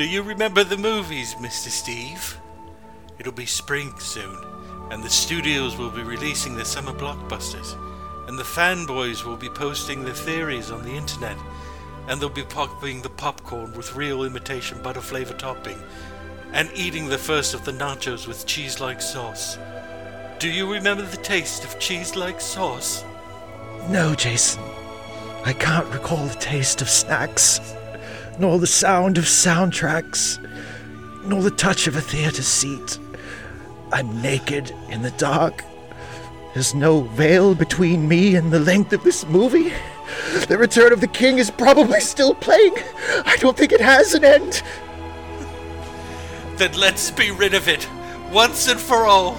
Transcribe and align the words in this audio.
Do 0.00 0.08
you 0.08 0.22
remember 0.22 0.64
the 0.64 0.78
movies, 0.78 1.34
Mr. 1.34 1.68
Steve? 1.68 2.38
It'll 3.18 3.34
be 3.34 3.44
spring 3.44 3.92
soon, 3.98 4.34
and 4.90 5.04
the 5.04 5.10
studios 5.10 5.76
will 5.76 5.90
be 5.90 6.02
releasing 6.02 6.56
their 6.56 6.64
summer 6.64 6.94
blockbusters, 6.94 7.76
and 8.26 8.38
the 8.38 8.42
fanboys 8.42 9.26
will 9.26 9.36
be 9.36 9.50
posting 9.50 10.02
their 10.02 10.14
theories 10.14 10.70
on 10.70 10.84
the 10.84 10.94
internet, 10.94 11.36
and 12.08 12.18
they'll 12.18 12.30
be 12.30 12.44
popping 12.44 13.02
the 13.02 13.10
popcorn 13.10 13.74
with 13.74 13.94
real 13.94 14.24
imitation 14.24 14.82
butter 14.82 15.02
flavor 15.02 15.34
topping, 15.34 15.78
and 16.54 16.70
eating 16.74 17.06
the 17.10 17.18
first 17.18 17.52
of 17.52 17.66
the 17.66 17.72
nachos 17.72 18.26
with 18.26 18.46
cheese 18.46 18.80
like 18.80 19.02
sauce. 19.02 19.58
Do 20.38 20.48
you 20.48 20.72
remember 20.72 21.02
the 21.02 21.18
taste 21.18 21.62
of 21.62 21.78
cheese 21.78 22.16
like 22.16 22.40
sauce? 22.40 23.04
No, 23.90 24.14
Jason. 24.14 24.62
I 25.44 25.52
can't 25.52 25.92
recall 25.92 26.24
the 26.26 26.34
taste 26.36 26.80
of 26.80 26.88
snacks, 26.88 27.60
nor 28.38 28.58
the 28.58 28.66
sound 28.66 29.18
of 29.18 29.24
soundtracks, 29.24 30.38
nor 31.24 31.42
the 31.42 31.50
touch 31.50 31.86
of 31.86 31.96
a 31.96 32.00
theater 32.00 32.42
seat. 32.42 32.98
I'm 33.92 34.22
naked 34.22 34.74
in 34.88 35.02
the 35.02 35.10
dark. 35.12 35.64
There's 36.54 36.74
no 36.74 37.02
veil 37.02 37.54
between 37.54 38.08
me 38.08 38.34
and 38.34 38.52
the 38.52 38.60
length 38.60 38.92
of 38.92 39.04
this 39.04 39.26
movie. 39.26 39.72
The 40.48 40.58
Return 40.58 40.92
of 40.92 41.00
the 41.00 41.06
King 41.06 41.38
is 41.38 41.50
probably 41.50 42.00
still 42.00 42.34
playing. 42.34 42.74
I 43.24 43.36
don't 43.38 43.56
think 43.56 43.72
it 43.72 43.80
has 43.80 44.14
an 44.14 44.24
end. 44.24 44.62
Then 46.56 46.72
let's 46.74 47.10
be 47.10 47.30
rid 47.30 47.54
of 47.54 47.68
it, 47.68 47.88
once 48.32 48.68
and 48.68 48.80
for 48.80 49.06
all. 49.06 49.38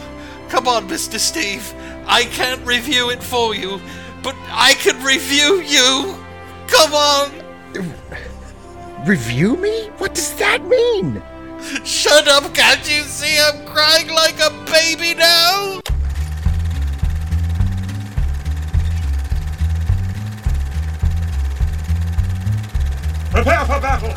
Come 0.50 0.67
on, 0.67 0.88
Mr. 0.88 1.20
Steve. 1.20 1.73
I 2.08 2.23
can't 2.26 2.66
review 2.66 3.09
it 3.09 3.22
for 3.22 3.53
you, 3.53 3.80
but 4.23 4.36
I 4.50 4.73
can 4.76 5.02
review 5.03 5.62
you. 5.62 6.16
Come 6.67 6.94
on. 6.94 8.28
Review 9.05 9.57
me? 9.57 9.88
What 9.97 10.13
does 10.13 10.35
that 10.35 10.63
mean? 10.66 11.23
Shut 11.83 12.27
up, 12.27 12.53
can't 12.53 12.88
you 12.88 13.02
see 13.02 13.35
I'm 13.39 13.66
crying 13.66 14.09
like 14.09 14.39
a 14.39 14.52
baby 14.71 15.16
now? 15.16 15.81
Prepare 23.31 23.66
for 23.66 23.81
battle! 23.81 24.13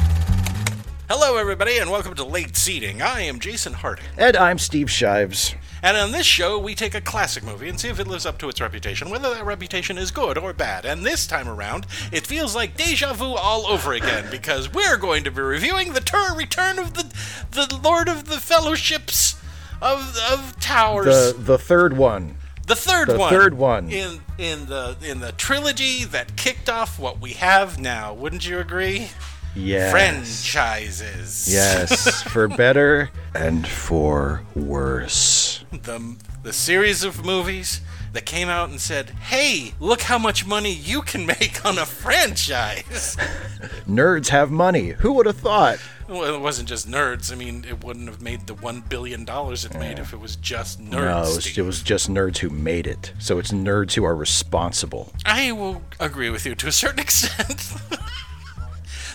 Hello, 1.08 1.38
everybody, 1.38 1.78
and 1.78 1.90
welcome 1.90 2.14
to 2.16 2.24
Late 2.24 2.54
Seating. 2.54 3.00
I 3.00 3.22
am 3.22 3.38
Jason 3.38 3.72
Hart. 3.72 4.00
And 4.18 4.36
I'm 4.36 4.58
Steve 4.58 4.90
Shives. 4.90 5.54
And 5.84 5.98
on 5.98 6.12
this 6.12 6.24
show, 6.24 6.58
we 6.58 6.74
take 6.74 6.94
a 6.94 7.00
classic 7.02 7.44
movie 7.44 7.68
and 7.68 7.78
see 7.78 7.90
if 7.90 8.00
it 8.00 8.06
lives 8.06 8.24
up 8.24 8.38
to 8.38 8.48
its 8.48 8.58
reputation, 8.58 9.10
whether 9.10 9.34
that 9.34 9.44
reputation 9.44 9.98
is 9.98 10.10
good 10.10 10.38
or 10.38 10.54
bad. 10.54 10.86
And 10.86 11.04
this 11.04 11.26
time 11.26 11.46
around, 11.46 11.86
it 12.10 12.26
feels 12.26 12.54
like 12.54 12.74
deja 12.74 13.12
vu 13.12 13.26
all 13.34 13.66
over 13.66 13.92
again 13.92 14.24
because 14.30 14.72
we're 14.72 14.96
going 14.96 15.24
to 15.24 15.30
be 15.30 15.42
reviewing 15.42 15.92
the 15.92 16.00
tur- 16.00 16.34
return 16.34 16.78
of 16.78 16.94
the 16.94 17.12
the 17.50 17.78
Lord 17.84 18.08
of 18.08 18.24
the 18.24 18.38
Fellowships 18.40 19.36
of 19.82 20.16
of 20.32 20.58
Towers. 20.58 21.34
The 21.34 21.38
the 21.38 21.58
third 21.58 21.98
one. 21.98 22.36
The 22.66 22.76
third 22.76 23.08
The 23.10 23.18
one. 23.18 23.30
third 23.30 23.52
one. 23.58 23.90
in 23.90 24.22
in 24.38 24.64
the 24.64 24.96
in 25.02 25.20
the 25.20 25.32
trilogy 25.32 26.04
that 26.04 26.34
kicked 26.36 26.70
off 26.70 26.98
what 26.98 27.20
we 27.20 27.32
have 27.34 27.78
now. 27.78 28.14
Wouldn't 28.14 28.48
you 28.48 28.58
agree? 28.58 29.10
Yes. 29.54 29.90
Franchises. 29.92 31.46
Yes, 31.52 32.22
for 32.32 32.48
better 32.48 33.10
and 33.34 33.68
for 33.68 34.42
worse. 34.54 35.43
The 35.82 36.16
the 36.42 36.52
series 36.52 37.04
of 37.04 37.24
movies 37.24 37.80
that 38.12 38.24
came 38.24 38.48
out 38.48 38.70
and 38.70 38.80
said, 38.80 39.10
"Hey, 39.10 39.74
look 39.80 40.02
how 40.02 40.18
much 40.18 40.46
money 40.46 40.72
you 40.72 41.02
can 41.02 41.26
make 41.26 41.64
on 41.64 41.78
a 41.78 41.86
franchise." 41.86 43.16
Nerds 43.88 44.28
have 44.28 44.50
money. 44.50 44.90
Who 44.90 45.12
would 45.14 45.26
have 45.26 45.36
thought? 45.36 45.78
well, 46.08 46.34
it 46.34 46.40
wasn't 46.40 46.68
just 46.68 46.88
nerds. 46.88 47.32
I 47.32 47.34
mean, 47.34 47.64
it 47.68 47.82
wouldn't 47.82 48.08
have 48.08 48.20
made 48.20 48.46
the 48.46 48.54
one 48.54 48.82
billion 48.82 49.24
dollars 49.24 49.64
it 49.64 49.74
made 49.74 49.98
if 49.98 50.12
it 50.12 50.20
was 50.20 50.36
just 50.36 50.80
nerds. 50.80 50.90
No, 50.90 51.22
it 51.22 51.34
was, 51.36 51.58
it 51.58 51.62
was 51.62 51.82
just 51.82 52.10
nerds 52.10 52.38
who 52.38 52.50
made 52.50 52.86
it. 52.86 53.12
So 53.18 53.38
it's 53.38 53.52
nerds 53.52 53.94
who 53.94 54.04
are 54.04 54.14
responsible. 54.14 55.12
I 55.24 55.52
will 55.52 55.82
agree 55.98 56.30
with 56.30 56.44
you 56.44 56.54
to 56.56 56.66
a 56.68 56.72
certain 56.72 57.00
extent. 57.00 57.72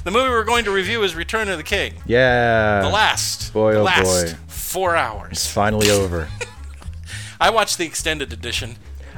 the 0.03 0.11
movie 0.11 0.29
we're 0.29 0.43
going 0.43 0.65
to 0.65 0.71
review 0.71 1.03
is 1.03 1.15
Return 1.15 1.47
of 1.49 1.57
the 1.57 1.63
King. 1.63 1.93
Yeah. 2.05 2.81
The 2.81 2.89
last. 2.89 3.53
Boy, 3.53 3.73
the 3.73 3.79
oh 3.79 3.83
last 3.83 4.03
boy. 4.33 4.37
Four 4.69 4.95
hours. 4.95 5.31
It's 5.31 5.47
finally 5.51 5.89
over. 5.89 6.27
I 7.41 7.49
watched 7.49 7.77
the 7.79 7.85
extended 7.85 8.31
edition. 8.31 8.77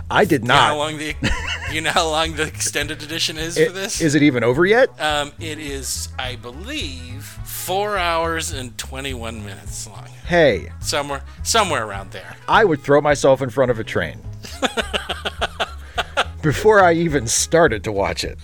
I 0.09 0.23
did 0.25 0.44
You 0.44 0.47
know 0.50 0.53
how 0.56 0.67
not. 0.69 0.78
long 0.78 0.97
the 0.97 1.13
you 1.73 1.81
know 1.81 1.91
how 1.91 2.07
long 2.07 2.35
the 2.35 2.44
extended 2.44 3.03
edition 3.03 3.38
is 3.38 3.57
I- 3.57 3.66
for 3.66 3.72
this? 3.73 4.00
Is 4.00 4.16
it 4.16 4.23
even 4.23 4.44
over 4.45 4.66
yet? 4.66 4.90
Um, 5.00 5.34
it 5.40 5.59
is, 5.59 6.07
I 6.17 6.38
believe, 6.38 7.23
four 7.25 7.97
hours 7.97 8.51
and 8.53 8.78
twenty-one 8.78 9.44
minutes 9.45 9.88
long. 9.88 10.07
Hey, 10.25 10.72
Somewhere, 10.79 11.22
somewhere 11.44 11.85
around 11.85 12.11
there. 12.11 12.35
I 12.47 12.63
would 12.63 12.79
throw 12.81 13.01
myself 13.01 13.41
in 13.41 13.50
front 13.50 13.72
of 13.72 13.79
a 13.79 13.84
train. 13.84 14.22
Before 16.41 16.81
I 16.81 16.94
even 16.94 17.28
started 17.28 17.84
to 17.84 17.91
watch 17.91 18.23
it. 18.23 18.38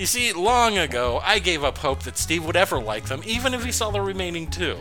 You 0.00 0.06
see, 0.06 0.32
long 0.32 0.78
ago, 0.78 1.20
I 1.22 1.40
gave 1.40 1.62
up 1.62 1.76
hope 1.76 2.04
that 2.04 2.16
Steve 2.16 2.46
would 2.46 2.56
ever 2.56 2.80
like 2.80 3.10
them, 3.10 3.20
even 3.26 3.52
if 3.52 3.62
he 3.62 3.70
saw 3.70 3.90
the 3.90 4.00
remaining 4.00 4.46
two. 4.46 4.78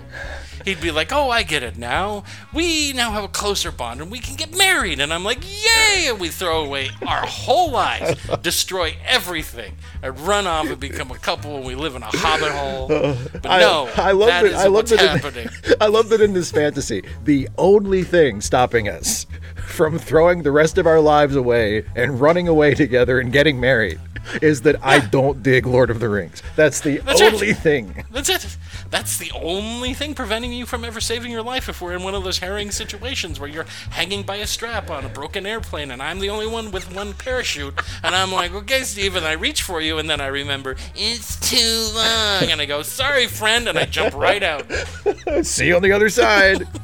He'd 0.63 0.79
be 0.79 0.91
like, 0.91 1.11
"Oh, 1.11 1.29
I 1.29 1.43
get 1.43 1.61
it 1.61 1.77
now. 1.77 2.23
We 2.53 2.93
now 2.93 3.11
have 3.11 3.25
a 3.25 3.27
closer 3.27 3.69
bond, 3.69 3.99
and 3.99 4.09
we 4.09 4.19
can 4.19 4.37
get 4.37 4.55
married." 4.55 5.01
And 5.01 5.11
I'm 5.13 5.25
like, 5.25 5.39
"Yay!" 5.43 6.07
And 6.07 6.21
we 6.21 6.29
throw 6.29 6.63
away 6.63 6.91
our 7.05 7.25
whole 7.25 7.69
lives, 7.69 8.17
destroy 8.41 8.95
everything, 9.05 9.75
and 10.01 10.17
run 10.21 10.47
off 10.47 10.67
and 10.67 10.79
become 10.79 11.11
a 11.11 11.17
couple, 11.17 11.57
and 11.57 11.65
we 11.65 11.75
live 11.75 11.97
in 11.97 12.03
a 12.03 12.09
hobbit 12.13 12.53
hole. 12.53 12.87
But 12.87 13.43
no, 13.43 13.89
I 13.97 14.13
love 14.13 14.29
that 14.29 14.53
I 14.53 14.67
love 14.67 14.87
that. 14.87 14.99
happening. 14.99 15.49
In, 15.65 15.73
I 15.81 15.87
love 15.87 16.07
that 16.09 16.21
in 16.21 16.31
this 16.31 16.49
fantasy, 16.49 17.03
the 17.25 17.49
only 17.57 18.03
thing 18.03 18.39
stopping 18.39 18.87
us 18.87 19.25
from 19.55 19.99
throwing 19.99 20.43
the 20.43 20.51
rest 20.51 20.77
of 20.77 20.87
our 20.87 21.01
lives 21.01 21.35
away 21.35 21.83
and 21.97 22.21
running 22.21 22.47
away 22.47 22.73
together 22.73 23.19
and 23.19 23.33
getting 23.33 23.59
married 23.59 23.99
is 24.41 24.61
that 24.61 24.75
I 24.83 24.99
don't 24.99 25.41
dig 25.43 25.65
Lord 25.65 25.89
of 25.89 25.99
the 25.99 26.09
Rings. 26.09 26.41
That's 26.55 26.81
the 26.81 26.97
That's 26.99 27.21
it. 27.21 27.33
only 27.33 27.53
thing. 27.53 28.03
That's 28.11 28.29
it. 28.29 28.57
That's 28.89 29.17
the 29.17 29.31
only 29.35 29.93
thing 29.93 30.15
preventing 30.15 30.51
you 30.53 30.65
from 30.65 30.83
ever 30.83 30.99
saving 30.99 31.31
your 31.31 31.43
life 31.43 31.69
if 31.69 31.81
we're 31.81 31.93
in 31.95 32.03
one 32.03 32.15
of 32.15 32.23
those 32.23 32.39
herring 32.39 32.71
situations 32.71 33.39
where 33.39 33.49
you're 33.49 33.65
hanging 33.91 34.23
by 34.23 34.37
a 34.37 34.47
strap 34.47 34.89
on 34.89 35.05
a 35.05 35.09
broken 35.09 35.45
airplane 35.45 35.91
and 35.91 36.01
I'm 36.01 36.19
the 36.19 36.29
only 36.29 36.47
one 36.47 36.71
with 36.71 36.93
one 36.95 37.13
parachute 37.13 37.79
and 38.03 38.15
I'm 38.15 38.31
like, 38.31 38.51
okay, 38.53 38.81
Steve, 38.81 39.15
and 39.15 39.25
I 39.25 39.33
reach 39.33 39.61
for 39.61 39.79
you 39.81 39.97
and 39.99 40.09
then 40.09 40.19
I 40.21 40.27
remember, 40.27 40.75
it's 40.95 41.39
too 41.39 41.89
long. 41.95 42.49
And 42.51 42.59
I 42.61 42.65
go, 42.65 42.81
sorry, 42.81 43.27
friend, 43.27 43.67
and 43.67 43.77
I 43.77 43.85
jump 43.85 44.15
right 44.15 44.41
out. 44.41 44.65
See 45.43 45.67
you 45.67 45.75
on 45.75 45.81
the 45.83 45.91
other 45.91 46.09
side. 46.09 46.67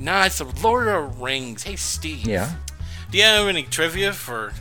Nah, 0.00 0.26
it's 0.26 0.38
the 0.38 0.44
Lord 0.62 0.86
of 0.86 1.18
the 1.18 1.24
Rings. 1.24 1.64
Hey, 1.64 1.74
Steve. 1.76 2.24
yeah. 2.26 2.52
Do 3.10 3.18
you 3.18 3.24
have 3.24 3.48
any 3.48 3.64
trivia 3.64 4.12
for 4.12 4.52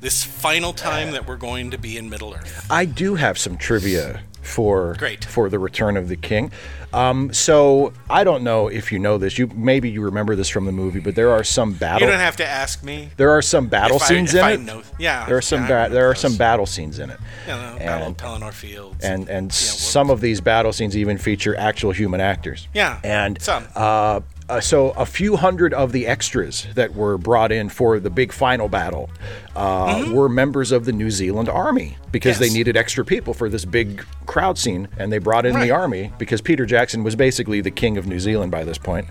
this 0.00 0.22
final 0.24 0.72
time 0.72 1.10
that 1.12 1.26
we're 1.26 1.36
going 1.36 1.70
to 1.70 1.78
be 1.78 1.96
in 1.96 2.08
Middle 2.10 2.34
Earth? 2.34 2.66
I 2.70 2.84
do 2.84 3.14
have 3.14 3.38
some 3.38 3.56
trivia 3.56 4.20
for 4.42 4.94
Great. 4.98 5.24
for 5.24 5.48
the 5.48 5.58
Return 5.58 5.96
of 5.96 6.08
the 6.08 6.16
King. 6.16 6.52
Um, 6.92 7.32
so 7.32 7.92
I 8.08 8.22
don't 8.22 8.44
know 8.44 8.68
if 8.68 8.92
you 8.92 8.98
know 9.00 9.18
this. 9.18 9.38
You 9.38 9.48
maybe 9.48 9.90
you 9.90 10.00
remember 10.02 10.36
this 10.36 10.48
from 10.48 10.64
the 10.66 10.72
movie, 10.72 11.00
but 11.00 11.14
there 11.16 11.30
are 11.32 11.42
some 11.42 11.70
You 11.72 11.76
battle. 11.76 12.08
don't 12.08 12.20
have 12.20 12.36
to 12.36 12.46
ask 12.46 12.82
me. 12.84 13.10
there 13.16 13.30
are 13.32 13.42
some 13.42 13.66
battle 13.66 13.98
I- 14.00 14.06
scenes 14.06 14.34
in 14.34 14.44
I 14.44 14.52
it. 14.52 14.60
know- 14.60 14.82
yeah, 14.98 15.26
there 15.26 15.36
are 15.36 15.42
some 15.42 15.62
yeah, 15.68 15.88
ba- 15.88 15.92
there 15.92 16.08
are 16.08 16.14
some 16.14 16.36
battle 16.36 16.64
scenes 16.64 16.98
in 17.00 17.10
it. 17.10 17.18
You 17.46 17.52
Battle 17.54 17.74
of 17.76 18.06
And- 18.06 18.16
Pelennor 18.18 18.52
Fields. 18.52 19.04
and 19.04 19.28
and 19.28 19.46
Yeah, 19.48 19.52
some 19.52 20.10
of 20.10 20.20
these 20.20 20.40
battle 20.40 20.72
scenes 20.72 20.96
even 20.96 21.18
feature 21.18 21.56
actual 21.58 21.90
human 21.90 22.20
actors. 22.20 22.68
Yeah, 22.72 22.98
and 23.02 23.42
some. 23.42 23.66
Uh, 23.74 24.20
uh, 24.48 24.60
so 24.60 24.90
a 24.90 25.04
few 25.06 25.36
hundred 25.36 25.74
of 25.74 25.92
the 25.92 26.06
extras 26.06 26.66
that 26.74 26.94
were 26.94 27.18
brought 27.18 27.50
in 27.52 27.68
for 27.68 27.98
the 27.98 28.10
big 28.10 28.32
final 28.32 28.68
battle 28.68 29.10
uh, 29.56 30.04
were 30.12 30.28
members 30.28 30.70
of 30.72 30.84
the 30.84 30.92
New 30.92 31.10
Zealand 31.10 31.48
Army 31.48 31.96
because 32.12 32.38
they 32.38 32.46
Mm-hmm. 32.46 32.54
Needed 32.54 32.76
extra 32.76 33.04
people 33.04 33.34
for 33.34 33.48
this 33.48 33.64
big 33.64 34.04
crowd 34.26 34.56
scene, 34.56 34.88
and 34.98 35.12
they 35.12 35.18
brought 35.18 35.44
in 35.46 35.54
Right. 35.54 35.64
the 35.66 35.70
army 35.72 36.12
because 36.18 36.40
Peter 36.40 36.64
Jackson 36.64 37.02
was 37.04 37.14
basically 37.16 37.60
the 37.60 37.70
king 37.70 37.96
of 37.98 38.06
New 38.06 38.20
Zealand 38.20 38.50
by 38.52 38.62
this 38.64 38.78
point, 38.78 39.06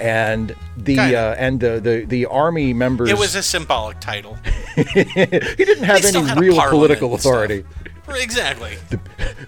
and 0.00 0.54
the 0.76 0.98
uh, 0.98 1.34
and 1.34 1.60
the, 1.60 1.78
the 1.80 2.04
the 2.06 2.26
army 2.26 2.72
members. 2.72 3.10
It 3.10 3.18
was 3.18 3.34
a 3.34 3.42
symbolic 3.42 4.00
title. 4.00 4.36
he 4.76 4.94
didn't 5.04 5.84
have 5.84 6.04
any 6.04 6.40
real 6.40 6.60
political 6.70 7.14
authority. 7.14 7.60
stuff. 7.62 7.91
Exactly. 8.20 8.76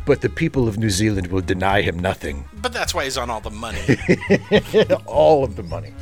But 0.06 0.20
the 0.20 0.28
people 0.28 0.68
of 0.68 0.78
New 0.78 0.90
Zealand 0.90 1.28
will 1.28 1.40
deny 1.40 1.82
him 1.82 1.98
nothing. 1.98 2.44
But 2.60 2.72
that's 2.72 2.94
why 2.94 3.04
he's 3.04 3.16
on 3.16 3.30
all 3.30 3.40
the 3.40 3.50
money. 3.50 3.80
all 5.06 5.44
of 5.44 5.56
the 5.56 5.62
money. 5.62 5.92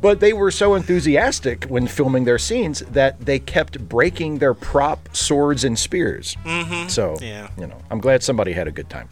But 0.00 0.20
they 0.20 0.32
were 0.32 0.50
so 0.50 0.74
enthusiastic 0.74 1.64
when 1.64 1.86
filming 1.86 2.24
their 2.24 2.38
scenes 2.38 2.80
that 2.90 3.20
they 3.20 3.38
kept 3.38 3.78
breaking 3.88 4.38
their 4.38 4.54
prop 4.54 5.08
swords 5.16 5.64
and 5.64 5.78
spears. 5.78 6.36
Mm-hmm. 6.44 6.88
So, 6.88 7.16
Yeah. 7.20 7.48
you 7.58 7.66
know, 7.66 7.78
I'm 7.90 8.00
glad 8.00 8.22
somebody 8.22 8.52
had 8.52 8.68
a 8.68 8.72
good 8.72 8.88
time. 8.90 9.08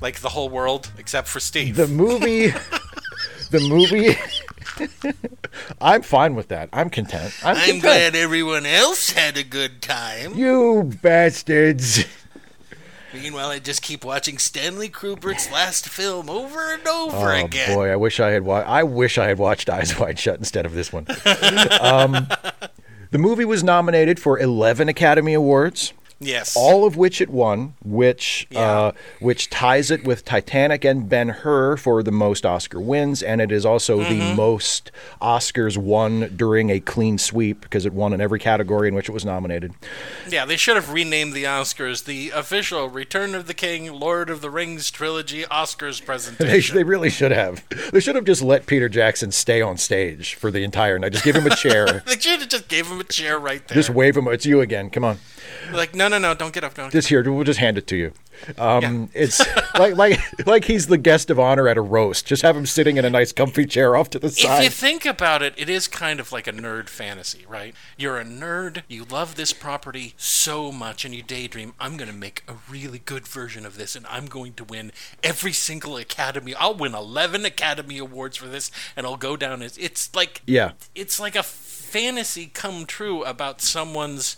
like 0.00 0.20
the 0.20 0.30
whole 0.30 0.48
world, 0.48 0.90
except 0.98 1.28
for 1.28 1.40
Steve. 1.40 1.76
The 1.76 1.86
movie, 1.88 2.48
the 3.50 3.60
movie, 3.68 4.16
I'm 5.80 6.02
fine 6.02 6.34
with 6.34 6.48
that. 6.48 6.68
I'm 6.72 6.90
content. 6.90 7.34
I'm, 7.44 7.56
I'm 7.56 7.62
content. 7.62 7.82
glad 7.82 8.14
everyone 8.16 8.66
else 8.66 9.10
had 9.10 9.36
a 9.36 9.42
good 9.44 9.82
time. 9.82 10.34
You 10.34 10.90
bastards. 11.02 12.04
Meanwhile, 13.12 13.50
I 13.50 13.58
just 13.58 13.82
keep 13.82 14.04
watching 14.04 14.38
Stanley 14.38 14.88
Kubrick's 14.88 15.50
last 15.50 15.88
film 15.88 16.30
over 16.30 16.72
and 16.72 16.86
over 16.86 17.32
Oh 17.32 17.44
again. 17.44 17.74
boy, 17.74 17.88
I 17.90 17.96
wish 17.96 18.20
I 18.20 18.30
had 18.30 18.42
wa- 18.44 18.60
I 18.64 18.84
wish 18.84 19.18
I 19.18 19.26
had 19.26 19.38
watched 19.38 19.68
Eyes 19.68 19.98
Wide 19.98 20.18
Shut 20.18 20.38
instead 20.38 20.64
of 20.64 20.72
this 20.74 20.92
one. 20.92 21.06
um, 21.80 22.28
the 23.10 23.18
movie 23.18 23.44
was 23.44 23.64
nominated 23.64 24.20
for 24.20 24.38
11 24.38 24.88
Academy 24.88 25.34
Awards. 25.34 25.92
Yes. 26.20 26.54
all 26.56 26.84
of 26.84 26.96
which 26.96 27.20
it 27.20 27.30
won, 27.30 27.74
which 27.82 28.46
Yeah. 28.50 28.60
uh, 28.60 28.92
which 29.20 29.48
ties 29.50 29.90
it 29.90 30.04
with 30.04 30.24
Titanic 30.24 30.84
and 30.84 31.08
Ben 31.08 31.28
Hur 31.30 31.76
for 31.78 32.02
the 32.02 32.12
most 32.12 32.44
Oscar 32.44 32.78
wins, 32.80 33.22
and 33.22 33.40
it 33.40 33.50
is 33.50 33.64
also 33.64 34.00
Mm-hmm. 34.00 34.18
the 34.18 34.34
most 34.34 34.90
Oscars 35.22 35.76
won 35.78 36.32
during 36.36 36.70
a 36.70 36.78
clean 36.80 37.18
sweep 37.18 37.60
because 37.62 37.86
it 37.86 37.92
won 37.92 38.12
in 38.12 38.20
every 38.20 38.38
category 38.38 38.88
in 38.88 38.94
which 38.94 39.08
it 39.08 39.12
was 39.12 39.24
nominated. 39.24 39.72
Yeah, 40.28 40.44
they 40.44 40.56
should 40.56 40.76
have 40.76 40.92
renamed 40.92 41.32
the 41.32 41.44
Oscars 41.44 42.04
the 42.04 42.30
official 42.30 42.88
Return 42.88 43.34
of 43.34 43.46
the 43.46 43.54
King, 43.54 43.92
Lord 43.92 44.28
of 44.30 44.40
the 44.42 44.50
Rings 44.50 44.90
trilogy 44.90 45.44
Oscars 45.44 46.04
presentation. 46.04 46.74
They, 46.74 46.80
they 46.82 46.84
really 46.84 47.10
should 47.10 47.32
have. 47.32 47.64
They 47.92 48.00
should 48.00 48.14
have 48.16 48.24
just 48.24 48.42
let 48.42 48.66
Peter 48.66 48.88
Jackson 48.88 49.32
stay 49.32 49.60
on 49.62 49.76
stage 49.76 50.34
for 50.34 50.50
the 50.50 50.64
entire 50.64 50.98
night. 50.98 51.12
Just 51.12 51.24
give 51.24 51.36
him 51.36 51.46
a 51.46 51.56
chair. 51.56 52.02
They 52.10 52.18
should 52.18 52.40
have 52.40 52.48
just 52.48 52.68
gave 52.68 52.88
him 52.88 53.00
a 53.00 53.04
chair 53.04 53.38
right 53.38 53.66
there. 53.66 53.74
just 53.74 53.90
wave 53.90 54.16
him. 54.16 54.26
It's 54.28 54.44
you 54.44 54.60
again. 54.60 54.90
Come 54.90 55.04
on. 55.04 55.18
Like, 55.72 55.94
no, 55.94 56.08
no, 56.08 56.18
no, 56.18 56.34
don't 56.34 56.52
get 56.52 56.64
up, 56.64 56.74
don't. 56.74 56.90
Just 56.90 57.08
here. 57.08 57.22
We'll 57.30 57.44
just 57.44 57.60
hand 57.60 57.78
it 57.78 57.86
to 57.88 57.96
you. 57.96 58.12
Um, 58.58 59.10
It's 59.12 59.38
like 59.78 59.96
like 59.96 60.18
like 60.46 60.64
he's 60.64 60.86
the 60.86 60.96
guest 60.96 61.30
of 61.30 61.38
honor 61.38 61.68
at 61.68 61.76
a 61.76 61.82
roast. 61.82 62.26
Just 62.26 62.42
have 62.42 62.56
him 62.56 62.64
sitting 62.66 62.96
in 62.96 63.04
a 63.04 63.10
nice, 63.10 63.32
comfy 63.32 63.66
chair 63.66 63.96
off 63.96 64.08
to 64.10 64.18
the 64.18 64.30
side. 64.30 64.58
if 64.58 64.64
you 64.64 64.70
think 64.70 65.04
about 65.04 65.42
it, 65.42 65.52
it 65.56 65.68
is 65.68 65.86
kind 65.88 66.20
of 66.20 66.32
like 66.32 66.46
a 66.46 66.52
nerd 66.52 66.88
fantasy, 66.88 67.44
right? 67.48 67.74
You're 67.98 68.18
a 68.18 68.24
nerd, 68.24 68.82
you 68.88 69.04
love 69.04 69.34
this 69.34 69.52
property 69.52 70.14
so 70.16 70.72
much, 70.72 71.04
and 71.04 71.14
you 71.14 71.22
daydream, 71.22 71.74
I'm 71.78 71.96
going 71.96 72.10
to 72.10 72.16
make 72.16 72.42
a 72.48 72.54
really 72.70 73.00
good 73.00 73.26
version 73.28 73.66
of 73.66 73.76
this, 73.76 73.94
and 73.94 74.06
I'm 74.06 74.26
going 74.26 74.54
to 74.54 74.64
win 74.64 74.92
every 75.22 75.52
single 75.52 75.96
Academy. 75.96 76.54
I'll 76.54 76.74
win 76.74 76.94
11 76.94 77.44
Academy 77.44 77.98
Awards 77.98 78.36
for 78.38 78.46
this, 78.46 78.70
and 78.96 79.06
I'll 79.06 79.16
go 79.16 79.36
down 79.36 79.62
as. 79.62 79.76
It's 79.76 80.14
like. 80.14 80.42
Yeah. 80.46 80.72
It's 80.94 81.20
like 81.20 81.36
a 81.36 81.42
fantasy 81.42 82.46
come 82.46 82.86
true 82.86 83.24
about 83.24 83.60
someone's 83.60 84.36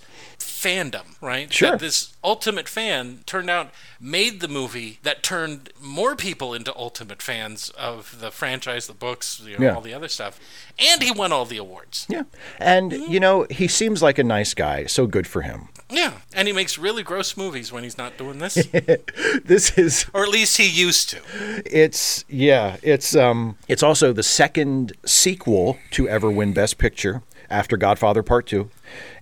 fandom, 0.62 1.16
right? 1.20 1.52
Sure. 1.52 1.72
That 1.72 1.80
this 1.80 2.14
ultimate 2.22 2.68
fan 2.68 3.20
turned 3.26 3.50
out 3.50 3.70
made 4.00 4.40
the 4.40 4.48
movie 4.48 4.98
that 5.02 5.22
turned 5.22 5.70
more 5.80 6.14
people 6.16 6.54
into 6.54 6.74
ultimate 6.76 7.20
fans 7.22 7.70
of 7.70 8.20
the 8.20 8.30
franchise, 8.30 8.86
the 8.86 8.92
books, 8.94 9.40
you 9.44 9.58
know, 9.58 9.64
Yeah. 9.66 9.74
all 9.74 9.80
the 9.80 9.94
other 9.94 10.08
stuff, 10.08 10.38
and 10.78 11.02
he 11.02 11.10
won 11.10 11.32
all 11.32 11.44
the 11.44 11.56
awards. 11.58 12.06
Yeah. 12.08 12.22
And, 12.58 12.92
you 12.92 13.18
know, 13.20 13.46
he 13.50 13.66
seems 13.68 14.02
like 14.02 14.18
a 14.18 14.24
nice 14.24 14.54
guy, 14.54 14.86
so 14.86 15.06
good 15.06 15.26
for 15.26 15.42
him. 15.42 15.68
Yeah, 15.90 16.12
and 16.32 16.48
he 16.48 16.54
makes 16.54 16.78
really 16.78 17.02
gross 17.02 17.36
movies 17.36 17.70
when 17.70 17.82
he's 17.84 17.98
not 17.98 18.16
doing 18.16 18.38
this, 18.38 18.54
This 19.44 19.76
is 19.76 20.06
or 20.14 20.22
at 20.22 20.30
least 20.30 20.56
he 20.56 20.66
used 20.68 21.10
to. 21.10 21.20
it's 21.66 22.24
yeah, 22.28 22.76
it's 22.82 23.14
um 23.14 23.56
it's 23.68 23.82
also 23.82 24.12
the 24.12 24.22
second 24.22 24.92
sequel 25.04 25.78
to 25.90 26.08
ever 26.08 26.30
win 26.30 26.52
best 26.54 26.78
picture 26.78 27.22
after 27.50 27.76
Godfather 27.76 28.22
Part 28.22 28.46
2. 28.46 28.70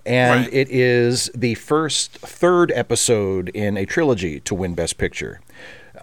And 0.06 0.44
Right. 0.46 0.54
it 0.54 0.70
is 0.70 1.30
the 1.34 1.54
first 1.54 2.12
third 2.18 2.72
episode 2.74 3.50
in 3.50 3.76
a 3.76 3.84
trilogy 3.86 4.40
to 4.40 4.54
win 4.54 4.74
best 4.74 4.96
picture. 4.98 5.40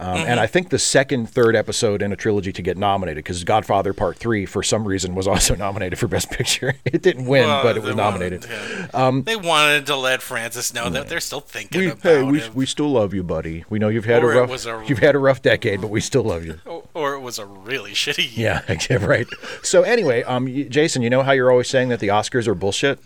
Um, 0.00 0.18
Mm-hmm. 0.18 0.30
And 0.30 0.38
I 0.38 0.46
think 0.46 0.68
the 0.70 0.78
second, 0.78 1.28
third 1.28 1.56
episode 1.56 2.02
in 2.02 2.12
a 2.12 2.16
trilogy 2.16 2.52
to 2.52 2.62
get 2.62 2.76
nominated, 2.76 3.24
because 3.24 3.42
Godfather 3.42 3.92
Part 3.92 4.16
Three, 4.16 4.46
for 4.46 4.62
some 4.62 4.86
reason, 4.86 5.16
was 5.16 5.26
also 5.32 5.56
nominated 5.56 5.98
for 5.98 6.06
Best 6.06 6.30
Picture. 6.30 6.74
It 6.84 7.02
didn't 7.02 7.26
win, 7.26 7.48
Well, 7.48 7.62
but 7.64 7.76
it 7.76 7.82
was 7.82 7.96
nominated. 7.96 8.46
wanted- 8.48 8.90
yeah. 8.94 9.20
they 9.24 9.34
wanted 9.34 9.86
to 9.86 9.96
let 9.96 10.22
Francis 10.22 10.72
know 10.72 10.88
that 10.90 11.08
they're 11.08 11.18
still 11.18 11.40
thinking 11.40 11.80
We, 11.80 11.86
about 11.88 12.02
hey, 12.02 12.22
we, 12.22 12.38
him. 12.40 12.54
we 12.54 12.64
still 12.66 12.90
love 12.92 13.12
you, 13.12 13.24
buddy. 13.24 13.64
We 13.68 13.80
know 13.80 13.88
you've 13.88 14.04
had 14.04 14.22
Or 14.22 14.32
a 14.34 14.46
rough 14.46 14.66
a- 14.66 14.84
you've 14.86 15.00
had 15.00 15.16
a 15.16 15.18
rough 15.18 15.42
decade, 15.42 15.80
but 15.80 15.90
we 15.90 16.00
still 16.00 16.22
love 16.22 16.44
you. 16.44 16.60
or, 16.64 16.84
or 16.94 17.14
it 17.14 17.20
was 17.20 17.40
a 17.40 17.44
really 17.46 17.90
shitty 17.92 18.36
year. 18.36 18.62
Yeah, 18.68 18.78
yeah, 18.88 19.04
right. 19.04 19.26
So 19.64 19.82
anyway, 19.82 20.22
um, 20.22 20.46
Jason, 20.68 21.02
you 21.02 21.10
know 21.10 21.24
how 21.24 21.32
you're 21.32 21.50
always 21.50 21.68
saying 21.68 21.88
that 21.88 21.98
the 21.98 22.08
Oscars 22.08 22.46
are 22.46 22.54
bullshit? 22.54 23.00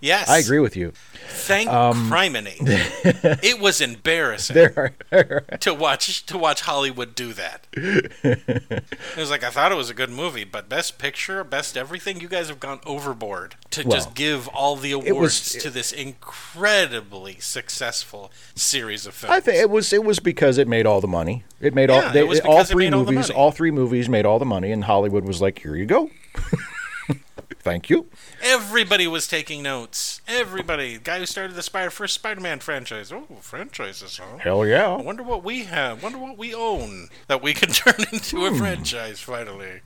Yes, 0.00 0.28
I 0.28 0.38
agree 0.38 0.60
with 0.60 0.76
you. 0.76 0.92
Thank 1.28 1.68
Um, 1.70 2.08
criminy. 2.10 2.56
it 3.42 3.60
was 3.60 3.80
embarrassing 3.80 4.54
There 4.54 4.94
are 5.12 5.40
to 5.60 5.74
watch 5.74 6.24
to 6.26 6.38
watch 6.38 6.60
Hollywood 6.62 7.14
do 7.14 7.32
that. 7.32 7.66
it 7.72 8.84
was 9.16 9.30
like 9.30 9.42
I 9.42 9.50
thought 9.50 9.72
it 9.72 9.76
was 9.76 9.90
a 9.90 9.94
good 9.94 10.10
movie, 10.10 10.44
but 10.44 10.68
best 10.68 10.98
picture, 10.98 11.42
best 11.44 11.76
everything, 11.76 12.20
you 12.20 12.28
guys 12.28 12.48
have 12.48 12.60
gone 12.60 12.80
overboard 12.86 13.56
to 13.70 13.82
Well, 13.82 13.96
just 13.96 14.14
give 14.14 14.46
all 14.48 14.76
the 14.76 14.94
was- 14.94 15.08
awards 15.10 15.52
to 15.62 15.70
this 15.70 15.92
incredibly 15.92 17.36
successful 17.40 18.30
series 18.54 19.04
of 19.06 19.14
films. 19.14 19.32
I 19.34 19.40
think 19.40 19.58
it 19.58 19.70
was 19.70 19.92
it 19.92 20.04
was 20.04 20.18
because 20.20 20.58
it 20.58 20.68
made 20.68 20.86
all 20.86 21.00
the 21.00 21.08
money. 21.08 21.44
It 21.60 21.74
made 21.74 21.90
all 21.90 22.08
they, 22.12 22.20
it 22.20 22.28
was 22.28 22.40
all 22.40 22.64
three 22.64 22.86
all 22.86 23.00
movies. 23.04 23.28
money. 23.28 23.34
All 23.34 23.50
three 23.50 23.70
movies 23.72 24.08
made 24.08 24.24
all 24.26 24.38
the 24.38 24.44
money, 24.46 24.70
and 24.72 24.84
Hollywood 24.84 25.24
was 25.24 25.40
like, 25.42 25.58
"Here 25.58 25.74
you 25.74 25.86
go, 25.86 26.10
thank 27.68 27.90
you." 27.90 28.06
Everybody 28.42 29.06
was 29.06 29.26
taking 29.26 29.62
notes. 29.62 30.20
Everybody, 30.26 30.98
guy 30.98 31.18
who 31.18 31.26
started 31.26 31.54
the 31.56 31.62
Spider 31.62 31.90
first 31.90 32.14
Spider-Man 32.14 32.60
franchise. 32.60 33.12
Oh, 33.12 33.26
franchises, 33.40 34.18
huh? 34.18 34.38
Hell 34.38 34.62
I 34.62 34.66
yeah! 34.66 34.96
wonder 34.96 35.22
what 35.22 35.42
we 35.44 35.64
have. 35.64 36.02
Wonder 36.02 36.18
what 36.18 36.38
we 36.38 36.54
own 36.54 37.08
that 37.26 37.42
we 37.42 37.54
can 37.54 37.70
turn 37.82 38.04
into 38.12 38.38
Hmm. 38.38 38.54
a 38.54 38.58
franchise 38.58 39.20
finally. 39.20 39.80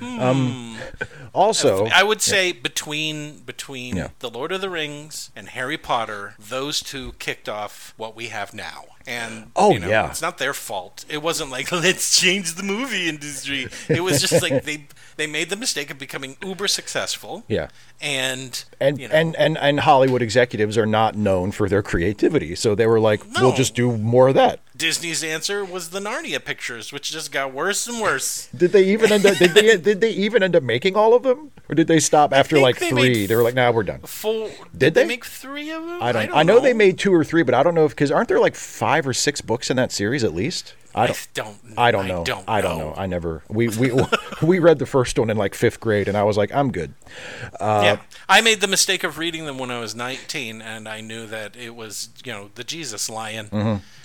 Hmm. 0.00 0.76
Also, 1.34 1.86
I 1.86 2.04
would 2.04 2.22
say 2.22 2.52
between 2.52 3.40
between 3.40 3.96
Yeah. 3.96 4.08
the 4.20 4.30
Lord 4.30 4.52
of 4.52 4.60
the 4.60 4.70
Rings 4.70 5.30
and 5.34 5.48
Harry 5.48 5.76
Potter, 5.76 6.34
those 6.38 6.80
two 6.80 7.14
kicked 7.18 7.48
off 7.48 7.92
what 7.96 8.14
we 8.14 8.28
have 8.28 8.54
now. 8.54 8.84
And 9.06 9.50
Oh, 9.56 9.72
you 9.72 9.80
know, 9.80 9.88
yeah. 9.88 10.08
it's 10.08 10.22
not 10.22 10.38
their 10.38 10.54
fault. 10.54 11.04
It 11.08 11.22
wasn't 11.22 11.50
like 11.50 11.70
let's 11.86 12.18
change 12.20 12.54
the 12.54 12.62
movie 12.62 13.08
industry. 13.08 13.66
It 13.88 14.02
was 14.02 14.20
just 14.20 14.40
like 14.42 14.62
they 14.64 14.86
they 15.16 15.26
made 15.26 15.50
the 15.50 15.56
mistake 15.56 15.90
of 15.90 15.98
becoming 15.98 16.36
uber 16.42 16.68
successful. 16.68 17.23
Yeah. 17.48 17.68
And 18.00 18.64
And, 18.80 18.98
you 19.00 19.08
know, 19.08 19.14
and, 19.14 19.34
and 19.36 19.56
and 19.56 19.80
Hollywood 19.80 20.20
executives 20.20 20.76
are 20.76 20.84
not 20.84 21.16
known 21.16 21.52
for 21.52 21.68
their 21.68 21.82
creativity, 21.82 22.54
so 22.54 22.74
they 22.74 22.86
were 22.86 23.00
like, 23.00 23.22
"We'll 23.40 23.54
just 23.54 23.74
do 23.74 23.96
more 23.96 24.28
of 24.28 24.34
that." 24.34 24.60
Disney's 24.76 25.24
answer 25.24 25.64
was 25.64 25.90
the 25.90 26.00
Narnia 26.00 26.44
pictures, 26.44 26.92
which 26.92 27.12
just 27.12 27.32
got 27.32 27.54
worse 27.54 27.86
and 27.86 28.00
worse. 28.00 28.48
Did 28.54 28.72
they 28.72 28.84
even 28.88 29.10
end 29.10 29.24
up? 29.24 29.38
Did 29.38 29.52
they 29.52 29.76
did 29.78 30.00
they 30.00 30.10
even 30.10 30.42
end 30.42 30.54
up 30.54 30.62
making 30.62 30.96
all 30.96 31.14
of 31.14 31.22
them, 31.22 31.52
or 31.68 31.74
did 31.74 31.86
they 31.86 32.00
stop 32.00 32.32
after 32.34 32.58
like 32.58 32.78
they 32.78 32.90
three? 32.90 33.26
they 33.26 33.36
were 33.36 33.42
like, 33.42 33.54
"Nah, 33.54 33.70
we're 33.70 33.84
done." 33.84 34.00
Full. 34.00 34.50
Did 34.76 34.92
they? 34.94 35.02
they? 35.02 35.08
make 35.08 35.24
three 35.24 35.70
of 35.70 35.86
them? 35.86 36.02
I 36.02 36.12
don't. 36.12 36.30
I, 36.34 36.42
know, 36.42 36.60
they 36.60 36.74
made 36.74 36.98
two 36.98 37.14
or 37.14 37.24
three, 37.24 37.42
but 37.42 37.54
I 37.54 37.62
don't 37.62 37.74
know 37.74 37.86
if 37.86 37.92
because 37.92 38.10
aren't 38.10 38.28
there 38.28 38.40
like 38.40 38.56
five 38.56 39.06
or 39.06 39.14
six 39.14 39.40
books 39.40 39.70
in 39.70 39.76
that 39.76 39.92
series 39.92 40.24
at 40.24 40.34
least? 40.34 40.74
I 40.94 41.02
I 41.04 41.06
don't. 41.08 41.28
don't. 41.34 41.58
I 41.76 41.90
don't 41.90 42.08
know. 42.08 42.20
I 42.20 42.24
don't. 42.24 42.48
I 42.48 42.60
don't 42.60 42.78
know. 42.78 42.94
I 42.96 43.06
never. 43.06 43.42
We 43.48 43.68
we 43.68 43.90
we 44.42 44.58
read 44.58 44.78
the 44.78 44.86
first 44.86 45.18
one 45.18 45.30
in 45.30 45.36
like 45.36 45.54
fifth 45.54 45.80
grade, 45.80 46.08
and 46.08 46.16
I 46.16 46.22
was 46.22 46.36
like, 46.36 46.54
I'm 46.54 46.70
good. 46.70 46.94
Uh, 47.58 47.80
yeah, 47.84 47.98
I 48.28 48.40
made 48.40 48.60
the 48.60 48.68
mistake 48.68 49.02
of 49.04 49.18
reading 49.18 49.46
them 49.46 49.58
when 49.58 49.70
I 49.70 49.80
was 49.80 49.94
19, 49.94 50.62
and 50.62 50.88
I 50.88 51.00
knew 51.00 51.26
that 51.26 51.56
it 51.56 51.74
was, 51.74 52.10
you 52.24 52.32
know, 52.32 52.50
the 52.54 52.64
Jesus 52.64 53.10
lion, 53.10 53.48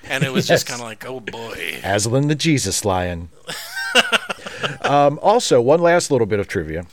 and 0.08 0.24
it 0.24 0.32
was 0.34 0.48
just 0.48 0.60
Mm-hmm. 0.70 0.82
Kind 0.82 0.82
of 0.82 0.88
like, 0.88 1.06
oh 1.06 1.20
boy. 1.20 1.80
Aslan 1.84 2.28
the 2.28 2.36
Jesus 2.36 2.84
Lion. 2.86 3.30
um, 4.82 5.20
also, 5.22 5.62
one 5.62 5.82
last 5.82 6.12
little 6.12 6.28
bit 6.28 6.40
of 6.40 6.48
trivia. 6.48 6.86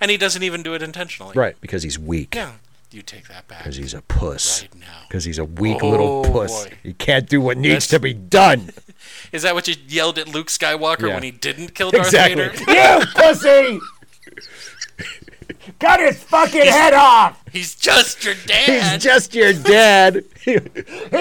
And 0.00 0.10
he 0.10 0.16
doesn't 0.16 0.42
even 0.42 0.62
do 0.62 0.74
it 0.74 0.82
intentionally. 0.82 1.32
Right, 1.34 1.56
because 1.60 1.82
he's 1.82 1.98
weak. 1.98 2.34
Yeah. 2.34 2.52
You 2.90 3.02
take 3.02 3.28
that 3.28 3.46
back. 3.48 3.58
Because 3.58 3.76
he's 3.76 3.92
a 3.92 4.00
puss. 4.02 4.62
Right 4.62 4.74
now. 4.76 4.86
Because 5.08 5.24
he's 5.24 5.38
a 5.38 5.44
weak 5.44 5.82
little 5.82 6.24
Oh, 6.26 6.32
puss. 6.32 6.64
boy. 6.66 6.72
He 6.82 6.92
can't 6.94 7.28
do 7.28 7.40
what 7.40 7.58
needs 7.58 7.86
That's- 7.86 7.88
to 7.88 8.00
be 8.00 8.14
done. 8.14 8.70
Is 9.32 9.42
that 9.42 9.54
what 9.54 9.68
you 9.68 9.74
yelled 9.86 10.18
at 10.18 10.28
Luke 10.28 10.46
Skywalker 10.48 11.08
Yeah. 11.08 11.14
when 11.14 11.22
he 11.22 11.30
didn't 11.30 11.74
kill 11.74 11.90
Darth 11.90 12.06
Exactly. 12.06 12.48
Vader? 12.48 12.72
you 13.00 13.06
pussy! 13.14 13.80
Cut 15.78 16.00
his 16.00 16.22
fucking 16.24 16.62
head 16.66 16.94
off! 16.94 17.42
He's 17.52 17.74
just 17.74 18.24
your 18.24 18.34
dad. 18.46 18.92
He's 18.94 19.02
just 19.04 19.34
your 19.34 19.52
dad. 19.52 20.24
he 20.40 20.56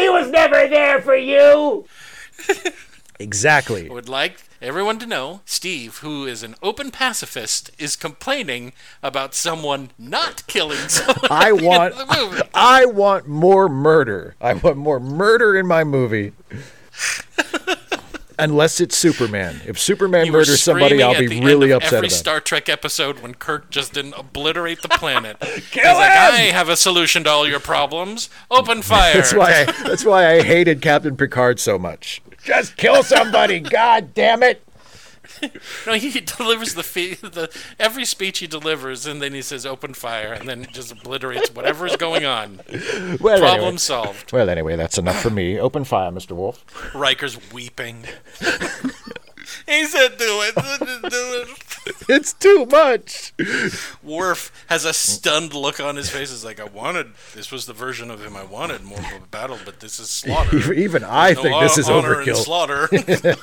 was 0.10 0.30
never 0.30 0.68
there 0.70 1.02
for 1.02 1.16
you. 1.16 1.86
exactly. 3.20 3.90
I 3.90 3.94
would 3.94 4.10
like 4.10 4.40
everyone 4.62 5.00
to 5.00 5.06
know 5.06 5.42
Steve, 5.46 5.98
who 5.98 6.26
is 6.26 6.44
an 6.44 6.56
open 6.62 6.92
pacifist, 6.92 7.72
is 7.78 7.96
complaining 7.96 8.74
about 9.04 9.34
someone 9.34 9.92
not 9.98 10.46
killing 10.48 10.78
someone. 10.90 11.28
I 11.30 11.52
want 11.52 11.96
the 11.96 12.06
movie. 12.06 12.42
I 12.54 12.86
want 12.86 13.28
more 13.28 13.70
murder. 13.70 14.36
I 14.42 14.54
want 14.54 14.78
more 14.78 15.00
murder 15.00 15.56
in 15.58 15.68
my 15.68 15.84
movie. 15.84 16.34
Unless 18.40 18.80
it's 18.82 18.96
Superman. 18.96 19.62
If 19.66 19.80
Superman 19.80 20.28
You 20.28 20.32
were 20.32 20.40
murders 20.40 20.62
somebody, 20.62 20.90
screaming 20.90 21.06
I'll 21.06 21.16
at 21.16 21.20
be 21.22 21.28
the 21.28 21.42
really 21.44 21.72
end 21.74 21.78
of 21.78 21.84
upset 21.84 21.94
every 21.94 22.08
about 22.08 22.14
it. 22.14 22.20
Star 22.20 22.40
Trek 22.40 22.70
episode 22.70 23.20
when 23.22 23.34
Kirk 23.34 23.72
just 23.72 23.94
didn't 23.94 24.14
obliterate 24.14 24.84
the 24.84 24.90
planet. 24.90 25.40
Kill 25.42 25.56
He's 25.60 25.84
like, 25.86 26.12
him! 26.12 26.34
I 26.34 26.52
have 26.52 26.70
a 26.70 26.78
solution 26.78 27.24
to 27.24 27.32
all 27.32 27.48
your 27.48 27.60
problems. 27.60 28.30
Open 28.52 28.84
fire. 28.84 29.16
That's 29.16 29.34
why. 29.34 29.66
I, 29.68 29.72
that's 29.88 30.06
why 30.06 30.30
I 30.32 30.44
hated 30.44 30.84
Captain 30.84 31.18
Picard 31.18 31.60
so 31.60 31.80
much. 31.80 32.22
Just 32.48 32.78
kill 32.78 33.04
somebody! 33.04 33.60
God 33.60 34.14
damn 34.14 34.42
it! 34.42 34.64
No, 35.86 35.94
he 35.94 36.10
delivers 36.22 36.74
the, 36.74 36.82
fee- 36.84 37.16
the 37.16 37.54
every 37.78 38.06
speech 38.06 38.40
he 38.40 38.48
delivers, 38.48 39.06
and 39.06 39.22
then 39.22 39.34
he 39.34 39.42
says 39.42 39.66
"open 39.66 39.94
fire," 39.94 40.32
and 40.32 40.48
then 40.48 40.66
just 40.72 40.92
obliterates 40.94 41.54
whatever 41.54 41.86
is 41.86 41.98
going 41.98 42.24
on. 42.26 42.62
Well, 43.20 43.40
Problem 43.40 43.46
anyway. 43.46 43.78
solved. 43.78 44.32
Well, 44.32 44.50
anyway, 44.50 44.78
that's 44.78 44.98
enough 44.98 45.22
for 45.22 45.30
me. 45.30 45.60
Open 45.60 45.84
fire, 45.84 46.12
Mr. 46.12 46.32
Worf. 46.32 46.64
Riker's 46.96 47.38
weeping. 47.52 48.06
he 49.68 49.86
said, 49.86 50.18
"Do 50.18 50.42
it, 50.44 50.56
do 50.56 51.42
it." 51.42 51.48
It's 52.10 52.34
too 52.34 52.66
much. 52.66 53.34
Worf 54.04 54.52
has 54.68 54.84
a 54.84 54.92
stunned 54.94 55.54
look 55.54 55.80
on 55.80 55.96
his 55.96 56.10
face. 56.10 56.34
It's 56.34 56.44
like 56.44 56.60
I 56.60 56.66
wanted. 56.66 57.14
This 57.34 57.50
was 57.50 57.66
the 57.66 57.72
version 57.72 58.12
of 58.12 58.22
him 58.26 58.36
I 58.36 58.44
wanted. 58.44 58.84
More 58.84 59.00
of 59.00 59.06
a 59.06 59.26
battle, 59.32 59.58
but 59.64 59.80
this 59.80 59.98
is 59.98 60.10
slaughter. 60.10 60.74
Even 60.74 61.06
I 61.06 61.32
No 61.32 61.44
think 61.44 61.62
this 61.62 61.78
is 61.78 61.88
overkill. 61.88 62.36
slaughter. 62.36 62.90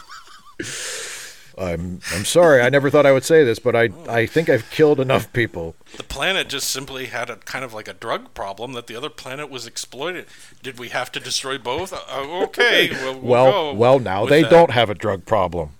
I'm 1.56 2.00
I'm 2.12 2.25
sorry. 2.25 2.62
I 2.62 2.68
never 2.68 2.90
thought 2.90 3.06
I 3.06 3.12
would 3.12 3.25
say 3.25 3.44
this, 3.44 3.58
but 3.58 3.76
I 3.76 3.90
I 4.08 4.26
think 4.26 4.49
I've 4.49 4.68
killed 4.70 4.99
enough 4.99 5.32
people. 5.32 5.76
the 5.96 6.02
planet 6.02 6.49
just 6.49 6.68
simply 6.70 7.06
had 7.06 7.30
a 7.30 7.37
kind 7.37 7.64
of 7.64 7.73
like 7.73 7.87
a 7.87 7.92
drug 7.92 8.34
problem 8.34 8.73
that 8.73 8.88
the 8.88 8.96
other 8.96 9.11
planet 9.11 9.50
was 9.50 9.66
exploited. 9.66 10.26
Did 10.62 10.78
we 10.78 10.88
have 10.88 11.12
to 11.12 11.20
destroy 11.20 11.58
both? 11.58 11.92
Uh, 11.92 11.99
uh, 12.11 12.42
okay. 12.44 12.90
Well, 12.92 13.14
we'll 13.14 13.20
Well, 13.23 13.76
well, 13.76 13.99
now 14.00 14.26
they 14.26 14.42
that. 14.42 14.50
don't 14.50 14.70
have 14.73 14.90
a 14.90 14.94
drug 14.94 15.26
problem. 15.26 15.70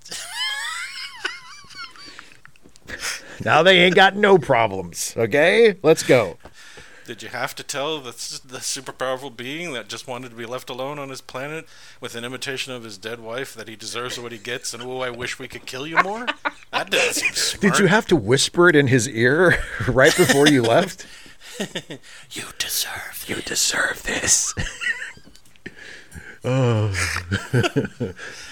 now 3.45 3.63
they 3.63 3.81
ain't 3.81 3.95
got 3.97 4.17
no 4.17 4.39
problems. 4.39 5.15
Okay, 5.17 5.77
let's 5.83 6.03
go. 6.03 6.37
Did 7.07 7.23
you 7.23 7.29
have 7.29 7.55
to 7.57 7.63
tell 7.63 8.01
the, 8.01 8.13
the 8.45 8.61
super 8.61 8.93
powerful 8.93 9.29
being 9.31 9.73
that 9.75 9.89
just 9.89 10.09
wanted 10.09 10.31
to 10.31 10.37
be 10.37 10.47
left 10.47 10.71
alone 10.71 10.99
on 10.99 11.11
his 11.11 11.21
planet 11.21 11.67
with 12.01 12.15
an 12.15 12.25
imitation 12.25 12.73
of 12.73 12.83
his 12.83 12.97
dead 12.97 13.21
wife 13.21 13.55
that 13.55 13.69
he 13.69 13.77
deserves 13.77 14.19
what 14.19 14.33
he 14.33 14.39
gets 14.39 14.73
and 14.73 14.83
oh, 14.83 15.01
I 15.01 15.11
wish 15.11 15.39
we 15.39 15.47
could 15.47 15.67
kill 15.67 15.87
you 15.87 15.99
more? 16.03 16.27
That 16.73 16.91
doesn't 16.91 17.13
seem 17.13 17.33
smart. 17.35 17.61
Did 17.61 17.79
you 17.79 17.89
have 17.89 18.07
to 18.07 18.17
whisper 18.17 18.69
it 18.69 18.77
in 18.77 18.87
his 18.87 19.09
ear 19.09 19.63
right 19.89 20.17
before 20.17 20.49
you 20.49 20.63
left? 20.63 21.07
You 22.33 22.43
deserve. 22.59 23.25
You 23.29 23.37
deserve 23.37 24.03
this. 24.03 24.53
Oh. 26.45 26.93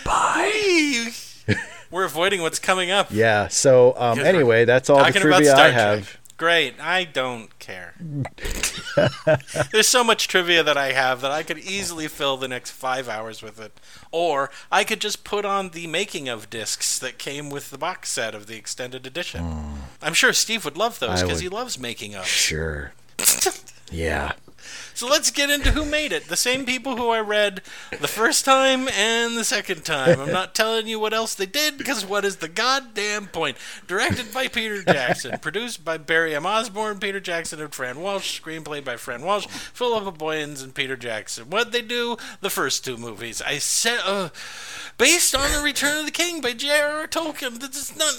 Bye. 0.04 1.10
We're 1.90 2.04
avoiding 2.04 2.42
what's 2.42 2.58
coming 2.58 2.90
up. 2.90 3.08
Yeah. 3.10 3.48
So 3.48 3.94
um, 3.96 4.20
anyway, 4.20 4.64
that's 4.64 4.88
all 4.88 4.98
the 4.98 5.04
Talking 5.04 5.22
about 5.22 5.36
trivia 5.38 5.50
Star 5.50 5.66
I 5.66 5.72
Trek. 5.72 6.04
Great. 6.42 6.74
I 6.80 7.04
don't 7.04 7.56
care. 7.60 7.94
There's 9.70 9.86
so 9.86 10.02
much 10.02 10.26
trivia 10.26 10.64
that 10.64 10.76
I 10.76 10.90
have 10.90 11.20
that 11.20 11.30
I 11.30 11.44
could 11.44 11.58
easily 11.58 12.08
fill 12.08 12.36
the 12.36 12.48
next 12.48 12.72
five 12.72 13.08
hours 13.08 13.42
with 13.42 13.60
it. 13.60 13.78
Or 14.10 14.50
I 14.68 14.82
could 14.82 15.00
just 15.00 15.22
put 15.22 15.44
on 15.44 15.68
the 15.68 15.86
making 15.86 16.28
of 16.28 16.50
discs 16.50 16.98
that 16.98 17.16
came 17.16 17.48
with 17.48 17.70
the 17.70 17.78
box 17.78 18.10
set 18.10 18.34
of 18.34 18.48
the 18.48 18.56
extended 18.56 19.06
edition. 19.06 19.44
Hmm. 19.44 19.74
I'm 20.02 20.14
sure 20.14 20.32
Steve 20.32 20.64
would 20.64 20.76
love 20.76 20.98
those 20.98 21.22
because 21.22 21.38
he 21.38 21.48
loves 21.48 21.78
making 21.78 22.16
of. 22.16 22.26
Sure. 22.26 22.92
Yeah. 23.92 24.32
So 24.94 25.08
let's 25.08 25.30
get 25.30 25.50
into 25.50 25.72
who 25.72 25.84
made 25.84 26.12
it. 26.12 26.28
The 26.28 26.36
same 26.36 26.64
people 26.64 26.96
who 26.96 27.08
I 27.08 27.20
read 27.20 27.62
the 27.90 28.08
first 28.08 28.44
time 28.44 28.88
and 28.88 29.36
the 29.36 29.44
second 29.44 29.84
time. 29.84 30.20
I'm 30.20 30.32
not 30.32 30.54
telling 30.54 30.86
you 30.86 30.98
what 30.98 31.14
else 31.14 31.34
they 31.34 31.46
did 31.46 31.78
because 31.78 32.04
what 32.04 32.24
is 32.24 32.36
the 32.36 32.48
goddamn 32.48 33.28
point? 33.28 33.56
Directed 33.86 34.32
by 34.32 34.48
Peter 34.48 34.82
Jackson, 34.82 35.38
produced 35.38 35.84
by 35.84 35.96
Barry 35.98 36.34
M. 36.34 36.46
Osborne, 36.46 36.98
Peter 36.98 37.20
Jackson, 37.20 37.60
and 37.60 37.74
Fran 37.74 38.00
Walsh. 38.00 38.40
Screenplay 38.40 38.84
by 38.84 38.96
Fran 38.96 39.22
Walsh, 39.22 39.46
Philippa 39.46 40.12
Boyens, 40.12 40.62
and 40.62 40.74
Peter 40.74 40.96
Jackson. 40.96 41.50
What 41.50 41.72
they 41.72 41.82
do? 41.82 42.16
The 42.40 42.50
first 42.50 42.84
two 42.84 42.96
movies. 42.96 43.42
I 43.42 43.58
said, 43.58 44.00
uh, 44.04 44.30
based 44.98 45.34
on 45.34 45.50
the 45.52 45.62
Return 45.62 45.98
of 46.00 46.04
the 46.06 46.12
King 46.12 46.40
by 46.40 46.52
J.R.R. 46.52 47.06
Tolkien. 47.08 47.58
This 47.58 47.90
is 47.90 47.96
not. 47.96 48.12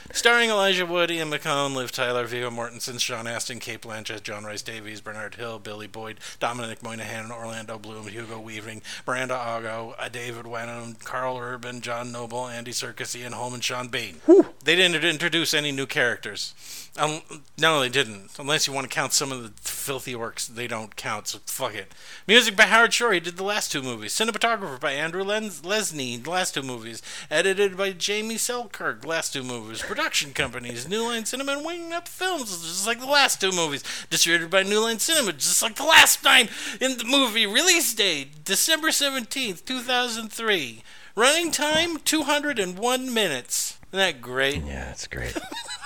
Starring 0.12 0.50
Elijah 0.50 0.86
Wood, 0.86 1.10
Ian 1.10 1.30
McKellen, 1.30 1.74
Liv 1.74 1.92
Tyler, 1.92 2.24
Viggo 2.26 2.50
Mortensen, 2.50 2.98
Sean 3.00 3.26
Astin, 3.26 3.60
Cate 3.60 3.82
Blanchett, 3.82 4.22
John 4.22 4.44
Rhys 4.44 4.59
Davies, 4.62 5.00
Bernard 5.00 5.34
Hill, 5.34 5.58
Billy 5.58 5.86
Boyd, 5.86 6.18
Dominic 6.38 6.82
Monaghan, 6.82 7.30
Orlando 7.30 7.78
Bloom, 7.78 8.08
Hugo 8.08 8.38
Weaving, 8.40 8.82
Miranda 9.06 9.34
Otto, 9.34 9.94
uh, 9.98 10.08
David 10.08 10.46
Wenham, 10.46 10.94
Karl 11.02 11.38
Urban, 11.38 11.80
John 11.80 12.12
Noble, 12.12 12.46
Andy 12.46 12.72
Serkis, 12.72 13.14
Ian 13.16 13.32
Holm, 13.32 13.54
and 13.54 13.64
Sean 13.64 13.88
Bean. 13.88 14.20
They 14.64 14.76
didn't 14.76 15.04
introduce 15.04 15.54
any 15.54 15.72
new 15.72 15.86
characters. 15.86 16.54
Um, 16.98 17.20
no, 17.56 17.80
they 17.80 17.88
didn't. 17.88 18.30
Unless 18.38 18.66
you 18.66 18.72
want 18.72 18.88
to 18.90 18.94
count 18.94 19.12
some 19.12 19.30
of 19.30 19.42
the 19.42 19.52
filthy 19.62 20.12
orcs, 20.12 20.48
they 20.48 20.66
don't 20.66 20.96
count, 20.96 21.28
so 21.28 21.38
fuck 21.46 21.74
it. 21.74 21.92
Music 22.26 22.56
by 22.56 22.64
Howard 22.64 22.92
Shore, 22.92 23.12
he 23.12 23.20
did 23.20 23.36
the 23.36 23.44
last 23.44 23.70
two 23.70 23.80
movies. 23.80 24.12
Cinematographer 24.12 24.78
by 24.80 24.92
Andrew 24.92 25.22
Lens- 25.22 25.62
Lesnie, 25.62 26.22
the 26.22 26.30
last 26.30 26.54
two 26.54 26.62
movies. 26.62 27.00
Edited 27.30 27.76
by 27.76 27.92
Jamie 27.92 28.36
Selkirk, 28.36 29.06
last 29.06 29.32
two 29.32 29.44
movies. 29.44 29.82
Production 29.82 30.32
companies, 30.32 30.88
New 30.88 31.04
Line 31.04 31.24
Cinema 31.24 31.52
and 31.52 31.64
WingNut 31.64 32.08
Films, 32.08 32.50
just 32.60 32.86
like 32.86 32.98
the 32.98 33.06
last 33.06 33.40
two 33.40 33.52
movies. 33.52 33.84
Distributed 34.10 34.50
by 34.50 34.64
New 34.64 34.80
Line 34.80 34.98
Cinema, 34.98 35.32
just 35.32 35.62
like 35.62 35.76
the 35.76 35.84
last 35.84 36.22
time 36.24 36.48
in 36.80 36.98
the 36.98 37.04
movie. 37.04 37.46
Release 37.46 37.94
date, 37.94 38.44
December 38.44 38.88
17th, 38.88 39.64
2003. 39.64 40.82
Running 41.14 41.50
time, 41.52 41.98
201 41.98 43.14
minutes. 43.14 43.78
Isn't 43.88 43.98
that 43.98 44.20
great? 44.20 44.64
Yeah, 44.64 44.86
that's 44.86 45.06
great. 45.06 45.36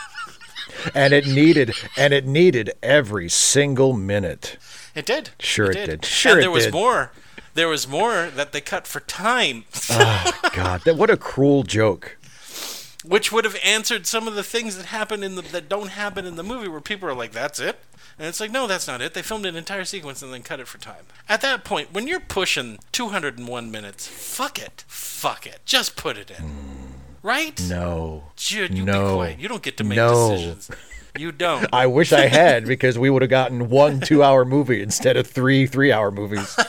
and 0.94 1.12
it 1.12 1.26
needed 1.26 1.74
and 1.96 2.12
it 2.12 2.26
needed 2.26 2.72
every 2.82 3.28
single 3.28 3.92
minute. 3.92 4.56
It 4.94 5.06
did. 5.06 5.30
Sure 5.40 5.70
it 5.70 5.86
did. 5.86 6.04
Sure 6.04 6.32
and 6.32 6.40
it 6.40 6.42
there 6.42 6.50
was 6.50 6.64
did. 6.64 6.74
more. 6.74 7.12
There 7.54 7.68
was 7.68 7.86
more 7.86 8.30
that 8.34 8.50
they 8.52 8.60
cut 8.60 8.86
for 8.86 8.98
time, 9.00 9.64
oh 9.90 10.32
God, 10.54 10.82
that 10.84 10.96
what 10.96 11.08
a 11.10 11.16
cruel 11.16 11.62
joke. 11.62 12.16
which 13.04 13.30
would 13.30 13.44
have 13.44 13.56
answered 13.64 14.06
some 14.06 14.26
of 14.26 14.34
the 14.34 14.42
things 14.42 14.76
that 14.76 14.86
happen 14.86 15.22
in 15.22 15.36
the 15.36 15.42
that 15.42 15.68
don't 15.68 15.90
happen 15.90 16.26
in 16.26 16.34
the 16.36 16.42
movie, 16.42 16.68
where 16.68 16.80
people 16.80 17.08
are 17.08 17.14
like, 17.14 17.30
"That's 17.32 17.60
it," 17.60 17.78
and 18.18 18.26
it's 18.26 18.40
like, 18.40 18.50
"No, 18.50 18.66
that's 18.66 18.88
not 18.88 19.00
it." 19.00 19.14
They 19.14 19.22
filmed 19.22 19.46
an 19.46 19.54
entire 19.56 19.84
sequence 19.84 20.20
and 20.22 20.32
then 20.32 20.42
cut 20.42 20.58
it 20.58 20.66
for 20.66 20.78
time. 20.78 21.04
At 21.28 21.42
that 21.42 21.62
point, 21.64 21.92
when 21.92 22.08
you're 22.08 22.18
pushing 22.18 22.78
201 22.92 23.70
minutes, 23.70 24.06
fuck 24.08 24.58
it, 24.58 24.82
fuck 24.88 25.46
it, 25.46 25.60
just 25.64 25.94
put 25.96 26.16
it 26.16 26.30
in, 26.30 26.83
right? 27.24 27.60
No. 27.68 28.22
Jude, 28.36 28.76
you 28.78 28.84
No. 28.84 29.08
be 29.08 29.14
quiet. 29.16 29.38
You 29.40 29.48
don't 29.48 29.62
get 29.62 29.76
to 29.78 29.84
make 29.84 29.96
No. 29.96 30.30
decisions. 30.30 30.70
You 31.18 31.32
don't. 31.32 31.66
I 31.72 31.86
wish 31.86 32.12
I 32.12 32.26
had 32.28 32.64
because 32.66 32.96
we 32.98 33.10
would 33.10 33.22
have 33.22 33.30
gotten 33.30 33.68
one 33.70 33.98
two-hour 34.00 34.44
movie 34.44 34.80
instead 34.82 35.16
of 35.16 35.26
three 35.26 35.66
three-hour 35.66 36.10
movies. 36.12 36.56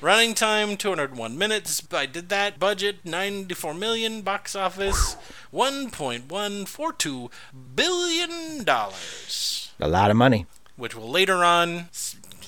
Running 0.00 0.34
time 0.34 0.76
201 0.76 1.38
minutes. 1.38 1.82
I 1.90 2.04
did 2.06 2.28
that. 2.28 2.58
Budget 2.58 2.96
94 3.04 3.72
million. 3.74 4.20
Box 4.22 4.54
office 4.54 5.16
1.142 5.52 7.30
billion 7.74 8.64
dollars, 8.64 9.72
A 9.80 9.88
lot 9.88 10.10
of 10.10 10.16
money. 10.16 10.44
which 10.76 10.94
will 10.94 11.08
later 11.10 11.42
on 11.42 11.88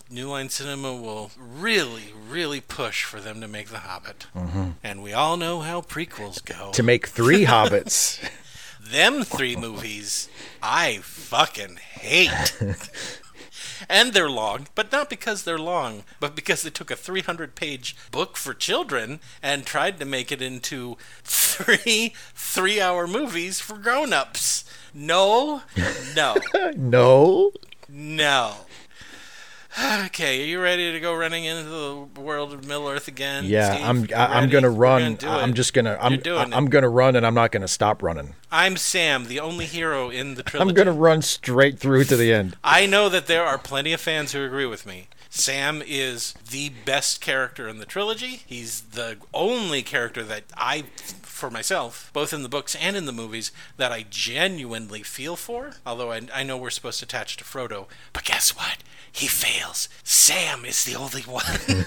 New 0.09 0.31
Line 0.31 0.49
Cinema 0.49 0.95
will 0.95 1.31
really, 1.39 2.13
really 2.29 2.61
push 2.61 3.03
for 3.05 3.21
them 3.21 3.41
to 3.41 3.49
make 3.49 3.69
The 3.69 3.81
Hobbit. 3.81 4.27
Mm-hmm. 4.35 4.71
And 4.83 5.03
we 5.03 5.13
all 5.13 5.37
know 5.37 5.61
how 5.61 5.81
prequels 5.81 6.45
go. 6.45 6.71
To 6.73 6.83
make 6.83 7.09
three 7.09 7.45
hobbits. 7.47 8.21
them 8.81 9.25
three 9.25 9.57
movies 9.57 10.29
I 10.63 10.99
fucking 11.03 11.77
hate. 11.77 12.57
and 13.89 14.13
they're 14.13 14.31
long, 14.31 14.69
but 14.75 14.93
not 14.93 15.11
because 15.11 15.43
they're 15.43 15.59
long, 15.59 16.05
but 16.21 16.37
because 16.37 16.63
they 16.63 16.71
took 16.71 16.91
a 16.91 16.97
300 16.97 17.55
page 17.57 17.97
book 18.11 18.37
for 18.37 18.55
children 18.55 19.21
and 19.43 19.67
tried 19.67 19.99
to 19.99 20.05
make 20.05 20.31
it 20.31 20.41
into 20.41 20.97
three 21.25 22.15
three 22.35 22.81
hour 22.81 23.07
movies 23.07 23.61
for 23.61 23.77
grown 23.77 24.13
ups. 24.13 24.65
No, 24.95 25.63
no, 26.15 26.37
no. 26.77 27.53
no. 27.89 28.55
Okay, 29.79 30.43
are 30.43 30.47
you 30.47 30.61
ready 30.61 30.91
to 30.93 31.01
go 31.01 31.15
running 31.15 31.45
into 31.45 31.65
the 31.65 32.21
world 32.21 32.53
of 32.55 32.67
Middle 32.67 32.89
Earth 32.89 33.09
again? 33.09 33.45
Yeah, 33.45 33.75
Steve? 33.75 33.85
I'm 33.87 33.97
I'm 34.17 34.41
ready? 34.41 34.53
gonna 34.53 34.71
run. 34.71 35.17
gonna 35.17 35.37
I'm 35.37 35.53
just 35.53 35.75
gonna 35.75 35.99
I'm 36.01 36.19
doing 36.21 36.55
I'm 36.55 36.67
it. 36.67 36.71
gonna 36.71 36.89
run 36.89 37.15
and 37.15 37.27
I'm 37.27 37.35
not 37.35 37.53
gonna 37.53 37.69
stop 37.69 38.03
running. 38.03 38.35
I'm 38.51 38.79
Sam, 38.79 39.27
the 39.27 39.39
only 39.41 39.67
hero 39.67 40.09
in 40.09 40.35
the 40.35 40.43
trilogy. 40.43 40.71
I'm 40.71 40.75
gonna 40.75 40.93
run 40.97 41.21
straight 41.21 41.79
through 41.79 42.05
to 42.05 42.17
the 42.17 42.33
end. 42.33 42.57
I 42.65 42.87
know 42.87 43.09
that 43.11 43.27
there 43.27 43.45
are 43.45 43.59
plenty 43.59 43.93
of 43.93 44.01
fans 44.01 44.33
who 44.33 44.43
agree 44.45 44.67
with 44.67 44.87
me. 44.87 45.09
Sam 45.29 45.83
is 45.87 46.33
the 46.51 46.71
best 46.87 47.21
character 47.21 47.69
in 47.69 47.77
the 47.79 47.85
trilogy. 47.85 48.43
He's 48.47 48.81
the 48.81 49.19
only 49.35 49.83
character 49.83 50.23
that 50.25 50.45
I, 50.57 50.85
for 51.37 51.51
myself, 51.51 52.11
both 52.13 52.33
in 52.33 52.43
the 52.43 52.49
books 52.49 52.75
and 52.75 52.97
in 52.97 53.05
the 53.07 53.13
movies, 53.13 53.53
that 53.77 53.93
I 53.93 54.07
genuinely 54.09 55.03
feel 55.03 55.37
for. 55.37 55.73
Although 55.85 56.11
I, 56.11 56.23
I 56.35 56.43
know 56.43 56.57
we're 56.57 56.71
supposed 56.71 56.99
to 57.01 57.05
attach 57.05 57.37
to 57.37 57.45
Frodo. 57.45 57.87
But 58.13 58.25
guess 58.25 58.57
what? 58.57 58.79
He 59.13 59.27
fails. 59.27 59.89
Sam 60.03 60.65
is 60.65 60.85
the 60.85 60.97
only 60.97 61.23
one. 61.23 61.45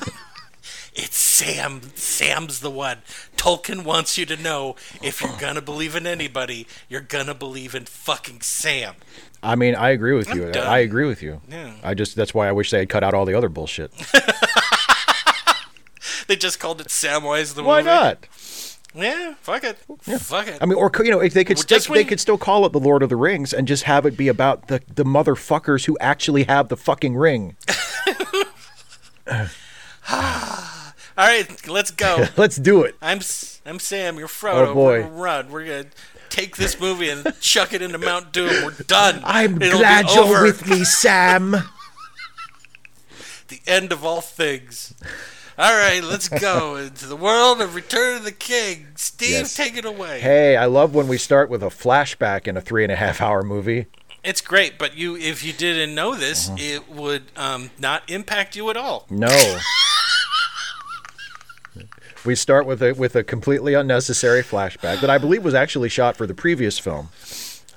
It's 0.95 1.17
Sam. 1.17 1.81
Sam's 1.95 2.59
the 2.59 2.69
one. 2.69 3.03
Tolkien 3.37 3.83
wants 3.85 4.17
you 4.17 4.25
to 4.25 4.35
know 4.35 4.75
if 5.01 5.21
you're 5.21 5.37
gonna 5.39 5.61
believe 5.61 5.95
in 5.95 6.05
anybody, 6.05 6.67
you're 6.89 6.99
gonna 6.99 7.35
believe 7.35 7.73
in 7.73 7.85
fucking 7.85 8.41
Sam. 8.41 8.95
I 9.41 9.55
mean, 9.55 9.75
I 9.75 9.91
agree 9.91 10.13
with 10.13 10.33
you. 10.33 10.49
I 10.49 10.79
agree 10.79 11.05
with 11.05 11.21
you. 11.21 11.41
Yeah. 11.47 11.75
I 11.83 11.93
just 11.93 12.15
that's 12.15 12.33
why 12.33 12.49
I 12.49 12.51
wish 12.51 12.71
they 12.71 12.79
had 12.79 12.89
cut 12.89 13.03
out 13.03 13.13
all 13.13 13.25
the 13.25 13.35
other 13.35 13.49
bullshit. 13.49 13.93
They 16.29 16.35
just 16.35 16.59
called 16.59 16.79
it 16.79 16.89
Samwise 16.89 17.55
the 17.55 17.63
why 17.63 17.79
movie. 17.79 17.89
not? 17.89 18.27
Yeah, 18.95 19.35
fuck 19.41 19.63
it. 19.63 19.77
Fuck 20.01 20.47
it. 20.47 20.57
I 20.61 20.65
mean, 20.65 20.77
or 20.77 20.91
you 21.03 21.11
know, 21.11 21.19
if 21.19 21.33
they 21.33 21.43
could 21.43 21.57
Well, 21.57 21.63
still, 21.63 21.77
just 21.77 21.93
they 21.93 22.03
could 22.03 22.19
still 22.19 22.37
call 22.37 22.65
it 22.65 22.71
the 22.71 22.79
Lord 22.79 23.03
of 23.03 23.09
the 23.09 23.15
Rings 23.15 23.53
and 23.53 23.67
just 23.67 23.83
have 23.83 24.05
it 24.05 24.17
be 24.17 24.27
about 24.27 24.67
the 24.67 24.81
the 24.93 25.03
motherfuckers 25.03 25.85
who 25.85 25.97
actually 25.99 26.45
have 26.45 26.69
the 26.69 26.77
fucking 26.77 27.15
ring. 27.15 27.55
All 31.17 31.25
right, 31.27 31.67
let's 31.67 31.91
go. 31.91 32.25
Let's 32.37 32.55
do 32.55 32.83
it. 32.83 32.95
I'm 33.01 33.19
I'm 33.65 33.79
Sam. 33.79 34.17
You're 34.17 34.29
Frodo. 34.29 34.67
Oh, 34.67 34.73
boy. 34.73 35.01
We're 35.01 35.01
gonna 35.01 35.15
run. 35.15 35.51
We're 35.51 35.65
gonna 35.65 35.85
take 36.29 36.55
this 36.55 36.79
movie 36.79 37.09
and 37.09 37.39
chuck 37.41 37.73
it 37.73 37.81
into 37.81 37.97
Mount 37.97 38.31
Doom. 38.31 38.63
We're 38.63 38.71
done. 38.71 39.21
I'm 39.25 39.61
It'll 39.61 39.79
glad 39.79 40.09
you're 40.11 40.41
with 40.41 40.67
me, 40.67 40.83
Sam. 40.83 41.55
The 43.49 43.61
end 43.65 43.91
of 43.91 44.05
all 44.05 44.21
things. 44.21 44.93
All 45.59 45.73
right, 45.75 46.01
let's 46.01 46.29
go 46.29 46.75
into 46.77 47.05
the 47.05 47.17
world 47.17 47.59
of 47.59 47.75
Return 47.75 48.15
of 48.17 48.23
the 48.23 48.31
King. 48.31 48.87
Steve, 48.95 49.31
Yes. 49.31 49.55
take 49.55 49.75
it 49.75 49.83
away. 49.83 50.21
hey, 50.21 50.55
I 50.55 50.65
love 50.65 50.95
when 50.95 51.07
we 51.09 51.17
start 51.17 51.49
with 51.49 51.61
a 51.61 51.67
flashback 51.67 52.47
in 52.47 52.55
a 52.55 52.61
three 52.61 52.83
and 52.83 52.91
a 52.91 52.95
half 52.95 53.19
hour 53.21 53.43
movie. 53.43 53.87
It's 54.23 54.39
great, 54.41 54.77
but 54.77 54.95
you, 54.95 55.17
if 55.17 55.43
you 55.43 55.51
didn't 55.51 55.93
know 55.93 56.15
this, 56.15 56.47
Uh-huh. 56.47 56.57
it 56.59 56.89
would 56.89 57.23
um, 57.35 57.71
not 57.77 58.09
impact 58.09 58.55
you 58.55 58.69
at 58.69 58.77
all. 58.77 59.05
No. 59.09 59.27
we 62.25 62.35
start 62.35 62.65
with 62.65 62.81
a 62.81 62.93
with 62.93 63.15
a 63.17 63.23
completely 63.23 63.73
unnecessary 63.73 64.41
flashback 64.41 65.01
that 65.01 65.09
I 65.09 65.17
believe 65.17 65.43
was 65.43 65.53
actually 65.53 65.89
shot 65.89 66.15
for 66.17 66.25
the 66.25 66.33
previous 66.33 66.79
film. 66.79 67.09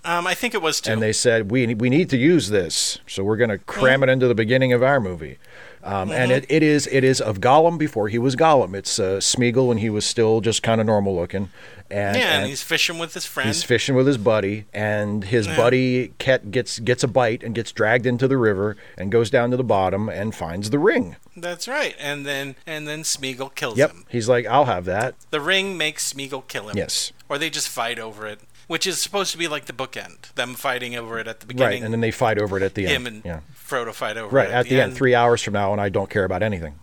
Um, 0.05 0.27
I 0.27 0.35
think 0.35 0.53
it 0.55 0.61
was 0.63 0.81
too. 0.81 0.93
and 0.93 1.01
they 1.03 1.13
said 1.13 1.51
we 1.51 1.75
we 1.75 1.89
need 1.91 2.11
to 2.11 2.17
use 2.17 2.49
this, 2.49 2.99
so 3.07 3.23
we're 3.25 3.37
going 3.37 3.51
to 3.51 3.59
cram 3.59 4.03
it 4.03 4.09
into 4.09 4.27
the 4.29 4.35
beginning 4.35 4.73
of 4.73 4.83
our 4.83 4.99
movie. 5.01 5.39
Um, 5.85 6.11
And 6.13 6.31
it, 6.31 6.47
it 6.49 6.63
is 6.63 6.87
it 6.93 7.03
is 7.05 7.21
of 7.21 7.41
Gollum 7.41 7.77
before 7.79 8.09
he 8.09 8.19
was 8.19 8.37
Gollum. 8.37 8.75
It's 8.75 8.99
uh, 8.99 9.19
Smeagol 9.19 9.67
when 9.69 9.79
he 9.79 9.91
was 9.91 10.05
still 10.05 10.41
just 10.41 10.63
kind 10.63 10.81
of 10.81 10.87
normal 10.87 11.17
looking, 11.17 11.51
and, 11.91 12.17
yeah, 12.17 12.23
and 12.35 12.41
and 12.43 12.47
he's 12.49 12.63
fishing 12.63 12.99
with 12.99 13.15
his 13.15 13.27
friend. 13.27 13.49
he's 13.49 13.65
fishing 13.65 13.97
with 13.97 14.07
his 14.07 14.17
buddy, 14.19 14.67
and 14.73 15.25
his 15.25 15.49
buddy 15.49 16.13
Ket 16.19 16.51
gets 16.53 16.79
gets 16.79 17.03
a 17.03 17.09
bite 17.09 17.43
and 17.43 17.55
gets 17.55 17.73
dragged 17.73 18.07
into 18.07 18.29
the 18.29 18.37
river 18.37 18.77
and 18.97 19.11
goes 19.11 19.29
down 19.29 19.51
to 19.51 19.57
the 19.57 19.65
bottom 19.65 20.09
and 20.09 20.35
finds 20.35 20.71
the 20.71 20.79
ring. 20.79 21.17
That's 21.37 21.67
right. 21.67 21.97
And 21.99 22.25
then 22.25 22.55
and 22.67 22.87
then 22.87 23.03
Smeagol 23.03 23.55
kills 23.55 23.77
Yep, 23.79 23.91
him. 23.91 24.05
he's 24.09 24.29
like, 24.29 24.47
I'll 24.47 24.67
have 24.67 24.85
that. 24.85 25.17
The 25.31 25.41
ring 25.41 25.77
makes 25.77 26.13
Smeagol 26.13 26.47
kill 26.47 26.69
him. 26.69 26.77
Yes. 26.77 27.13
Or 27.29 27.39
they 27.39 27.51
just 27.51 27.69
fight 27.69 27.99
over 27.99 28.27
it, 28.27 28.41
which 28.69 28.87
is 28.87 29.01
supposed 29.01 29.33
to 29.33 29.39
be 29.39 29.49
like 29.49 29.65
the 29.65 29.73
bookend. 29.73 30.33
Them 30.35 30.55
fighting 30.55 30.95
over 30.95 31.19
it 31.19 31.27
at 31.27 31.41
the 31.41 31.47
beginning, 31.47 31.81
Right, 31.81 31.83
and 31.85 31.93
then 31.93 32.01
they 32.03 32.11
fight 32.11 32.39
over 32.39 32.57
it 32.59 32.63
at 32.63 32.75
the 32.75 32.85
him 32.87 33.07
end. 33.07 33.17
and 33.17 33.25
yeah. 33.25 33.41
Frodo 33.73 33.93
fight 33.95 34.17
over 34.17 34.35
Right 34.35 34.49
it 34.49 34.53
at 34.53 34.67
the 34.69 34.81
end, 34.81 34.95
three 34.95 35.15
hours 35.15 35.43
from 35.43 35.55
now, 35.55 35.73
and 35.73 35.81
I 35.81 35.89
don't 35.89 36.11
care 36.11 36.25
about 36.25 36.43
anything. 36.43 36.75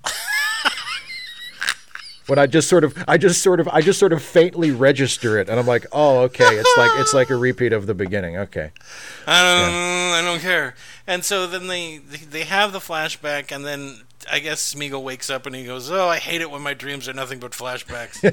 when 2.28 2.40
I 2.40 2.48
just 2.48 2.70
sort 2.70 2.84
of, 2.84 2.96
I 3.08 3.18
just 3.18 3.42
sort 3.42 3.60
of, 3.60 3.68
I 3.68 3.82
just 3.82 4.00
sort 4.00 4.14
of 4.14 4.24
faintly 4.24 4.72
register 4.72 5.38
it, 5.38 5.50
and 5.50 5.60
I'm 5.60 5.68
like, 5.68 5.86
oh, 5.92 6.20
okay, 6.22 6.46
it's 6.46 6.78
like 6.78 6.92
it's 6.96 7.14
like 7.14 7.30
a 7.30 7.36
repeat 7.36 7.74
of 7.74 7.88
the 7.88 7.94
beginning. 7.94 8.38
Okay, 8.38 8.72
I 9.28 9.42
don't, 9.42 10.14
I 10.14 10.22
don't 10.32 10.40
care. 10.40 10.76
And 11.06 11.24
so 11.26 11.48
then 11.48 11.68
they 11.68 11.98
they 11.98 12.44
have 12.44 12.72
the 12.72 12.80
flashback, 12.80 13.52
and 13.56 13.66
then 13.66 14.02
I 14.30 14.40
guess 14.40 14.74
Smeagol 14.74 15.04
wakes 15.04 15.30
up 15.30 15.46
and 15.46 15.56
he 15.56 15.66
goes, 15.66 15.90
"Oh, 15.90 16.08
I 16.08 16.18
hate 16.18 16.42
it 16.42 16.52
when 16.52 16.62
my 16.62 16.74
dreams 16.74 17.08
are 17.08 17.14
nothing 17.14 17.40
but 17.40 17.52
flashbacks." 17.52 18.24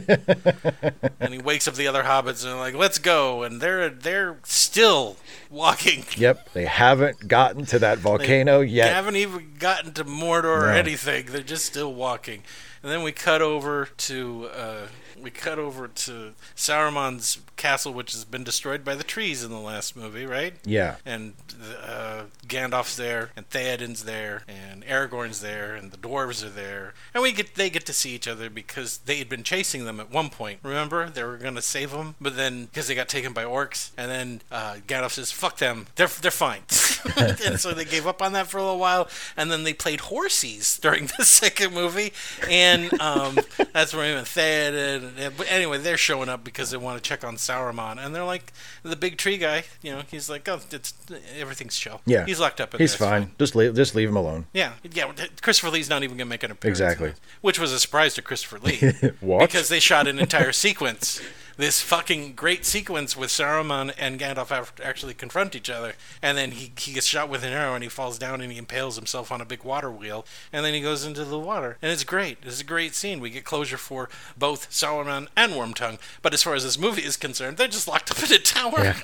and 1.20 1.32
he 1.32 1.38
wakes 1.38 1.68
up 1.68 1.74
the 1.74 1.86
other 1.86 2.02
hobbits 2.02 2.42
and 2.42 2.52
they're 2.52 2.56
like, 2.56 2.74
"Let's 2.74 2.98
go!" 2.98 3.42
And 3.42 3.60
they're 3.60 3.88
they're 3.90 4.38
still 4.44 5.16
walking. 5.50 6.04
yep, 6.16 6.52
they 6.52 6.64
haven't 6.64 7.28
gotten 7.28 7.66
to 7.66 7.78
that 7.78 7.98
volcano 7.98 8.60
yet. 8.60 8.84
They 8.84 8.88
yet. 8.88 8.94
haven't 8.94 9.16
even 9.16 9.54
gotten 9.58 9.92
to 9.94 10.04
Mordor 10.04 10.44
or 10.44 10.70
anything. 10.70 11.26
They're 11.26 11.42
just 11.42 11.64
still 11.64 11.92
walking. 11.92 12.42
And 12.82 12.92
then 12.92 13.02
we 13.02 13.12
cut 13.12 13.42
over 13.42 13.88
to 13.96 14.48
uh, 14.54 14.86
we 15.22 15.30
cut 15.30 15.58
over 15.58 15.88
to 15.88 16.32
Sauron's 16.54 17.38
castle, 17.56 17.92
which 17.92 18.12
has 18.12 18.24
been 18.24 18.44
destroyed 18.44 18.84
by 18.84 18.94
the 18.94 19.04
trees 19.04 19.42
in 19.42 19.50
the 19.50 19.58
last 19.58 19.96
movie, 19.96 20.26
right? 20.26 20.54
Yeah, 20.64 20.96
And 21.04 21.34
uh, 21.82 22.24
Gandalf's 22.46 22.96
there, 22.96 23.30
and 23.36 23.48
Theoden's 23.48 24.04
there, 24.04 24.42
and 24.46 24.84
Aragorn's 24.84 25.40
there, 25.40 25.74
and 25.74 25.90
the 25.90 25.96
dwarves 25.96 26.44
are 26.44 26.50
there, 26.50 26.94
and 27.14 27.22
we 27.22 27.32
get 27.32 27.54
they 27.54 27.70
get 27.70 27.86
to 27.86 27.92
see 27.92 28.14
each 28.14 28.28
other 28.28 28.50
because 28.50 28.98
they 28.98 29.16
had 29.16 29.28
been 29.28 29.42
chasing 29.42 29.84
them 29.84 30.00
at 30.00 30.10
one 30.10 30.28
point. 30.30 30.60
Remember, 30.62 31.08
they 31.08 31.24
were 31.24 31.36
gonna 31.36 31.62
save 31.62 31.90
them, 31.92 32.14
but 32.20 32.36
then 32.36 32.66
because 32.66 32.88
they 32.88 32.94
got 32.94 33.08
taken 33.08 33.32
by 33.32 33.44
orcs, 33.44 33.90
and 33.96 34.10
then 34.10 34.42
uh, 34.50 34.76
Gandalf 34.86 35.12
says, 35.12 35.32
"Fuck 35.32 35.58
them, 35.58 35.86
they're 35.96 36.08
they're 36.08 36.30
fine," 36.30 36.62
and 37.16 37.58
so 37.58 37.72
they 37.72 37.84
gave 37.84 38.06
up 38.06 38.20
on 38.22 38.32
that 38.32 38.46
for 38.48 38.58
a 38.58 38.62
little 38.62 38.78
while, 38.78 39.08
and 39.36 39.50
then 39.50 39.64
they 39.64 39.72
played 39.72 40.00
horsies 40.00 40.80
during 40.80 41.08
the 41.18 41.24
second 41.24 41.72
movie, 41.72 42.12
and 42.48 42.92
um, 43.00 43.38
that's 43.72 43.94
where 43.94 44.16
and 44.16 44.26
Theoden. 44.26 45.05
But 45.36 45.46
anyway, 45.50 45.78
they're 45.78 45.96
showing 45.96 46.28
up 46.28 46.44
because 46.44 46.70
they 46.70 46.76
want 46.76 47.02
to 47.02 47.08
check 47.08 47.24
on 47.24 47.36
Sauron, 47.36 47.98
and 48.04 48.14
they're 48.14 48.24
like 48.24 48.52
the 48.82 48.96
big 48.96 49.16
tree 49.18 49.36
guy. 49.38 49.64
You 49.82 49.92
know, 49.92 50.02
he's 50.10 50.28
like, 50.30 50.48
"Oh, 50.48 50.60
it's 50.70 50.94
everything's 51.38 51.76
chill." 51.78 52.00
yeah, 52.06 52.24
he's 52.26 52.40
locked 52.40 52.60
up. 52.60 52.74
In 52.74 52.80
He's 52.80 52.96
there, 52.96 53.08
fine. 53.08 53.30
Just 53.38 53.54
leave, 53.56 53.74
just 53.74 53.94
leave 53.94 54.08
him 54.08 54.16
alone. 54.16 54.46
Yeah, 54.52 54.72
yeah. 54.92 55.12
Christopher 55.42 55.70
Lee's 55.70 55.88
not 55.90 56.02
even 56.02 56.16
gonna 56.16 56.28
make 56.28 56.42
an 56.42 56.50
appearance. 56.50 56.78
Exactly. 56.80 57.14
which 57.40 57.58
was 57.58 57.72
a 57.72 57.78
surprise 57.80 58.14
to 58.14 58.22
Christopher 58.22 58.58
Lee. 58.58 58.92
What? 59.20 59.40
Because 59.40 59.68
they 59.68 59.80
shot 59.80 60.06
an 60.06 60.18
entire 60.18 60.52
sequence, 60.52 61.20
this 61.56 61.80
fucking 61.80 62.34
great 62.34 62.64
sequence 62.64 63.16
with 63.16 63.30
Saruman 63.30 63.94
and 63.98 64.20
Gandalf 64.20 64.80
actually 64.82 65.14
confront 65.14 65.54
each 65.54 65.70
other, 65.70 65.94
and 66.20 66.36
then 66.36 66.52
he 66.52 66.72
he 66.78 66.92
gets 66.92 67.06
shot 67.06 67.28
with 67.28 67.42
an 67.44 67.52
arrow 67.52 67.74
and 67.74 67.82
he 67.82 67.88
falls 67.88 68.18
down 68.18 68.40
and 68.40 68.52
he 68.52 68.58
impales 68.58 68.96
himself 68.96 69.32
on 69.32 69.40
a 69.40 69.44
big 69.44 69.64
water 69.64 69.90
wheel, 69.90 70.26
and 70.52 70.64
then 70.64 70.74
he 70.74 70.80
goes 70.80 71.04
into 71.04 71.24
the 71.24 71.38
water, 71.38 71.78
and 71.80 71.90
it's 71.90 72.04
great. 72.04 72.38
It's 72.42 72.60
a 72.60 72.64
great 72.64 72.94
scene. 72.94 73.20
We 73.20 73.30
get 73.30 73.44
closure 73.44 73.78
for 73.78 74.08
both 74.36 74.70
Saruman 74.70 75.28
and 75.36 75.52
Wormtongue. 75.52 75.98
But 76.22 76.34
as 76.34 76.42
far 76.42 76.54
as 76.54 76.64
this 76.64 76.78
movie 76.78 77.02
is 77.02 77.16
concerned, 77.16 77.56
they're 77.56 77.68
just 77.68 77.88
locked 77.88 78.10
up 78.10 78.22
in 78.22 78.32
a 78.32 78.38
tower. 78.38 78.84
Yeah. 78.84 78.98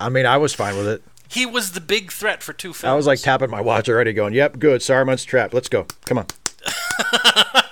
I 0.00 0.08
mean, 0.08 0.26
I 0.26 0.36
was 0.36 0.54
fine 0.54 0.76
with 0.76 0.88
it. 0.88 1.02
He 1.28 1.44
was 1.44 1.72
the 1.72 1.80
big 1.80 2.10
threat 2.10 2.42
for 2.42 2.52
two 2.52 2.72
films. 2.72 2.90
I 2.90 2.96
was 2.96 3.06
like 3.06 3.20
tapping 3.20 3.50
my 3.50 3.60
watch 3.60 3.88
already, 3.88 4.12
going, 4.12 4.32
"Yep, 4.34 4.58
good. 4.58 4.80
Saruman's 4.80 5.24
trapped. 5.24 5.52
Let's 5.52 5.68
go. 5.68 5.86
Come 6.06 6.18
on." 6.18 6.26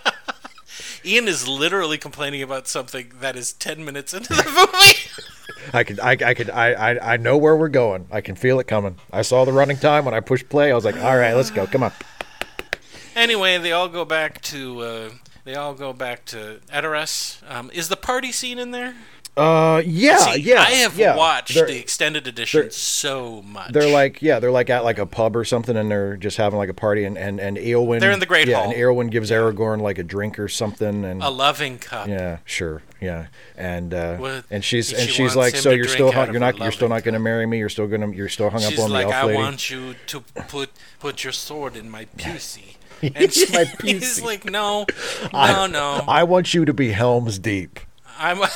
Ian 1.07 1.29
is 1.29 1.47
literally 1.47 1.99
complaining 1.99 2.43
about 2.43 2.67
something 2.67 3.13
that 3.21 3.37
is 3.37 3.53
10 3.53 3.85
minutes 3.85 4.13
into 4.13 4.35
the 4.35 4.43
movie. 4.45 5.73
I 5.73 5.85
could, 5.85 6.01
I, 6.01 6.11
I 6.31 6.35
could, 6.35 6.51
I, 6.51 6.73
I, 6.73 7.15
I 7.15 7.17
know 7.17 7.37
where 7.37 7.57
we're 7.57 7.69
going. 7.69 8.07
I 8.11 8.21
can 8.21 8.35
feel 8.35 8.59
it 8.59 8.67
coming. 8.67 8.97
I 9.13 9.23
saw 9.23 9.45
the 9.45 9.53
running 9.53 9.77
time 9.77 10.05
when 10.05 10.15
I 10.15 10.21
pushed 10.21 10.49
play. 10.49 10.71
I 10.71 10.75
was 10.75 10.85
like, 10.85 10.97
"All 10.97 11.17
right, 11.17 11.35
let's 11.35 11.51
go. 11.51 11.67
Come 11.67 11.83
on." 11.83 11.93
anyway, 13.17 13.59
they 13.59 13.73
all 13.73 13.89
go 13.89 14.05
back 14.05 14.41
to 14.43 14.81
uh, 14.81 15.11
they 15.45 15.55
all 15.55 15.75
go 15.75 15.93
back 15.93 16.25
to 16.27 16.61
Edoras. 16.73 17.39
Um, 17.51 17.71
is 17.73 17.89
the 17.89 17.97
party 17.97 18.33
scene 18.33 18.59
in 18.59 18.71
there? 18.71 18.95
Uh, 19.37 19.83
yeah, 19.85 20.17
See, 20.17 20.41
yeah. 20.41 20.63
I 20.63 20.71
have 20.71 20.97
yeah. 20.99 21.15
watched 21.15 21.55
They're- 21.55 21.67
the 21.67 21.79
extended 21.79 22.27
edition 22.27 22.71
so 22.71 23.43
much. 23.43 23.71
They're 23.71 23.93
like, 23.93 24.23
yeah, 24.23 24.39
they're 24.41 24.51
like 24.51 24.71
at 24.71 24.83
like 24.83 24.99
a 24.99 25.05
pub 25.05 25.37
or 25.37 25.45
something, 25.45 25.77
and 25.77 25.91
they're 25.91 26.17
just 26.17 26.39
having 26.39 26.57
like 26.59 26.71
a 26.71 26.75
party, 26.75 27.05
and 27.05 27.19
and 27.19 27.39
and 27.39 27.59
Eowyn. 27.59 28.01
They're 28.01 28.13
in 28.13 28.21
the 28.21 28.25
Great 28.27 28.49
yeah, 28.49 28.57
Hall. 28.63 28.71
and 28.71 28.75
Eowyn 28.81 29.11
gives 29.11 29.31
Aragorn 29.31 29.83
like 29.83 29.99
a 29.99 30.03
drink 30.03 30.39
or 30.39 30.49
something, 30.49 31.05
and 31.05 31.23
a 31.23 31.29
loving 31.29 31.77
cup. 31.79 32.09
yeah, 32.09 32.39
sure, 32.47 32.83
yeah, 32.99 33.27
and 33.59 33.93
uh, 33.93 34.17
What- 34.17 34.45
and 34.51 34.65
she's 34.65 34.91
and 34.93 35.01
and 35.03 35.11
she 35.11 35.17
she's 35.25 35.37
like, 35.37 35.55
so 35.55 35.71
you're 35.71 35.87
still 35.87 36.13
hung, 36.13 36.31
you're 36.31 36.41
not 36.41 36.57
you're 36.57 36.73
still 36.73 36.89
not 36.89 37.05
going 37.05 37.13
to 37.13 37.21
marry 37.21 37.45
me. 37.45 37.59
You're 37.59 37.69
still 37.69 37.89
gonna 37.89 38.11
you're 38.13 38.31
still 38.31 38.49
hung 38.49 38.63
She's 38.63 38.79
up 38.79 38.87
on 38.87 38.91
like, 38.91 39.09
the 39.09 39.15
elf 39.15 39.31
I 39.31 39.35
want 39.35 39.69
you 39.69 39.97
to 40.07 40.21
put 40.49 40.71
put 40.99 41.25
your 41.25 41.33
sword 41.35 41.77
in 41.77 41.91
my 41.91 42.07
pussy. 42.17 42.77
My 43.03 43.13
And 43.15 43.31
she- 43.35 43.45
pussy. 43.45 43.67
he's 43.83 44.23
like, 44.23 44.47
no, 44.47 44.87
no, 45.35 45.67
no. 45.67 46.05
I 46.09 46.25
want 46.25 46.55
you 46.55 46.65
to 46.65 46.73
be 46.73 46.93
Helm's 46.93 47.39
Deep. 47.39 47.81
I'm. 48.19 48.39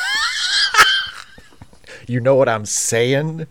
You 2.11 2.20
know 2.20 2.35
what 2.35 2.49
I'm 2.49 2.66
saying? 2.66 3.46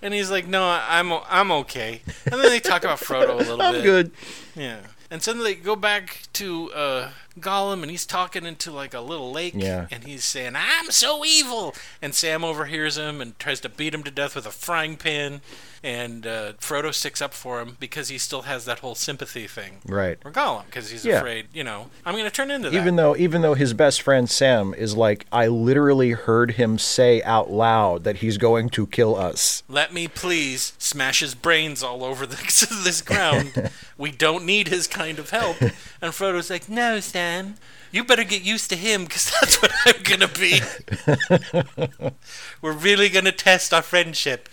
And 0.00 0.14
he's 0.14 0.30
like, 0.30 0.46
"No, 0.46 0.62
I'm 0.88 1.12
I'm 1.28 1.50
okay." 1.52 2.02
And 2.24 2.40
then 2.40 2.48
they 2.50 2.60
talk 2.60 2.84
about 2.84 2.98
Frodo 2.98 3.30
a 3.30 3.34
little 3.34 3.60
I'm 3.62 3.74
bit. 3.74 3.82
good. 3.82 4.10
Yeah. 4.54 4.78
And 5.10 5.20
suddenly 5.20 5.54
they 5.54 5.60
go 5.60 5.74
back 5.74 6.20
to 6.34 6.72
uh, 6.72 7.10
Gollum, 7.40 7.82
and 7.82 7.90
he's 7.90 8.06
talking 8.06 8.46
into 8.46 8.70
like 8.70 8.94
a 8.94 9.00
little 9.00 9.32
lake, 9.32 9.54
Yeah. 9.56 9.88
and 9.90 10.04
he's 10.04 10.24
saying, 10.24 10.52
"I'm 10.56 10.90
so 10.92 11.24
evil." 11.24 11.74
And 12.00 12.14
Sam 12.14 12.44
overhears 12.44 12.96
him 12.96 13.20
and 13.20 13.36
tries 13.40 13.58
to 13.60 13.68
beat 13.68 13.92
him 13.92 14.04
to 14.04 14.10
death 14.12 14.36
with 14.36 14.46
a 14.46 14.50
frying 14.52 14.96
pan. 14.96 15.40
And 15.82 16.26
uh, 16.26 16.52
Frodo 16.60 16.92
sticks 16.92 17.22
up 17.22 17.32
for 17.32 17.60
him 17.60 17.76
because 17.80 18.08
he 18.08 18.18
still 18.18 18.42
has 18.42 18.66
that 18.66 18.80
whole 18.80 18.94
sympathy 18.94 19.46
thing. 19.46 19.78
Right. 19.86 20.18
Or 20.24 20.30
Gollum, 20.30 20.66
because 20.66 20.90
he's 20.90 21.04
Yeah. 21.04 21.18
afraid, 21.18 21.46
you 21.54 21.64
know, 21.64 21.88
I'm 22.04 22.14
going 22.14 22.24
to 22.24 22.30
turn 22.30 22.50
into 22.50 22.68
that. 22.70 22.76
Even 22.76 22.96
though 22.96 23.16
even 23.16 23.40
though 23.42 23.54
his 23.54 23.72
best 23.72 24.02
friend 24.02 24.28
Sam 24.28 24.74
is 24.74 24.94
like, 24.96 25.26
I 25.32 25.46
literally 25.46 26.10
heard 26.10 26.52
him 26.52 26.78
say 26.78 27.22
out 27.22 27.50
loud 27.50 28.04
that 28.04 28.16
he's 28.18 28.36
going 28.36 28.68
to 28.70 28.86
kill 28.86 29.16
us. 29.16 29.62
Let 29.68 29.92
me 29.94 30.06
please 30.06 30.74
smash 30.78 31.20
his 31.20 31.34
brains 31.34 31.82
all 31.82 32.04
over 32.04 32.26
the, 32.26 32.36
this 32.84 33.00
ground. 33.02 33.70
we 33.96 34.10
don't 34.10 34.44
need 34.44 34.68
his 34.68 34.86
kind 34.86 35.18
of 35.18 35.30
help. 35.30 35.60
And 35.60 36.12
Frodo's 36.12 36.50
like, 36.50 36.68
No, 36.68 37.00
Sam, 37.00 37.54
you 37.92 38.04
better 38.04 38.24
get 38.24 38.42
used 38.42 38.68
to 38.70 38.76
him 38.76 39.04
because 39.04 39.32
that's 39.40 39.60
what 39.62 39.72
I'm 39.86 40.02
going 40.02 40.20
to 40.20 40.28
be. 40.28 42.10
We're 42.62 42.72
really 42.72 43.08
going 43.08 43.24
to 43.24 43.32
test 43.32 43.72
our 43.74 43.82
friendship. 43.82 44.48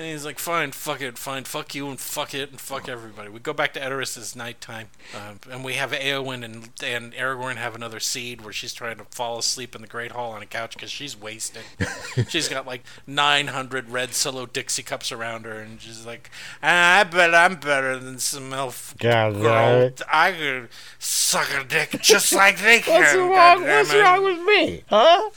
And 0.00 0.08
he's 0.08 0.24
like, 0.24 0.38
Fine, 0.38 0.72
fuck 0.72 1.02
it, 1.02 1.18
fine, 1.18 1.44
fuck 1.44 1.74
you 1.74 1.90
and 1.90 2.00
fuck 2.00 2.32
it 2.32 2.50
and 2.50 2.58
fuck 2.58 2.88
everybody. 2.88 3.28
We 3.28 3.38
go 3.38 3.52
back 3.52 3.74
to 3.74 3.80
Edoras' 3.80 4.34
nighttime. 4.34 4.88
Um, 5.14 5.40
and 5.52 5.62
we 5.62 5.74
have 5.74 5.92
Eowyn 5.92 6.42
and, 6.42 6.70
and 6.82 7.12
Aragorn 7.12 7.56
have 7.56 7.74
another 7.74 8.00
seed 8.00 8.40
where 8.40 8.52
she's 8.52 8.72
trying 8.72 8.96
to 8.96 9.04
fall 9.10 9.38
asleep 9.38 9.74
in 9.74 9.82
the 9.82 9.86
Great 9.86 10.12
Hall 10.12 10.32
on 10.32 10.40
a 10.40 10.46
couch 10.46 10.72
because 10.72 10.90
she's 10.90 11.20
wasted. 11.20 11.64
she's 12.30 12.48
got 12.48 12.66
like 12.66 12.82
900 13.06 13.90
red 13.90 14.14
solo 14.14 14.46
Dixie 14.46 14.82
cups 14.82 15.12
around 15.12 15.44
her, 15.44 15.60
and 15.60 15.82
she's 15.82 16.06
like, 16.06 16.30
"Ah, 16.62 17.00
I 17.00 17.04
bet 17.04 17.34
I'm 17.34 17.56
better 17.56 17.98
than 17.98 18.18
some 18.20 18.54
elf 18.54 18.94
God 18.98 19.34
girl. 19.34 19.90
I 20.10 20.32
could 20.32 20.68
suck 20.98 21.48
a 21.54 21.62
dick 21.62 22.00
just 22.00 22.32
like 22.32 22.58
they 22.58 22.78
can. 22.80 23.02
goddammit. 23.02 24.24
with 24.24 24.46
me? 24.46 24.82
Huh? 24.88 25.28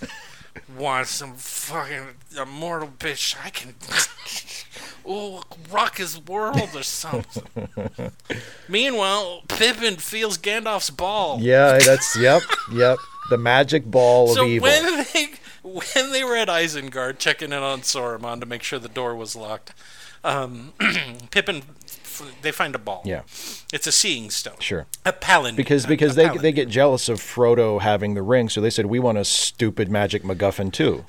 Want 0.78 1.08
some 1.08 1.36
fucking 1.36 2.08
immortal 2.38 2.88
bitch? 2.88 3.36
I 3.44 3.50
can. 3.50 3.76
Oh, 5.06 5.44
rock 5.72 5.98
his 5.98 6.20
world 6.20 6.70
or 6.76 6.84
something. 6.84 7.70
Meanwhile, 8.70 9.44
Pippin 9.48 9.98
feels 9.98 10.38
Gandalf's 10.38 10.90
ball. 10.90 11.40
Yeah, 11.42 11.78
that's 11.80 12.16
yep, 12.18 12.42
yep. 12.72 12.98
The 13.30 13.38
magic 13.38 13.86
ball 13.86 14.30
of 14.30 14.36
So 14.36 14.46
evil. 14.46 14.68
when 14.68 15.06
they 15.14 15.32
when 15.64 16.12
they 16.12 16.24
were 16.24 16.36
at 16.36 16.48
Isengard 16.48 17.20
checking 17.20 17.52
in 17.52 17.60
on 17.64 17.82
Saruman 17.82 18.40
to 18.40 18.46
make 18.46 18.64
sure 18.64 18.80
the 18.80 18.90
door 18.90 19.16
was 19.16 19.36
locked, 19.36 19.74
um, 20.24 20.74
Pippin 21.32 21.64
they 22.42 22.52
find 22.52 22.76
a 22.76 22.80
ball. 22.80 23.02
Yeah. 23.06 23.22
it's 23.74 23.88
a 23.88 23.92
seeing 23.92 24.30
stone. 24.30 24.58
Sure. 24.60 24.86
a 25.06 25.12
palantir. 25.14 25.56
Because 25.56 25.86
because 25.86 26.16
they 26.16 26.30
they 26.38 26.52
get 26.52 26.70
jealous 26.70 27.10
of 27.10 27.20
Frodo 27.20 27.82
having 27.82 28.14
the 28.14 28.22
ring, 28.22 28.50
so 28.50 28.62
they 28.62 28.70
said 28.70 28.86
we 28.86 29.00
want 29.00 29.18
a 29.18 29.26
stupid 29.26 29.90
magic 29.90 30.24
MacGuffin 30.24 30.72
too. 30.72 31.06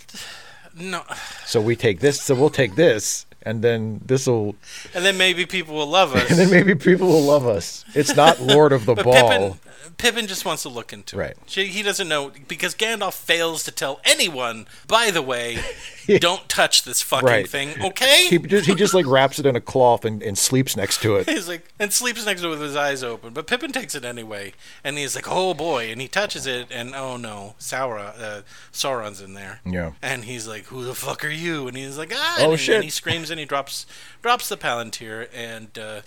no, 0.76 1.02
So 1.44 1.60
we 1.60 1.76
take 1.76 2.00
this, 2.00 2.20
so 2.22 2.34
we'll 2.34 2.48
take 2.50 2.74
this, 2.74 3.26
and 3.44 3.62
then 3.62 4.00
this 4.04 4.26
will, 4.26 4.56
and 4.94 5.04
then 5.04 5.16
maybe 5.16 5.46
people 5.46 5.74
will 5.74 5.86
love 5.86 6.14
us. 6.14 6.28
and 6.30 6.38
then 6.38 6.50
maybe 6.50 6.74
people 6.74 7.08
will 7.08 7.22
love 7.24 7.46
us. 7.46 7.84
It's 7.94 8.16
not 8.16 8.40
Lord 8.40 8.72
of 8.72 8.86
the 8.86 8.94
but 8.94 9.04
Ball. 9.04 9.28
Pippin, 9.28 9.60
Pippin 9.98 10.26
just 10.26 10.44
wants 10.44 10.62
to 10.62 10.68
look 10.68 10.92
into 10.92 11.16
Right. 11.16 11.30
it. 11.32 11.38
She, 11.46 11.66
he 11.66 11.82
doesn't 11.82 12.08
know 12.08 12.32
because 12.48 12.74
Gandalf 12.74 13.14
fails 13.14 13.62
to 13.64 13.70
tell 13.70 14.00
anyone. 14.04 14.66
By 14.88 15.10
the 15.10 15.22
way, 15.22 15.58
don't 16.18 16.48
touch 16.48 16.84
this 16.84 17.00
fucking 17.02 17.26
Right. 17.28 17.48
thing, 17.48 17.80
okay? 17.82 18.26
He 18.28 18.38
just 18.38 18.66
he 18.66 18.74
just 18.74 18.94
like 18.94 19.06
wraps 19.06 19.38
it 19.38 19.46
in 19.46 19.56
a 19.56 19.60
cloth 19.60 20.04
and, 20.04 20.22
and 20.22 20.36
sleeps 20.36 20.76
next 20.76 21.00
to 21.02 21.16
it. 21.16 21.28
He's 21.34 21.48
like, 21.48 21.68
and 21.78 21.92
sleeps 21.92 22.24
next 22.26 22.40
to 22.42 22.48
it 22.48 22.50
with 22.50 22.60
his 22.62 22.76
eyes 22.76 23.02
open. 23.02 23.32
But 23.32 23.46
Pippin 23.46 23.72
takes 23.72 23.94
it 23.94 24.04
anyway, 24.04 24.52
and 24.82 24.98
he's 24.98 25.14
like, 25.14 25.26
"Oh 25.28 25.54
boy!" 25.54 25.90
And 25.90 26.00
he 26.00 26.08
touches 26.08 26.46
it, 26.46 26.68
and 26.70 26.94
oh 26.94 27.16
no, 27.16 27.54
Saura, 27.58 28.20
uh, 28.20 28.42
Sauron's 28.72 29.20
in 29.20 29.34
there. 29.34 29.60
Yeah. 29.64 29.92
And 30.02 30.24
he's 30.24 30.46
like, 30.48 30.64
"Who 30.66 30.84
the 30.84 30.94
fuck 30.94 31.24
are 31.24 31.28
you?" 31.28 31.66
And 31.68 31.76
he's 31.76 31.98
like, 31.98 32.12
"Ah!" 32.14 32.36
Oh, 32.40 32.42
and, 32.44 32.50
he, 32.52 32.56
shit. 32.58 32.74
and 32.76 32.84
he 32.84 32.90
screams 32.90 33.30
and 33.30 33.38
he 33.40 33.46
drops 33.46 33.86
drops 34.22 34.48
the 34.48 34.56
palantir, 34.56 35.28
and 35.34 35.78
uh, 35.78 36.00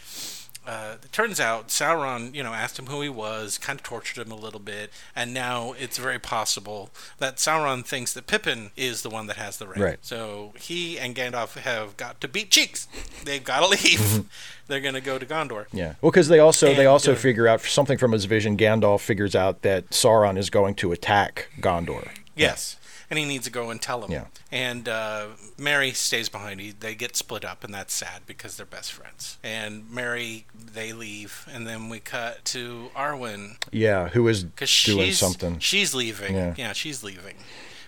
uh, 0.67 0.95
it 1.01 1.11
turns 1.13 1.39
out 1.39 1.69
Sauron, 1.69 2.35
you 2.35 2.43
know, 2.43 2.53
asked 2.53 2.77
him 2.77 2.87
who 2.87 3.01
he 3.01 3.07
was, 3.07 3.57
kind 3.57 3.79
of 3.79 3.83
tortured 3.83 4.27
him 4.27 4.31
a 4.33 4.35
little 4.35 4.59
bit, 4.59 4.91
and 5.15 5.33
now 5.33 5.73
it's 5.79 5.97
very 5.97 6.19
possible 6.19 6.89
that 7.19 7.37
Sauron 7.37 7.85
thinks 7.85 8.13
that 8.13 8.27
Pippin 8.27 8.71
is 8.75 9.01
the 9.01 9.09
one 9.09 9.27
that 9.27 9.37
has 9.37 9.57
the 9.57 9.67
ring. 9.67 9.81
Right. 9.81 9.97
So 10.01 10.53
he 10.59 10.99
and 10.99 11.15
Gandalf 11.15 11.57
have 11.57 11.95
got 11.95 12.19
to 12.19 12.27
beat 12.27 12.51
cheeks. 12.51 12.87
They've 13.23 13.43
got 13.43 13.61
to 13.61 13.67
leave. 13.69 14.25
They're 14.67 14.81
going 14.81 14.95
to 14.95 15.01
go 15.01 15.17
to 15.17 15.25
Gondor. 15.25 15.67
Yeah. 15.71 15.93
Well, 16.01 16.11
because 16.11 16.27
they 16.27 16.39
also 16.39 16.73
they 16.73 16.85
also 16.85 17.13
uh, 17.13 17.15
figure 17.15 17.47
out 17.47 17.61
something 17.61 17.97
from 17.97 18.11
his 18.11 18.25
vision. 18.25 18.57
Gandalf 18.57 18.99
figures 18.99 19.35
out 19.35 19.61
that 19.61 19.91
Sauron 19.91 20.37
is 20.37 20.49
going 20.49 20.75
to 20.75 20.91
attack 20.91 21.49
Gondor. 21.61 22.09
Yes. 22.35 22.76
And 23.09 23.17
he 23.17 23.23
needs 23.23 23.45
to 23.45 23.51
go 23.51 23.69
and 23.69 23.81
tell 23.81 24.03
him. 24.03 24.11
Yeah. 24.11 24.25
And 24.51 24.89
uh, 24.89 25.27
Merry 25.57 25.91
stays 25.91 26.27
behind. 26.27 26.59
He, 26.59 26.71
they 26.71 26.93
get 26.93 27.15
split 27.15 27.45
up, 27.45 27.63
and 27.63 27.73
that's 27.73 27.93
sad 27.93 28.23
because 28.25 28.57
they're 28.57 28.65
best 28.65 28.91
friends. 28.91 29.37
And 29.43 29.89
Merry, 29.89 30.45
they 30.53 30.91
leave, 30.91 31.47
and 31.51 31.65
then 31.65 31.87
we 31.87 31.99
cut 31.99 32.43
to 32.45 32.89
Arwen 32.95 33.57
Yeah, 33.71 34.09
who 34.09 34.27
is 34.27 34.43
doing 34.43 35.13
something. 35.13 35.59
She's 35.59 35.95
leaving. 35.95 36.35
Yeah. 36.35 36.73
she's 36.73 37.03
leaving. 37.03 37.35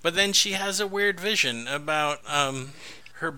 But 0.02 0.16
then 0.16 0.32
she 0.32 0.54
has 0.54 0.80
a 0.80 0.88
weird 0.88 1.20
vision 1.20 1.68
about 1.68 2.20
um, 2.26 2.72
her 3.16 3.36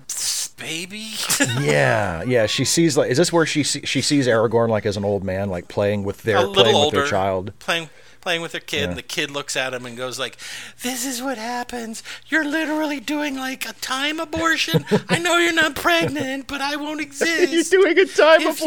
baby. 0.57 1.11
Yeah, 1.61 2.23
yeah. 2.23 2.45
She 2.45 2.65
sees 2.65 2.97
like 2.97 3.09
is 3.11 3.17
this 3.17 3.33
where 3.33 3.45
she 3.45 3.63
see, 3.63 3.81
she 3.81 4.01
sees 4.01 4.27
Aragorn 4.27 4.69
like 4.69 4.85
as 4.85 4.97
an 4.97 5.03
old 5.03 5.23
man, 5.23 5.49
like 5.49 5.67
playing 5.67 6.03
with 6.03 6.23
their 6.23 6.45
playing 6.47 6.75
older, 6.75 6.97
with 6.97 7.05
their 7.05 7.09
child. 7.09 7.53
playing 7.59 7.89
playing 8.21 8.41
with 8.41 8.53
their 8.53 8.61
kid. 8.61 8.81
Yeah. 8.81 8.87
And 8.89 8.97
the 8.97 9.03
kid 9.03 9.31
looks 9.31 9.55
at 9.55 9.73
him 9.73 9.85
and 9.85 9.97
goes 9.97 10.19
like, 10.19 10.37
"This 10.81 11.05
is 11.05 11.21
what 11.21 11.37
happens. 11.37 12.03
You're 12.27 12.45
literally 12.45 12.99
doing 12.99 13.35
like 13.35 13.67
a 13.67 13.73
time 13.73 14.19
abortion. 14.19 14.85
I 15.09 15.19
know 15.19 15.37
you're 15.37 15.53
not 15.53 15.75
pregnant, 15.75 16.47
but 16.47 16.61
I 16.61 16.75
won't 16.75 17.01
exist 17.07 17.71
you're 17.71 17.81
doing 17.81 17.99
a 17.99 18.05
time 18.05 18.41
if 18.41 18.61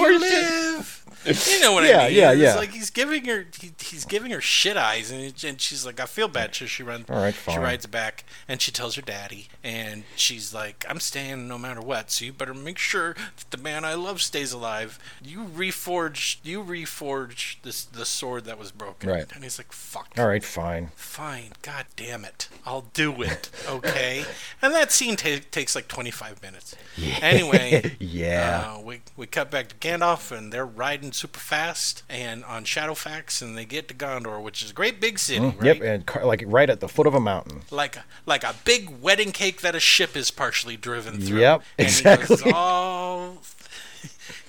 you 1.26 1.32
live." 1.32 1.60
Know 1.62 1.72
what 1.72 1.84
Yeah, 1.84 1.98
I 2.02 2.08
mean? 2.08 2.16
yeah, 2.16 2.32
It's 2.32 2.40
yeah. 2.40 2.54
like 2.56 2.70
he's 2.70 2.90
giving 2.90 3.24
her, 3.26 3.46
he, 3.60 3.72
he's 3.80 4.04
giving 4.04 4.30
her 4.32 4.40
shit 4.40 4.76
eyes, 4.76 5.10
and, 5.10 5.22
and 5.44 5.60
she's 5.60 5.84
like, 5.86 6.00
"I 6.00 6.06
feel 6.06 6.28
bad." 6.28 6.54
So 6.54 6.66
she 6.66 6.82
runs. 6.82 7.08
All 7.08 7.16
right, 7.16 7.34
fine. 7.34 7.54
She 7.54 7.58
rides 7.60 7.86
back, 7.86 8.24
and 8.48 8.60
she 8.60 8.70
tells 8.72 8.96
her 8.96 9.02
daddy, 9.02 9.48
and 9.62 10.04
she's 10.16 10.52
like, 10.54 10.84
"I'm 10.88 11.00
staying 11.00 11.48
no 11.48 11.58
matter 11.58 11.80
what. 11.80 12.10
So 12.10 12.24
you 12.26 12.32
better 12.32 12.54
make 12.54 12.78
sure 12.78 13.14
that 13.14 13.50
the 13.50 13.56
man 13.58 13.84
I 13.84 13.94
love 13.94 14.20
stays 14.22 14.52
alive. 14.52 14.98
You 15.22 15.44
reforge, 15.44 16.36
you 16.42 16.62
reforge 16.62 17.56
this 17.62 17.84
the 17.84 18.04
sword 18.04 18.44
that 18.44 18.58
was 18.58 18.70
broken." 18.72 19.08
Right. 19.10 19.26
And 19.34 19.42
he's 19.44 19.58
like, 19.58 19.72
"Fuck." 19.72 20.12
All 20.18 20.26
right, 20.28 20.44
fine. 20.44 20.90
Fine. 20.96 21.52
God 21.62 21.86
damn 21.96 22.24
it. 22.24 22.48
I'll 22.66 22.86
do 22.92 23.22
it. 23.22 23.50
Okay. 23.68 24.24
and 24.62 24.74
that 24.74 24.92
scene 24.92 25.16
ta- 25.16 25.40
takes 25.50 25.74
like 25.74 25.88
25 25.88 26.42
minutes. 26.42 26.74
Anyway. 27.20 27.92
Yeah. 28.04 28.74
Uh, 28.76 28.80
we, 28.80 29.00
we 29.16 29.26
cut 29.26 29.50
back 29.50 29.68
to 29.68 29.74
Gandalf, 29.76 30.36
and 30.36 30.52
they're 30.52 30.66
riding 30.66 31.10
super 31.14 31.38
fast 31.40 32.02
and 32.10 32.44
on 32.44 32.64
Shadowfax, 32.64 33.40
and 33.40 33.56
they 33.56 33.64
get 33.64 33.88
to 33.88 33.94
Gondor, 33.94 34.42
which 34.42 34.62
is 34.62 34.70
a 34.70 34.74
great 34.74 35.00
big 35.00 35.18
city, 35.18 35.40
right? 35.40 35.58
Mm, 35.58 35.64
Yep, 35.64 35.80
and 35.82 36.06
car, 36.06 36.24
like 36.24 36.42
right 36.46 36.68
at 36.68 36.80
the 36.80 36.88
foot 36.88 37.06
of 37.06 37.14
a 37.14 37.20
mountain. 37.20 37.62
Like 37.70 37.96
a, 37.96 38.04
like 38.26 38.44
a 38.44 38.54
big 38.64 39.00
wedding 39.00 39.32
cake 39.32 39.60
that 39.62 39.74
a 39.74 39.80
ship 39.80 40.16
is 40.16 40.30
partially 40.30 40.76
driven 40.76 41.20
through. 41.20 41.40
Yep, 41.40 41.62
and 41.78 41.88
He 41.88 42.02
goes 42.02 42.20
exactly. 42.30 42.52
all, 42.52 43.38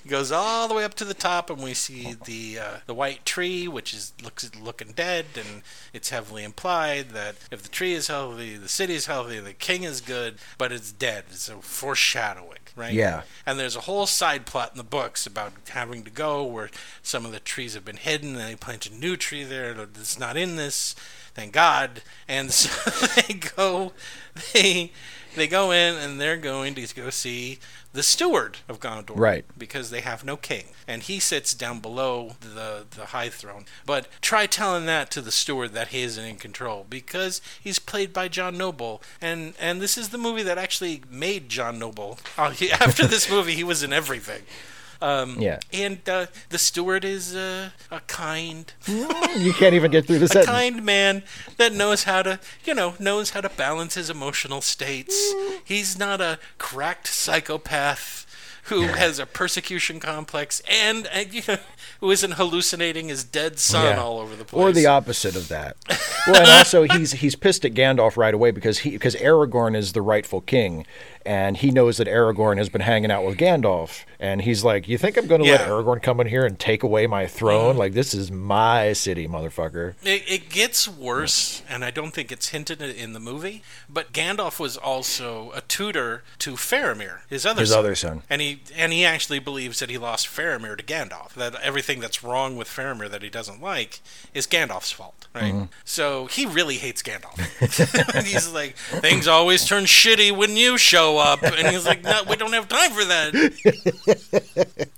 goes 0.06 0.32
all 0.32 0.68
the 0.68 0.74
way 0.74 0.84
up 0.84 0.94
to 0.94 1.04
the 1.04 1.14
top, 1.14 1.50
and 1.50 1.62
we 1.62 1.74
see 1.74 2.16
the 2.24 2.58
uh, 2.58 2.76
the 2.86 2.94
white 2.94 3.24
tree, 3.24 3.68
which 3.68 3.92
is 3.92 4.12
looks 4.22 4.50
looking 4.56 4.92
dead, 4.92 5.26
and 5.34 5.62
it's 5.92 6.10
heavily 6.10 6.44
implied 6.44 7.10
that 7.10 7.36
if 7.50 7.62
the 7.62 7.68
tree 7.68 7.92
is 7.92 8.08
healthy, 8.08 8.56
the 8.56 8.68
city 8.68 8.94
is 8.94 9.06
healthy, 9.06 9.38
the 9.40 9.52
king 9.52 9.82
is 9.82 10.00
good, 10.00 10.36
but 10.58 10.72
it's 10.72 10.92
dead. 10.92 11.24
It's 11.30 11.48
a 11.48 11.56
foreshadowing, 11.56 12.60
right? 12.74 12.92
Yeah. 12.94 13.22
And 13.44 13.58
there's 13.58 13.76
a 13.76 13.82
whole 13.82 14.06
side 14.06 14.46
plot 14.46 14.70
in 14.72 14.78
the 14.78 14.84
books 14.84 15.26
about 15.26 15.52
having 15.70 16.02
to 16.04 16.10
go 16.10 16.44
where 16.44 16.70
some 17.02 17.26
of 17.26 17.32
the 17.32 17.40
trees 17.40 17.74
have 17.74 17.84
been 17.84 17.96
hidden, 17.96 18.36
and 18.36 18.48
they 18.48 18.56
plant 18.56 18.86
a 18.86 18.94
new 18.94 19.16
tree 19.16 19.44
there 19.44 19.74
that's 19.74 20.18
not 20.18 20.36
in 20.36 20.56
this. 20.56 20.94
Thank 21.34 21.52
God. 21.52 22.02
And 22.26 22.50
so 22.50 22.90
they 23.28 23.34
go, 23.34 23.92
they 24.52 24.92
they 25.36 25.46
go 25.46 25.70
in, 25.70 25.94
and 25.94 26.20
they're 26.20 26.36
going 26.36 26.74
to 26.74 26.94
go 26.94 27.10
see 27.10 27.58
the 27.92 28.02
steward 28.02 28.58
of 28.68 28.80
Gondor, 28.80 29.16
Right. 29.16 29.44
Because 29.56 29.90
they 29.90 30.00
have 30.00 30.24
no 30.24 30.36
king, 30.36 30.66
and 30.86 31.02
he 31.02 31.18
sits 31.20 31.54
down 31.54 31.80
below 31.80 32.32
the 32.40 32.84
the 32.90 33.06
high 33.06 33.28
throne. 33.28 33.64
But 33.86 34.08
try 34.20 34.46
telling 34.46 34.86
that 34.86 35.10
to 35.12 35.20
the 35.20 35.32
steward 35.32 35.72
that 35.72 35.88
he 35.88 36.02
isn't 36.02 36.24
in 36.24 36.36
control, 36.36 36.86
because 36.90 37.40
he's 37.62 37.78
played 37.78 38.12
by 38.12 38.28
John 38.28 38.58
Noble, 38.58 39.02
and 39.20 39.54
and 39.60 39.80
this 39.80 39.96
is 39.96 40.08
the 40.10 40.18
movie 40.18 40.42
that 40.42 40.58
actually 40.58 41.02
made 41.10 41.48
John 41.48 41.78
Noble. 41.78 42.18
Uh, 42.36 42.50
he, 42.50 42.70
after 42.86 43.06
this 43.06 43.30
movie, 43.30 43.54
he 43.54 43.64
was 43.64 43.82
in 43.82 43.92
everything. 43.92 44.42
Um, 45.00 45.36
Yeah. 45.40 45.58
And 45.72 46.06
uh, 46.08 46.26
the 46.48 46.58
steward 46.58 47.04
is 47.04 47.34
uh, 47.36 47.70
a 47.90 48.00
kind, 48.00 48.72
You 48.88 49.52
can't 49.52 49.74
even 49.74 49.90
get 49.90 50.06
through 50.06 50.18
the 50.20 50.24
a 50.26 50.28
sentence. 50.28 50.46
kind 50.46 50.84
man 50.84 51.22
that 51.58 51.72
knows 51.72 52.04
how 52.04 52.22
to, 52.22 52.40
you 52.64 52.74
know, 52.74 52.94
knows 52.98 53.30
how 53.30 53.40
to 53.40 53.48
balance 53.50 53.94
his 53.94 54.08
emotional 54.10 54.60
states. 54.60 55.14
He's 55.64 55.98
not 55.98 56.20
a 56.20 56.38
cracked 56.58 57.08
psychopath 57.08 58.22
who 58.64 58.82
has 58.82 59.20
a 59.20 59.26
persecution 59.26 60.00
complex 60.00 60.60
and, 60.68 61.06
uh, 61.14 61.20
you 61.30 61.40
know, 61.46 61.56
who 62.00 62.10
isn't 62.10 62.32
hallucinating 62.32 63.08
his 63.08 63.22
dead 63.22 63.60
son 63.60 63.84
Yeah. 63.96 64.02
all 64.02 64.18
over 64.18 64.34
the 64.34 64.44
place. 64.44 64.60
Or 64.60 64.72
the 64.72 64.86
opposite 64.86 65.36
of 65.36 65.46
that. 65.48 65.76
Well, 66.26 66.36
and 66.42 66.50
also 66.50 66.82
he's 66.82 67.12
he's 67.12 67.36
pissed 67.36 67.64
at 67.64 67.74
Gandalf 67.74 68.16
right 68.16 68.34
away 68.34 68.50
because 68.50 68.78
he 68.80 68.90
because 68.90 69.14
Aragorn 69.14 69.76
is 69.76 69.92
the 69.92 70.02
rightful 70.02 70.40
king, 70.40 70.84
and 71.26 71.56
he 71.56 71.70
knows 71.70 71.96
that 71.98 72.06
Aragorn 72.06 72.56
has 72.58 72.68
been 72.68 72.80
hanging 72.82 73.10
out 73.10 73.24
with 73.24 73.36
Gandalf, 73.36 74.04
and 74.20 74.42
he's 74.42 74.64
like, 74.64 74.88
"You 74.88 74.96
think 74.98 75.16
I'm 75.16 75.26
going 75.26 75.42
to 75.42 75.50
let 75.50 75.60
Aragorn 75.68 76.02
come 76.02 76.20
in 76.20 76.28
here 76.28 76.44
and 76.46 76.58
take 76.58 76.82
away 76.82 77.06
my 77.06 77.26
throne? 77.26 77.76
Like 77.76 77.92
this 77.92 78.14
is 78.14 78.30
my 78.30 78.92
city, 78.92 79.26
motherfucker." 79.28 79.94
It, 80.02 80.22
it 80.28 80.48
gets 80.50 80.88
worse, 80.88 81.62
and 81.68 81.84
I 81.84 81.90
don't 81.90 82.12
think 82.12 82.30
it's 82.32 82.48
hinted 82.50 82.80
in 82.80 83.12
the 83.12 83.20
movie. 83.20 83.62
But 83.88 84.12
Gandalf 84.12 84.58
was 84.60 84.76
also 84.76 85.50
a 85.54 85.60
tutor 85.62 86.22
to 86.38 86.52
Faramir, 86.52 87.20
his 87.28 87.44
other 87.44 87.60
His 87.60 87.70
son. 87.70 87.78
other 87.78 87.94
son. 87.94 88.22
and 88.30 88.40
he 88.40 88.60
and 88.76 88.92
he 88.92 89.04
actually 89.04 89.38
believes 89.38 89.80
that 89.80 89.90
he 89.90 89.98
lost 89.98 90.26
Faramir 90.28 90.76
to 90.78 90.84
Gandalf. 90.84 91.34
That 91.34 91.54
everything 91.56 92.00
that's 92.00 92.22
wrong 92.22 92.56
with 92.56 92.68
Faramir 92.68 93.10
that 93.10 93.22
he 93.22 93.28
doesn't 93.28 93.60
like 93.60 94.00
is 94.32 94.46
Gandalf's 94.46 94.92
fault, 94.92 95.26
right? 95.34 95.52
Mm-hmm. 95.52 95.64
So 95.84 96.26
he 96.26 96.46
really 96.46 96.76
hates 96.76 97.02
Gandalf. 97.02 97.36
he's 98.24 98.52
like, 98.52 98.76
things 98.76 99.26
always 99.26 99.66
turn 99.66 99.84
shitty 99.84 100.36
when 100.36 100.56
you 100.56 100.78
show 100.78 101.15
up, 101.18 101.42
and 101.42 101.68
he's 101.68 101.86
like, 101.86 102.02
no, 102.02 102.22
we 102.28 102.36
don't 102.36 102.52
have 102.52 102.68
time 102.68 102.90
for 102.90 103.04
that. 103.04 104.88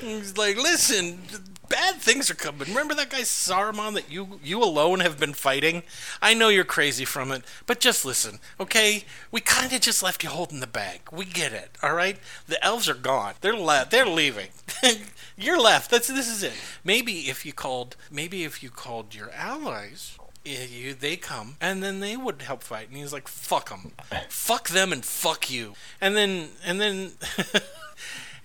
He's 0.00 0.36
like, 0.36 0.56
listen, 0.56 1.20
bad 1.68 1.96
things 1.96 2.30
are 2.30 2.34
coming. 2.34 2.68
Remember 2.68 2.94
that 2.94 3.10
guy 3.10 3.22
Saruman 3.22 3.94
that 3.94 4.10
you 4.10 4.38
you 4.42 4.62
alone 4.62 5.00
have 5.00 5.18
been 5.18 5.34
fighting? 5.34 5.82
I 6.22 6.34
know 6.34 6.48
you're 6.48 6.64
crazy 6.64 7.04
from 7.04 7.32
it, 7.32 7.42
but 7.66 7.80
just 7.80 8.04
listen, 8.04 8.38
okay? 8.60 9.04
We 9.30 9.40
kind 9.40 9.72
of 9.72 9.80
just 9.80 10.02
left 10.02 10.22
you 10.22 10.30
holding 10.30 10.60
the 10.60 10.66
bag. 10.66 11.00
We 11.10 11.24
get 11.24 11.52
it, 11.52 11.76
all 11.82 11.94
right? 11.94 12.18
The 12.46 12.62
elves 12.64 12.88
are 12.88 12.94
gone. 12.94 13.34
They're 13.40 13.56
le- 13.56 13.86
they're 13.90 14.06
leaving. 14.06 14.48
you're 15.36 15.60
left. 15.60 15.90
That's 15.90 16.08
this 16.08 16.28
is 16.28 16.42
it. 16.42 16.54
Maybe 16.84 17.28
if 17.28 17.44
you 17.44 17.52
called, 17.52 17.96
maybe 18.10 18.44
if 18.44 18.62
you 18.62 18.70
called 18.70 19.14
your 19.14 19.30
allies. 19.32 20.18
Yeah, 20.44 20.64
You, 20.64 20.94
they 20.94 21.16
come 21.16 21.56
and 21.60 21.82
then 21.82 22.00
they 22.00 22.16
would 22.16 22.42
help 22.42 22.62
fight, 22.62 22.88
and 22.88 22.96
he's 22.96 23.12
like, 23.12 23.28
"Fuck 23.28 23.70
them, 23.70 23.92
fuck 24.28 24.68
them, 24.68 24.92
and 24.92 25.04
fuck 25.04 25.50
you." 25.50 25.74
And 26.00 26.14
then, 26.16 26.48
and 26.64 26.80
then, 26.80 27.12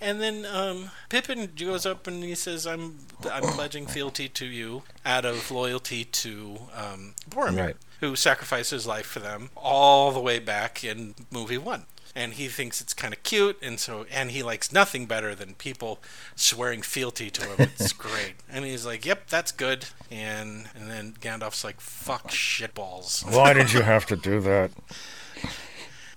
And 0.01 0.21
then 0.21 0.45
um, 0.45 0.91
Pippin 1.09 1.49
goes 1.57 1.85
up 1.85 2.07
and 2.07 2.23
he 2.23 2.33
says, 2.33 2.65
"I'm 2.65 2.99
I'm 3.29 3.43
pledging 3.43 3.85
fealty 3.85 4.29
to 4.29 4.45
you 4.45 4.83
out 5.05 5.25
of 5.25 5.51
loyalty 5.51 6.05
to 6.05 6.57
um, 6.73 7.15
Boromir, 7.29 7.57
Right. 7.65 7.75
who 7.99 8.15
sacrificed 8.15 8.71
his 8.71 8.87
life 8.87 9.05
for 9.05 9.19
them 9.19 9.49
all 9.57 10.13
the 10.13 10.21
way 10.21 10.39
back 10.39 10.85
in 10.85 11.15
movie 11.31 11.57
one." 11.57 11.83
And 12.19 12.33
he 12.33 12.49
thinks 12.49 12.81
it's 12.81 12.93
kind 12.93 13.13
of 13.13 13.23
cute, 13.23 13.57
and 13.61 13.79
so 13.79 14.05
and 14.11 14.31
he 14.31 14.43
likes 14.43 14.73
nothing 14.73 15.05
better 15.05 15.33
than 15.33 15.53
people 15.53 15.99
swearing 16.35 16.81
fealty 16.81 17.29
to 17.29 17.45
him. 17.45 17.69
It's 17.79 17.93
great, 18.07 18.33
and 18.49 18.65
he's 18.65 18.85
like, 18.85 19.05
"Yep, 19.05 19.27
that's 19.29 19.53
good." 19.53 19.85
And 20.11 20.67
and 20.75 20.91
then 20.91 21.13
Gandalf's 21.21 21.63
like, 21.63 21.79
"Fuck 21.79 22.27
shitballs." 22.27 23.23
Why 23.33 23.53
did 23.53 23.71
you 23.71 23.81
have 23.93 24.05
to 24.07 24.17
do 24.17 24.41
that? 24.41 24.71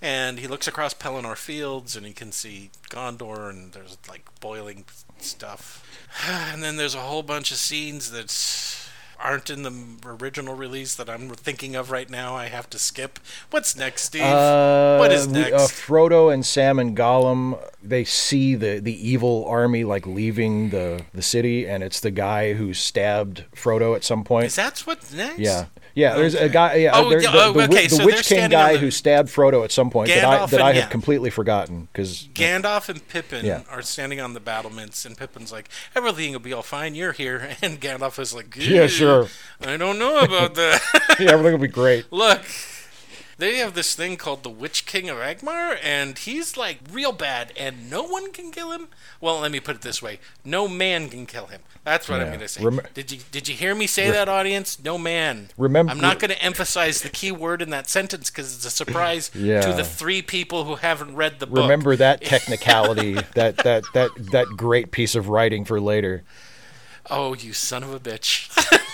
And 0.03 0.41
he 0.41 0.49
looks 0.49 0.67
across 0.67 0.95
Pelennor 0.95 1.37
Fields 1.37 1.95
and 1.95 2.05
he 2.05 2.13
can 2.13 2.33
see 2.33 2.71
Gondor 2.91 3.49
and 3.49 3.73
there's 3.73 3.97
like 4.09 4.29
boiling 4.41 4.85
stuff. 5.19 5.89
And 6.29 6.63
then 6.63 6.77
there's 6.77 6.95
a 6.95 7.01
whole 7.01 7.23
bunch 7.23 7.53
of 7.53 7.57
scenes 7.57 8.11
that 8.11 8.31
aren't 9.23 9.49
in 9.51 9.63
the 9.63 9.73
original 10.05 10.55
release 10.55 10.95
that 10.97 11.09
I'm 11.09 11.31
thinking 11.31 11.77
of 11.77 11.91
right 11.91 12.11
now. 12.11 12.35
I 12.37 12.47
have 12.47 12.69
to 12.71 12.79
skip. 12.79 13.19
What's 13.51 13.77
next, 13.77 14.03
Steve? 14.03 14.23
Uh, 14.23 14.97
what 14.99 15.13
is 15.13 15.27
we- 15.27 15.35
next? 15.35 15.53
Uh, 15.53 15.59
Frodo 15.69 16.33
and 16.33 16.45
Sam 16.45 16.79
and 16.79 16.97
Gollum, 16.97 17.59
they 17.83 18.05
see 18.05 18.55
the, 18.55 18.79
the 18.81 19.09
evil 19.09 19.45
army 19.47 19.85
like 19.85 20.07
leaving 20.07 20.71
the, 20.71 21.05
the 21.15 21.23
city, 21.23 21.67
and 21.67 21.83
it's 21.83 22.01
the 22.01 22.11
guy 22.11 22.55
who 22.55 22.75
stabbed 22.75 23.45
Frodo 23.55 23.95
at 23.97 24.05
some 24.05 24.25
point. 24.25 24.47
is 24.47 24.57
that 24.57 24.79
what's 24.81 25.13
next? 25.13 25.39
Yeah. 25.39 25.67
Yeah, 25.95 26.15
there's 26.15 26.35
a 26.35 26.49
guy. 26.49 26.77
Yeah, 26.77 26.93
Oh, 26.95 27.09
the, 27.11 27.17
oh, 27.29 27.53
the, 27.53 27.65
okay, 27.65 27.87
the 27.87 27.97
so 27.97 28.05
Witch 28.07 28.27
King 28.27 28.49
guy 28.51 28.73
the- 28.75 28.79
who 28.79 28.91
stabbed 28.91 29.29
Frodo 29.29 29.63
at 29.65 29.71
some 29.73 29.91
point 29.91 30.09
that 30.09 30.25
I 30.25 30.39
that 30.47 30.53
and- 30.53 30.63
I 30.63 30.67
have 30.69 30.77
yeah. 30.85 30.87
completely 30.89 31.29
forgotten 31.31 31.89
because 31.93 32.29
Gandalf 32.35 32.89
and 32.89 33.07
Pippin 33.09 33.45
Yeah. 33.45 33.63
are 33.71 33.83
standing 33.83 34.21
on 34.21 34.33
the 34.35 34.41
battlements, 34.41 35.05
and 35.05 35.17
Pippin's 35.17 35.53
like, 35.53 35.69
"Everything 35.95 36.33
will 36.33 36.41
be 36.41 36.53
all 36.53 36.63
fine. 36.63 36.95
You're 36.95 37.13
here." 37.13 37.51
And 37.63 37.81
Gandalf 37.81 38.19
is 38.19 38.35
like, 38.35 38.55
Yeah, 38.57 38.87
sure. 38.87 39.29
I 39.61 39.77
don't 39.77 39.99
know 39.99 40.19
about 40.21 40.55
that." 40.55 40.81
yeah, 41.21 41.33
everything 41.33 41.53
will 41.53 41.59
be 41.67 41.69
great. 41.69 42.07
Look, 42.11 42.41
they 43.43 43.57
have 43.57 43.75
this 43.75 43.97
thing 43.97 44.17
called 44.17 44.45
the 44.45 44.51
Witch 44.51 44.87
King 44.87 45.11
of 45.11 45.19
Angmar, 45.19 45.77
and 45.83 46.17
he's 46.17 46.57
like 46.57 46.79
real 46.93 47.11
bad, 47.11 47.53
and 47.57 47.91
no 47.91 48.05
one 48.05 48.31
can 48.33 48.53
kill 48.53 48.71
him. 48.71 48.87
Well, 49.21 49.41
let 49.41 49.51
me 49.51 49.59
put 49.59 49.75
it 49.75 49.83
this 49.83 50.01
way: 50.01 50.21
no 50.45 50.69
man 50.69 51.09
can 51.09 51.27
kill 51.27 51.47
him. 51.47 51.61
That's 51.85 52.09
what 52.09 52.21
I'm 52.21 52.29
going 52.29 52.39
to 52.39 52.47
say. 52.47 52.63
Rem- 52.63 52.81
did 52.95 53.11
you 53.11 53.19
did 53.33 53.49
you 53.49 53.57
hear 53.57 53.75
me 53.75 53.89
say 53.89 54.09
that, 54.13 54.29
audience? 54.29 54.83
No 54.85 54.97
man. 54.97 55.49
Remem- 55.59 55.91
I'm 55.91 55.99
not 55.99 56.21
going 56.21 56.31
to 56.31 56.41
emphasize 56.41 57.03
the 57.03 57.09
key 57.09 57.33
word 57.33 57.61
in 57.61 57.71
that 57.71 57.89
sentence 57.89 58.31
because 58.31 58.55
it's 58.55 58.65
a 58.65 58.71
surprise 58.71 59.29
to 59.33 59.75
the 59.77 59.85
three 59.85 60.23
people 60.23 60.65
who 60.65 60.77
haven't 60.77 61.17
read 61.17 61.41
the 61.41 61.49
book. 61.49 61.63
Remember 61.63 61.97
that 61.97 62.21
technicality, 62.23 63.15
that, 63.35 63.57
that 63.59 63.83
that 63.95 64.11
that 64.31 64.47
great 64.57 64.93
piece 64.93 65.17
of 65.17 65.29
writing 65.29 65.65
for 65.65 65.81
later. 65.81 66.23
Oh, 67.11 67.35
you 67.35 67.53
son 67.53 67.83
of 67.83 67.93
a 67.93 67.99
bitch! 67.99 68.49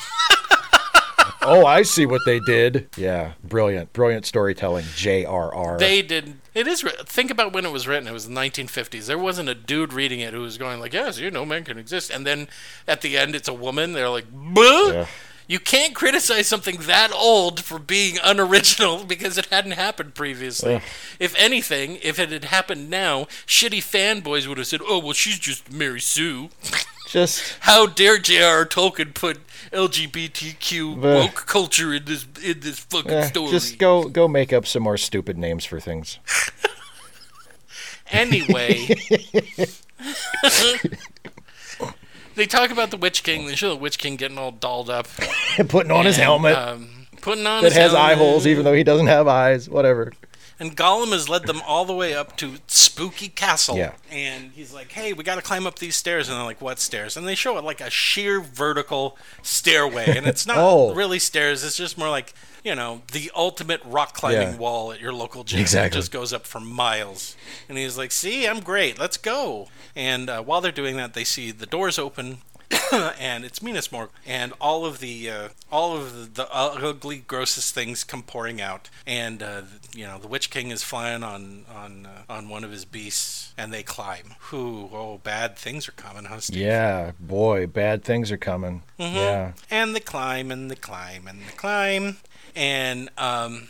Oh, 1.49 1.67
I 1.67 1.83
see 1.83 2.07
what 2.07 2.21
they 2.27 2.41
did. 2.41 2.89
Yeah, 2.97 3.33
brilliant, 3.43 3.93
brilliant 3.93 4.27
storytelling. 4.27 4.85
J.R.R. 4.95 5.79
They 5.79 6.03
did. 6.03 6.35
It 6.55 6.67
is. 6.67 6.83
Think 6.83 7.31
about 7.31 7.53
when 7.53 7.65
it 7.65 7.73
was 7.73 7.87
written. 7.87 8.09
It 8.09 8.13
was 8.13 8.29
the 8.29 8.35
1950s. 8.35 9.07
There 9.07 9.19
wasn't 9.19 9.49
a 9.49 9.55
dude 9.55 9.93
reading 9.93 10.21
it 10.21 10.35
who 10.35 10.41
was 10.41 10.59
going 10.59 10.81
like, 10.81 10.93
"Yes, 10.93 11.19
you 11.19 11.31
know, 11.31 11.45
man 11.47 11.65
can 11.65 11.79
exist." 11.79 12.11
And 12.11 12.27
then 12.27 12.49
at 12.87 13.01
the 13.01 13.17
end, 13.17 13.35
it's 13.35 13.49
a 13.49 13.55
woman. 13.55 13.93
They're 13.93 14.11
like, 14.11 14.27
"Buh." 14.31 14.93
Yeah. 14.93 15.07
You 15.51 15.59
can't 15.59 15.95
criticize 15.95 16.47
something 16.47 16.77
that 16.83 17.11
old 17.11 17.61
for 17.65 17.79
being 17.79 18.19
unoriginal 18.23 19.05
because 19.09 19.39
it 19.39 19.47
hadn't 19.47 19.73
happened 19.73 20.15
previously. 20.15 20.75
Ugh. 20.75 20.83
If 21.19 21.35
anything, 21.39 21.99
if 22.03 22.19
it 22.19 22.31
had 22.31 22.45
happened 22.45 22.91
now, 22.91 23.25
shitty 23.47 23.79
fanboys 23.79 24.47
would 24.47 24.59
have 24.59 24.67
said, 24.67 24.81
"Oh, 24.87 24.99
well, 24.99 25.15
she's 25.15 25.39
just 25.39 25.73
Mary 25.73 26.01
Sue." 26.01 26.51
Just 27.09 27.57
How 27.61 27.87
dare 27.87 28.19
J.R.R. 28.19 28.67
Tolkien 28.67 29.15
put 29.15 29.39
LGBTQ 29.73 30.97
woke 30.97 31.47
culture 31.47 31.95
in 31.95 32.05
this 32.05 32.27
in 32.43 32.61
this 32.61 32.79
fucking 32.79 33.11
eh, 33.11 33.27
story? 33.27 33.51
just 33.51 33.79
go 33.79 34.09
go 34.09 34.29
make 34.29 34.53
up 34.53 34.67
some 34.67 34.83
more 34.83 34.97
stupid 34.97 35.37
names 35.39 35.65
for 35.65 35.81
things. 35.81 36.19
Anyway, 38.11 38.87
they 42.37 42.47
talk 42.47 42.71
about 42.71 42.91
the 42.91 42.97
Witch 42.99 43.23
King. 43.23 43.47
They 43.47 43.55
show 43.55 43.69
the 43.71 43.77
Witch 43.77 43.99
King 43.99 44.17
getting 44.17 44.39
all 44.39 44.51
dolled 44.51 44.89
up, 44.89 45.09
Putting 45.69 45.93
on 45.93 46.07
his 46.07 46.17
helmet 46.17 46.57
um, 46.57 47.07
putting 47.21 47.47
on 47.47 47.63
that 47.63 47.73
has 47.73 47.93
eye 47.95 48.15
holes, 48.15 48.47
even 48.47 48.65
though 48.65 48.73
he 48.73 48.83
doesn't 48.83 49.09
have 49.09 49.29
eyes. 49.29 49.69
Whatever. 49.69 50.13
And 50.61 50.77
Gollum 50.77 51.13
has 51.13 51.29
led 51.29 51.45
them 51.47 51.61
all 51.67 51.85
the 51.85 51.93
way 51.95 52.15
up 52.15 52.37
to 52.39 52.57
Spooky 52.67 53.29
Castle. 53.29 53.77
Yeah. 53.77 53.93
And 54.11 54.51
he's 54.53 54.73
like, 54.73 54.91
"Hey, 54.91 55.13
we 55.13 55.23
got 55.23 55.37
to 55.37 55.43
climb 55.43 55.67
up 55.69 55.79
these 55.79 55.95
stairs." 55.95 56.29
And 56.29 56.37
they're 56.37 56.45
like, 56.45 56.61
"What 56.61 56.81
stairs?" 56.81 57.17
And 57.17 57.29
they 57.29 57.37
show 57.37 57.57
it 57.59 57.65
like 57.65 57.81
a 57.81 57.91
sheer 57.91 58.41
vertical 58.41 59.17
stairway, 59.43 60.17
and 60.17 60.27
it's 60.27 60.47
not 60.47 60.57
Oh. 60.61 60.95
really 60.95 61.19
stairs. 61.21 61.63
It's 61.63 61.77
just 61.77 61.97
more 61.97 62.09
like 62.11 62.35
you 62.65 62.75
know 62.75 63.03
the 63.13 63.31
ultimate 63.37 63.81
rock 63.85 64.15
climbing 64.15 64.41
Yeah. 64.55 64.57
wall 64.57 64.91
at 64.93 65.01
your 65.01 65.13
local 65.13 65.45
gym. 65.45 65.61
Exactly. 65.61 65.97
It 65.97 66.01
just 66.01 66.11
goes 66.13 66.33
up 66.33 66.45
for 66.47 66.59
miles. 66.61 67.37
And 67.69 67.79
he's 67.79 67.97
like, 67.97 68.11
"See, 68.11 68.47
I'm 68.49 68.61
great. 68.61 68.99
Let's 68.99 69.17
go." 69.17 69.69
And 69.95 70.29
uh, 70.29 70.43
while 70.43 70.61
they're 70.61 70.73
doing 70.73 70.97
that, 70.97 71.15
they 71.15 71.25
see 71.25 71.51
the 71.53 71.67
doors 71.67 71.99
open. 72.01 72.39
and 73.19 73.45
it's 73.45 73.63
Minas 73.63 73.89
Morgul, 73.89 74.11
and 74.27 74.53
all 74.61 74.85
of 74.85 75.01
the 75.01 75.31
uh, 75.31 75.49
all 75.73 75.97
of 75.97 76.35
the, 76.35 76.43
the 76.43 76.49
ugly, 76.55 77.19
grossest 77.19 77.75
things 77.75 78.05
come 78.05 78.23
pouring 78.23 78.61
out, 78.61 78.91
and 79.07 79.43
uh, 79.43 79.63
you 79.95 80.07
know 80.07 80.19
the 80.19 80.29
Witch 80.29 80.51
King 80.51 80.71
is 80.71 80.83
flying 80.83 81.23
on 81.23 81.65
on 81.75 82.07
uh, 82.07 82.33
on 82.33 82.49
one 82.49 82.65
of 82.65 82.71
his 82.71 82.85
beasts, 82.85 83.55
and 83.57 83.73
they 83.73 83.83
climb. 83.83 84.35
Whoo! 84.51 84.91
Oh, 84.93 85.19
bad 85.23 85.57
things 85.57 85.89
are 85.89 85.93
coming, 85.93 86.25
huh? 86.27 86.41
Steve? 86.41 86.61
Yeah, 86.61 87.13
boy, 87.19 87.67
bad 87.67 88.05
things 88.05 88.31
are 88.31 88.37
coming. 88.37 88.83
Mhm. 88.99 89.15
Yeah. 89.15 89.53
And 89.71 89.95
they 89.95 90.01
climb 90.01 90.51
and 90.51 90.71
they 90.71 90.77
climb 90.77 91.27
and 91.27 91.41
they 91.41 91.53
climb, 91.57 92.19
and 92.55 93.09
um, 93.17 93.69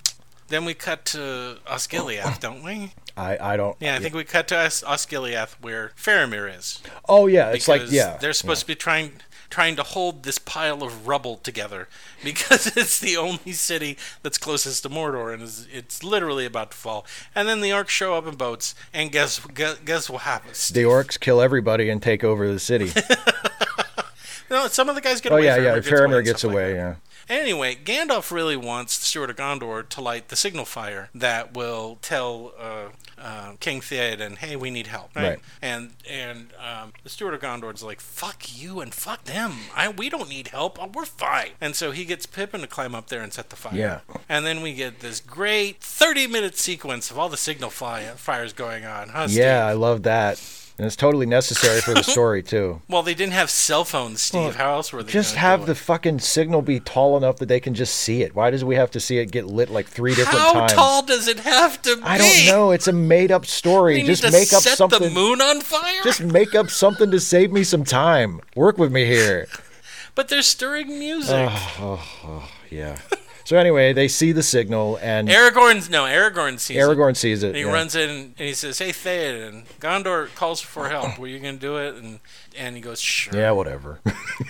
then 0.48 0.64
we 0.64 0.74
cut 0.74 1.04
to 1.06 1.58
Osgiliath, 1.66 2.40
don't 2.46 2.62
we? 2.62 2.92
I 3.16 3.52
I 3.54 3.56
don't. 3.56 3.76
Yeah, 3.80 3.96
I 3.96 3.98
think 3.98 4.14
we 4.14 4.24
cut 4.24 4.48
to 4.48 4.56
Os- 4.58 4.82
Osgiliath 4.82 5.54
where 5.60 5.92
Faramir 5.96 6.54
is. 6.56 6.82
Oh 7.08 7.26
yeah, 7.26 7.50
it's 7.50 7.68
like 7.68 7.82
yeah. 7.90 8.16
they're 8.20 8.32
supposed 8.32 8.60
to 8.62 8.66
be 8.66 8.74
trying 8.74 9.12
trying 9.50 9.76
to 9.76 9.82
hold 9.82 10.24
this 10.24 10.38
pile 10.38 10.82
of 10.82 11.08
rubble 11.08 11.36
together 11.36 11.88
because 12.24 12.76
it's 12.76 13.00
the 13.00 13.16
only 13.16 13.52
city 13.52 13.96
that's 14.22 14.36
closest 14.36 14.82
to 14.82 14.90
Mordor 14.90 15.32
and 15.32 15.42
is, 15.42 15.66
it's 15.72 16.04
literally 16.04 16.44
about 16.44 16.70
to 16.72 16.76
fall. 16.76 17.06
And 17.34 17.48
then 17.48 17.62
the 17.62 17.70
orcs 17.70 17.88
show 17.88 18.14
up 18.14 18.26
in 18.26 18.34
boats, 18.34 18.74
and 18.92 19.10
guess 19.10 19.40
guess, 19.54 19.78
guess 19.84 20.10
what 20.10 20.22
happens? 20.22 20.68
the 20.68 20.82
orcs 20.82 21.18
kill 21.18 21.40
everybody 21.40 21.88
and 21.88 22.02
take 22.02 22.22
over 22.22 22.52
the 22.52 22.58
city. 22.60 22.90
No, 24.50 24.66
some 24.68 24.88
of 24.88 24.94
the 24.94 25.00
guys 25.00 25.20
get 25.20 25.32
Oh 25.32 25.36
away. 25.36 25.50
Oh 25.50 25.56
yeah, 25.56 25.62
yeah. 25.62 25.74
gets 25.74 25.88
Faramir 25.88 26.24
gets 26.24 26.38
stuff 26.40 26.48
like 26.50 26.54
away. 26.54 26.72
that. 26.72 26.78
yeah. 26.78 26.94
Anyway, 27.28 27.74
Gandalf 27.74 28.30
really 28.30 28.56
wants 28.56 28.98
the 28.98 29.04
Steward 29.04 29.30
of 29.30 29.36
Gondor 29.36 29.88
to 29.88 30.00
light 30.00 30.28
the 30.28 30.36
signal 30.36 30.64
fire 30.64 31.10
that 31.14 31.54
will 31.54 31.98
tell 32.00 32.52
uh, 32.58 32.88
uh, 33.20 33.52
King 33.60 33.80
Theoden, 33.80 34.38
"Hey, 34.38 34.56
we 34.56 34.70
need 34.70 34.86
help." 34.86 35.14
Right? 35.14 35.28
Right. 35.28 35.38
And 35.60 35.90
and 36.08 36.52
um, 36.58 36.92
the 37.02 37.10
Steward 37.10 37.34
of 37.34 37.40
Gondor's 37.40 37.82
like, 37.82 38.00
"Fuck 38.00 38.58
you 38.58 38.80
and 38.80 38.94
fuck 38.94 39.24
them. 39.24 39.52
I 39.76 39.88
we 39.88 40.08
don't 40.08 40.28
need 40.28 40.48
help. 40.48 40.78
Oh, 40.80 40.90
we're 40.92 41.04
fine." 41.04 41.50
And 41.60 41.76
so 41.76 41.90
he 41.90 42.04
gets 42.04 42.26
Pippin 42.26 42.62
to 42.62 42.66
climb 42.66 42.94
up 42.94 43.08
there 43.08 43.22
and 43.22 43.32
set 43.32 43.50
the 43.50 43.56
fire. 43.56 43.74
Yeah. 43.74 44.00
And 44.28 44.46
then 44.46 44.62
we 44.62 44.72
get 44.74 45.00
this 45.00 45.20
great 45.20 45.80
thirty-minute 45.80 46.56
sequence 46.56 47.10
of 47.10 47.18
all 47.18 47.28
the 47.28 47.36
signal 47.36 47.70
fire, 47.70 48.14
fires 48.16 48.52
going 48.52 48.84
on. 48.84 49.10
Huh, 49.10 49.28
Steve? 49.28 49.38
Yeah, 49.44 49.66
I 49.66 49.74
love 49.74 50.02
that. 50.04 50.42
And 50.78 50.86
it's 50.86 50.94
totally 50.94 51.26
necessary 51.26 51.80
for 51.80 51.92
the 51.92 52.02
story 52.04 52.40
too. 52.40 52.80
Well, 52.88 53.02
they 53.02 53.14
didn't 53.14 53.32
have 53.32 53.50
cell 53.50 53.84
phones, 53.84 54.22
Steve. 54.22 54.40
Well, 54.42 54.52
How 54.52 54.74
else 54.74 54.92
were 54.92 55.02
they? 55.02 55.10
Just 55.10 55.34
have 55.34 55.66
the 55.66 55.74
fucking 55.74 56.20
signal 56.20 56.62
be 56.62 56.78
tall 56.78 57.16
enough 57.16 57.38
that 57.38 57.46
they 57.46 57.58
can 57.58 57.74
just 57.74 57.96
see 57.96 58.22
it. 58.22 58.32
Why 58.36 58.50
does 58.50 58.64
we 58.64 58.76
have 58.76 58.92
to 58.92 59.00
see 59.00 59.18
it 59.18 59.32
get 59.32 59.46
lit 59.46 59.70
like 59.70 59.86
three 59.88 60.14
different 60.14 60.38
How 60.38 60.52
times? 60.52 60.72
How 60.72 60.78
tall 60.78 61.02
does 61.02 61.26
it 61.26 61.40
have 61.40 61.82
to 61.82 61.96
be? 61.96 62.02
I 62.02 62.18
don't 62.18 62.46
know. 62.46 62.70
It's 62.70 62.86
a 62.86 62.92
made 62.92 63.32
up 63.32 63.44
story. 63.44 63.96
We 63.96 64.04
just 64.04 64.22
make 64.22 64.52
up 64.52 64.62
set 64.62 64.78
something. 64.78 65.02
the 65.02 65.10
moon 65.10 65.40
on 65.40 65.60
fire. 65.62 66.00
Just 66.04 66.22
make 66.22 66.54
up 66.54 66.70
something 66.70 67.10
to 67.10 67.18
save 67.18 67.50
me 67.50 67.64
some 67.64 67.82
time. 67.82 68.40
Work 68.54 68.78
with 68.78 68.92
me 68.92 69.04
here. 69.04 69.48
But 70.14 70.26
they're 70.26 70.42
stirring 70.42 70.98
music. 70.98 71.48
Oh, 71.78 72.04
oh 72.24 72.50
yeah. 72.70 72.98
So 73.48 73.56
anyway, 73.56 73.94
they 73.94 74.08
see 74.08 74.32
the 74.32 74.42
signal 74.42 74.98
and 75.00 75.26
Aragorn's 75.26 75.88
no. 75.88 76.04
Aragorn 76.04 76.60
sees 76.60 76.76
it. 76.76 76.80
Aragorn 76.80 77.16
sees 77.16 77.42
it. 77.42 77.46
And 77.46 77.56
he 77.56 77.62
yeah. 77.62 77.72
runs 77.72 77.96
in 77.96 78.10
and 78.10 78.34
he 78.36 78.52
says, 78.52 78.78
"Hey 78.78 78.90
Theoden, 78.90 79.64
Gondor 79.80 80.34
calls 80.34 80.60
for 80.60 80.90
help. 80.90 81.18
Were 81.18 81.28
you 81.28 81.38
gonna 81.38 81.54
do 81.54 81.78
it?" 81.78 81.94
And 81.94 82.20
and 82.58 82.76
he 82.76 82.82
goes, 82.82 83.00
"Sure." 83.00 83.34
Yeah, 83.34 83.52
whatever. 83.52 84.00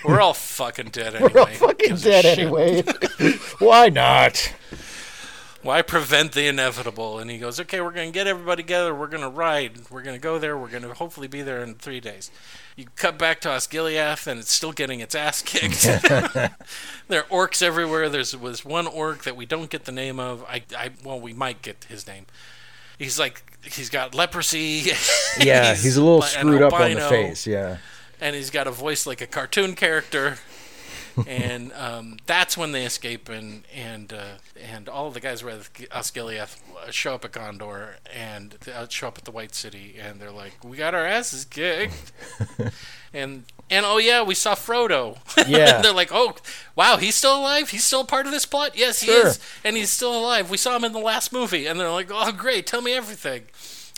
We're 0.03 0.19
all 0.19 0.33
fucking 0.57 0.89
dead 0.89 1.15
anyway. 1.15 1.31
We're 1.33 1.39
all 1.39 1.47
fucking 1.47 1.95
dead 1.95 2.25
anyway. 2.25 2.81
Why 3.59 3.87
not? 3.87 4.53
Why 5.61 5.81
prevent 5.81 6.31
the 6.31 6.47
inevitable? 6.47 7.19
And 7.19 7.29
he 7.29 7.37
goes, 7.37 7.59
"Okay, 7.59 7.81
we're 7.81 7.91
gonna 7.91 8.11
get 8.11 8.27
everybody 8.27 8.63
together. 8.63 8.95
We're 8.95 9.07
gonna 9.07 9.29
ride. 9.29 9.89
We're 9.89 10.01
gonna 10.01 10.17
go 10.17 10.39
there. 10.39 10.57
We're 10.57 10.69
gonna 10.69 10.93
hopefully 10.93 11.27
be 11.27 11.41
there 11.41 11.61
in 11.61 11.75
three 11.75 11.99
days." 11.99 12.31
You 12.77 12.85
cut 12.95 13.17
back 13.17 13.41
to 13.41 13.49
Osgiliath, 13.49 14.25
and 14.25 14.39
it's 14.39 14.53
still 14.53 14.71
getting 14.71 15.01
its 15.01 15.15
ass 15.15 15.41
kicked. 15.41 15.83
there 17.09 17.25
are 17.29 17.47
orcs 17.47 17.61
everywhere. 17.61 18.07
There's 18.07 18.35
was 18.37 18.63
one 18.63 18.87
orc 18.87 19.23
that 19.23 19.35
we 19.35 19.45
don't 19.45 19.69
get 19.69 19.83
the 19.83 19.91
name 19.91 20.17
of. 20.17 20.43
I, 20.43 20.63
I 20.77 20.91
well, 21.03 21.19
we 21.19 21.33
might 21.33 21.61
get 21.61 21.85
his 21.89 22.07
name. 22.07 22.25
He's 22.97 23.19
like 23.19 23.43
he's 23.63 23.89
got 23.89 24.15
leprosy. 24.15 24.93
Yeah, 25.39 25.75
he's, 25.75 25.97
a 25.97 26.01
little 26.01 26.21
screwed 26.21 26.61
up 26.61 26.73
on 26.73 26.93
the 26.93 27.01
face. 27.01 27.45
Yeah. 27.45 27.77
and 28.21 28.35
he's 28.35 28.49
got 28.49 28.67
a 28.67 28.71
voice 28.71 29.05
like 29.05 29.19
a 29.19 29.27
cartoon 29.27 29.75
character. 29.75 30.37
And 31.27 31.71
um, 31.73 32.17
that's 32.25 32.57
when 32.57 32.71
they 32.71 32.85
escape, 32.85 33.29
and 33.29 33.63
and 33.75 34.11
uh, 34.13 34.23
and 34.71 34.87
all 34.89 35.11
the 35.11 35.19
guys 35.19 35.43
with 35.43 35.71
Osgiliath 35.91 36.59
show 36.91 37.15
up 37.15 37.25
at 37.25 37.31
Gondor 37.31 37.95
and 38.13 38.55
uh, 38.73 38.87
show 38.87 39.07
up 39.07 39.17
at 39.17 39.25
the 39.25 39.31
White 39.31 39.53
City, 39.55 39.95
and 39.99 40.19
they're 40.19 40.31
like, 40.31 40.63
"We 40.63 40.77
got 40.77 40.93
our 40.95 41.05
asses 41.05 41.45
kicked," 41.45 42.11
and 43.13 43.43
and 43.69 43.85
oh 43.85 43.97
yeah, 43.97 44.21
we 44.23 44.35
saw 44.35 44.55
Frodo. 44.55 45.17
Yeah. 45.47 45.75
and 45.77 45.83
they're 45.85 45.93
like, 45.93 46.09
"Oh, 46.11 46.35
wow, 46.75 46.97
he's 46.97 47.15
still 47.15 47.37
alive. 47.39 47.69
He's 47.69 47.85
still 47.85 48.03
part 48.03 48.25
of 48.25 48.31
this 48.31 48.45
plot. 48.45 48.71
Yes, 48.77 49.01
he 49.01 49.07
Sure. 49.07 49.27
is, 49.27 49.39
and 49.63 49.75
he's 49.77 49.89
still 49.91 50.15
alive. 50.17 50.49
We 50.49 50.57
saw 50.57 50.75
him 50.75 50.83
in 50.83 50.91
the 50.93 50.99
last 50.99 51.31
movie." 51.33 51.65
And 51.67 51.79
they're 51.79 51.89
like, 51.91 52.09
"Oh, 52.11 52.31
great, 52.31 52.67
tell 52.67 52.81
me 52.81 52.93
everything." 52.93 53.43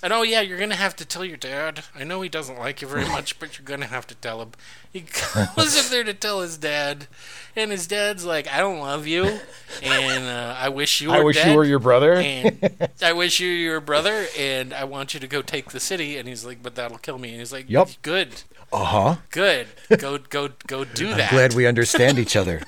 And 0.04 0.12
oh 0.12 0.24
yeah, 0.24 0.42
you're 0.42 0.58
gonna 0.58 0.76
have 0.76 0.96
to 0.98 1.06
tell 1.06 1.24
your 1.24 1.38
dad. 1.38 1.84
I 1.96 2.04
know 2.04 2.22
he 2.22 2.30
doesn't 2.30 2.58
like 2.58 2.82
you 2.82 2.88
very 2.88 3.06
much, 3.08 3.38
but 3.40 3.58
you're 3.58 3.66
gonna 3.66 3.86
have 3.86 4.08
to 4.08 4.16
tell 4.16 4.42
him. 4.42 4.52
He 4.92 5.02
goes 5.56 5.78
up 5.78 5.86
there 5.92 6.04
to 6.04 6.14
tell 6.14 6.42
his 6.42 6.58
dad, 6.58 7.08
and 7.56 7.70
his 7.72 7.86
dad's 7.86 8.26
like, 8.26 8.48
"I 8.48 8.58
don't 8.60 8.80
love 8.80 9.06
you, 9.06 9.40
and 9.84 10.26
uh, 10.26 10.56
I 10.58 10.70
wish 10.70 11.02
you 11.02 11.10
were 11.10 11.16
I 11.18 11.24
wish 11.24 11.36
dead, 11.36 11.52
you 11.52 11.56
were 11.58 11.66
your 11.66 11.80
brother. 11.80 12.14
and 12.16 12.58
I 13.02 13.14
wish 13.14 13.40
you 13.40 13.50
were 13.50 13.56
your 13.56 13.80
brother, 13.82 14.26
and 14.38 14.74
I 14.74 14.86
want 14.86 15.14
you 15.14 15.20
to 15.20 15.28
go 15.28 15.42
take 15.44 15.70
the 15.70 15.80
city." 15.80 16.18
And 16.18 16.28
he's 16.28 16.44
like, 16.46 16.64
"But 16.64 16.74
that'll 16.76 16.98
kill 16.98 17.20
me." 17.20 17.30
And 17.30 17.40
he's 17.40 17.54
like, 17.54 17.70
"Yep, 17.70 17.90
good, 18.02 18.42
Uh 18.74 18.84
huh. 18.86 19.16
good, 19.30 19.68
go 20.00 20.18
go 20.18 20.50
go 20.66 20.84
do 20.84 21.10
that." 21.14 21.32
I'm 21.32 21.38
Glad 21.38 21.54
we 21.54 21.68
understand 21.68 22.18
each 22.18 22.36
other. 22.36 22.62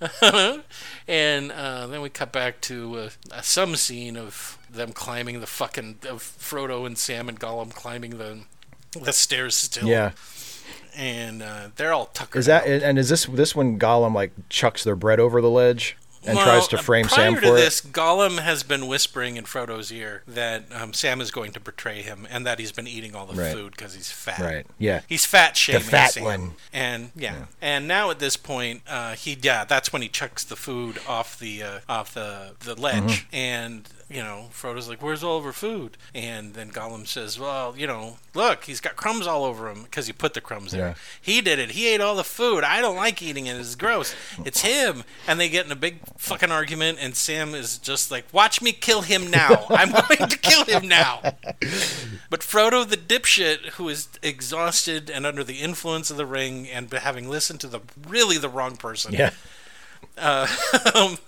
and 1.08 1.52
uh, 1.52 1.86
then 1.86 2.00
we 2.02 2.08
cut 2.10 2.32
back 2.32 2.60
to 2.62 2.96
uh, 2.96 3.10
uh, 3.30 3.40
some 3.40 3.76
scene 3.76 4.16
of 4.16 4.58
them 4.74 4.92
climbing 4.92 5.40
the 5.40 5.46
fucking 5.46 5.98
of 6.08 6.22
Frodo 6.22 6.86
and 6.86 6.96
Sam 6.98 7.28
and 7.28 7.38
Gollum 7.40 7.72
climbing 7.74 8.18
the 8.18 8.40
the 9.00 9.12
stairs 9.12 9.56
still. 9.56 9.88
Yeah. 9.88 10.12
and 10.96 11.42
uh, 11.42 11.68
they're 11.76 11.92
all 11.92 12.06
tuckered. 12.06 12.40
Is 12.40 12.46
that 12.46 12.62
out. 12.64 12.82
and 12.82 12.98
is 12.98 13.08
this 13.08 13.26
this 13.26 13.54
when 13.54 13.78
Gollum 13.78 14.14
like 14.14 14.32
chucks 14.48 14.84
their 14.84 14.96
bread 14.96 15.18
over 15.20 15.40
the 15.40 15.50
ledge 15.50 15.96
and 16.26 16.36
Well, 16.36 16.46
tries 16.46 16.68
to 16.68 16.78
uh, 16.78 16.80
frame 16.80 17.04
prior 17.06 17.24
Sam 17.32 17.34
to 17.34 17.40
for 17.40 17.54
this, 17.54 17.82
Gollum 17.82 18.38
has 18.38 18.62
been 18.62 18.86
whispering 18.86 19.36
in 19.36 19.44
Frodo's 19.44 19.92
ear 19.92 20.22
that 20.26 20.64
um, 20.72 20.94
Sam 20.94 21.20
is 21.20 21.30
going 21.30 21.52
to 21.52 21.60
betray 21.60 22.00
him 22.00 22.26
and 22.30 22.46
that 22.46 22.58
he's 22.58 22.72
been 22.72 22.86
eating 22.88 23.14
all 23.14 23.26
the 23.26 23.34
Right. 23.34 23.52
food 23.52 23.72
because 23.72 23.92
he's 23.94 24.10
fat. 24.10 24.38
Right. 24.38 24.66
Yeah. 24.78 25.00
He's 25.06 25.26
fat 25.26 25.54
shaming 25.54 25.82
the 25.82 25.90
fat 25.90 26.12
Sam. 26.12 26.24
one. 26.24 26.52
And 26.72 27.10
yeah. 27.14 27.46
and 27.60 27.86
now 27.86 28.10
at 28.10 28.20
this 28.20 28.36
point, 28.38 28.80
uh, 28.88 29.14
he 29.16 29.36
yeah, 29.42 29.64
that's 29.64 29.92
when 29.92 30.00
he 30.00 30.08
chucks 30.08 30.44
the 30.44 30.56
food 30.56 30.98
off 31.06 31.38
the 31.38 31.62
uh, 31.62 31.78
off 31.90 32.14
the 32.14 32.52
the 32.60 32.74
ledge, 32.80 33.26
Mm-hmm. 33.26 33.34
and 33.36 33.88
you 34.10 34.22
know 34.22 34.46
Frodo's 34.52 34.88
like, 34.88 35.02
"Where's 35.02 35.22
all 35.24 35.38
of 35.38 35.46
our 35.46 35.52
food?" 35.52 35.96
And 36.14 36.54
then 36.54 36.70
Gollum 36.70 37.06
says, 37.06 37.38
"Well, 37.38 37.74
you 37.76 37.86
know, 37.86 38.18
look, 38.34 38.64
he's 38.64 38.80
got 38.80 38.96
crumbs 38.96 39.26
all 39.26 39.44
over 39.44 39.68
him 39.70 39.82
because 39.84 40.06
he 40.06 40.12
put 40.12 40.34
the 40.34 40.40
crumbs 40.40 40.72
there. 40.72 40.88
Yeah. 40.88 40.94
He 41.20 41.40
did 41.40 41.58
it. 41.58 41.70
He 41.72 41.88
ate 41.88 42.00
all 42.00 42.14
the 42.16 42.24
food. 42.24 42.64
I 42.64 42.80
don't 42.80 42.96
like 42.96 43.22
eating 43.22 43.46
it. 43.46 43.56
It's 43.56 43.74
gross. 43.74 44.14
It's 44.44 44.60
him." 44.62 45.04
And 45.26 45.40
they 45.40 45.48
get 45.48 45.66
in 45.66 45.72
a 45.72 45.76
big 45.76 45.98
fucking 46.18 46.50
argument, 46.50 46.98
and 47.00 47.14
Sam 47.16 47.54
is 47.54 47.78
just 47.78 48.10
like, 48.10 48.24
"Watch 48.32 48.60
me 48.62 48.72
kill 48.72 49.02
him 49.02 49.30
now. 49.30 49.66
I'm 49.70 49.90
going 49.90 50.28
to 50.28 50.38
kill 50.38 50.64
him 50.64 50.86
now." 50.88 51.20
But 52.30 52.40
Frodo, 52.40 52.88
the 52.88 52.96
dipshit, 52.96 53.70
who 53.74 53.88
is 53.88 54.08
exhausted 54.22 55.10
and 55.10 55.24
under 55.26 55.44
the 55.44 55.60
influence 55.60 56.10
of 56.10 56.16
the 56.16 56.26
ring, 56.26 56.68
and 56.68 56.92
having 56.92 57.28
listened 57.28 57.60
to 57.60 57.66
the 57.68 57.80
really 58.08 58.38
the 58.38 58.48
wrong 58.48 58.76
person, 58.76 59.12
Yeah. 59.14 59.30
um, 60.94 61.18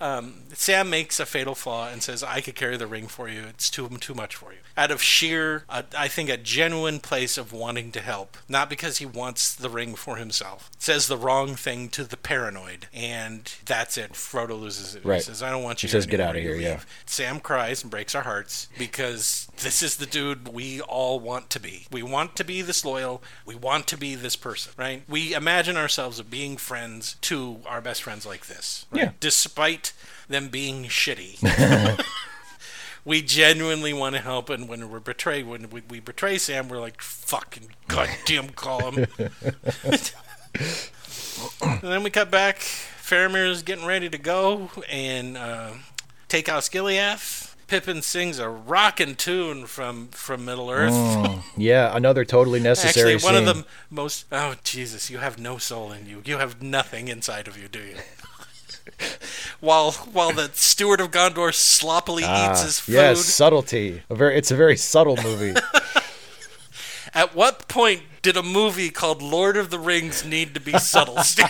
um, 0.00 0.34
Sam 0.60 0.90
makes 0.90 1.20
a 1.20 1.24
fatal 1.24 1.54
flaw 1.54 1.86
and 1.88 2.02
says, 2.02 2.24
"I 2.24 2.40
could 2.40 2.56
carry 2.56 2.76
the 2.76 2.88
ring 2.88 3.06
for 3.06 3.28
you. 3.28 3.44
It's 3.44 3.70
too 3.70 3.88
too 4.00 4.12
much 4.12 4.34
for 4.34 4.52
you." 4.52 4.58
Out 4.76 4.90
of 4.90 5.00
sheer, 5.00 5.64
uh, 5.68 5.82
I 5.96 6.08
think, 6.08 6.28
a 6.28 6.36
genuine 6.36 6.98
place 6.98 7.38
of 7.38 7.52
wanting 7.52 7.92
to 7.92 8.00
help, 8.00 8.36
not 8.48 8.68
because 8.68 8.98
he 8.98 9.06
wants 9.06 9.54
the 9.54 9.70
ring 9.70 9.94
for 9.94 10.16
himself. 10.16 10.68
Says 10.76 11.06
the 11.06 11.16
wrong 11.16 11.54
thing 11.54 11.88
to 11.90 12.02
the 12.02 12.16
paranoid, 12.16 12.88
and 12.92 13.48
that's 13.66 13.96
it. 13.96 14.14
Frodo 14.14 14.60
loses 14.60 14.96
it. 14.96 15.04
He 15.04 15.08
Right. 15.08 15.22
says, 15.22 15.44
"I 15.44 15.50
don't 15.50 15.62
want 15.62 15.84
you." 15.84 15.88
He 15.88 15.92
says, 15.92 16.06
"Get 16.06 16.20
out 16.20 16.34
of 16.34 16.42
here," 16.42 16.56
yeah. 16.56 16.80
Sam 17.06 17.38
cries 17.38 17.82
and 17.82 17.90
breaks 17.90 18.16
our 18.16 18.24
hearts 18.24 18.66
because 18.76 19.46
this 19.58 19.80
is 19.80 19.96
the 19.96 20.06
dude 20.06 20.48
we 20.48 20.80
all 20.80 21.20
want 21.20 21.50
to 21.50 21.60
be. 21.60 21.86
We 21.92 22.02
want 22.02 22.34
to 22.34 22.42
be 22.42 22.62
this 22.62 22.84
loyal. 22.84 23.22
We 23.46 23.54
want 23.54 23.86
to 23.86 23.96
be 23.96 24.16
this 24.16 24.34
person, 24.34 24.72
right? 24.76 25.04
We 25.08 25.34
imagine 25.34 25.76
ourselves 25.76 26.18
of 26.18 26.30
being 26.30 26.56
friends 26.56 27.14
to 27.22 27.62
our 27.64 27.80
best 27.80 28.02
friends 28.02 28.26
like 28.26 28.46
this, 28.46 28.86
right? 28.90 29.04
Yeah. 29.04 29.10
Despite 29.20 29.92
them 30.28 30.48
being 30.48 30.84
shitty. 30.84 31.38
we 33.04 33.22
genuinely 33.22 33.92
want 33.92 34.14
to 34.16 34.20
help, 34.20 34.50
and 34.50 34.68
when 34.68 34.90
we're 34.90 35.00
betrayed, 35.00 35.46
when 35.46 35.70
we, 35.70 35.82
we 35.88 36.00
betray 36.00 36.38
Sam, 36.38 36.68
we're 36.68 36.80
like, 36.80 37.00
fucking 37.02 37.70
goddamn 37.88 38.50
call 38.50 38.90
him. 38.92 39.06
and 41.62 41.80
then 41.82 42.02
we 42.02 42.10
cut 42.10 42.30
back. 42.30 42.58
Faramir's 42.58 43.62
getting 43.62 43.86
ready 43.86 44.08
to 44.10 44.18
go 44.18 44.70
and 44.90 45.36
uh, 45.36 45.70
take 46.28 46.48
out 46.48 46.62
Osgiliath. 46.62 47.54
Pippin 47.68 48.00
sings 48.00 48.38
a 48.38 48.48
rockin' 48.48 49.14
tune 49.14 49.66
from 49.66 50.08
from 50.08 50.44
Middle 50.46 50.70
Earth. 50.70 50.94
Yeah. 51.54 51.94
Another 51.94 52.24
totally 52.24 52.60
necessary 52.60 53.14
Actually, 53.14 53.24
one 53.30 53.34
scene. 53.40 53.48
of 53.48 53.56
the 53.58 53.66
most. 53.90 54.24
Oh 54.32 54.54
Jesus! 54.64 55.10
You 55.10 55.18
have 55.18 55.38
no 55.38 55.58
soul 55.58 55.92
in 55.92 56.06
you. 56.06 56.22
You 56.24 56.38
have 56.38 56.62
nothing 56.62 57.08
inside 57.08 57.46
of 57.46 57.58
you, 57.60 57.68
do 57.68 57.80
you? 57.80 57.96
while 59.60 59.92
while 59.92 60.32
the 60.32 60.50
steward 60.54 61.00
of 61.00 61.10
Gondor 61.10 61.52
sloppily 61.54 62.22
eats 62.22 62.28
Ah, 62.30 62.62
his 62.64 62.80
food. 62.80 62.92
yes, 62.94 63.24
subtlety. 63.24 64.02
A 64.10 64.14
very, 64.14 64.36
it's 64.36 64.50
a 64.50 64.56
very 64.56 64.76
subtle 64.76 65.16
movie. 65.16 65.54
At 67.14 67.34
what 67.34 67.68
point 67.68 68.02
did 68.22 68.36
a 68.36 68.42
movie 68.42 68.90
called 68.90 69.22
Lord 69.22 69.56
of 69.56 69.70
the 69.70 69.78
Rings 69.78 70.24
need 70.24 70.54
to 70.54 70.60
be 70.60 70.78
subtle, 70.78 71.18
Steve? 71.22 71.46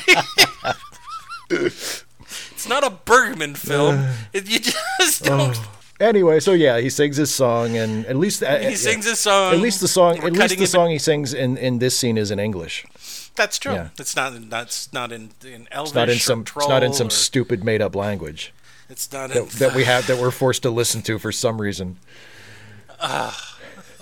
it's 1.50 2.68
not 2.68 2.84
a 2.84 2.90
Bergman 2.90 3.54
film. 3.54 4.08
It, 4.32 4.48
you 4.48 4.58
just 4.60 5.24
don't. 5.24 5.58
anyway, 6.00 6.40
so 6.40 6.52
yeah, 6.52 6.78
he 6.78 6.90
sings 6.90 7.16
his 7.16 7.34
song, 7.34 7.76
and 7.76 8.06
at 8.06 8.16
least 8.16 8.42
uh, 8.42 8.58
he 8.58 8.76
sings 8.76 9.04
his 9.06 9.18
song. 9.18 9.54
At 9.54 9.60
least 9.60 9.80
the 9.80 9.88
song, 9.88 10.18
We're 10.20 10.28
at 10.28 10.32
least 10.34 10.58
the 10.58 10.66
song 10.66 10.90
he 10.90 10.98
sings 10.98 11.34
in, 11.34 11.56
in 11.56 11.78
this 11.78 11.98
scene 11.98 12.18
is 12.18 12.30
in 12.30 12.38
English. 12.38 12.84
That's 13.38 13.58
true. 13.58 13.72
yeah. 13.72 13.88
It's 13.98 14.14
not. 14.14 14.32
That's 14.50 14.92
not 14.92 15.12
in 15.12 15.30
in 15.42 15.66
Elvish 15.70 15.88
It's 15.90 15.94
not 15.94 16.08
in 16.10 16.18
some. 16.18 16.40
It's 16.42 16.68
not 16.68 16.82
in 16.82 16.92
some 16.92 17.06
or- 17.06 17.10
stupid 17.10 17.64
made 17.64 17.80
up 17.80 17.94
language 17.94 18.52
It's 18.90 19.10
not 19.10 19.30
in. 19.30 19.44
that, 19.44 19.50
that 19.54 19.74
we 19.74 19.84
have 19.84 20.06
that 20.08 20.18
we're 20.20 20.30
forced 20.30 20.62
to 20.64 20.70
listen 20.70 21.00
to 21.02 21.18
for 21.18 21.32
some 21.32 21.58
reason. 21.60 21.96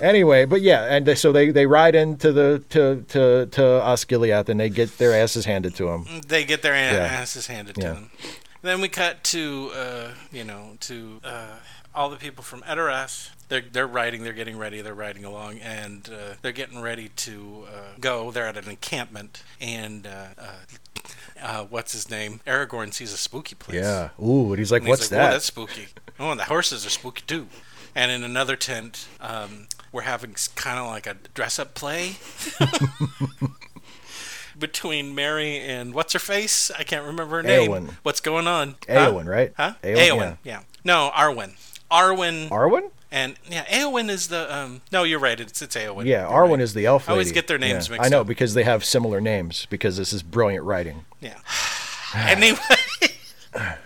Anyway, 0.01 0.45
but 0.45 0.61
yeah, 0.61 0.85
and 0.95 1.07
they, 1.07 1.15
so 1.15 1.33
they, 1.33 1.51
they 1.51 1.65
ride 1.65 1.95
into 1.95 2.31
the 2.31 2.63
to 2.69 3.03
to 3.09 3.47
to 3.47 3.61
Osgiliath 3.63 4.49
and 4.51 4.61
they 4.61 4.69
get 4.69 4.99
their 4.99 5.15
asses 5.15 5.47
handed 5.47 5.75
to 5.77 5.87
them. 5.87 6.07
They 6.27 6.45
get 6.45 6.61
their 6.61 6.75
a- 6.75 6.93
Yeah. 6.93 7.05
asses 7.21 7.47
handed 7.47 7.77
Yeah. 7.79 7.89
to 7.89 7.95
them. 7.95 8.11
Then 8.61 8.81
we 8.83 8.89
cut 8.89 9.25
to, 9.25 9.71
uh, 9.75 10.09
you 10.33 10.45
know, 10.45 10.77
to 10.81 11.21
uh, 11.25 11.47
all 11.95 12.11
the 12.11 12.17
people 12.17 12.45
from 12.45 12.61
Edoras. 12.63 13.31
They're 13.49 13.61
they're 13.61 13.87
riding. 13.87 14.25
They're 14.25 14.33
getting 14.33 14.59
ready. 14.59 14.81
They're 14.81 14.95
riding 14.95 15.25
along, 15.25 15.59
and 15.59 16.09
uh, 16.09 16.35
they're 16.43 16.53
getting 16.53 16.81
ready 16.81 17.11
to 17.17 17.65
uh, 17.69 17.81
go. 18.01 18.31
They're 18.31 18.47
at 18.47 18.57
an 18.57 18.69
encampment, 18.69 19.45
and 19.61 20.07
uh, 20.07 20.27
uh, 20.37 20.53
uh, 21.41 21.65
what's 21.65 21.93
his 21.93 22.11
name? 22.11 22.41
Aragorn 22.47 22.93
sees 22.93 23.13
a 23.13 23.17
spooky 23.17 23.55
place. 23.55 23.83
Yeah. 23.83 24.11
Ooh, 24.21 24.51
and 24.51 24.59
he's 24.59 24.73
like, 24.73 24.83
And 24.83 24.89
he's 24.89 24.99
"What's 24.99 25.13
like, 25.13 25.21
"Oh, 25.21 25.25
that?" 25.25 25.31
that's 25.33 25.45
spooky. 25.45 25.89
Oh, 26.19 26.31
and 26.31 26.41
the 26.41 26.45
horses 26.45 26.85
are 26.87 26.91
spooky 26.91 27.23
too. 27.27 27.47
And 27.95 28.11
in 28.11 28.25
another 28.25 28.57
tent, 28.57 29.07
um, 29.21 29.69
we're 29.93 30.03
having 30.03 30.35
kind 30.55 30.79
of 30.79 30.87
like 30.87 31.07
a 31.07 31.15
dress-up 31.33 31.75
play 31.75 32.17
between 34.59 35.15
Merry 35.15 35.59
and 35.59 35.95
what's 35.95 36.13
her 36.13 36.19
face? 36.19 36.71
I 36.79 36.83
can't 36.83 37.07
remember 37.07 37.37
her 37.37 37.43
name. 37.43 37.71
Eowyn. 37.71 37.91
What's 38.03 38.21
going 38.21 38.47
on? 38.47 38.75
Eowyn, 38.89 39.25
huh? 39.25 39.31
right? 39.31 39.53
Huh? 39.57 39.73
Eowyn. 39.83 40.17
yeah. 40.17 40.37
yeah. 40.45 40.61
No, 40.85 41.11
Arwen. 41.15 41.55
Arwen. 41.91 42.49
Arwen? 42.51 42.91
And 43.11 43.37
yeah, 43.49 43.65
Eowyn 43.67 44.09
is 44.11 44.29
the. 44.29 44.55
Um, 44.55 44.81
no, 44.93 45.03
you're 45.05 45.19
right. 45.19 45.39
It's 45.39 45.63
it's 45.63 45.77
Eowyn. 45.77 46.05
Yeah, 46.07 46.25
Arwen 46.27 46.51
right. 46.53 46.61
is 46.61 46.75
the 46.75 46.87
elf 46.87 47.03
Lady. 47.05 47.11
I 47.11 47.13
always 47.13 47.33
get 47.33 47.47
their 47.47 47.59
names 47.59 47.89
Yeah. 47.89 47.93
mixed 47.97 48.07
I 48.07 48.09
know 48.09 48.21
up. 48.23 48.27
because 48.27 48.55
they 48.55 48.65
have 48.65 48.85
similar 48.85 49.21
names 49.21 49.67
because 49.71 49.97
this 49.97 50.13
is 50.13 50.23
brilliant 50.23 50.65
writing. 50.65 51.05
Yeah. 51.21 51.39
anyway. 52.15 52.59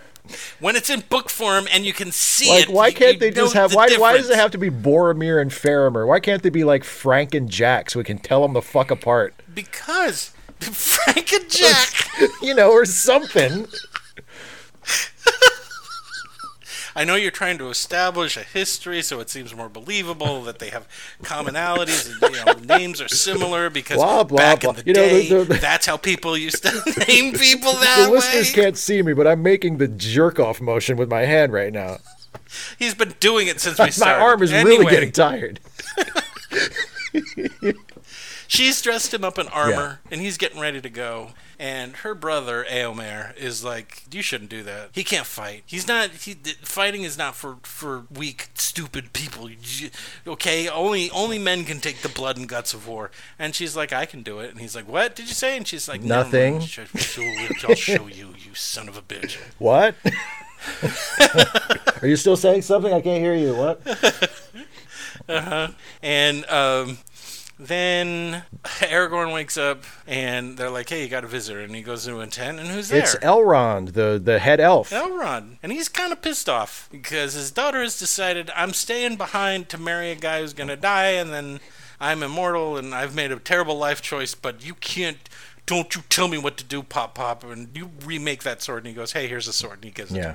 When 0.59 0.75
it's 0.75 0.89
in 0.91 1.01
book 1.09 1.29
form 1.29 1.67
and 1.73 1.83
you 1.85 1.91
can 1.91 2.11
see 2.11 2.47
Like, 2.49 2.63
it, 2.65 2.69
why 2.69 2.87
you- 2.87 2.93
can't 2.93 3.13
you 3.15 3.19
they 3.19 3.31
just 3.31 3.53
have? 3.55 3.71
the 3.71 3.75
Why, 3.75 3.89
why 3.97 4.15
does 4.15 4.29
it 4.29 4.35
have 4.37 4.51
to 4.51 4.57
be 4.59 4.69
Boromir 4.69 5.41
and 5.41 5.49
Faramir? 5.51 6.07
Why 6.07 6.19
can't 6.19 6.41
they 6.43 6.49
be 6.49 6.63
like 6.63 6.83
Frank 6.83 7.33
and 7.33 7.49
Jack 7.49 7.89
so 7.89 7.99
we 7.99 8.03
can 8.05 8.19
tell 8.19 8.41
them 8.43 8.53
the 8.53 8.61
fuck 8.61 8.91
apart? 8.91 9.33
Because 9.53 10.31
Frank 10.59 11.33
and 11.33 11.49
Jack. 11.49 12.07
you 12.41 12.53
know, 12.53 12.71
or 12.71 12.85
something. 12.85 13.65
I 16.95 17.03
know 17.05 17.15
you're 17.15 17.31
trying 17.31 17.57
to 17.59 17.69
establish 17.69 18.35
a 18.37 18.43
history, 18.43 19.01
so 19.01 19.19
it 19.19 19.29
seems 19.29 19.55
more 19.55 19.69
believable 19.69 20.41
that 20.43 20.59
they 20.59 20.69
have 20.69 20.87
commonalities 21.23 22.11
and 22.21 22.35
you 22.35 22.45
know, 22.45 22.75
names 22.77 22.99
are 23.01 23.07
similar 23.07 23.69
because 23.69 23.97
Blah, 23.97 24.23
blah, 24.23 24.37
back 24.37 24.61
blah. 24.61 24.71
in 24.71 24.75
the 24.77 24.83
You 24.85 24.93
know, 24.93 25.01
the- 25.07 25.09
day, 25.29 25.43
the- 25.43 25.53
that's 25.55 25.85
how 25.85 25.97
people 25.97 26.37
used 26.37 26.63
to 26.63 26.71
name 27.07 27.33
people 27.33 27.73
that 27.73 28.05
the 28.07 28.11
listeners 28.11 28.51
can't 28.53 28.77
see 28.77 29.01
me, 29.01 29.13
but 29.13 29.25
I'm 29.27 29.41
making 29.41 29.77
the 29.77 29.87
jerk 29.87 30.39
off 30.39 30.59
motion 30.61 30.97
with 30.97 31.09
my 31.09 31.21
hand 31.21 31.53
right 31.53 31.71
now. 31.73 31.97
He's 32.77 32.93
been 32.93 33.13
doing 33.19 33.47
it 33.47 33.59
since 33.61 33.79
we 33.79 33.91
started. 33.91 34.19
My 34.19 34.25
arm 34.25 34.43
is 34.43 34.51
Anyway, 34.51 34.77
really 34.77 34.91
getting 34.91 35.11
tired. 35.11 35.59
She's 38.47 38.81
dressed 38.81 39.13
him 39.13 39.23
up 39.23 39.37
in 39.39 39.47
armor, 39.47 40.01
and 40.11 40.19
he's 40.19 40.37
getting 40.37 40.59
ready 40.59 40.81
to 40.81 40.89
go. 40.89 41.29
And 41.61 41.97
her 41.97 42.15
brother 42.15 42.65
Eomer 42.71 43.37
is 43.37 43.63
like, 43.63 44.01
"You 44.11 44.23
shouldn't 44.23 44.49
do 44.49 44.63
that. 44.63 44.89
He 44.93 45.03
can't 45.03 45.27
fight. 45.27 45.61
He's 45.67 45.87
not. 45.87 46.09
He, 46.09 46.33
th- 46.33 46.55
fighting 46.63 47.03
is 47.03 47.19
not 47.19 47.35
for 47.35 47.57
for 47.61 48.05
weak, 48.11 48.47
stupid 48.55 49.13
people. 49.13 49.47
Okay, 50.25 50.67
only 50.67 51.11
only 51.11 51.37
men 51.37 51.63
can 51.63 51.79
take 51.79 52.01
the 52.01 52.09
blood 52.09 52.35
and 52.35 52.49
guts 52.49 52.73
of 52.73 52.87
war." 52.87 53.11
And 53.37 53.53
she's 53.53 53.75
like, 53.75 53.93
"I 53.93 54.07
can 54.07 54.23
do 54.23 54.39
it." 54.39 54.49
And 54.49 54.59
he's 54.59 54.75
like, 54.75 54.87
"What 54.87 55.15
did 55.15 55.27
you 55.27 55.35
say?" 55.35 55.55
And 55.55 55.67
she's 55.67 55.87
like, 55.87 56.01
"Never 56.01 56.23
Nothing. 56.23 56.61
Sh- 56.61 56.79
show- 56.95 57.67
I'll 57.69 57.75
show 57.75 58.07
you, 58.07 58.33
you 58.43 58.55
son 58.55 58.89
of 58.89 58.97
a 58.97 59.03
bitch." 59.03 59.37
What? 59.59 59.93
Are 62.01 62.07
you 62.07 62.15
still 62.15 62.37
saying 62.37 62.63
something? 62.63 62.91
I 62.91 63.01
can't 63.01 63.21
hear 63.21 63.35
you. 63.35 63.55
What? 63.55 63.81
Uh-huh. 65.29 65.67
And 66.01 66.43
um, 66.49 66.97
then 67.61 68.43
Aragorn 68.63 69.33
wakes 69.33 69.55
up, 69.55 69.83
and 70.07 70.57
they're 70.57 70.71
like, 70.71 70.89
"Hey, 70.89 71.03
you 71.03 71.09
got 71.09 71.23
a 71.23 71.27
visitor." 71.27 71.59
And 71.59 71.75
he 71.75 71.83
goes 71.83 72.07
into 72.07 72.19
a 72.19 72.27
tent, 72.27 72.59
and 72.59 72.69
who's 72.69 72.89
there? 72.89 73.01
It's 73.01 73.15
Elrond, 73.17 73.93
the 73.93 74.19
the 74.23 74.39
head 74.39 74.59
elf. 74.59 74.89
Elrond, 74.89 75.57
and 75.61 75.71
he's 75.71 75.87
kind 75.87 76.11
of 76.11 76.21
pissed 76.21 76.49
off 76.49 76.89
because 76.91 77.33
his 77.33 77.51
daughter 77.51 77.81
has 77.81 77.99
decided 77.99 78.49
I'm 78.55 78.73
staying 78.73 79.17
behind 79.17 79.69
to 79.69 79.77
marry 79.77 80.11
a 80.11 80.15
guy 80.15 80.41
who's 80.41 80.53
gonna 80.53 80.75
die, 80.75 81.11
and 81.11 81.31
then 81.31 81.59
I'm 81.99 82.23
immortal, 82.23 82.77
and 82.77 82.95
I've 82.95 83.13
made 83.13 83.31
a 83.31 83.37
terrible 83.37 83.77
life 83.77 84.01
choice. 84.01 84.33
But 84.33 84.65
you 84.65 84.73
can't. 84.73 85.17
Don't 85.67 85.95
you 85.95 86.01
tell 86.09 86.27
me 86.27 86.39
what 86.39 86.57
to 86.57 86.63
do, 86.63 86.81
Pop 86.81 87.13
Pop? 87.13 87.43
And 87.43 87.69
you 87.77 87.91
remake 88.03 88.41
that 88.43 88.63
sword. 88.63 88.79
And 88.79 88.87
he 88.87 88.93
goes, 88.93 89.11
"Hey, 89.11 89.27
here's 89.27 89.47
a 89.47 89.53
sword." 89.53 89.75
And 89.75 89.85
he 89.85 89.91
gives 89.91 90.11
it. 90.11 90.17
Yeah. 90.17 90.33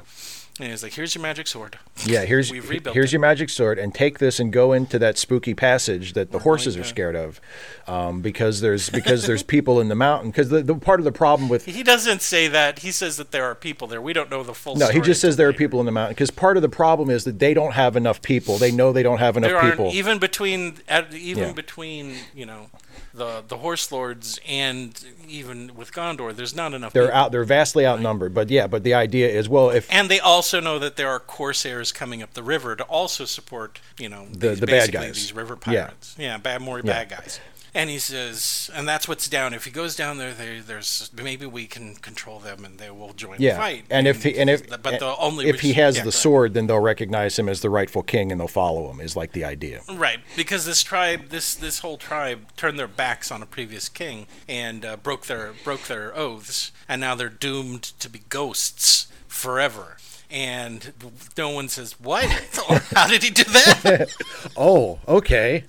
And 0.59 0.71
he's 0.71 0.83
like, 0.83 0.95
"Here's 0.95 1.15
your 1.15 1.21
magic 1.23 1.47
sword." 1.47 1.79
Yeah, 2.07 2.25
here's 2.25 2.51
We've 2.51 2.67
rebuilt 2.69 2.95
here's 2.95 3.11
it. 3.11 3.13
your 3.13 3.21
magic 3.21 3.51
sword, 3.51 3.79
and 3.79 3.95
take 3.95 4.19
this 4.19 4.41
and 4.41 4.51
go 4.53 4.73
into 4.73 4.99
that 4.99 5.19
spooky 5.19 5.53
passage 5.53 6.15
that 6.15 6.33
the 6.33 6.39
horses 6.39 6.77
are 6.77 6.83
to- 6.83 6.89
scared 6.89 7.15
of, 7.15 7.41
um, 7.87 8.23
because 8.23 8.63
there's 8.63 8.89
because 8.89 9.27
there's 9.27 9.43
people 9.57 9.81
in 9.81 9.89
the 9.89 9.95
mountain. 9.95 10.31
Because 10.31 10.49
the, 10.49 10.63
the 10.63 10.75
part 10.75 10.99
of 10.99 11.05
the 11.05 11.13
problem 11.13 11.51
with 11.51 11.67
He 11.67 11.83
doesn't 11.83 12.23
say 12.23 12.49
that. 12.49 12.79
He 12.79 12.91
says 12.91 13.19
that 13.19 13.33
there 13.33 13.45
are 13.45 13.55
people 13.55 13.87
there. 13.87 14.01
We 14.01 14.15
don't 14.15 14.31
know 14.31 14.43
the 14.43 14.55
full. 14.55 14.77
no, 14.77 14.89
he 14.89 15.01
just 15.03 15.21
says 15.21 15.37
there 15.37 15.49
are 15.49 15.53
people 15.53 15.79
in 15.81 15.87
the 15.87 15.93
mountain. 15.93 16.15
Because 16.15 16.31
part 16.31 16.57
of 16.57 16.63
the 16.63 16.69
problem 16.71 17.11
is 17.11 17.25
that 17.25 17.39
they 17.39 17.53
don't 17.53 17.73
have 17.73 17.95
enough 17.95 18.23
people. 18.23 18.57
They 18.57 18.73
know 18.73 18.93
they 18.93 19.03
don't 19.03 19.19
have 19.19 19.37
enough 19.37 19.61
people. 19.63 19.91
even 19.93 20.19
between 20.19 20.77
even 21.13 21.43
Yeah. 21.49 21.53
between 21.53 22.15
you 22.35 22.47
know 22.47 22.71
the 23.15 23.43
the 23.47 23.59
horse 23.59 23.91
lords 23.93 24.39
and 24.49 24.99
even 25.29 25.73
with 25.75 25.93
Gondor. 25.93 26.35
There's 26.35 26.55
not 26.55 26.75
enough. 26.75 26.93
they're 26.93 27.05
people. 27.07 27.19
out. 27.19 27.33
They're 27.33 27.45
vastly 27.45 27.87
outnumbered. 27.87 28.35
But 28.35 28.51
yeah, 28.51 28.67
but 28.67 28.83
the 28.83 28.95
idea 28.95 29.29
is 29.29 29.49
well, 29.49 29.71
if 29.71 29.87
And 29.93 30.09
they 30.11 30.21
also 30.21 30.61
know 30.61 30.79
that 30.79 30.97
there 30.97 31.09
are 31.09 31.21
corsairs 31.21 31.93
coming 31.93 32.23
up 32.23 32.35
the 32.35 32.43
river 32.43 32.77
to 32.77 32.85
also 32.85 33.25
support, 33.25 33.81
you 33.99 34.09
know, 34.09 34.27
The- 34.31 34.51
these, 34.51 34.61
the 34.61 34.67
bad 34.67 34.93
guys. 34.93 35.15
These 35.15 35.33
river 35.33 35.59
Yeah. 35.67 35.85
pirates. 35.87 36.15
Yeah, 36.19 36.37
bad, 36.39 36.61
more 36.63 36.79
Yeah. 36.79 37.05
bad 37.05 37.09
guys. 37.11 37.41
And 37.77 37.91
he 37.91 37.99
says, 37.99 38.70
and 38.72 38.89
that's 38.89 39.07
what's 39.07 39.29
down. 39.29 39.53
If 39.53 39.66
he 39.66 39.70
goes 39.70 39.95
down 39.95 40.16
there, 40.16 40.33
there, 40.33 40.62
there's 40.62 41.11
maybe 41.14 41.45
we 41.45 41.66
can 41.66 41.95
control 41.97 42.39
them, 42.39 42.64
and 42.64 42.79
they 42.79 42.91
will 42.91 43.12
join 43.12 43.37
yeah, 43.39 43.53
the 43.53 43.59
fight. 43.59 43.85
and 43.91 44.09
if 44.09 44.22
he, 44.22 44.39
and 44.39 44.49
if 44.49 44.66
but 44.66 44.99
the 44.99 45.14
only 45.18 45.47
if 45.47 45.61
he 45.61 45.74
has 45.74 45.99
yeah, 45.99 46.05
the 46.05 46.11
sword, 46.11 46.55
then 46.55 46.68
they'll 46.68 46.81
recognize 46.81 47.39
him 47.39 47.51
as 47.51 47.61
the 47.61 47.68
rightful 47.68 48.03
king 48.03 48.33
and 48.33 48.41
they'll 48.41 48.49
follow 48.49 48.91
him. 48.91 48.99
Is 48.99 49.14
like 49.14 49.33
the 49.33 49.45
idea. 49.45 49.83
Right, 49.93 50.20
because 50.37 50.64
this 50.64 50.83
tribe, 50.83 51.29
this 51.29 51.55
this 51.55 51.81
whole 51.81 51.99
tribe, 51.99 52.47
turned 52.57 52.79
their 52.79 52.89
backs 52.89 53.31
on 53.31 53.43
a 53.43 53.47
previous 53.47 53.91
king 53.91 54.27
and 54.49 54.83
uh, 54.83 54.97
broke 54.97 55.27
their 55.27 55.53
broke 55.62 55.83
their 55.83 56.16
oaths, 56.16 56.72
and 56.89 56.99
now 56.99 57.14
they're 57.14 57.29
doomed 57.29 57.83
to 57.83 58.09
be 58.09 58.22
ghosts 58.31 59.09
forever. 59.29 59.99
And 60.31 60.95
no 61.37 61.51
one 61.51 61.68
says 61.68 62.01
what? 62.01 62.24
or 62.70 62.79
how 62.95 63.07
did 63.07 63.22
he 63.22 63.29
do 63.29 63.45
that? 63.45 64.09
Oh, 64.57 64.99
okay. 65.07 65.64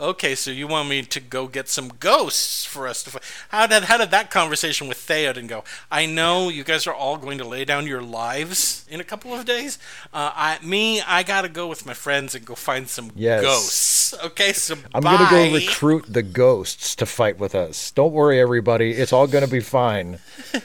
Okay, 0.00 0.34
so 0.34 0.50
you 0.50 0.66
want 0.66 0.88
me 0.88 1.02
to 1.02 1.20
go 1.20 1.46
get 1.46 1.68
some 1.68 1.92
ghosts 2.00 2.64
for 2.64 2.88
us 2.88 3.02
to? 3.04 3.10
Fight. 3.10 3.22
How 3.50 3.66
did 3.66 3.84
how 3.84 3.98
did 3.98 4.10
that 4.10 4.30
conversation 4.30 4.88
with 4.88 4.98
Theoden 4.98 5.46
go? 5.48 5.64
I 5.90 6.06
know 6.06 6.48
you 6.48 6.64
guys 6.64 6.86
are 6.86 6.94
all 6.94 7.16
going 7.16 7.38
to 7.38 7.44
lay 7.44 7.64
down 7.64 7.86
your 7.86 8.02
lives 8.02 8.84
in 8.88 9.00
a 9.00 9.04
couple 9.04 9.34
of 9.34 9.44
days. 9.44 9.78
Uh, 10.12 10.32
I 10.34 10.58
me, 10.62 11.00
I 11.02 11.22
gotta 11.22 11.48
go 11.48 11.66
with 11.66 11.86
my 11.86 11.94
friends 11.94 12.34
and 12.34 12.44
go 12.44 12.54
find 12.54 12.88
some 12.88 13.12
Yes. 13.14 13.42
ghosts. 13.42 14.14
Okay, 14.24 14.52
so 14.52 14.76
I'm 14.94 15.02
gonna 15.02 15.30
go 15.30 15.52
recruit 15.52 16.06
the 16.08 16.22
ghosts 16.22 16.96
to 16.96 17.06
fight 17.06 17.38
with 17.38 17.54
us. 17.54 17.90
Don't 17.92 18.12
worry, 18.12 18.40
everybody. 18.40 18.92
It's 18.92 19.12
all 19.12 19.26
gonna 19.26 19.46
be 19.46 19.60
fine. 19.60 20.18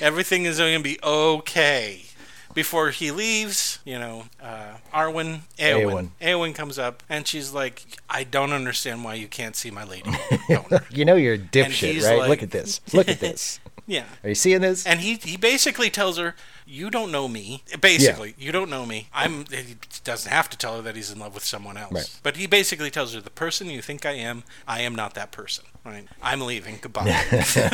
Everything 0.00 0.46
is 0.46 0.56
going 0.56 0.78
to 0.78 0.82
be 0.82 0.98
okay. 1.02 2.04
Before 2.52 2.90
he 2.90 3.10
leaves, 3.10 3.78
you 3.84 3.98
know, 3.98 4.24
uh, 4.42 4.74
Arwen, 4.92 5.40
Eowyn, 5.58 6.08
Eowyn 6.20 6.54
comes 6.54 6.78
up 6.78 7.02
and 7.08 7.26
she's 7.26 7.52
like, 7.52 7.82
"I 8.08 8.24
don't 8.24 8.52
understand 8.52 9.04
why 9.04 9.14
you 9.14 9.28
can't 9.28 9.54
see 9.56 9.70
my 9.70 9.84
lady." 9.84 10.10
You 10.90 11.04
know 11.04 11.14
you're 11.14 11.34
a 11.34 11.38
dipshit, 11.38 12.02
right? 12.02 12.18
like- 12.18 12.28
Look 12.28 12.42
at 12.42 12.50
this. 12.50 12.80
Look 12.92 13.08
at 13.08 13.20
this. 13.20 13.60
yeah, 13.86 14.04
Are 14.24 14.28
you 14.30 14.34
seeing 14.34 14.60
this? 14.60 14.84
and 14.84 15.00
he 15.00 15.14
he 15.14 15.36
basically 15.36 15.90
tells 15.90 16.18
her, 16.18 16.34
"You 16.66 16.90
don't 16.90 17.12
know 17.12 17.28
me." 17.28 17.62
Basically, 17.80 18.34
you 18.36 18.50
don't 18.50 18.68
know 18.68 18.84
me. 18.84 19.08
I'm. 19.14 19.44
He 19.46 19.76
doesn't 20.02 20.30
have 20.30 20.50
to 20.50 20.56
tell 20.58 20.76
her 20.76 20.82
that 20.82 20.96
he's 20.96 21.10
in 21.12 21.18
love 21.20 21.34
with 21.34 21.44
someone 21.44 21.76
else, 21.76 21.92
Right. 21.92 22.20
but 22.24 22.36
he 22.36 22.46
basically 22.48 22.90
tells 22.90 23.14
her, 23.14 23.20
"The 23.20 23.30
person 23.30 23.70
you 23.70 23.80
think 23.80 24.04
I 24.04 24.12
am, 24.12 24.42
I 24.66 24.80
am 24.80 24.94
not 24.96 25.14
that 25.14 25.30
person." 25.30 25.64
Right? 25.84 26.06
I'm 26.22 26.42
leaving. 26.42 26.78
Goodbye. 26.80 27.24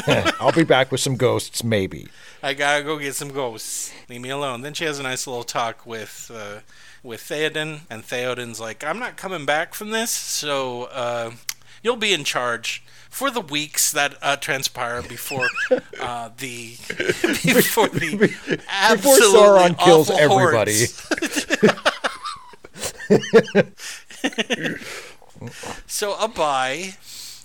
I'll 0.41 0.53
be 0.53 0.65
back 0.65 0.93
with 0.93 1.01
some 1.01 1.17
ghosts, 1.17 1.65
maybe. 1.65 2.07
I 2.43 2.55
gotta 2.55 2.85
go 2.85 2.99
get 2.99 3.15
some 3.17 3.31
ghosts. 3.33 3.93
Leave 4.09 4.21
me 4.21 4.31
alone. 4.31 4.61
Then 4.63 4.75
she 4.75 4.85
has 4.85 5.01
a 5.01 5.03
nice 5.03 5.27
little 5.27 5.43
talk 5.43 5.85
with 5.85 6.31
uh, 6.33 6.61
with 7.03 7.21
Theoden, 7.23 7.81
and 7.91 8.05
Theoden's 8.05 8.61
like, 8.61 8.85
"I'm 8.85 9.01
not 9.01 9.17
coming 9.17 9.45
back 9.45 9.75
from 9.75 9.91
this, 9.91 10.13
so 10.13 10.85
uh, 10.85 11.33
you'll 11.83 11.97
be 11.97 12.13
in 12.13 12.23
charge 12.23 12.85
for 13.11 13.29
the 13.31 13.41
weeks 13.41 13.91
that 13.91 14.15
uh, 14.23 14.37
transpire 14.37 15.03
before 15.03 15.49
uh, 16.01 16.31
the 16.39 16.77
before 17.45 17.89
the 17.89 18.17
Before 18.17 19.17
Sauron 19.19 19.77
kills 19.79 20.11
everybody. 20.11 20.87
hordes." 20.87 21.47
So 25.87 26.15
Abai 26.15 26.97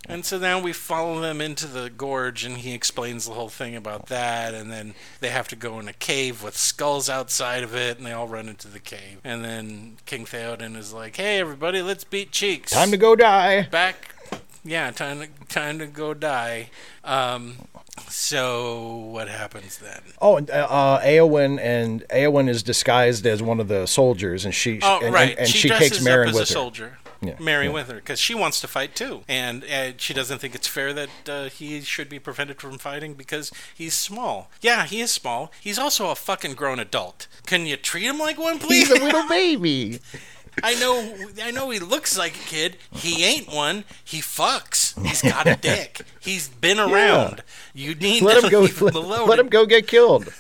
And 0.10 0.26
so 0.26 0.40
now 0.40 0.60
we 0.60 0.74
follow 0.74 1.22
them 1.22 1.42
into 1.42 1.68
the 1.68 1.90
gorge, 1.90 2.44
and 2.44 2.58
he 2.58 2.74
explains 2.74 3.26
the 3.28 3.34
whole 3.34 3.50
thing 3.50 3.76
about 3.76 4.08
that. 4.08 4.54
And 4.54 4.72
then 4.72 4.96
they 5.20 5.30
have 5.30 5.48
to 5.50 5.56
go 5.56 5.80
in 5.80 5.88
a 5.88 5.94
cave 5.94 6.42
with 6.44 6.58
skulls 6.58 7.08
outside 7.10 7.64
of 7.64 7.76
it, 7.76 7.98
and 7.98 8.06
they 8.06 8.12
all 8.12 8.28
run 8.28 8.50
into 8.50 8.68
the 8.68 8.80
cave. 8.80 9.20
And 9.24 9.46
then 9.46 9.98
King 10.06 10.26
Theoden 10.26 10.76
is 10.76 10.92
like, 10.92 11.18
"Hey, 11.18 11.40
everybody, 11.40 11.82
let's 11.82 12.04
beat 12.04 12.32
cheeks." 12.32 12.72
Time 12.72 12.92
to 12.92 12.98
go 12.98 13.16
die. 13.16 13.64
back. 13.72 14.16
Yeah, 14.64 14.92
time 14.92 15.20
to 15.22 15.28
time 15.48 15.80
to 15.80 15.86
go 15.88 16.14
die. 16.14 16.70
Um, 17.04 17.68
so 18.10 18.96
what 18.96 19.28
happens 19.28 19.78
then? 19.78 20.02
Oh, 20.22 20.38
and, 20.38 20.50
uh, 20.50 20.68
uh, 20.70 21.02
Eowyn 21.04 21.60
and 21.60 22.04
Eowyn 22.10 22.50
is 22.50 22.64
disguised 22.64 23.26
as 23.26 23.42
one 23.42 23.60
of 23.60 23.68
the 23.68 23.86
soldiers, 23.86 24.46
and 24.46 24.54
she 24.54 24.80
Oh, 24.82 25.00
and, 25.04 25.14
right. 25.14 25.30
and, 25.32 25.40
and 25.40 25.48
she, 25.50 25.68
she, 25.68 25.70
takes 25.70 26.02
Marin 26.02 26.30
with 26.32 26.40
her. 26.40 26.46
soldier. 26.46 26.98
Yeah, 27.24 27.36
Merry 27.40 27.66
yeah. 27.68 27.72
with 27.72 27.88
her 27.88 27.96
because 27.96 28.20
she 28.20 28.34
wants 28.34 28.60
to 28.62 28.68
fight 28.68 28.96
too, 28.96 29.22
and 29.28 29.64
uh, 29.64 29.92
she 29.98 30.12
doesn't 30.14 30.40
think 30.40 30.56
it's 30.56 30.68
fair 30.68 30.92
that 30.94 31.10
uh, 31.30 31.50
he 31.50 31.82
should 31.82 32.10
be 32.10 32.18
prevented 32.18 32.60
from 32.60 32.80
fighting 32.80 33.14
because 33.14 33.52
he's 33.76 33.94
small. 33.94 34.50
Yeah, 34.62 34.86
he 34.88 35.02
is 35.02 35.12
small. 35.12 35.52
He's 35.62 35.78
also 35.78 36.10
a 36.10 36.16
fucking 36.16 36.56
grown 36.56 36.80
adult. 36.80 37.28
Can 37.46 37.68
you 37.68 37.78
treat 37.78 38.06
him 38.06 38.18
like 38.18 38.40
one, 38.40 38.58
please? 38.58 38.88
He's 38.90 39.00
a 39.00 39.04
little 39.04 39.28
baby. 39.28 40.00
I 40.64 40.74
know, 40.76 41.16
I 41.42 41.52
know 41.52 41.70
he 41.70 41.80
looks 41.80 42.18
like 42.18 42.36
a 42.36 42.40
kid. 42.40 42.78
He 42.92 43.24
ain't 43.24 43.48
one. 43.48 43.86
He 44.04 44.20
fucks. 44.20 45.00
He's 45.06 45.22
got 45.22 45.48
a 45.48 45.56
dick. 45.56 46.02
He's 46.20 46.50
been 46.50 46.78
around. 46.90 47.42
You 47.74 47.96
need 47.96 48.22
Let 48.24 48.40
to 48.42 48.46
him 48.48 48.52
go. 48.52 48.60
leave 48.62 48.78
him 48.80 48.86
Let, 48.88 48.96
alone. 48.96 49.30
let 49.30 49.40
him 49.40 49.48
go 49.48 49.66
get 49.66 49.88
killed. 49.88 50.34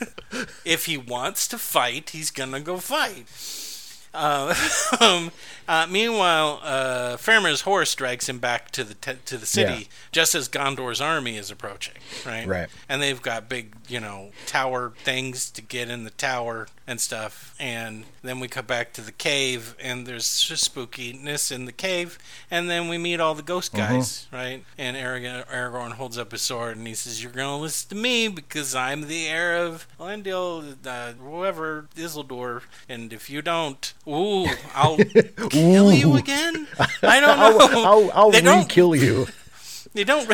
If 0.65 0.85
he 0.85 0.97
wants 0.97 1.47
to 1.49 1.57
fight, 1.57 2.09
he's 2.09 2.29
gonna 2.29 2.59
go 2.59 2.77
fight. 2.77 3.25
Uh, 4.13 4.53
um, 4.99 5.31
uh, 5.67 5.87
meanwhile, 5.89 6.59
uh, 6.63 7.17
Faramir's 7.17 7.61
horse 7.61 7.93
drags 7.95 8.27
him 8.29 8.39
back 8.39 8.71
to 8.71 8.83
the 8.83 8.93
te- 8.95 9.19
to 9.25 9.37
the 9.37 9.45
city 9.45 9.73
Yeah. 9.73 9.87
just 10.11 10.35
as 10.35 10.49
Gondor's 10.49 11.01
army 11.01 11.37
is 11.37 11.49
approaching. 11.51 11.95
Right. 12.25 12.47
Right. 12.47 12.69
And 12.89 13.01
they've 13.01 13.21
got 13.21 13.47
big, 13.49 13.75
you 13.87 13.99
know, 13.99 14.31
tower 14.45 14.93
things 15.03 15.49
to 15.51 15.61
get 15.61 15.89
in 15.89 16.03
the 16.03 16.09
tower 16.11 16.67
and 16.87 16.99
stuff. 16.99 17.55
And 17.59 18.05
then 18.21 18.39
we 18.39 18.47
come 18.47 18.65
back 18.65 18.91
to 18.93 19.01
the 19.01 19.11
cave, 19.11 19.75
and 19.79 20.05
there's 20.05 20.41
just 20.41 20.73
spookiness 20.75 21.51
in 21.51 21.65
the 21.65 21.71
cave. 21.71 22.17
And 22.49 22.69
then 22.69 22.87
we 22.89 22.97
meet 22.97 23.19
all 23.19 23.35
the 23.35 23.41
ghost 23.43 23.71
Mm-hmm. 23.73 23.93
guys, 23.95 24.27
right? 24.31 24.63
And 24.77 24.97
Aragorn, 24.97 25.47
Aragorn 25.47 25.91
holds 25.93 26.17
up 26.17 26.31
his 26.31 26.41
sword, 26.41 26.77
and 26.77 26.87
he 26.87 26.93
says, 26.95 27.21
"You're 27.23 27.31
gonna 27.31 27.57
listen 27.59 27.89
to 27.89 27.95
me 27.95 28.27
because 28.27 28.75
I'm 28.75 29.07
the 29.07 29.27
heir 29.27 29.57
of 29.65 29.87
Elendil, 29.99 30.75
uh, 30.85 31.13
whoever 31.13 31.87
Isildur. 31.95 32.63
And 32.89 33.13
if 33.13 33.29
you 33.29 33.41
don't, 33.41 33.93
ooh, 34.07 34.47
I'll 34.75 34.97
kill 35.61 35.91
you 35.93 36.15
again. 36.17 36.67
I 37.03 37.19
don't 37.19 37.37
know. 37.37 37.57
I'll, 37.59 37.85
I'll, 37.87 38.11
I'll 38.13 38.31
they 38.31 38.41
don't. 38.41 38.59
re-kill 38.63 38.95
you. 38.95 39.27
They 39.93 40.05
don't 40.05 40.25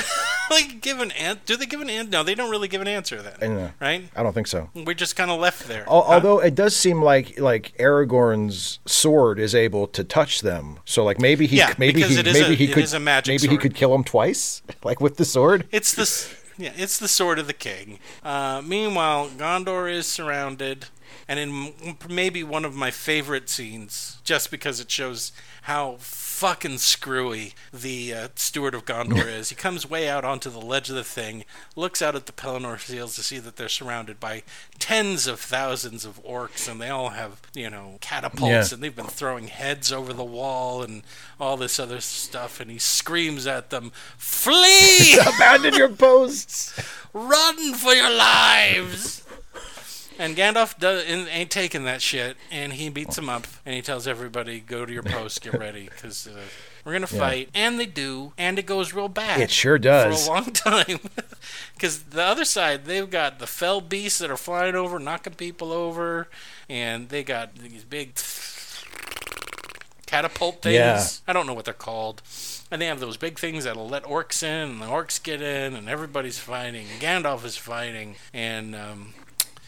really 0.52 0.66
give 0.82 1.00
an 1.00 1.10
answer. 1.14 1.42
Do 1.48 1.58
they 1.58 1.66
give 1.66 1.82
an 1.82 1.90
answer? 1.90 2.12
No, 2.12 2.22
they 2.22 2.36
don't 2.36 2.52
really 2.52 2.68
give 2.68 2.80
an 2.80 2.88
answer 2.88 3.24
then. 3.24 3.34
I 3.42 3.48
know. 3.48 3.72
Right? 3.82 4.08
I 4.16 4.22
don't 4.22 4.34
think 4.34 4.46
so. 4.46 4.70
We're 4.76 4.94
just 4.94 5.16
kind 5.16 5.32
of 5.32 5.40
left 5.40 5.68
there. 5.68 5.84
Al- 5.90 6.04
Huh? 6.04 6.14
Although 6.14 6.40
it 6.42 6.54
does 6.54 6.76
seem 6.76 7.02
like 7.02 7.40
like 7.40 7.76
Aragorn's 7.80 8.78
sword 8.86 9.40
is 9.40 9.56
able 9.56 9.88
to 9.88 10.04
touch 10.04 10.42
them, 10.42 10.78
so 10.86 11.04
like 11.04 11.20
maybe 11.20 11.48
he 11.48 11.58
Yeah, 11.58 11.74
maybe 11.80 12.04
he 12.04 12.20
it 12.20 12.28
is 12.28 12.40
maybe 12.40 12.54
a- 12.54 12.56
he 12.56 12.68
could 12.68 12.84
is 12.84 12.94
a 12.94 13.00
magic 13.00 13.34
maybe 13.42 13.52
he 13.52 13.58
could 13.58 13.74
kill 13.74 13.96
him 13.96 14.04
twice, 14.04 14.62
like 14.84 15.02
with 15.02 15.18
the 15.18 15.26
sword. 15.26 15.68
It's 15.72 15.92
the 15.92 16.62
yeah, 16.64 16.74
it's 16.78 17.00
the 17.00 17.08
sword 17.08 17.40
of 17.40 17.48
the 17.48 17.54
king. 17.54 17.98
Uh, 18.24 18.62
meanwhile, 18.64 19.28
Gondor 19.28 19.92
is 19.92 20.06
surrounded, 20.06 20.86
and 21.28 21.40
in 21.40 21.96
maybe 22.10 22.44
one 22.44 22.66
of 22.66 22.76
my 22.76 22.92
favorite 22.92 23.50
scenes, 23.50 24.18
just 24.24 24.52
because 24.52 24.80
it 24.80 24.90
shows 24.92 25.32
how 25.64 25.98
fucking 26.00 26.78
screwy 26.78 27.54
the 27.74 28.14
uh, 28.14 28.28
steward 28.36 28.74
of 28.74 28.86
Gondor 28.86 29.26
is. 29.40 29.50
He 29.50 29.56
comes 29.56 29.90
way 29.90 30.08
out 30.08 30.24
onto 30.24 30.50
the 30.50 30.60
ledge 30.62 30.90
of 30.90 30.96
the 30.96 31.04
thing, 31.04 31.44
looks 31.76 32.02
out 32.02 32.16
at 32.16 32.26
the 32.26 32.32
Pelennor 32.32 32.78
Fields 32.80 33.16
to 33.16 33.24
see 33.24 33.40
that 33.40 33.58
they're 33.58 33.68
surrounded 33.68 34.20
by 34.20 34.44
tens 34.80 35.28
of 35.28 35.40
thousands 35.40 36.06
of 36.06 36.24
orcs, 36.24 36.70
and 36.72 36.80
they 36.80 36.90
all 36.90 37.10
have 37.10 37.42
you 37.54 37.70
know 37.70 37.98
catapults, 38.02 38.42
Yeah. 38.72 38.76
and 38.76 38.82
they've 38.84 38.96
been 38.96 39.08
throwing 39.08 39.48
heads 39.48 39.92
over 39.92 40.14
the 40.14 40.24
wall 40.24 40.82
and 40.84 41.04
all 41.40 41.58
this 41.58 41.80
other 41.80 42.00
stuff. 42.00 42.60
And 42.62 42.72
he 42.72 42.78
screams 42.80 43.46
at 43.48 43.70
them, 43.70 43.92
"Flee!" 44.18 45.18
Abandon 45.36 45.74
your 45.74 45.90
posts. 45.90 46.74
Run 47.14 47.74
for 47.74 47.94
your 47.94 48.10
lives! 48.16 49.24
And 50.20 50.36
Gandalf 50.36 50.78
do, 50.80 50.90
in- 50.90 51.28
ain't 51.28 51.52
taking 51.52 51.84
that 51.86 52.02
shit, 52.02 52.38
and 52.52 52.74
he 52.74 52.90
beats 52.90 53.18
him 53.18 53.30
up, 53.30 53.46
and 53.66 53.76
he 53.76 53.82
tells 53.82 54.08
everybody, 54.08 54.60
"Go 54.60 54.86
to 54.86 54.92
your 54.92 55.04
post, 55.04 55.42
get 55.42 55.54
ready, 55.54 55.86
because 55.86 56.28
uh, 56.28 56.40
we're 56.84 56.94
gonna 56.94 57.08
fight." 57.08 57.50
And 57.54 57.80
they 57.80 57.86
do, 57.86 58.34
and 58.38 58.58
it 58.58 58.66
goes 58.66 58.94
real 58.94 59.10
bad. 59.10 59.40
It 59.42 59.52
sure 59.52 59.78
does. 59.78 60.26
for 60.26 60.32
a 60.32 60.34
long 60.34 60.46
time. 60.54 61.00
Because 61.74 62.04
the 62.04 62.24
other 62.24 62.46
side, 62.46 62.86
they've 62.86 63.10
got 63.10 63.40
the 63.40 63.48
fell 63.48 63.80
beasts 63.82 64.20
that 64.20 64.32
are 64.32 64.38
flying 64.38 64.76
over, 64.76 64.98
knocking 65.00 65.34
people 65.34 65.72
over, 65.72 66.28
and 66.68 67.10
they 67.10 67.24
got 67.24 67.56
these 67.56 67.84
big 67.84 68.16
catapult 70.06 70.62
things. 70.62 70.76
Yeah. 70.76 71.06
I 71.28 71.34
don't 71.34 71.46
know 71.46 71.54
what 71.54 71.66
they're 71.66 71.74
called. 71.74 72.22
And 72.72 72.82
they 72.82 72.88
have 72.88 73.00
those 73.00 73.18
big 73.18 73.38
things 73.40 73.64
that'll 73.64 73.88
let 73.88 74.04
orcs 74.04 74.44
in, 74.44 74.70
and 74.70 74.82
the 74.82 74.88
orcs 74.88 75.22
get 75.22 75.42
in, 75.42 75.74
and 75.76 75.88
everybody's 75.88 76.40
fighting. 76.40 76.88
Gandalf 77.00 77.46
is 77.46 77.56
fighting, 77.56 78.16
and 78.34 78.76
um, 78.76 79.14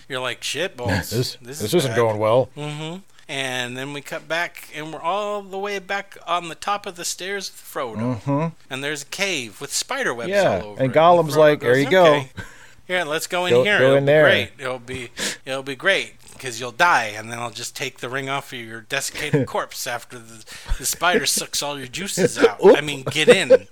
you're 0.09 0.19
like, 0.19 0.43
shit, 0.43 0.75
balls. 0.75 1.09
This 1.09 1.09
this, 1.09 1.37
this, 1.39 1.61
is 1.61 1.73
isn't 1.75 1.91
bad. 1.91 1.95
going 1.95 2.17
well. 2.19 2.45
hmm 2.55 2.97
And 3.29 3.77
then 3.77 3.93
we 3.93 4.01
cut 4.01 4.27
back, 4.27 4.69
and 4.75 4.91
we're 4.91 4.99
all 5.01 5.41
the 5.43 5.57
way 5.59 5.77
back 5.79 6.17
on 6.27 6.49
the 6.49 6.55
top 6.55 6.85
of 6.87 6.95
the 6.95 7.05
stairs 7.05 7.49
with 7.49 7.61
Frodo. 7.61 8.19
hmm 8.21 8.47
And 8.69 8.83
there's 8.83 9.03
a 9.03 9.05
cave 9.05 9.61
with 9.61 9.71
spider 9.71 10.13
webs 10.13 10.29
Yeah, 10.29 10.59
all 10.61 10.69
over 10.71 10.83
and. 10.83 10.91
Gollum's 10.93 11.37
like, 11.37 11.59
"There 11.61 11.77
you 11.77 11.89
go." 11.89 12.05
"Okay, 12.15 12.29
Yeah, 12.87 13.03
let's 13.03 13.27
go 13.27 13.45
in 13.45 13.53
Go- 13.53 13.63
here. 13.63 13.77
go 13.77 13.85
it'll 13.85 13.97
in 13.97 14.03
be 14.05 14.07
there." 14.07 14.23
great. 14.23 14.51
It'll 14.57 14.79
be 14.79 15.11
it'll 15.45 15.61
be 15.63 15.75
great 15.75 16.15
because 16.33 16.59
you'll 16.59 16.71
die, 16.71 17.13
and 17.15 17.29
then 17.31 17.37
I'll 17.37 17.51
just 17.51 17.75
take 17.75 17.99
the 17.99 18.09
ring 18.09 18.29
off 18.29 18.51
of 18.53 18.57
your 18.59 18.81
desiccated 18.81 19.45
corpse 19.53 19.85
after 19.85 20.17
the, 20.17 20.43
the 20.79 20.85
spider 20.85 21.25
sucks 21.37 21.61
all 21.61 21.77
your 21.77 21.87
juices 21.87 22.37
out. 22.39 22.57
I 22.77 22.81
mean, 22.81 23.03
get 23.03 23.27
in, 23.29 23.67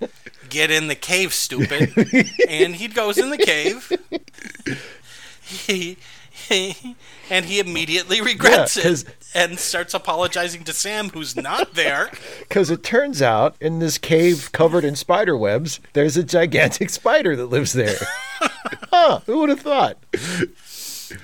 get 0.50 0.70
in 0.70 0.86
the 0.86 0.94
cave, 0.94 1.32
stupid. 1.34 1.92
and 2.48 2.76
he 2.76 2.86
goes 2.86 3.18
in 3.18 3.30
the 3.30 3.38
cave. 3.38 3.90
He 5.42 5.96
and 7.30 7.44
he 7.46 7.58
immediately 7.60 8.20
regrets 8.32 8.76
Yeah, 8.76 8.90
it 8.92 9.04
and 9.34 9.58
starts 9.58 9.94
apologizing 9.94 10.64
to 10.64 10.72
Sam, 10.72 11.10
who's 11.10 11.36
not 11.36 11.74
there. 11.74 12.10
Because 12.40 12.70
it 12.70 12.82
turns 12.82 13.20
out 13.20 13.56
in 13.60 13.78
this 13.78 13.98
cave 13.98 14.50
covered 14.52 14.84
in 14.84 14.96
spider 14.96 15.36
webs, 15.36 15.80
there's 15.92 16.16
a 16.16 16.24
gigantic 16.24 16.88
spider 16.90 17.36
that 17.36 17.46
lives 17.46 17.74
there. 17.74 17.98
huh? 18.90 19.20
Who 19.26 19.40
would 19.40 19.50
have 19.50 19.60
thought? 19.60 19.98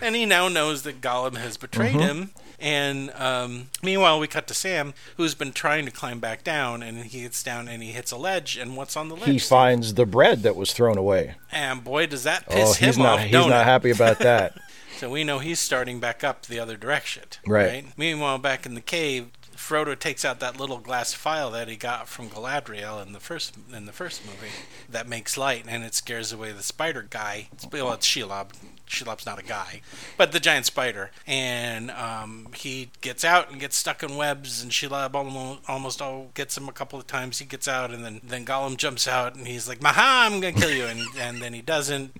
And 0.03 0.15
he 0.15 0.27
now 0.27 0.49
knows 0.49 0.83
that 0.83 1.01
Gollum 1.01 1.37
has 1.37 1.57
betrayed 1.57 1.93
Mm-hmm. 1.95 2.01
him. 2.01 2.31
And 2.61 3.11
um, 3.13 3.69
meanwhile, 3.83 4.19
we 4.21 4.27
cut 4.27 4.47
to 4.47 4.55
Sam, 4.55 4.95
who's 5.17 5.35
been 5.35 5.53
trying 5.53 5.85
to 5.87 5.91
climb 5.91 6.19
back 6.21 6.45
down, 6.45 6.83
and 6.83 6.99
he 7.05 7.23
gets 7.23 7.43
down 7.43 7.69
and 7.69 7.83
he 7.83 7.91
hits 7.93 8.11
a 8.13 8.17
ledge. 8.17 8.57
And 8.57 8.77
what's 8.77 8.97
on 8.97 9.09
the 9.09 9.17
ledge? 9.17 9.29
He 9.29 9.39
finds 9.39 9.95
the 9.95 10.07
bread 10.07 10.43
that 10.45 10.57
was 10.57 10.73
thrown 10.73 10.97
away. 10.97 11.35
and 11.53 11.83
boy, 11.85 12.07
does 12.07 12.23
that 12.25 12.49
piss 12.49 12.71
Oh, 12.71 12.73
him 12.75 12.87
he's 12.87 12.99
not. 12.99 13.19
off! 13.19 13.21
He's 13.21 13.33
not 13.33 13.49
it? 13.51 13.65
happy 13.65 13.91
about 13.91 14.19
that. 14.21 14.57
So 14.97 15.11
we 15.11 15.25
know 15.25 15.39
he's 15.39 15.59
starting 15.59 16.01
back 16.01 16.23
up 16.23 16.47
the 16.47 16.59
other 16.59 16.77
direction. 16.77 17.25
Right. 17.47 17.87
Meanwhile, 17.97 18.39
back 18.39 18.65
in 18.65 18.75
the 18.75 18.81
cave, 18.81 19.29
Frodo 19.57 19.99
takes 19.99 20.25
out 20.25 20.41
that 20.41 20.59
little 20.59 20.79
glass 20.79 21.15
vial 21.15 21.51
that 21.53 21.69
he 21.69 21.77
got 21.77 22.09
from 22.09 22.29
Galadriel 22.29 23.05
in 23.05 23.13
the 23.13 23.21
first 23.21 23.55
in 23.73 23.87
the 23.87 23.93
first 23.93 24.25
movie 24.25 24.53
that 24.89 25.09
makes 25.09 25.37
light, 25.39 25.65
and 25.67 25.85
it 25.85 25.95
scares 25.95 26.33
away 26.33 26.53
the 26.53 26.63
spider 26.63 27.07
guy. 27.09 27.49
It's, 27.53 27.67
well, 27.71 27.93
it's 27.93 28.07
Shelob. 28.07 28.51
Shelob's 28.89 29.27
not 29.27 29.39
a 29.39 29.43
guy, 29.43 29.81
but 30.17 30.33
the 30.33 30.41
giant 30.41 30.67
spider. 30.67 31.11
And 31.27 31.91
um, 31.91 32.49
he 32.55 32.91
gets 33.01 33.25
out 33.25 33.51
and 33.51 33.59
gets 33.61 33.77
stuck 33.77 34.03
in 34.03 34.17
webs, 34.17 34.63
and 34.63 34.71
Shelob 34.71 35.15
almost 35.15 35.61
almost 35.69 36.03
all 36.03 36.31
gets 36.35 36.57
him 36.57 36.69
a 36.69 36.73
couple 36.73 36.99
of 36.99 37.07
times. 37.07 37.39
He 37.39 37.45
gets 37.45 37.67
out, 37.67 37.91
and 37.91 38.05
then 38.05 38.21
then 38.23 38.45
Gollum 38.45 38.77
jumps 38.77 39.09
out, 39.09 39.35
and 39.35 39.47
he's 39.47 39.69
like, 39.69 39.83
"Maha, 39.83 40.01
I'm 40.27 40.41
gonna 40.41 40.53
kill 40.53 40.71
you," 40.71 40.85
and 40.85 41.01
and 41.19 41.39
then 41.43 41.55
he 41.55 41.63
doesn't, 41.63 42.15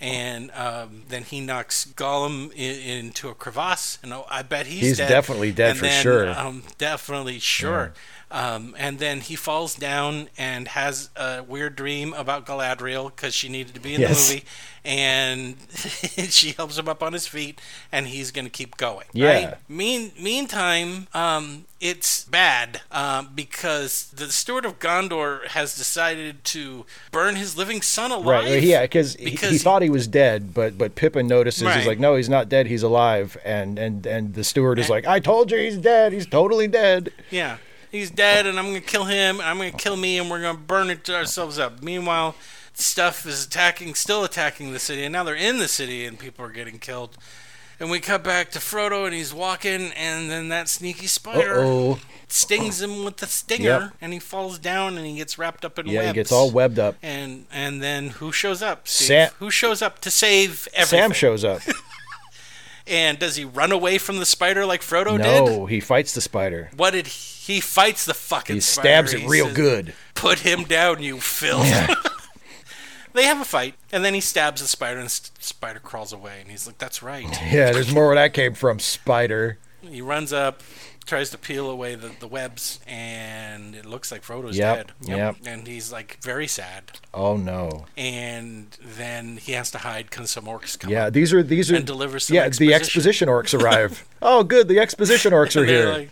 and 0.00 0.50
um, 0.52 1.02
then 1.08 1.22
he 1.24 1.40
knocks 1.40 1.86
Gollum 1.96 2.52
in, 2.54 2.80
into 3.06 3.28
a 3.28 3.34
crevasse, 3.34 3.98
and 4.02 4.12
oh, 4.12 4.26
I 4.30 4.42
bet 4.42 4.66
he's 4.66 4.80
He's 4.82 4.96
dead. 4.98 5.08
definitely 5.08 5.52
dead 5.52 5.70
And 5.70 5.78
for 5.78 5.84
then, 5.86 6.02
sure. 6.02 6.30
Um, 6.38 6.62
definitely 6.78 7.38
sure. 7.38 7.92
Um, 8.32 8.76
and 8.78 8.98
then 9.00 9.20
he 9.20 9.34
falls 9.34 9.74
down 9.74 10.28
and 10.38 10.68
has 10.68 11.10
a 11.16 11.42
weird 11.42 11.74
dream 11.76 12.12
about 12.12 12.46
Galadriel 12.46 13.06
because 13.14 13.34
she 13.34 13.48
needed 13.48 13.74
to 13.74 13.80
be 13.80 13.94
in 13.94 14.00
Yes. 14.02 14.28
the 14.28 14.34
movie, 14.34 14.44
and 14.84 15.56
she 16.30 16.52
helps 16.52 16.78
him 16.78 16.88
up 16.88 17.02
on 17.02 17.12
his 17.12 17.26
feet, 17.26 17.60
and 17.90 18.06
he's 18.06 18.30
going 18.30 18.44
to 18.44 18.50
keep 18.50 18.76
going. 18.76 19.06
Yeah. 19.12 19.26
Right? 19.46 19.54
Mean, 19.68 20.12
meantime, 20.18 21.08
um, 21.12 21.64
it's 21.80 22.24
bad 22.24 22.82
um, 22.92 23.30
because 23.34 24.10
the 24.14 24.30
Steward 24.30 24.64
of 24.64 24.78
Gondor 24.78 25.46
has 25.48 25.76
decided 25.76 26.44
to 26.44 26.86
burn 27.10 27.34
his 27.36 27.56
living 27.56 27.82
son 27.82 28.12
alive. 28.12 28.26
Right. 28.44 28.62
Yeah, 28.62 28.82
because 28.82 29.16
he, 29.16 29.30
he 29.30 29.58
thought 29.58 29.82
he 29.82 29.90
was 29.90 30.06
dead, 30.06 30.54
but 30.54 30.78
but 30.78 30.94
Pippin 30.94 31.26
notices 31.26 31.64
Right. 31.64 31.78
he's 31.78 31.86
like, 31.86 31.98
no, 31.98 32.14
he's 32.16 32.28
not 32.28 32.48
dead. 32.48 32.66
He's 32.68 32.82
alive. 32.84 33.36
And 33.44 33.78
and 33.78 34.06
and 34.06 34.34
the 34.34 34.44
steward 34.44 34.78
is 34.78 34.88
like, 34.88 35.06
I 35.06 35.18
told 35.20 35.50
you 35.50 35.58
he's 35.58 35.78
dead. 35.78 36.12
He's 36.12 36.26
totally 36.26 36.68
dead. 36.68 37.12
Yeah. 37.30 37.56
He's 37.90 38.10
dead, 38.10 38.46
and 38.46 38.58
I'm 38.58 38.66
gonna 38.66 38.80
kill 38.80 39.04
him, 39.04 39.40
and 39.40 39.48
I'm 39.48 39.56
gonna 39.58 39.72
kill 39.72 39.96
me, 39.96 40.18
and 40.18 40.30
we're 40.30 40.40
gonna 40.42 40.58
burn 40.58 40.90
it 40.90 41.08
ourselves 41.10 41.58
up. 41.58 41.82
Meanwhile, 41.82 42.34
stuff 42.74 43.26
is 43.26 43.44
attacking, 43.46 43.94
still 43.94 44.22
attacking 44.24 44.72
the 44.72 44.78
city, 44.78 45.04
and 45.04 45.12
now 45.12 45.24
they're 45.24 45.34
in 45.34 45.58
the 45.58 45.68
city, 45.68 46.04
and 46.06 46.18
people 46.18 46.44
are 46.44 46.50
getting 46.52 46.78
killed. 46.78 47.16
And 47.80 47.90
we 47.90 47.98
cut 47.98 48.22
back 48.22 48.50
to 48.50 48.58
Frodo, 48.58 49.06
and 49.06 49.14
he's 49.14 49.32
walking, 49.32 49.90
and 49.96 50.30
then 50.30 50.48
that 50.50 50.68
sneaky 50.68 51.06
spider 51.06 51.60
Oh, 51.64 51.98
stings 52.28 52.82
him 52.82 53.04
with 53.04 53.16
the 53.16 53.26
stinger, 53.26 53.64
Yep. 53.64 53.92
and 54.02 54.12
he 54.12 54.18
falls 54.18 54.58
down, 54.58 54.98
and 54.98 55.06
he 55.06 55.16
gets 55.16 55.38
wrapped 55.38 55.64
up 55.64 55.78
in 55.78 55.86
webs. 55.86 55.94
yeah, 55.94 56.00
webs. 56.00 56.08
he 56.10 56.14
gets 56.14 56.30
all 56.32 56.50
webbed 56.50 56.78
up. 56.78 56.96
And 57.02 57.46
and 57.50 57.82
then 57.82 58.08
who 58.10 58.32
shows 58.32 58.60
up? 58.62 58.86
Sam- 58.86 59.30
who 59.38 59.50
shows 59.50 59.80
up 59.80 59.98
to 60.00 60.10
save 60.10 60.68
everything? 60.74 61.00
Sam 61.00 61.12
shows 61.12 61.42
up. 61.44 61.62
And 62.86 63.20
does 63.20 63.36
he 63.36 63.44
run 63.44 63.70
away 63.70 63.98
from 63.98 64.16
the 64.18 64.26
spider 64.26 64.66
like 64.66 64.80
Frodo 64.80 65.16
did? 65.16 65.44
no, 65.44 65.66
he 65.66 65.78
fights 65.78 66.12
the 66.12 66.20
spider. 66.20 66.70
What 66.76 66.90
did 66.92 67.06
he, 67.06 67.12
he 67.50 67.60
fights 67.60 68.04
the 68.04 68.14
fucking 68.14 68.56
He 68.56 68.60
spider. 68.60 68.88
stabs 68.88 69.12
it 69.14 69.20
He 69.20 69.26
real 69.28 69.46
says, 69.46 69.56
good. 69.56 69.94
Put 70.14 70.40
him 70.40 70.64
down, 70.64 71.02
you 71.02 71.18
filth. 71.20 71.66
they 73.12 73.24
have 73.24 73.40
a 73.40 73.44
fight, 73.44 73.74
and 73.92 74.04
then 74.04 74.14
he 74.14 74.20
stabs 74.20 74.60
the 74.60 74.68
spider, 74.68 75.00
and 75.00 75.08
the 75.08 75.30
spider 75.40 75.78
crawls 75.80 76.12
away. 76.12 76.38
And 76.40 76.50
he's 76.50 76.66
like, 76.66 76.78
"That's 76.78 77.02
right." 77.02 77.26
Yeah, 77.50 77.72
there's 77.72 77.92
more 77.92 78.06
where 78.06 78.14
that 78.16 78.32
came 78.34 78.54
from. 78.54 78.78
Spider. 78.78 79.58
He 79.82 80.02
runs 80.02 80.30
up, 80.30 80.60
tries 81.06 81.30
to 81.30 81.38
peel 81.38 81.70
away 81.70 81.94
the, 81.94 82.10
the 82.20 82.28
webs, 82.28 82.80
and 82.86 83.74
it 83.74 83.86
looks 83.86 84.12
like 84.12 84.22
Frodo's 84.22 84.58
Yep, 84.58 84.76
dead. 84.76 84.92
yep. 85.08 85.16
yep. 85.18 85.36
And 85.46 85.66
he's 85.66 85.90
like 85.90 86.18
very 86.22 86.46
sad. 86.46 86.84
Oh 87.14 87.36
no. 87.38 87.86
And 87.96 88.76
then 88.82 89.38
he 89.38 89.52
has 89.52 89.70
to 89.70 89.78
hide 89.78 90.10
because 90.10 90.30
some 90.30 90.44
orcs 90.44 90.78
come 90.78 90.90
Yeah, 90.92 91.08
these 91.08 91.32
are 91.32 91.42
these 91.42 91.72
are 91.72 91.76
And 91.76 91.86
deliver 91.86 92.18
some 92.20 92.34
yeah. 92.34 92.42
The 92.50 92.74
exposition. 92.74 93.28
exposition 93.28 93.28
orcs 93.28 93.58
arrive. 93.62 94.04
oh, 94.20 94.44
good. 94.44 94.68
The 94.68 94.78
exposition 94.78 95.32
orcs 95.32 95.56
are 95.60 95.64
here. 95.64 95.88
like, 95.90 96.10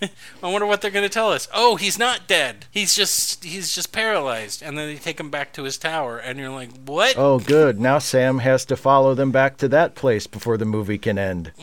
I 0.42 0.50
wonder 0.50 0.66
what 0.66 0.80
they're 0.80 0.90
going 0.90 1.04
to 1.04 1.12
tell 1.12 1.32
us. 1.32 1.48
Oh, 1.52 1.76
he's 1.76 1.98
not 1.98 2.26
dead. 2.26 2.66
He's 2.70 2.94
just 2.94 3.44
he's 3.44 3.74
just 3.74 3.92
paralyzed. 3.92 4.62
And 4.62 4.76
then 4.76 4.88
they 4.88 4.96
take 4.96 5.18
him 5.20 5.30
back 5.30 5.52
to 5.54 5.62
his 5.64 5.78
tower, 5.78 6.18
and 6.18 6.38
you're 6.38 6.50
like, 6.50 6.70
what? 6.84 7.14
Oh, 7.16 7.38
good. 7.38 7.80
Now 7.80 7.98
Sam 7.98 8.38
has 8.38 8.64
to 8.66 8.76
follow 8.76 9.14
them 9.14 9.30
back 9.30 9.56
to 9.58 9.68
that 9.68 9.94
place 9.94 10.26
before 10.26 10.56
the 10.56 10.64
movie 10.64 10.98
can 10.98 11.18
end. 11.18 11.52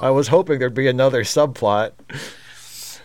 I 0.00 0.10
was 0.10 0.28
hoping 0.28 0.58
there'd 0.60 0.74
be 0.74 0.86
another 0.86 1.24
subplot. 1.24 1.92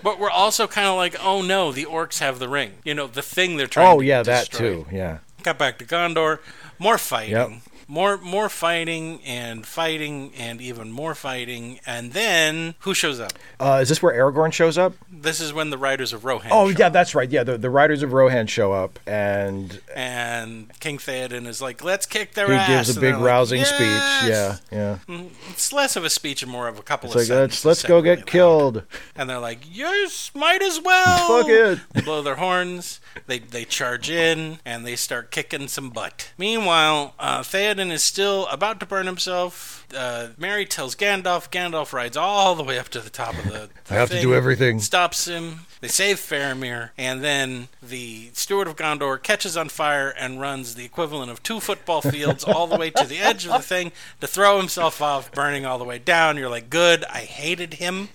But 0.04 0.20
we're 0.20 0.30
also 0.30 0.68
kind 0.68 0.88
of 0.88 0.96
like, 0.96 1.16
oh 1.24 1.42
no, 1.42 1.72
the 1.72 1.86
orcs 1.86 2.20
have 2.20 2.38
the 2.40 2.50
ring. 2.50 2.74
You 2.84 2.94
know, 2.94 3.08
the 3.08 3.22
thing 3.22 3.58
they're 3.58 3.68
trying 3.68 3.98
Oh 3.98 4.02
yeah, 4.02 4.22
that 4.22 4.50
destroy. 4.50 4.84
too. 4.84 4.86
Yeah. 4.92 5.20
Got 5.44 5.58
back 5.58 5.78
to 5.80 5.86
Gondor, 5.86 6.40
more 6.78 6.98
fighting. 6.98 7.32
Yep. 7.32 7.50
More 7.88 8.18
more 8.18 8.50
fighting 8.50 9.22
and 9.26 9.66
fighting 9.66 10.32
and 10.38 10.62
even 10.62 10.92
more 10.92 11.14
fighting. 11.16 11.80
And 11.86 12.14
then 12.14 12.76
who 12.80 12.94
shows 12.94 13.20
up? 13.20 13.34
Uh, 13.60 13.80
is 13.82 13.90
this 13.90 14.02
where 14.02 14.14
Aragorn 14.14 14.52
shows 14.54 14.78
up? 14.78 14.94
This 15.12 15.40
is 15.40 15.54
when 15.54 15.70
the 15.70 15.78
riders 15.78 16.14
of 16.14 16.26
Rohan 16.26 16.50
Oh 16.54 16.70
yeah, 16.70 16.88
up. 16.88 16.94
that's 16.94 17.14
right. 17.16 17.30
Yeah, 17.30 17.44
the, 17.44 17.58
the 17.58 17.70
riders 17.70 18.04
of 18.04 18.14
Rohan 18.14 18.48
show 18.48 18.74
up, 18.74 19.00
and 19.08 19.80
And 19.96 20.72
King 20.80 20.98
Theoden 20.98 21.48
is 21.48 21.62
like, 21.62 21.84
let's 21.84 22.06
kick 22.06 22.34
their 22.34 22.48
he 22.48 22.54
ass. 22.54 22.68
gives 22.70 22.90
a 22.90 22.92
And 22.94 23.02
big 23.02 23.12
they're 23.14 23.20
like, 23.20 23.26
rousing 23.26 23.60
"Yes!" 23.60 23.70
speech. 23.70 24.30
Yeah, 24.72 24.98
yeah. 25.10 25.28
It's 25.52 25.72
less 25.74 25.96
of 25.96 26.04
a 26.04 26.10
speech 26.10 26.44
and 26.44 26.52
more 26.52 26.68
of 26.68 26.80
a 26.80 26.84
couple 26.84 27.08
It's 27.12 27.16
of 27.16 27.30
like 27.30 27.40
let's 27.40 27.66
let's 27.66 27.80
said 27.82 27.88
go 27.88 28.02
get 28.02 28.26
killed. 28.26 28.84
And 29.16 29.30
they're 29.30 29.40
like, 29.40 29.60
yes, 29.70 30.32
might 30.34 30.62
as 30.62 30.80
well. 30.82 31.28
Fuck 31.42 31.50
it. 31.50 31.80
They 31.94 32.02
blow 32.02 32.22
their 32.22 32.36
horns. 32.36 33.00
They 33.28 33.40
they 33.40 33.66
charge 33.66 34.10
in 34.10 34.60
and 34.66 34.86
they 34.86 34.96
start 34.96 35.32
kicking 35.32 35.68
some 35.68 35.90
butt. 35.90 36.32
Meanwhile, 36.38 37.14
uh, 37.20 37.42
Theoden 37.42 37.73
is 37.80 38.04
still 38.04 38.48
about 38.48 38.80
to 38.80 38.86
burn 38.86 39.06
himself. 39.06 39.86
Uh, 39.96 40.30
Merry 40.38 40.66
tells 40.66 40.96
Gandalf. 40.96 41.50
Gandalf 41.50 41.94
rides 41.94 42.18
all 42.18 42.56
the 42.56 42.64
way 42.64 42.80
up 42.80 42.90
to 42.90 43.00
the 43.00 43.10
top 43.10 43.38
of 43.38 43.46
the. 43.46 43.70
I 43.90 43.96
have 43.96 44.10
to 44.10 44.22
do 44.22 44.34
everything. 44.34 44.80
Stops 44.80 45.28
him. 45.28 45.62
They 45.82 45.90
save 45.90 46.18
Faramir, 46.18 46.92
and 46.98 47.22
then 47.22 47.68
the 47.82 48.30
Steward 48.32 48.68
of 48.68 48.78
Gondor 48.78 49.22
catches 49.22 49.58
on 49.58 49.68
fire 49.68 50.14
and 50.18 50.40
runs 50.40 50.76
the 50.76 50.86
equivalent 50.86 51.30
of 51.30 51.44
two 51.44 51.60
football 51.60 52.02
fields 52.02 52.46
all 52.46 52.68
the 52.68 52.78
way 52.78 52.90
to 52.90 53.06
the 53.06 53.20
edge 53.20 53.46
of 53.46 53.52
the 53.52 53.60
thing 53.60 53.92
to 54.22 54.28
throw 54.28 54.58
himself 54.58 55.02
off, 55.02 55.32
burning 55.34 55.66
all 55.66 55.78
the 55.78 55.84
way 55.84 56.00
down. 56.00 56.38
You're 56.38 56.50
like, 56.50 56.70
good. 56.70 57.04
I 57.06 57.20
hated 57.20 57.76
him 57.76 58.08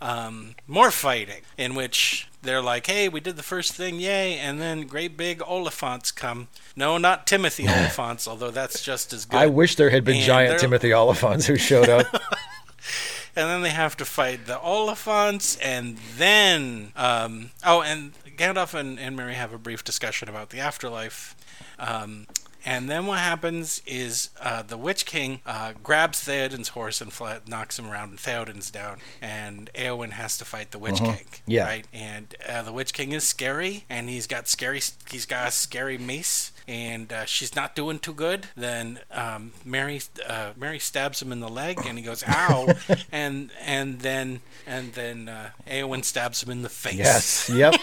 um, 0.00 0.54
more 0.68 0.92
fighting, 0.92 1.42
in 1.58 1.74
which 1.74 2.28
they're 2.42 2.62
like, 2.62 2.86
"Hey, 2.86 3.08
we 3.08 3.20
did 3.20 3.36
the 3.36 3.42
first 3.42 3.72
thing, 3.72 4.00
yay!" 4.00 4.38
And 4.38 4.60
then 4.60 4.82
great 4.86 5.16
big 5.16 5.40
Oliphaunts 5.40 6.14
come. 6.14 6.48
No, 6.76 6.98
not 6.98 7.26
Timothy 7.26 7.64
Olyphants, 7.66 8.26
although 8.28 8.50
that's 8.50 8.82
just 8.82 9.12
as 9.12 9.24
good. 9.24 9.36
I 9.38 9.46
wish 9.46 9.76
there 9.76 9.90
had 9.90 10.04
been 10.04 10.16
And 10.16 10.24
giant 10.24 10.50
they're- 10.50 10.58
Timothy 10.58 10.90
Olyphants 10.90 11.46
who 11.46 11.56
showed 11.56 11.88
up. 11.88 12.06
and 13.36 13.48
then 13.48 13.62
they 13.62 13.70
have 13.70 13.96
to 13.98 14.04
fight 14.04 14.46
the 14.46 14.56
Oliphaunts, 14.56 15.58
and 15.62 15.98
then 16.16 16.92
um, 16.96 17.50
oh, 17.64 17.82
and 17.82 18.12
Gandalf 18.36 18.72
and, 18.74 18.98
and 18.98 19.16
Merry 19.16 19.34
have 19.34 19.52
a 19.52 19.58
brief 19.58 19.84
discussion 19.84 20.28
about 20.28 20.50
the 20.50 20.60
afterlife. 20.60 21.36
Um, 21.78 22.26
and 22.64 22.88
then 22.88 23.06
what 23.06 23.18
happens 23.18 23.82
is 23.86 24.30
uh, 24.40 24.62
the 24.62 24.76
Witch 24.76 25.06
King 25.06 25.40
uh, 25.46 25.72
grabs 25.82 26.20
Theoden's 26.20 26.68
horse 26.68 27.00
and 27.00 27.12
knocks 27.46 27.78
him 27.78 27.90
around, 27.90 28.10
and 28.10 28.18
Theoden's 28.20 28.70
down. 28.70 28.98
And 29.20 29.70
Eowyn 29.74 30.10
has 30.12 30.38
to 30.38 30.44
fight 30.44 30.70
the 30.70 30.78
Witch 30.78 30.98
King. 30.98 31.08
Uh-huh. 31.10 31.40
Yeah. 31.46 31.64
Right. 31.64 31.86
And 31.92 32.34
uh, 32.48 32.62
the 32.62 32.72
Witch 32.72 32.92
King 32.92 33.12
is 33.12 33.24
scary, 33.24 33.84
and 33.88 34.08
he's 34.08 34.26
got 34.26 34.48
scary. 34.48 34.80
He's 35.10 35.26
got 35.26 35.48
a 35.48 35.50
scary 35.50 35.98
mace, 35.98 36.52
and 36.68 37.12
uh, 37.12 37.24
she's 37.24 37.54
not 37.54 37.74
doing 37.74 37.98
too 37.98 38.14
good. 38.14 38.48
Then 38.56 39.00
um, 39.10 39.52
Merry 39.64 40.00
uh, 40.26 40.52
Merry 40.56 40.78
stabs 40.78 41.20
him 41.22 41.32
in 41.32 41.40
the 41.40 41.48
leg, 41.48 41.80
and 41.86 41.98
he 41.98 42.04
goes 42.04 42.22
ow, 42.26 42.68
and 43.12 43.50
and 43.60 44.00
then 44.00 44.40
and 44.66 44.92
then 44.94 45.28
uh, 45.28 45.50
Eowyn 45.66 46.04
stabs 46.04 46.42
him 46.42 46.50
in 46.50 46.62
the 46.62 46.68
face. 46.68 46.96
yes. 46.96 47.50
Yep. 47.50 47.74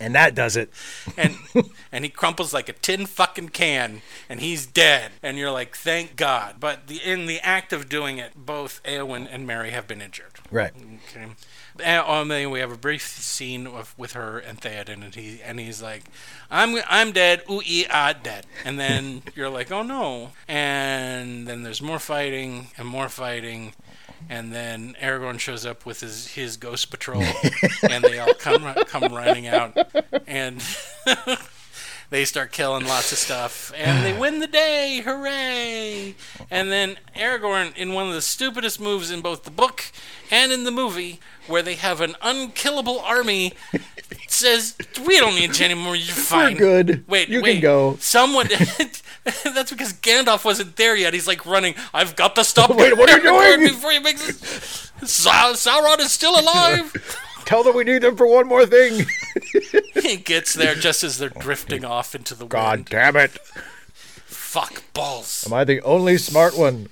And 0.00 0.14
that 0.14 0.34
does 0.34 0.56
it. 0.56 0.70
and 1.16 1.36
and 1.92 2.04
he 2.04 2.10
crumples 2.10 2.52
like 2.52 2.68
a 2.68 2.72
tin 2.72 3.06
fucking 3.06 3.50
can, 3.50 4.02
and 4.28 4.40
he's 4.40 4.66
dead. 4.66 5.12
And 5.22 5.36
you're 5.38 5.50
like, 5.50 5.76
thank 5.76 6.16
God. 6.16 6.56
But 6.58 6.86
the 6.86 7.00
in 7.04 7.26
the 7.26 7.40
act 7.40 7.72
of 7.72 7.88
doing 7.88 8.18
it, 8.18 8.32
both 8.34 8.82
Eowyn 8.84 9.28
and 9.30 9.46
Merry 9.46 9.70
have 9.70 9.86
been 9.86 10.00
injured. 10.00 10.32
Right. 10.50 10.72
Okay. 11.14 11.28
And 11.82 12.30
then 12.30 12.50
we 12.50 12.60
have 12.60 12.70
a 12.70 12.76
brief 12.76 13.02
scene 13.02 13.66
of, 13.66 13.94
with 13.96 14.12
her 14.12 14.38
and 14.38 14.60
Theoden, 14.60 15.02
and 15.04 15.14
he 15.14 15.40
and 15.42 15.58
he's 15.58 15.82
like, 15.82 16.04
"I'm 16.50 16.76
I'm 16.88 17.12
dead, 17.12 17.42
ooh 17.50 17.62
ee 17.64 17.86
ah 17.90 18.12
dead." 18.12 18.46
And 18.64 18.78
then 18.78 19.22
you're 19.34 19.48
like, 19.48 19.70
"Oh 19.70 19.82
no!" 19.82 20.30
And 20.48 21.46
then 21.46 21.62
there's 21.62 21.82
more 21.82 21.98
fighting 21.98 22.68
and 22.76 22.86
more 22.86 23.08
fighting, 23.08 23.74
and 24.28 24.52
then 24.52 24.94
Aragorn 25.00 25.38
shows 25.38 25.66
up 25.66 25.84
with 25.86 26.00
his 26.00 26.28
his 26.28 26.56
ghost 26.56 26.90
patrol, 26.90 27.24
and 27.88 28.04
they 28.04 28.18
all 28.18 28.34
come 28.34 28.74
come 28.86 29.14
running 29.14 29.46
out, 29.46 29.76
and 30.26 30.62
they 32.10 32.24
start 32.24 32.52
killing 32.52 32.86
lots 32.86 33.12
of 33.12 33.18
stuff, 33.18 33.72
and 33.76 34.04
they 34.04 34.12
win 34.18 34.38
the 34.40 34.46
day, 34.46 35.02
hooray! 35.04 36.14
And 36.50 36.70
then 36.70 36.96
Aragorn, 37.16 37.76
in 37.76 37.94
one 37.94 38.08
of 38.08 38.14
the 38.14 38.22
stupidest 38.22 38.80
moves 38.80 39.10
in 39.10 39.20
both 39.20 39.44
the 39.44 39.50
book 39.50 39.84
and 40.30 40.52
in 40.52 40.64
the 40.64 40.70
movie, 40.70 41.20
where 41.46 41.62
they 41.62 41.74
have 41.74 42.00
an 42.00 42.14
unkillable 42.22 43.00
army, 43.00 43.52
says, 44.28 44.76
"We 45.06 45.18
don't 45.18 45.34
need 45.34 45.58
you 45.58 45.64
anymore. 45.64 45.96
You're 45.96 46.14
fine. 46.14 46.54
We're 46.54 46.58
good. 46.82 47.04
Wait, 47.08 47.28
You 47.28 47.42
can 47.42 47.60
go." 47.60 47.96
Someone." 48.00 48.48
That's 49.24 49.70
because 49.70 49.92
Gandalf 49.94 50.44
wasn't 50.44 50.74
there 50.76 50.96
yet. 50.96 51.14
He's 51.14 51.28
like 51.28 51.46
running. 51.46 51.74
I've 51.94 52.16
got 52.16 52.34
to 52.36 52.44
stop. 52.44 52.70
Wait, 52.76 52.96
what 52.96 53.08
are 53.08 53.18
you 53.18 53.22
doing? 53.22 53.68
Before 53.68 53.92
he 53.92 54.00
makes 54.00 54.28
it. 54.28 55.06
Sau- 55.08 55.52
Sauron 55.52 56.00
is 56.00 56.10
still 56.12 56.38
alive. 56.38 56.92
Tell 57.44 57.62
them 57.64 57.74
we 57.76 57.84
need 57.84 58.02
them 58.02 58.16
for 58.16 58.26
one 58.26 58.46
more 58.48 58.66
thing. 58.66 59.06
he 59.94 60.16
gets 60.16 60.54
there 60.54 60.74
just 60.74 61.02
as 61.04 61.18
they're 61.18 61.28
drifting 61.28 61.84
off 61.84 62.14
into 62.14 62.34
the 62.34 62.44
water. 62.44 62.56
God 62.56 62.78
wind. 62.78 62.86
damn 62.86 63.16
it. 63.16 63.32
Fuck 64.26 64.82
balls. 64.92 65.44
Am 65.46 65.52
I 65.52 65.64
the 65.64 65.80
only 65.82 66.18
smart 66.18 66.56
one? 66.56 66.88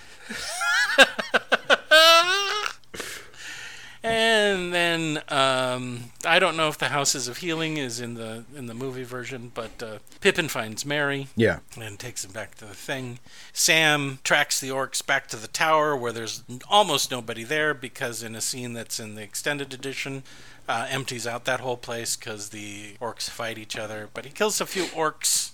And 4.03 4.73
then 4.73 5.23
um, 5.29 6.05
I 6.25 6.39
don't 6.39 6.57
know 6.57 6.69
if 6.69 6.79
the 6.79 6.89
Houses 6.89 7.29
of 7.29 7.39
Healing 7.39 7.77
is 7.77 8.01
in 8.01 8.15
the 8.15 8.45
in 8.57 8.65
the 8.67 8.73
movie 8.73 9.03
version, 9.05 9.53
but 9.55 9.83
uh, 9.83 9.99
Pippin 10.23 10.49
finds 10.49 10.87
Merry 10.87 11.29
Yeah. 11.37 11.59
and 11.79 11.99
takes 11.99 12.25
him 12.25 12.31
back 12.33 12.55
to 12.57 12.65
the 12.65 12.75
thing. 12.75 13.19
Sam 13.53 14.19
tracks 14.25 14.59
the 14.59 14.71
orcs 14.71 15.05
back 15.05 15.27
to 15.29 15.37
the 15.37 15.49
tower 15.49 15.95
where 15.95 16.13
there's 16.13 16.43
almost 16.71 17.11
nobody 17.11 17.45
there 17.45 17.75
because 17.75 18.23
in 18.23 18.35
a 18.35 18.41
scene 18.41 18.73
that's 18.73 18.99
in 18.99 19.17
the 19.17 19.23
extended 19.23 19.75
edition, 19.75 20.23
uh, 20.67 20.87
empties 20.89 21.27
out 21.27 21.45
that 21.45 21.61
whole 21.61 21.77
place 21.77 22.17
because 22.17 22.49
the 22.51 22.95
orcs 23.03 23.29
fight 23.29 23.59
each 23.59 23.77
other. 23.77 24.09
But 24.15 24.25
he 24.25 24.31
kills 24.31 24.63
a 24.63 24.67
few 24.67 24.85
orcs, 24.85 25.51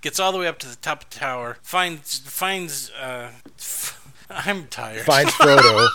gets 0.00 0.18
all 0.18 0.32
the 0.32 0.38
way 0.38 0.48
up 0.48 0.58
to 0.60 0.68
the 0.68 0.76
top 0.76 1.04
of 1.04 1.10
the 1.10 1.16
tower, 1.20 1.58
finds 1.62 2.18
finds. 2.18 2.90
Uh, 2.90 3.30
I'm 4.30 4.66
tired. 4.66 5.02
Finds 5.04 5.30
Frodo. 5.34 5.86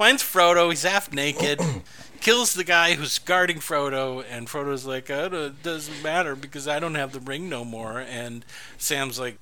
Finds 0.00 0.22
Frodo. 0.22 0.70
He's 0.70 0.84
half 0.84 1.12
naked. 1.12 1.60
kills 2.20 2.54
the 2.54 2.64
guy 2.64 2.94
who's 2.94 3.18
guarding 3.18 3.58
Frodo, 3.58 4.24
and 4.30 4.46
Frodo's 4.46 4.86
like, 4.86 5.10
oh, 5.10 5.26
it 5.26 5.62
doesn't 5.62 6.02
matter 6.02 6.34
because 6.34 6.66
I 6.66 6.78
don't 6.78 6.94
have 6.94 7.12
the 7.12 7.20
ring 7.20 7.50
no 7.50 7.66
more. 7.66 8.00
And 8.00 8.42
Sam's 8.78 9.20
like, 9.20 9.38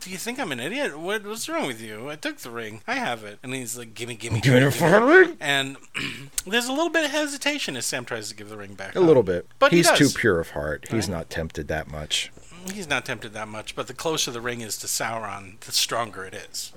do 0.00 0.08
you 0.08 0.16
think 0.16 0.40
I'm 0.40 0.50
an 0.50 0.60
idiot? 0.60 0.98
What, 0.98 1.26
what's 1.26 1.46
wrong 1.46 1.66
with 1.66 1.82
you? 1.82 2.08
I 2.08 2.16
took 2.16 2.38
the 2.38 2.50
ring. 2.50 2.80
I 2.86 2.94
have 2.94 3.22
it. 3.22 3.38
And 3.42 3.52
he's 3.52 3.76
like, 3.76 3.92
gimme, 3.92 4.14
gimme, 4.14 4.40
Give 4.40 4.54
me 4.54 4.60
gimme. 4.60 4.70
the 4.70 5.02
ring. 5.02 5.36
And 5.40 5.76
there's 6.46 6.68
a 6.68 6.72
little 6.72 6.88
bit 6.88 7.04
of 7.04 7.10
hesitation 7.10 7.76
as 7.76 7.84
Sam 7.84 8.06
tries 8.06 8.30
to 8.30 8.34
give 8.34 8.48
the 8.48 8.56
ring 8.56 8.72
back. 8.72 8.96
A 8.96 9.00
little 9.00 9.22
bit. 9.22 9.46
But 9.58 9.72
he 9.72 9.76
he's 9.76 9.90
too 9.90 10.08
pure 10.08 10.40
of 10.40 10.52
heart. 10.52 10.86
He's 10.90 11.10
not 11.10 11.28
tempted 11.28 11.68
that 11.68 11.90
much. 11.90 12.32
He's 12.72 12.88
not 12.88 13.04
tempted 13.04 13.34
that 13.34 13.48
much, 13.48 13.76
but 13.76 13.88
the 13.88 13.94
closer 13.94 14.30
the 14.30 14.40
ring 14.40 14.62
is 14.62 14.78
to 14.78 14.86
Sauron, 14.86 15.60
the 15.60 15.72
stronger 15.72 16.24
it 16.24 16.34
is. 16.34 16.72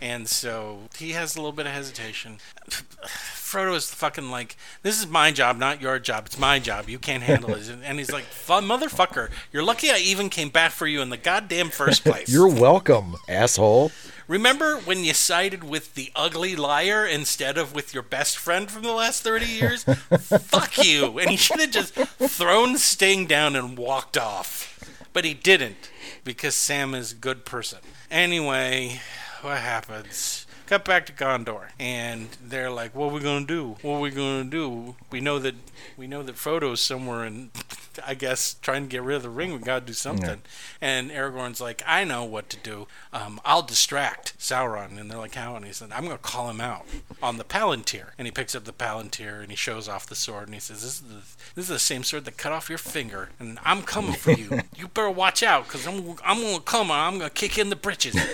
And 0.00 0.28
so 0.28 0.78
he 0.96 1.10
has 1.12 1.36
a 1.36 1.38
little 1.38 1.52
bit 1.52 1.66
of 1.66 1.72
hesitation. 1.72 2.38
Frodo 2.70 3.74
is 3.74 3.92
fucking 3.92 4.30
like, 4.30 4.56
this 4.82 4.98
is 4.98 5.06
my 5.06 5.30
job, 5.32 5.58
not 5.58 5.82
your 5.82 5.98
job. 5.98 6.26
It's 6.26 6.38
my 6.38 6.58
job. 6.58 6.88
You 6.88 6.98
can't 6.98 7.22
handle 7.22 7.54
it. 7.54 7.68
And 7.84 7.98
he's 7.98 8.12
like, 8.12 8.24
"Fu- 8.24 8.54
motherfucker, 8.54 9.30
you're 9.52 9.62
lucky 9.62 9.90
I 9.90 9.98
even 9.98 10.28
came 10.30 10.48
back 10.48 10.70
for 10.72 10.86
you 10.86 11.02
in 11.02 11.10
the 11.10 11.16
goddamn 11.16 11.70
first 11.70 12.04
place. 12.04 12.28
You're 12.28 12.48
welcome, 12.48 13.16
asshole. 13.28 13.90
Remember 14.28 14.76
when 14.78 15.02
you 15.04 15.12
sided 15.12 15.64
with 15.64 15.94
the 15.94 16.12
ugly 16.14 16.54
liar 16.54 17.04
instead 17.04 17.58
of 17.58 17.74
with 17.74 17.92
your 17.92 18.04
best 18.04 18.38
friend 18.38 18.70
from 18.70 18.82
the 18.82 18.92
last 18.92 19.22
30 19.22 19.44
years? 19.46 19.82
Fuck 19.84 20.84
you. 20.84 21.18
And 21.18 21.30
he 21.30 21.36
should 21.36 21.58
have 21.60 21.72
just 21.72 21.94
thrown 21.94 22.78
Sting 22.78 23.26
down 23.26 23.56
and 23.56 23.76
walked 23.76 24.16
off. 24.16 24.78
But 25.12 25.24
he 25.24 25.34
didn't 25.34 25.90
because 26.22 26.54
Sam 26.54 26.94
is 26.94 27.10
a 27.10 27.16
good 27.16 27.44
person. 27.44 27.80
Anyway, 28.08 29.00
what 29.42 29.58
happens? 29.58 30.46
Cut 30.70 30.84
back 30.84 31.04
to 31.06 31.12
Gondor, 31.12 31.70
and 31.80 32.28
they're 32.40 32.70
like, 32.70 32.94
"What 32.94 33.06
are 33.06 33.14
we 33.14 33.18
gonna 33.18 33.44
do? 33.44 33.76
What 33.82 33.96
are 33.96 34.00
we 34.00 34.10
gonna 34.10 34.44
do? 34.44 34.94
We 35.10 35.20
know 35.20 35.40
that 35.40 35.56
we 35.96 36.06
know 36.06 36.22
that 36.22 36.36
Frodo's 36.36 36.80
somewhere 36.80 37.24
and 37.24 37.50
I 38.06 38.14
guess, 38.14 38.54
trying 38.62 38.84
to 38.84 38.88
get 38.88 39.02
rid 39.02 39.16
of 39.16 39.24
the 39.24 39.30
ring. 39.30 39.52
We 39.52 39.58
gotta 39.58 39.84
do 39.84 39.92
something." 39.92 40.42
And 40.80 41.10
Aragorn's 41.10 41.60
like, 41.60 41.82
"I 41.84 42.04
know 42.04 42.22
what 42.22 42.48
to 42.50 42.56
do. 42.56 42.86
Um, 43.12 43.40
I'll 43.44 43.62
distract 43.62 44.38
Sauron." 44.38 44.96
And 44.96 45.10
they're 45.10 45.18
like, 45.18 45.34
"How?" 45.34 45.56
And 45.56 45.66
he 45.66 45.72
said, 45.72 45.90
"I'm 45.90 46.04
gonna 46.04 46.18
call 46.18 46.48
him 46.48 46.60
out 46.60 46.86
on 47.20 47.36
the 47.36 47.44
Palantir." 47.44 48.10
And 48.16 48.28
he 48.28 48.30
picks 48.30 48.54
up 48.54 48.62
the 48.62 48.72
Palantir 48.72 49.40
and 49.40 49.50
he 49.50 49.56
shows 49.56 49.88
off 49.88 50.06
the 50.06 50.14
sword 50.14 50.44
and 50.44 50.54
he 50.54 50.60
says, 50.60 50.82
"This 50.82 50.94
is 50.94 51.00
the 51.00 51.14
this 51.56 51.64
is 51.64 51.68
the 51.68 51.80
same 51.80 52.04
sword 52.04 52.26
that 52.26 52.36
cut 52.36 52.52
off 52.52 52.68
your 52.68 52.78
finger, 52.78 53.30
and 53.40 53.58
I'm 53.64 53.82
coming 53.82 54.12
for 54.12 54.30
you. 54.30 54.60
you 54.76 54.86
better 54.86 55.10
watch 55.10 55.42
out, 55.42 55.66
cause 55.66 55.84
I'm 55.84 56.14
I'm 56.24 56.40
gonna 56.40 56.60
come. 56.60 56.92
and 56.92 57.00
I'm 57.00 57.18
gonna 57.18 57.28
kick 57.30 57.58
in 57.58 57.70
the 57.70 57.76
britches." 57.76 58.16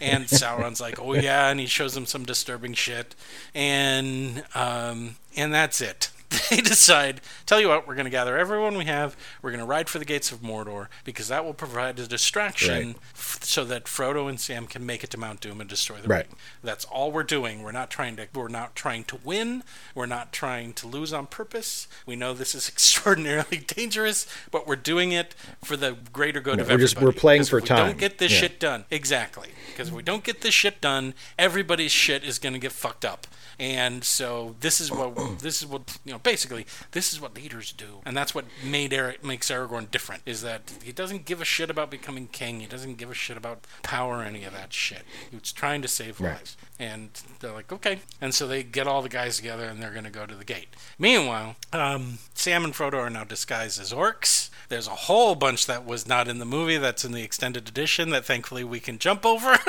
And 0.00 0.24
Sauron's 0.24 0.80
like, 0.80 0.98
"Oh 0.98 1.12
yeah," 1.12 1.48
and 1.50 1.60
he 1.60 1.66
shows 1.66 1.83
him 1.92 2.06
some 2.06 2.24
disturbing 2.24 2.74
shit, 2.74 3.14
and 3.54 4.44
um, 4.54 5.16
and 5.36 5.52
that's 5.52 5.80
it. 5.80 6.10
They 6.50 6.60
decide, 6.60 7.20
tell 7.46 7.60
you 7.60 7.68
what, 7.68 7.86
we're 7.86 7.94
going 7.94 8.04
to 8.04 8.10
gather 8.10 8.36
everyone 8.38 8.76
we 8.76 8.84
have. 8.84 9.16
We're 9.42 9.50
going 9.50 9.60
to 9.60 9.66
ride 9.66 9.88
for 9.88 9.98
the 9.98 10.04
gates 10.04 10.30
of 10.32 10.40
Mordor 10.40 10.88
because 11.04 11.28
that 11.28 11.44
will 11.44 11.54
provide 11.54 11.98
a 11.98 12.06
distraction 12.06 12.86
Right. 12.88 12.96
f- 13.14 13.38
so 13.42 13.64
that 13.64 13.84
Frodo 13.84 14.28
and 14.28 14.38
Sam 14.40 14.66
can 14.66 14.84
make 14.86 15.02
it 15.04 15.10
to 15.10 15.18
Mount 15.18 15.40
Doom 15.40 15.60
and 15.60 15.68
destroy 15.68 15.96
the 15.98 16.08
Right. 16.08 16.26
ring. 16.26 16.36
That's 16.62 16.84
all 16.86 17.10
we're 17.12 17.22
doing. 17.24 17.62
We're 17.62 17.72
not 17.72 17.90
trying 17.90 18.16
to. 18.16 18.26
We're 18.34 18.48
not 18.48 18.74
trying 18.76 19.04
to 19.04 19.16
win. 19.24 19.62
We're 19.94 20.06
not 20.06 20.32
trying 20.32 20.72
to 20.74 20.86
lose 20.86 21.12
on 21.12 21.26
purpose. 21.26 21.88
We 22.06 22.16
know 22.16 22.34
this 22.34 22.54
is 22.54 22.68
extraordinarily 22.74 23.58
dangerous, 23.58 24.26
but 24.50 24.66
we're 24.66 24.76
doing 24.76 25.12
it 25.12 25.34
for 25.64 25.76
the 25.76 25.96
greater 26.12 26.40
good 26.40 26.60
of 26.60 26.68
we're 26.68 26.78
just- 26.78 26.96
everybody. 26.96 27.16
we're 27.16 27.20
playing 27.20 27.44
for 27.44 27.58
if 27.58 27.64
we 27.64 27.68
time. 27.68 27.86
Don't 27.88 27.98
get 27.98 28.18
this 28.18 28.32
Yeah. 28.32 28.38
shit 28.40 28.60
done 28.60 28.84
exactly. 28.90 29.48
Because 29.68 29.88
if 29.88 29.94
we 29.94 30.02
don't 30.02 30.22
get 30.24 30.40
this 30.42 30.54
shit 30.54 30.80
done, 30.80 31.14
everybody's 31.38 31.90
shit 31.92 32.22
is 32.24 32.38
going 32.38 32.52
to 32.52 32.58
get 32.60 32.70
fucked 32.72 33.04
up. 33.04 33.26
And 33.58 34.04
so 34.04 34.56
this 34.60 34.80
is 34.80 34.90
what 34.90 35.14
this 35.40 35.62
is 35.62 35.66
what 35.66 35.98
you 36.04 36.12
know. 36.12 36.18
Basically, 36.18 36.66
this 36.92 37.12
is 37.12 37.20
what 37.20 37.34
leaders 37.36 37.72
do, 37.72 38.00
and 38.04 38.16
that's 38.16 38.34
what 38.34 38.44
made 38.64 38.92
Eric 38.92 39.24
makes 39.24 39.50
Aragorn 39.50 39.90
different. 39.90 40.22
Is 40.26 40.42
that 40.42 40.72
he 40.82 40.92
doesn't 40.92 41.24
give 41.24 41.40
a 41.40 41.44
shit 41.44 41.70
about 41.70 41.90
becoming 41.90 42.28
king. 42.28 42.60
He 42.60 42.66
doesn't 42.66 42.96
give 42.96 43.10
a 43.10 43.14
shit 43.14 43.36
about 43.36 43.66
power 43.82 44.18
or 44.18 44.22
any 44.24 44.44
of 44.44 44.52
that 44.52 44.72
shit. 44.72 45.02
He's 45.30 45.52
trying 45.52 45.82
to 45.82 45.88
save 45.88 46.20
Right. 46.20 46.34
lives. 46.34 46.56
And 46.78 47.10
they're 47.40 47.52
like, 47.52 47.72
okay. 47.72 48.00
And 48.20 48.34
so 48.34 48.48
they 48.48 48.62
get 48.64 48.86
all 48.88 49.00
the 49.02 49.08
guys 49.08 49.36
together, 49.36 49.64
and 49.66 49.80
they're 49.80 49.92
going 49.92 50.04
to 50.04 50.10
go 50.10 50.26
to 50.26 50.34
the 50.34 50.44
gate. 50.44 50.68
Meanwhile, 50.98 51.54
um, 51.72 52.18
Sam 52.34 52.64
and 52.64 52.74
Frodo 52.74 52.94
are 52.94 53.10
now 53.10 53.22
disguised 53.24 53.80
as 53.80 53.92
orcs. 53.92 54.50
There's 54.68 54.88
a 54.88 54.90
whole 54.90 55.34
bunch 55.36 55.66
that 55.66 55.84
was 55.84 56.08
not 56.08 56.26
in 56.26 56.38
the 56.38 56.44
movie 56.44 56.78
that's 56.78 57.04
in 57.04 57.12
the 57.12 57.22
extended 57.22 57.68
edition 57.68 58.10
that 58.10 58.24
thankfully 58.24 58.64
we 58.64 58.80
can 58.80 58.98
jump 58.98 59.24
over. 59.24 59.56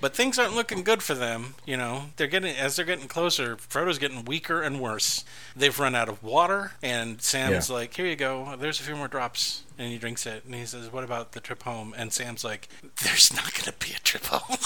but 0.00 0.14
things 0.14 0.38
aren't 0.38 0.54
looking 0.54 0.82
good 0.82 1.02
for 1.02 1.14
them. 1.14 1.54
You 1.64 1.76
know, 1.76 2.06
they're 2.16 2.26
getting 2.26 2.54
as 2.56 2.76
they're 2.76 2.84
getting 2.84 3.08
closer. 3.08 3.56
Frodo's 3.56 3.98
getting 3.98 4.24
weaker 4.24 4.62
and 4.62 4.80
worse. 4.80 5.24
They've 5.54 5.78
run 5.78 5.94
out 5.94 6.08
of 6.08 6.22
water, 6.22 6.72
and 6.82 7.20
Sam's 7.22 7.68
Yeah. 7.68 7.74
like, 7.76 7.94
"Here 7.94 8.06
you 8.06 8.16
go. 8.16 8.56
There's 8.58 8.80
a 8.80 8.82
few 8.82 8.96
more 8.96 9.08
drops." 9.08 9.62
And 9.78 9.90
he 9.92 9.98
drinks 9.98 10.24
it, 10.26 10.44
and 10.44 10.54
he 10.54 10.64
says, 10.66 10.88
"What 10.90 11.04
about 11.04 11.32
the 11.32 11.40
trip 11.40 11.62
home?" 11.64 11.94
And 11.96 12.12
Sam's 12.12 12.44
like, 12.44 12.68
"There's 13.02 13.32
not 13.32 13.52
gonna 13.54 13.74
be 13.78 13.92
a 13.94 13.98
trip 14.00 14.24
home." 14.26 14.58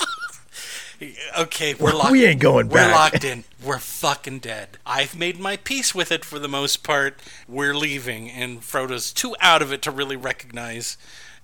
okay, 1.38 1.74
we're 1.74 1.92
locked. 1.92 2.12
We 2.12 2.24
ain't 2.26 2.40
going 2.40 2.68
We're 2.68 2.76
back. 2.88 3.12
locked 3.12 3.24
in. 3.24 3.44
We're 3.64 3.78
fucking 3.78 4.40
dead. 4.40 4.78
I've 4.86 5.16
made 5.16 5.38
my 5.38 5.56
peace 5.56 5.94
with 5.94 6.12
it 6.12 6.24
for 6.24 6.38
the 6.38 6.48
most 6.48 6.82
part. 6.82 7.20
We're 7.48 7.74
leaving, 7.74 8.30
and 8.30 8.62
Frodo's 8.62 9.12
too 9.12 9.34
out 9.40 9.62
of 9.62 9.72
it 9.72 9.82
to 9.82 9.90
really 9.90 10.16
recognize 10.16 10.96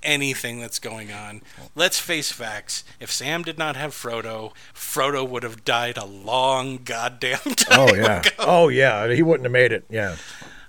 anything 0.03 0.61
that's 0.61 0.79
going 0.79 1.13
on. 1.13 1.43
Let's 1.75 1.99
face 1.99 2.31
facts. 2.33 2.85
If 3.01 3.11
Sam 3.11 3.43
did 3.43 3.59
not 3.59 3.77
have 3.77 3.93
Frodo, 3.93 4.53
Frodo 4.75 5.29
would 5.29 5.43
have 5.43 5.65
died 5.65 5.97
a 5.97 6.05
long 6.05 6.79
goddamn 6.85 7.39
time 7.57 7.81
Oh 7.81 7.95
yeah. 7.95 8.21
ago. 8.21 8.31
Oh 8.39 8.69
yeah. 8.69 9.09
He 9.13 9.23
wouldn't 9.23 9.45
have 9.45 9.53
made 9.53 9.73
it. 9.73 9.85
Yeah. 9.91 10.17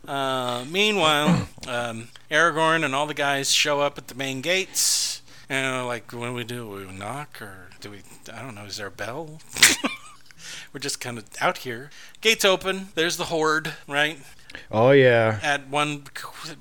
Uh, 0.07 0.63
meanwhile, 0.69 1.47
um, 1.67 2.07
Aragorn 2.31 2.83
and 2.85 2.95
all 2.95 3.05
the 3.07 3.13
guys 3.13 3.51
show 3.51 3.81
up 3.81 3.97
at 3.97 4.07
the 4.07 4.15
main 4.15 4.41
gates. 4.41 5.21
And 5.49 5.85
like, 5.85 6.11
what 6.11 6.25
do 6.27 6.33
we 6.33 6.43
do? 6.43 6.67
We 6.69 6.85
knock 6.97 7.41
or 7.41 7.69
do 7.81 7.91
we? 7.91 7.97
I 8.33 8.41
don't 8.41 8.55
know. 8.55 8.65
Is 8.65 8.77
there 8.77 8.87
a 8.87 8.91
bell? 8.91 9.39
We're 10.73 10.79
just 10.79 10.99
kind 10.99 11.17
of 11.17 11.25
out 11.41 11.59
here. 11.59 11.89
Gates 12.21 12.43
open. 12.45 12.89
There's 12.95 13.17
the 13.17 13.25
horde, 13.25 13.73
right? 13.87 14.19
Oh 14.71 14.91
yeah. 14.91 15.39
At 15.41 15.69
one 15.69 16.03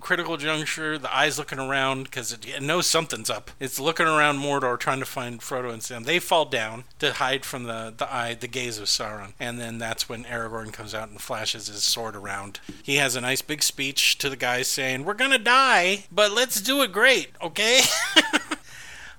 critical 0.01 0.37
juncture, 0.37 0.99
the 0.99 1.15
eye's 1.15 1.39
looking 1.39 1.59
around 1.59 2.05
because 2.05 2.33
it, 2.33 2.47
it 2.47 2.63
knows 2.63 2.87
something's 2.87 3.31
up. 3.31 3.51
It's 3.61 3.81
looking 3.81 4.07
around 4.07 4.39
Mordor, 4.39 4.79
trying 4.79 5.01
to 5.01 5.07
find 5.07 5.41
Frodo 5.41 5.73
and 5.73 5.83
Sam. 5.83 6.05
They 6.05 6.19
fall 6.19 6.45
down 6.45 6.85
to 6.99 7.15
hide 7.15 7.45
from 7.45 7.65
the, 7.65 7.93
the 7.97 8.13
eye, 8.13 8.35
the 8.35 8.49
gaze 8.49 8.79
of 8.79 8.87
Sauron. 8.87 9.33
And 9.39 9.59
then 9.59 9.79
that's 9.79 10.09
when 10.09 10.25
Aragorn 10.25 10.73
comes 10.73 10.95
out 10.95 11.09
and 11.09 11.21
flashes 11.21 11.67
his 11.67 11.85
sword 11.85 12.17
around. 12.17 12.61
He 12.83 12.97
has 12.97 13.17
a 13.17 13.21
nice 13.21 13.43
big 13.43 13.63
speech 13.63 14.19
to 14.19 14.31
the 14.31 14.37
guys 14.37 14.69
saying, 14.69 15.05
"We're 15.05 15.15
gonna 15.15 15.39
die, 15.39 16.05
but 16.11 16.33
let's 16.33 16.61
do 16.61 16.83
it 16.83 16.93
great, 16.93 17.31
okay?" 17.43 17.81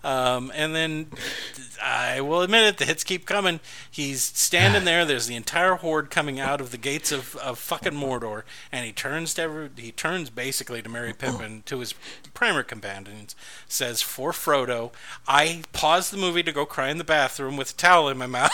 Um, 0.03 0.51
and 0.55 0.75
then 0.75 1.07
I 1.81 2.21
will 2.21 2.41
admit 2.41 2.63
it, 2.63 2.77
the 2.77 2.85
hits 2.85 3.03
keep 3.03 3.25
coming. 3.25 3.59
He's 3.89 4.21
standing 4.21 4.85
there. 4.85 5.05
There's 5.05 5.27
the 5.27 5.35
entire 5.35 5.75
horde 5.75 6.09
coming 6.09 6.39
out 6.39 6.61
of 6.61 6.71
the 6.71 6.77
gates 6.77 7.11
of, 7.11 7.35
of 7.37 7.59
fucking 7.59 7.93
Mordor, 7.93 8.43
and 8.71 8.85
he 8.85 8.91
turns 8.91 9.33
to 9.35 9.41
every, 9.41 9.69
he 9.75 9.91
turns 9.91 10.29
basically 10.29 10.81
to 10.81 10.89
Merry 10.89 11.13
Pippin, 11.13 11.63
to 11.65 11.79
his 11.79 11.93
primer 12.33 12.63
companions, 12.63 13.35
says, 13.67 14.01
"For 14.01 14.31
Frodo, 14.31 14.91
I 15.27 15.63
paused 15.73 16.13
the 16.13 16.17
movie 16.17 16.43
to 16.43 16.51
go 16.51 16.65
cry 16.65 16.89
in 16.89 16.97
the 16.99 17.03
bathroom 17.03 17.57
with 17.57 17.71
a 17.71 17.75
towel 17.75 18.09
in 18.09 18.17
my 18.17 18.27
mouth." 18.27 18.51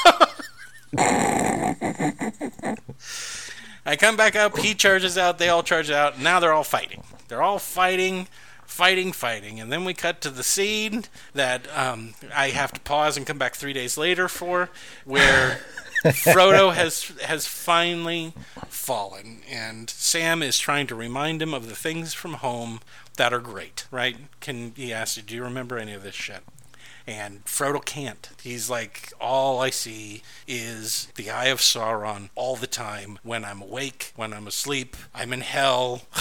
I 3.85 3.97
come 3.97 4.15
back 4.15 4.35
up. 4.35 4.57
He 4.57 4.73
charges 4.73 5.17
out. 5.17 5.39
They 5.39 5.49
all 5.49 5.63
charge 5.63 5.91
out. 5.91 6.19
Now 6.19 6.39
they're 6.39 6.53
all 6.53 6.63
fighting. 6.63 7.03
They're 7.27 7.41
all 7.41 7.59
fighting, 7.59 8.27
fighting, 8.65 9.11
fighting. 9.11 9.59
And 9.59 9.71
then 9.71 9.85
we 9.85 9.93
cut 9.93 10.21
to 10.21 10.29
the 10.29 10.43
scene 10.43 11.05
that 11.33 11.67
um, 11.75 12.15
I 12.35 12.49
have 12.49 12.71
to 12.73 12.79
pause 12.81 13.17
and 13.17 13.25
come 13.25 13.37
back 13.37 13.55
three 13.55 13.73
days 13.73 13.97
later 13.97 14.27
for, 14.27 14.69
where 15.05 15.59
Frodo 16.05 16.73
has 16.73 17.11
has 17.23 17.47
finally 17.47 18.33
fallen, 18.67 19.41
and 19.49 19.89
Sam 19.89 20.43
is 20.43 20.59
trying 20.59 20.87
to 20.87 20.95
remind 20.95 21.41
him 21.41 21.53
of 21.53 21.69
the 21.69 21.75
things 21.75 22.13
from 22.13 22.33
home 22.35 22.81
that 23.17 23.33
are 23.33 23.39
great. 23.39 23.85
Right? 23.91 24.17
Can 24.39 24.73
he 24.75 24.91
ask 24.91 25.17
you? 25.17 25.23
Do 25.23 25.35
you 25.35 25.43
remember 25.43 25.77
any 25.77 25.93
of 25.93 26.03
this 26.03 26.15
shit? 26.15 26.43
And 27.05 27.43
Frodo 27.43 27.83
can't. 27.83 28.29
He's 28.41 28.69
like, 28.69 29.11
all 29.19 29.59
I 29.59 29.71
see 29.71 30.23
is 30.47 31.09
the 31.15 31.29
Eye 31.29 31.47
of 31.47 31.59
Sauron 31.59 32.29
all 32.33 32.55
the 32.55 32.67
time. 32.67 33.19
When 33.23 33.43
I'm 33.43 33.61
awake, 33.61 34.13
when 34.15 34.33
I'm 34.33 34.47
asleep, 34.47 34.95
I'm 35.13 35.33
in 35.33 35.41
hell. 35.41 36.03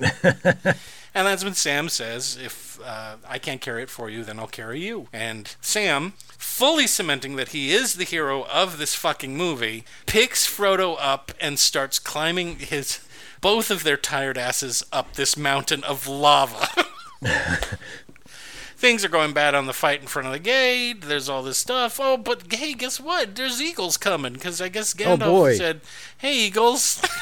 and 1.14 1.26
that's 1.26 1.44
when 1.44 1.54
Sam 1.54 1.88
says, 1.88 2.38
if 2.42 2.80
uh, 2.84 3.16
I 3.28 3.38
can't 3.38 3.60
carry 3.60 3.82
it 3.82 3.90
for 3.90 4.08
you, 4.08 4.24
then 4.24 4.38
I'll 4.38 4.46
carry 4.46 4.80
you. 4.80 5.08
And 5.12 5.54
Sam, 5.60 6.14
fully 6.38 6.86
cementing 6.86 7.36
that 7.36 7.48
he 7.48 7.72
is 7.72 7.94
the 7.94 8.04
hero 8.04 8.44
of 8.44 8.78
this 8.78 8.94
fucking 8.94 9.36
movie, 9.36 9.84
picks 10.06 10.46
Frodo 10.46 10.96
up 11.00 11.32
and 11.40 11.58
starts 11.58 11.98
climbing 11.98 12.58
his 12.58 13.00
both 13.40 13.70
of 13.70 13.82
their 13.82 13.96
tired 13.96 14.38
asses 14.38 14.84
up 14.92 15.14
this 15.14 15.36
mountain 15.36 15.82
of 15.84 16.06
lava. 16.06 16.68
things 18.82 19.04
are 19.04 19.08
going 19.08 19.32
bad 19.32 19.54
on 19.54 19.66
the 19.66 19.72
fight 19.72 20.00
in 20.00 20.06
front 20.08 20.26
of 20.26 20.32
the 20.32 20.38
gate. 20.38 21.02
There's 21.02 21.28
all 21.28 21.42
this 21.42 21.58
stuff. 21.58 22.00
Oh, 22.00 22.16
but 22.16 22.52
hey, 22.52 22.74
guess 22.74 22.98
what? 22.98 23.36
There's 23.36 23.62
eagles 23.62 23.96
coming 23.96 24.32
because 24.32 24.60
I 24.60 24.68
guess 24.68 24.92
Gandalf 24.92 25.26
boy. 25.26 25.56
said, 25.56 25.80
"Hey, 26.18 26.36
eagles." 26.36 27.02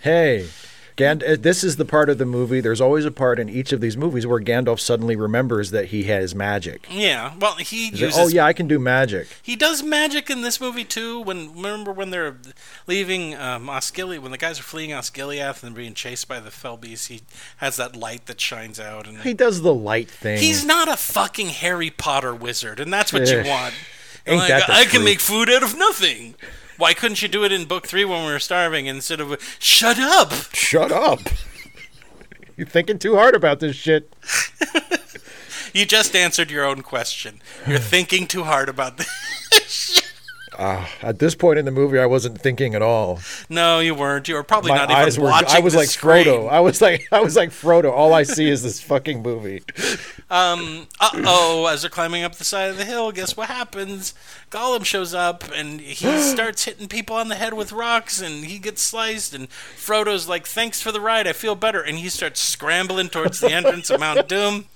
Hey, 0.00 0.48
Gand- 0.96 1.24
uh, 1.24 1.36
this 1.38 1.64
is 1.64 1.74
the 1.76 1.84
part 1.84 2.08
of 2.08 2.18
the 2.18 2.24
movie. 2.24 2.60
There's 2.60 2.80
always 2.80 3.04
a 3.04 3.10
part 3.10 3.40
in 3.40 3.48
each 3.48 3.72
of 3.72 3.80
these 3.80 3.96
movies 3.96 4.26
where 4.28 4.38
Gandalf 4.40 4.78
suddenly 4.78 5.16
remembers 5.16 5.72
that 5.72 5.86
he 5.86 6.04
has 6.04 6.34
magic. 6.36 6.86
yeah. 6.88 7.34
Well, 7.40 7.54
he 7.56 7.90
He's 7.90 8.00
like, 8.00 8.12
oh 8.16 8.28
yeah, 8.28 8.44
I 8.46 8.52
can 8.52 8.68
do 8.68 8.78
magic. 8.78 9.26
He 9.42 9.56
does 9.56 9.82
magic 9.82 10.30
in 10.30 10.42
this 10.42 10.60
movie 10.60 10.84
too. 10.84 11.20
When 11.20 11.52
remember 11.52 11.90
when 11.92 12.10
they're 12.10 12.36
leaving 12.86 13.34
um, 13.34 13.66
Osgiliath, 13.66 14.20
when 14.20 14.30
the 14.30 14.38
guys 14.38 14.60
are 14.60 14.62
fleeing 14.62 14.90
Osgiliath 14.90 15.64
and 15.64 15.74
being 15.74 15.94
chased 15.94 16.28
by 16.28 16.38
the 16.38 16.52
fell 16.52 16.76
beasts, 16.76 17.08
he 17.08 17.22
has 17.56 17.76
that 17.76 17.96
light 17.96 18.26
that 18.26 18.40
shines 18.40 18.78
out, 18.78 19.08
and 19.08 19.18
He 19.22 19.34
does 19.34 19.62
the 19.62 19.74
light 19.74 20.08
thing. 20.08 20.38
he's 20.38 20.64
not 20.64 20.86
a 20.88 20.96
fucking 20.96 21.48
Harry 21.48 21.90
Potter 21.90 22.34
wizard, 22.34 22.78
and 22.78 22.92
that's 22.92 23.12
what 23.12 23.28
you 23.28 23.42
want. 23.44 23.74
Ain't 24.26 24.38
like, 24.38 24.70
I 24.70 24.84
can 24.84 25.04
make 25.04 25.20
food 25.20 25.50
out 25.50 25.62
of 25.62 25.76
nothing. 25.76 26.34
Why 26.76 26.94
couldn't 26.94 27.22
you 27.22 27.28
do 27.28 27.44
it 27.44 27.52
in 27.52 27.66
book 27.66 27.86
three 27.86 28.04
when 28.04 28.24
we 28.26 28.32
were 28.32 28.38
starving 28.38 28.86
instead 28.86 29.20
of 29.20 29.36
shut 29.58 29.98
up? 29.98 30.32
Shut 30.52 30.90
up. 30.90 31.20
You're 32.56 32.66
thinking 32.66 32.98
too 32.98 33.16
hard 33.16 33.34
about 33.34 33.60
this 33.60 33.76
shit. 33.76 34.14
You 35.74 35.84
just 35.84 36.14
answered 36.14 36.52
your 36.52 36.64
own 36.64 36.82
question. 36.82 37.42
You're 37.66 37.80
thinking 37.80 38.28
too 38.28 38.44
hard 38.44 38.68
about 38.68 38.96
this. 38.96 40.00
At 40.58 41.18
this 41.18 41.34
point 41.34 41.58
in 41.58 41.64
the 41.64 41.70
movie, 41.70 41.98
I 41.98 42.06
wasn't 42.06 42.40
thinking 42.40 42.74
at 42.74 42.82
all. 42.82 43.20
no, 43.48 43.80
you 43.80 43.94
weren't. 43.94 44.28
You 44.28 44.34
were 44.34 44.42
probably 44.42 44.70
My 44.70 44.86
not 44.86 45.08
even 45.08 45.22
were. 45.22 45.28
watching. 45.28 45.56
I 45.56 45.60
was 45.60 45.74
like 45.74 45.88
screen. 45.88 46.26
Frodo. 46.26 46.48
I 46.48 46.60
was 46.60 46.80
like. 46.80 47.08
I 47.12 47.20
was 47.20 47.36
like 47.36 47.50
Frodo. 47.50 47.92
All 47.92 48.12
I 48.14 48.22
see 48.22 48.48
is 48.48 48.62
this 48.62 48.80
fucking 48.80 49.22
movie. 49.22 49.62
Um, 50.30 50.86
uh 51.00 51.10
oh, 51.26 51.66
as 51.66 51.82
they're 51.82 51.90
climbing 51.90 52.24
up 52.24 52.36
the 52.36 52.44
side 52.44 52.70
of 52.70 52.76
the 52.76 52.84
hill, 52.84 53.12
guess 53.12 53.36
what 53.36 53.48
happens? 53.48 54.14
Gollum 54.50 54.84
shows 54.84 55.14
up 55.14 55.44
and 55.54 55.80
he 55.80 56.18
starts 56.20 56.64
hitting 56.64 56.88
people 56.88 57.16
on 57.16 57.28
the 57.28 57.34
head 57.34 57.54
with 57.54 57.72
rocks 57.72 58.20
and 58.20 58.44
he 58.44 58.58
gets 58.58 58.82
sliced. 58.82 59.34
And 59.34 59.48
Frodo's 59.50 60.28
like, 60.28 60.46
Thanks 60.46 60.80
for 60.80 60.92
the 60.92 61.00
ride, 61.00 61.26
I 61.26 61.32
feel 61.32 61.54
better. 61.54 61.80
And 61.80 61.98
he 61.98 62.08
starts 62.08 62.40
scrambling 62.40 63.08
towards 63.08 63.40
the 63.40 63.52
entrance 63.52 63.90
of 63.90 64.00
Mount 64.00 64.28
Doom. 64.28 64.66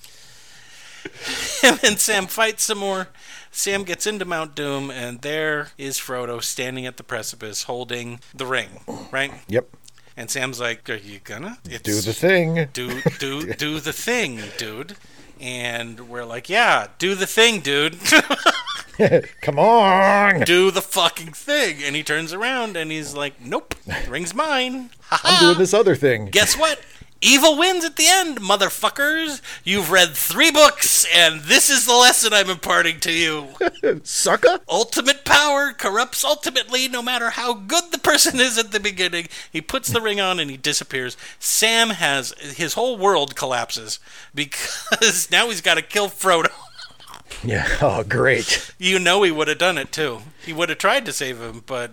Him 1.62 1.78
and 1.82 1.98
Sam 1.98 2.26
fight 2.26 2.60
some 2.60 2.78
more. 2.78 3.08
Sam 3.50 3.82
gets 3.84 4.06
into 4.06 4.24
Mount 4.24 4.54
Doom, 4.54 4.90
and 4.90 5.20
there 5.22 5.68
is 5.78 5.98
Frodo 5.98 6.42
standing 6.42 6.86
at 6.86 6.96
the 6.96 7.02
precipice 7.02 7.64
holding 7.64 8.20
the 8.34 8.46
ring, 8.46 8.80
right? 9.10 9.32
Yep. 9.48 9.68
And 10.16 10.30
Sam's 10.30 10.60
like, 10.60 10.88
Are 10.90 10.96
you 10.96 11.20
gonna? 11.22 11.58
It's, 11.64 11.82
Do 11.82 12.00
the 12.00 12.12
thing. 12.12 12.68
do 12.72 13.00
do 13.18 13.52
do 13.54 13.80
the 13.80 13.92
thing, 13.92 14.40
dude. 14.56 14.96
And 15.40 16.08
we're 16.08 16.24
like, 16.24 16.48
yeah, 16.48 16.88
do 16.98 17.14
the 17.14 17.26
thing, 17.26 17.60
dude. 17.60 17.96
Come 19.40 19.58
on. 19.58 20.40
do 20.44 20.72
the 20.72 20.82
fucking 20.82 21.32
thing. 21.32 21.76
And 21.84 21.94
he 21.94 22.02
turns 22.02 22.32
around 22.32 22.76
and 22.76 22.90
he's 22.90 23.14
like, 23.14 23.40
nope, 23.40 23.76
the 23.86 24.10
ring's 24.10 24.34
mine. 24.34 24.90
I'm 25.12 25.40
doing 25.40 25.58
this 25.58 25.72
other 25.72 25.94
thing. 25.94 26.26
Guess 26.26 26.58
what? 26.58 26.80
Evil 27.20 27.58
wins 27.58 27.84
at 27.84 27.96
the 27.96 28.06
end, 28.06 28.40
motherfuckers. 28.40 29.40
You've 29.64 29.90
read 29.90 30.10
three 30.14 30.52
books, 30.52 31.04
and 31.12 31.42
this 31.42 31.68
is 31.68 31.84
the 31.84 31.94
lesson 31.94 32.32
I'm 32.32 32.48
imparting 32.48 33.00
to 33.00 33.12
you. 33.12 33.48
Sucker. 34.04 34.60
Ultimate 34.68 35.24
power 35.24 35.72
corrupts 35.72 36.24
ultimately, 36.24 36.86
no 36.86 37.02
matter 37.02 37.30
how 37.30 37.54
good 37.54 37.90
the 37.90 37.98
person 37.98 38.38
is 38.38 38.56
at 38.56 38.70
the 38.70 38.78
beginning. 38.78 39.26
He 39.52 39.60
puts 39.60 39.88
the 39.88 40.00
ring 40.00 40.20
on 40.20 40.38
and 40.38 40.48
he 40.48 40.56
disappears. 40.56 41.16
Sam 41.40 41.90
has 41.90 42.32
his 42.38 42.74
whole 42.74 42.96
world 42.96 43.34
collapses 43.34 43.98
because 44.32 45.28
now 45.30 45.48
he's 45.48 45.60
got 45.60 45.74
to 45.74 45.82
kill 45.82 46.08
Frodo. 46.08 46.52
Yeah. 47.42 47.68
Oh, 47.80 48.04
great. 48.04 48.72
You 48.78 48.98
know 48.98 49.22
he 49.22 49.30
would 49.30 49.48
have 49.48 49.58
done 49.58 49.78
it 49.78 49.92
too. 49.92 50.20
He 50.44 50.52
would 50.52 50.68
have 50.68 50.78
tried 50.78 51.04
to 51.06 51.12
save 51.12 51.40
him, 51.40 51.62
but 51.66 51.92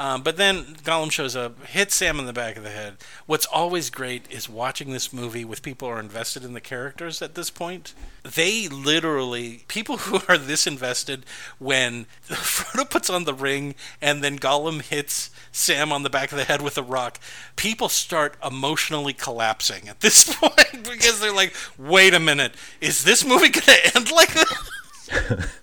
um, 0.00 0.22
but 0.22 0.38
then 0.38 0.64
Gollum 0.82 1.12
shows 1.12 1.36
up, 1.36 1.62
hits 1.66 1.94
Sam 1.94 2.18
in 2.18 2.24
the 2.24 2.32
back 2.32 2.56
of 2.56 2.62
the 2.62 2.70
head. 2.70 2.96
What's 3.26 3.44
always 3.44 3.90
great 3.90 4.24
is 4.30 4.48
watching 4.48 4.92
this 4.92 5.12
movie 5.12 5.44
with 5.44 5.60
people 5.60 5.88
who 5.88 5.94
are 5.94 6.00
invested 6.00 6.42
in 6.42 6.54
the 6.54 6.60
characters 6.62 7.20
at 7.20 7.34
this 7.34 7.50
point. 7.50 7.92
They 8.22 8.66
literally 8.66 9.66
people 9.68 9.98
who 9.98 10.20
are 10.32 10.38
this 10.38 10.66
invested 10.66 11.26
when 11.58 12.06
Frodo 12.28 12.88
puts 12.88 13.10
on 13.10 13.24
the 13.24 13.34
ring 13.34 13.74
and 14.00 14.24
then 14.24 14.38
Gollum 14.38 14.80
hits 14.80 15.28
Sam 15.52 15.92
on 15.92 16.02
the 16.02 16.08
back 16.08 16.32
of 16.32 16.38
the 16.38 16.44
head 16.44 16.62
with 16.62 16.78
a 16.78 16.82
rock. 16.82 17.20
People 17.56 17.90
start 17.90 18.36
emotionally 18.42 19.12
collapsing 19.12 19.86
at 19.86 20.00
this 20.00 20.34
point 20.40 20.82
because 20.82 21.20
they're 21.20 21.30
like, 21.30 21.54
"Wait 21.76 22.14
a 22.14 22.20
minute, 22.20 22.54
is 22.80 23.04
this 23.04 23.22
movie 23.22 23.50
going 23.50 23.64
to 23.66 23.96
end 23.96 24.10
like 24.10 24.32
this?" 24.32 25.58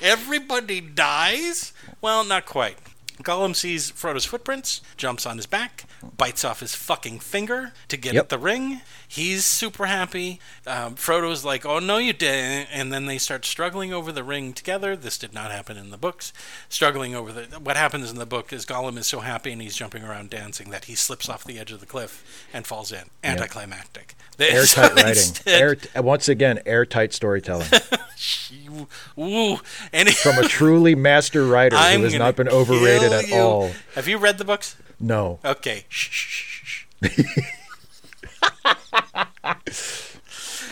Everybody 0.00 0.80
dies? 0.80 1.72
Well, 2.00 2.22
not 2.22 2.46
quite. 2.46 2.78
Gollum 3.22 3.54
sees 3.54 3.90
Frodo's 3.90 4.24
footprints, 4.24 4.80
jumps 4.96 5.26
on 5.26 5.36
his 5.36 5.46
back, 5.46 5.84
bites 6.16 6.44
off 6.44 6.60
his 6.60 6.74
fucking 6.74 7.20
finger 7.20 7.72
to 7.88 7.96
get 7.96 8.14
Yep. 8.14 8.24
at 8.24 8.28
the 8.30 8.38
ring. 8.38 8.80
He's 9.12 9.44
super 9.44 9.86
happy. 9.86 10.38
Um, 10.68 10.94
Frodo's 10.94 11.44
like, 11.44 11.66
"Oh 11.66 11.80
no, 11.80 11.96
you 11.96 12.12
didn't!" 12.12 12.68
And 12.72 12.92
then 12.92 13.06
they 13.06 13.18
start 13.18 13.44
struggling 13.44 13.92
over 13.92 14.12
the 14.12 14.22
ring 14.22 14.52
together. 14.52 14.94
This 14.94 15.18
did 15.18 15.34
not 15.34 15.50
happen 15.50 15.76
in 15.76 15.90
the 15.90 15.96
books. 15.96 16.32
Struggling 16.68 17.12
over 17.16 17.32
the 17.32 17.58
what 17.58 17.76
happens 17.76 18.08
in 18.08 18.18
the 18.18 18.24
book 18.26 18.52
is 18.52 18.64
Gollum 18.64 18.96
is 18.96 19.08
so 19.08 19.18
happy 19.18 19.50
and 19.50 19.60
he's 19.60 19.74
jumping 19.74 20.04
around 20.04 20.30
dancing 20.30 20.70
that 20.70 20.84
he 20.84 20.94
slips 20.94 21.28
off 21.28 21.42
the 21.42 21.58
edge 21.58 21.72
of 21.72 21.80
the 21.80 21.86
cliff 21.86 22.46
and 22.52 22.64
falls 22.64 22.92
in. 22.92 23.06
Anticlimactic. 23.24 24.14
Airtight 24.38 24.68
So 24.68 24.82
writing. 24.82 25.08
instead- 25.08 25.60
Air, 25.94 26.02
once 26.04 26.28
again, 26.28 26.60
airtight 26.64 27.12
storytelling 27.12 27.66
Ooh, 29.18 29.58
and 29.92 30.08
from 30.14 30.38
a 30.38 30.46
truly 30.46 30.94
master 30.94 31.44
writer 31.46 31.74
I'm 31.76 31.98
who 31.98 32.04
has 32.04 32.14
not 32.14 32.36
been 32.36 32.48
overrated 32.48 33.10
kill 33.26 33.36
at 33.38 33.42
all. 33.42 33.70
Have 33.96 34.06
you 34.06 34.18
read 34.18 34.38
the 34.38 34.44
books? 34.44 34.76
No. 35.00 35.40
Okay. 35.44 35.84
Shh, 35.88 36.08
shh, 36.10 36.84
shh. 37.02 37.40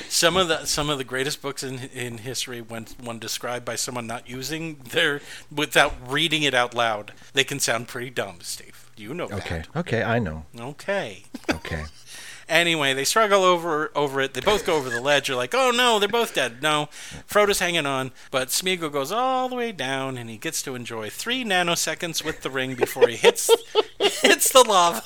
some 0.09 0.37
of 0.37 0.49
the 0.49 0.65
some 0.65 0.91
of 0.91 0.99
the 0.99 1.05
greatest 1.05 1.41
books 1.43 1.63
in 1.63 1.79
in 1.95 2.19
history 2.19 2.61
when 2.61 2.87
when 3.03 3.19
described 3.19 3.65
by 3.65 3.77
someone 3.77 4.07
not 4.07 4.29
using 4.29 4.77
their 4.91 5.21
without 5.55 5.95
reading 6.11 6.43
it 6.43 6.55
out 6.55 6.75
loud, 6.75 7.13
they 7.35 7.45
can 7.45 7.61
sound 7.61 7.89
pretty 7.89 8.11
dumb, 8.11 8.39
Steve. 8.43 8.91
You 8.97 9.15
know 9.15 9.29
that. 9.29 9.39
Okay. 9.39 9.63
Okay, 9.77 10.03
I 10.03 10.19
know. 10.19 10.47
Okay. 10.59 11.25
Okay. 11.51 11.85
Anyway, 12.49 12.95
they 12.95 13.05
struggle 13.05 13.45
over 13.45 13.93
over 13.95 14.23
it. 14.23 14.33
They 14.33 14.41
both 14.41 14.65
go 14.65 14.77
over 14.77 14.89
the 14.89 15.03
ledge. 15.03 15.29
You're 15.29 15.37
like, 15.37 15.55
oh 15.55 15.71
no, 15.71 15.99
they're 15.99 16.09
both 16.09 16.35
dead. 16.35 16.63
No, 16.63 16.89
Frodo's 17.27 17.59
hanging 17.59 17.85
on, 17.85 18.11
but 18.31 18.49
Smeagol 18.49 18.91
goes 18.91 19.13
all 19.13 19.51
the 19.51 19.55
way 19.55 19.71
down, 19.71 20.17
and 20.17 20.31
he 20.31 20.39
gets 20.39 20.63
to 20.63 20.75
enjoy 20.75 21.11
three 21.11 21.45
nanoseconds 21.45 22.25
with 22.25 22.41
the 22.41 22.49
ring 22.49 22.75
before 22.75 23.07
he 23.07 23.17
hits 23.17 23.51
hits 24.23 24.53
the 24.53 24.65
lava. 24.67 25.03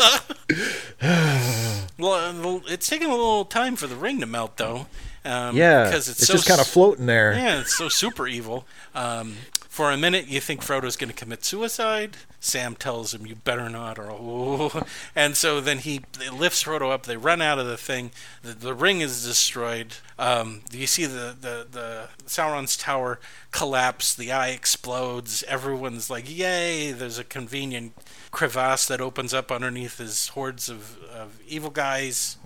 well, 1.98 2.62
it's 2.68 2.88
taking 2.88 3.08
a 3.08 3.10
little 3.10 3.44
time 3.44 3.76
for 3.76 3.86
the 3.86 3.96
ring 3.96 4.20
to 4.20 4.26
melt, 4.26 4.56
though. 4.56 4.86
Um, 5.24 5.56
Yeah. 5.56 5.84
because 5.84 6.08
it's, 6.08 6.18
it's 6.20 6.26
so 6.28 6.34
just 6.34 6.48
kind 6.48 6.60
of 6.60 6.66
floating 6.66 7.06
there. 7.06 7.32
yeah, 7.32 7.60
it's 7.60 7.76
so 7.76 7.88
super 7.88 8.26
evil. 8.26 8.66
Um, 8.94 9.36
for 9.68 9.90
a 9.90 9.96
minute, 9.96 10.26
you 10.28 10.40
think 10.40 10.62
Frodo's 10.62 10.96
going 10.96 11.10
to 11.10 11.16
commit 11.16 11.44
suicide. 11.44 12.16
Sam 12.44 12.74
tells 12.74 13.14
him, 13.14 13.26
"You 13.26 13.36
better 13.36 13.68
not," 13.68 13.98
or 13.98 14.10
oh. 14.10 14.82
and 15.14 15.36
so 15.36 15.60
then 15.60 15.78
he 15.78 16.02
lifts 16.32 16.64
Frodo 16.64 16.90
up. 16.90 17.06
They 17.06 17.16
run 17.16 17.40
out 17.40 17.58
of 17.58 17.66
the 17.66 17.76
thing. 17.76 18.10
The, 18.42 18.52
the 18.52 18.74
ring 18.74 19.00
is 19.00 19.24
destroyed. 19.24 19.94
Um, 20.18 20.62
you 20.72 20.86
see 20.86 21.06
the, 21.06 21.36
the 21.40 21.66
the 21.70 22.08
Sauron's 22.26 22.76
tower 22.76 23.20
collapse. 23.52 24.14
The 24.14 24.32
eye 24.32 24.48
explodes. 24.48 25.42
Everyone's 25.44 26.10
like, 26.10 26.24
"Yay!" 26.28 26.92
There's 26.92 27.18
a 27.18 27.24
convenient 27.24 27.94
crevasse 28.32 28.86
that 28.86 29.00
opens 29.00 29.32
up 29.32 29.52
underneath 29.52 29.98
his 29.98 30.28
hordes 30.28 30.68
of, 30.68 30.98
of 31.04 31.38
evil 31.46 31.70
guys 31.70 32.38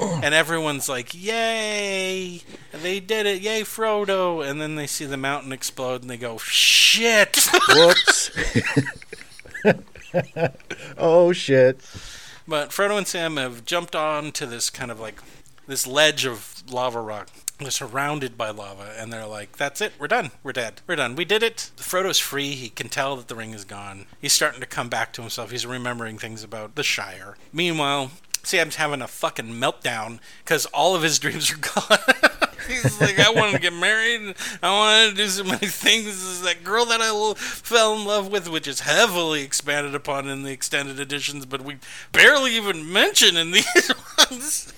and 0.00 0.34
everyone's 0.34 0.88
like, 0.88 1.14
"Yay! 1.14 2.42
They 2.72 3.00
did 3.00 3.26
it! 3.26 3.40
Yay, 3.42 3.62
Frodo!" 3.62 4.46
And 4.46 4.60
then 4.60 4.74
they 4.74 4.86
see 4.86 5.04
the 5.04 5.16
mountain 5.16 5.52
explode, 5.52 6.02
and 6.02 6.10
they 6.10 6.16
go, 6.16 6.38
"Shit!" 6.38 7.48
Whoops. 7.68 8.30
oh 10.98 11.32
shit. 11.32 11.80
but 12.46 12.70
Frodo 12.70 12.96
and 12.98 13.06
Sam 13.06 13.36
have 13.36 13.64
jumped 13.64 13.96
on 13.96 14.32
to 14.32 14.46
this 14.46 14.70
kind 14.70 14.90
of 14.90 15.00
like 15.00 15.20
this 15.66 15.86
ledge 15.86 16.26
of 16.26 16.62
lava 16.70 17.00
rock. 17.00 17.28
They're 17.58 17.70
surrounded 17.70 18.36
by 18.36 18.50
lava, 18.50 18.94
and 18.98 19.12
they're 19.12 19.26
like, 19.26 19.56
"That's 19.56 19.80
it. 19.80 19.92
We're 19.98 20.08
done. 20.08 20.32
We're 20.42 20.52
dead. 20.52 20.82
We're 20.88 20.96
done. 20.96 21.14
We 21.14 21.24
did 21.24 21.42
it." 21.42 21.70
Frodo's 21.76 22.18
free. 22.18 22.50
He 22.50 22.68
can 22.68 22.88
tell 22.88 23.14
that 23.16 23.28
the 23.28 23.36
ring 23.36 23.54
is 23.54 23.64
gone. 23.64 24.06
He's 24.20 24.32
starting 24.32 24.60
to 24.60 24.66
come 24.66 24.88
back 24.88 25.12
to 25.14 25.20
himself. 25.22 25.52
He's 25.52 25.64
remembering 25.64 26.18
things 26.18 26.42
about 26.42 26.74
the 26.74 26.82
Shire. 26.82 27.36
Meanwhile, 27.52 28.10
Sam's 28.46 28.76
having 28.76 29.02
a 29.02 29.08
fucking 29.08 29.46
meltdown 29.46 30.18
because 30.44 30.66
all 30.66 30.94
of 30.94 31.02
his 31.02 31.18
dreams 31.18 31.50
are 31.52 31.56
gone. 31.60 31.98
He's 32.66 32.98
like, 33.00 33.18
I 33.18 33.30
wanted 33.30 33.52
to 33.52 33.58
get 33.58 33.74
married. 33.74 34.34
I 34.62 34.70
wanted 34.72 35.10
to 35.10 35.16
do 35.16 35.28
so 35.28 35.44
many 35.44 35.66
things. 35.66 36.06
Is 36.06 36.42
that 36.42 36.64
girl 36.64 36.86
that 36.86 37.02
I 37.02 37.10
lo- 37.10 37.34
fell 37.34 37.94
in 37.94 38.06
love 38.06 38.30
with, 38.32 38.48
which 38.48 38.66
is 38.66 38.80
heavily 38.80 39.42
expanded 39.42 39.94
upon 39.94 40.28
in 40.28 40.44
the 40.44 40.50
extended 40.52 40.98
editions, 40.98 41.44
but 41.44 41.60
we 41.62 41.76
barely 42.12 42.56
even 42.56 42.90
mention 42.90 43.36
in 43.36 43.50
these 43.52 43.90
ones. 44.30 44.72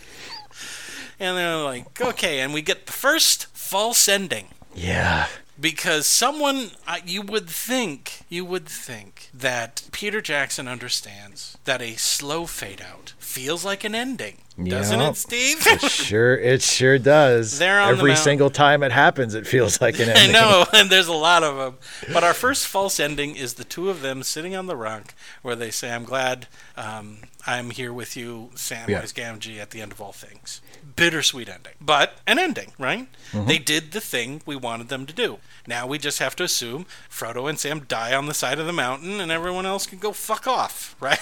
And 1.21 1.37
they're 1.39 1.57
like, 1.63 2.01
okay, 2.01 2.41
and 2.41 2.53
we 2.53 2.61
get 2.61 2.87
the 2.87 2.93
first 2.93 3.47
false 3.57 4.09
ending 4.09 4.49
Yeah. 4.75 5.29
because 5.59 6.07
someone 6.07 6.71
you 7.07 7.23
would 7.23 7.49
think 7.49 8.25
you 8.29 8.45
would 8.45 8.67
think 8.67 9.31
that 9.33 9.83
Peter 9.93 10.21
Jackson 10.21 10.69
understands 10.69 11.57
that 11.65 11.81
a 11.81 11.95
slow 11.97 12.45
fade 12.47 12.83
out 12.83 13.15
feels 13.37 13.65
like 13.65 13.85
an 13.85 13.95
ending, 13.95 14.39
doesn't 14.63 14.99
Yep. 15.01 15.13
it, 15.13 15.17
Steve? 15.17 15.67
it 15.67 15.81
Sure, 15.91 16.35
it 16.37 16.63
sure 16.63 16.99
does. 16.99 17.61
Every 17.61 18.17
single 18.17 18.49
time 18.51 18.83
it 18.83 18.93
happens, 18.93 19.35
it 19.35 19.47
feels 19.47 19.81
like 19.81 19.99
an 20.01 20.09
ending. 20.15 20.35
I 20.35 20.41
know, 20.41 20.65
and 20.73 20.89
there's 20.91 21.09
a 21.09 21.13
lot 21.13 21.45
of 21.45 21.57
them. 21.57 21.75
But 22.13 22.25
our 22.25 22.35
first 22.35 22.67
false 22.67 22.99
ending 22.99 23.37
is 23.37 23.55
the 23.55 23.65
two 23.65 23.91
of 23.91 24.01
them 24.01 24.23
sitting 24.23 24.57
on 24.57 24.67
the 24.67 24.77
rock, 24.77 25.15
where 25.43 25.55
they 25.57 25.71
say, 25.71 25.93
"I'm 25.93 26.05
glad 26.05 26.47
um, 26.77 27.19
I'm 27.47 27.71
here 27.71 27.93
with 27.93 28.17
you, 28.17 28.51
Samwise 28.55 28.89
Yeah. 28.89 29.03
Gamgee, 29.03 29.59
at 29.59 29.71
the 29.71 29.81
end 29.83 29.93
of 29.93 30.01
all 30.01 30.13
things." 30.13 30.61
Bittersweet 30.97 31.49
ending, 31.51 31.75
but 31.79 32.15
an 32.27 32.39
ending, 32.39 32.73
right? 32.79 33.07
Mm-hmm. 33.33 33.47
They 33.49 33.59
did 33.59 33.93
the 33.93 34.01
thing 34.01 34.41
we 34.47 34.57
wanted 34.57 34.89
them 34.89 35.05
to 35.05 35.13
do. 35.13 35.39
Now 35.67 35.87
we 35.87 35.99
just 35.99 36.21
have 36.21 36.35
to 36.37 36.45
assume 36.45 36.87
Frodo 37.11 37.51
and 37.51 37.59
Sam 37.59 37.81
die 37.81 38.15
on 38.15 38.25
the 38.27 38.33
side 38.33 38.59
of 38.59 38.65
the 38.67 38.73
mountain, 38.73 39.21
and 39.21 39.31
everyone 39.31 39.67
else 39.67 39.87
can 39.87 39.99
go 39.99 40.13
fuck 40.13 40.47
off, 40.47 40.97
right? 41.01 41.21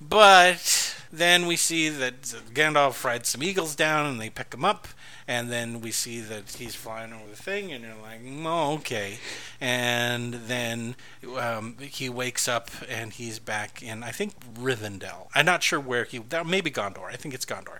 But 0.00 0.96
then 1.12 1.46
we 1.46 1.56
see 1.56 1.88
that 1.88 2.22
Gandalf 2.52 3.02
rides 3.04 3.30
some 3.30 3.42
eagles 3.42 3.74
down 3.74 4.06
and 4.06 4.20
they 4.20 4.30
pick 4.30 4.52
him 4.52 4.64
up. 4.64 4.88
And 5.28 5.50
then 5.50 5.80
we 5.80 5.90
see 5.90 6.20
that 6.20 6.50
he's 6.56 6.76
flying 6.76 7.12
over 7.12 7.28
the 7.28 7.34
thing, 7.34 7.72
and 7.72 7.82
you're 7.82 7.96
like, 8.00 8.20
oh, 8.44 8.74
okay. 8.74 9.18
And 9.60 10.34
then 10.34 10.94
um, 11.36 11.76
he 11.80 12.08
wakes 12.08 12.46
up 12.46 12.70
and 12.88 13.12
he's 13.12 13.40
back 13.40 13.82
in, 13.82 14.04
I 14.04 14.12
think, 14.12 14.34
Rivendell. 14.54 15.26
I'm 15.34 15.44
not 15.46 15.64
sure 15.64 15.80
where 15.80 16.04
he, 16.04 16.18
that- 16.18 16.46
maybe 16.46 16.70
Gondor. 16.70 17.06
I 17.06 17.16
think 17.16 17.34
it's 17.34 17.44
Gondor. 17.44 17.78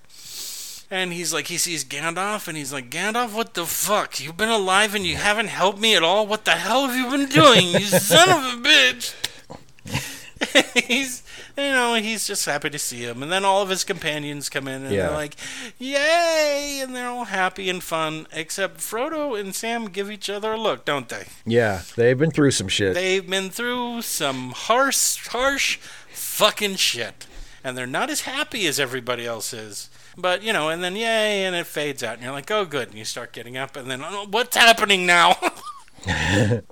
And 0.91 1.12
he's 1.12 1.33
like, 1.33 1.47
he 1.47 1.57
sees 1.57 1.85
Gandalf, 1.85 2.49
and 2.49 2.57
he's 2.57 2.73
like, 2.73 2.91
Gandalf, 2.91 3.33
what 3.33 3.55
the 3.55 3.64
fuck? 3.64 4.19
You've 4.19 4.37
been 4.37 4.49
alive 4.49 4.97
and 4.97 5.07
you 5.07 5.14
haven't 5.14 5.47
helped 5.49 5.79
me 5.79 5.95
at 5.95 6.03
all? 6.03 6.27
What 6.27 6.47
the 6.47 6.53
hell 6.53 6.89
have 6.89 6.97
you 6.97 7.09
been 7.17 7.29
doing, 7.29 7.69
you 7.69 7.81
son 7.87 8.29
of 8.29 8.59
a 8.59 8.69
bitch? 8.69 9.14
he's 10.87 11.23
you 11.57 11.71
know 11.73 11.95
he's 11.95 12.27
just 12.27 12.45
happy 12.47 12.71
to 12.71 12.79
see 12.79 13.03
him. 13.03 13.23
And 13.23 13.31
then 13.33 13.45
all 13.45 13.63
of 13.63 13.69
his 13.69 13.85
companions 13.85 14.49
come 14.49 14.69
in 14.69 14.85
and 14.85 14.93
Yeah. 14.95 15.09
they're 15.09 15.17
like 15.17 15.37
yay! 15.79 16.81
And 16.83 16.95
they're 16.95 17.09
all 17.09 17.25
happy 17.27 17.69
and 17.71 17.83
fun 17.83 18.27
except 18.33 18.79
frodo 18.79 19.39
and 19.39 19.55
sam 19.55 19.87
give 19.87 20.11
each 20.11 20.29
other 20.31 20.53
a 20.53 20.61
look 20.61 20.85
don't 20.85 21.09
they? 21.09 21.27
Yeah, 21.45 21.83
they've 21.97 22.19
been 22.19 22.31
through 22.31 22.51
some 22.53 22.69
shit. 22.69 22.95
they've 22.95 23.29
been 23.29 23.51
through 23.51 24.03
some 24.03 24.51
harsh 24.53 25.27
harsh 25.29 25.79
fucking 26.11 26.77
shit. 26.77 27.27
And 27.65 27.77
they're 27.77 27.87
not 27.87 28.11
as 28.11 28.21
happy 28.23 28.67
as 28.69 28.79
everybody 28.79 29.27
else 29.27 29.53
is. 29.53 29.91
But 30.17 30.43
you 30.43 30.53
know 30.53 30.69
and 30.69 30.83
then 30.85 30.95
yay 30.97 31.45
and 31.45 31.55
it 31.57 31.67
fades 31.67 32.03
out. 32.03 32.15
And 32.15 32.23
you're 32.23 32.33
like 32.33 32.51
oh 32.51 32.65
good. 32.65 32.89
And 32.89 32.99
you 32.99 33.05
start 33.05 33.33
getting 33.33 33.57
up 33.57 33.77
and 33.77 33.91
then 33.91 34.03
oh, 34.05 34.27
what's 34.31 34.57
happening 34.57 35.05
now 35.07 35.37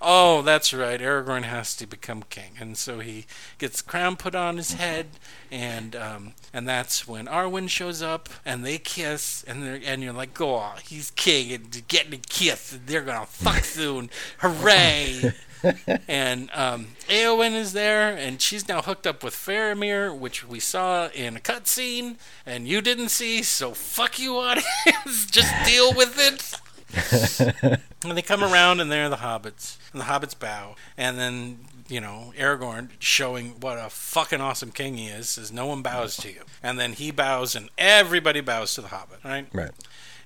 Oh, 0.00 0.42
that's 0.42 0.72
right. 0.72 1.00
Aragorn 1.00 1.42
has 1.42 1.74
to 1.76 1.86
become 1.86 2.22
king, 2.30 2.52
and 2.60 2.76
so 2.78 3.00
he 3.00 3.26
gets 3.58 3.82
the 3.82 3.90
crown 3.90 4.16
put 4.16 4.34
on 4.36 4.56
his 4.56 4.74
head, 4.74 5.06
and 5.50 5.96
um, 5.96 6.34
and 6.52 6.68
that's 6.68 7.08
when 7.08 7.26
Arwen 7.26 7.68
shows 7.68 8.00
up, 8.00 8.28
and 8.44 8.64
they 8.64 8.78
kiss, 8.78 9.42
and 9.48 9.62
they're, 9.62 9.80
and 9.84 10.00
you're 10.00 10.12
like, 10.12 10.40
oh, 10.40 10.74
he's 10.84 11.10
king, 11.10 11.52
and 11.52 11.88
getting 11.88 12.14
a 12.14 12.18
kiss, 12.18 12.72
and 12.72 12.86
they're 12.86 13.02
gonna 13.02 13.26
fuck 13.26 13.64
soon, 13.64 14.08
hooray! 14.38 15.32
and 16.08 16.48
um, 16.54 16.88
Eowyn 17.08 17.54
is 17.54 17.72
there, 17.72 18.16
and 18.16 18.40
she's 18.40 18.68
now 18.68 18.80
hooked 18.80 19.06
up 19.06 19.24
with 19.24 19.34
Faramir, 19.34 20.16
which 20.16 20.46
we 20.46 20.60
saw 20.60 21.08
in 21.08 21.36
a 21.36 21.40
cutscene, 21.40 22.18
and 22.46 22.68
you 22.68 22.80
didn't 22.80 23.08
see, 23.08 23.42
so 23.42 23.74
fuck 23.74 24.20
you, 24.20 24.36
audience. 24.36 25.26
Just 25.30 25.52
deal 25.66 25.92
with 25.92 26.16
it. 26.20 26.60
And 28.04 28.16
they 28.16 28.22
come 28.22 28.44
around 28.44 28.80
and 28.80 28.90
they're 28.92 29.08
the 29.08 29.16
hobbits. 29.16 29.76
And 29.92 30.00
the 30.00 30.06
hobbits 30.06 30.38
bow. 30.38 30.76
And 30.96 31.18
then, 31.18 31.58
you 31.88 32.00
know, 32.00 32.32
Aragorn 32.36 32.90
showing 33.00 33.60
what 33.60 33.76
a 33.76 33.90
fucking 33.90 34.40
awesome 34.40 34.70
king 34.70 34.96
he 34.96 35.08
is, 35.08 35.30
says 35.30 35.50
no 35.50 35.66
one 35.66 35.82
bows 35.82 36.16
to 36.18 36.28
you. 36.28 36.42
And 36.62 36.78
then 36.78 36.92
he 36.92 37.10
bows 37.10 37.56
and 37.56 37.70
everybody 37.76 38.40
bows 38.40 38.74
to 38.74 38.82
the 38.82 38.88
hobbit, 38.88 39.18
right? 39.24 39.48
Right. 39.52 39.72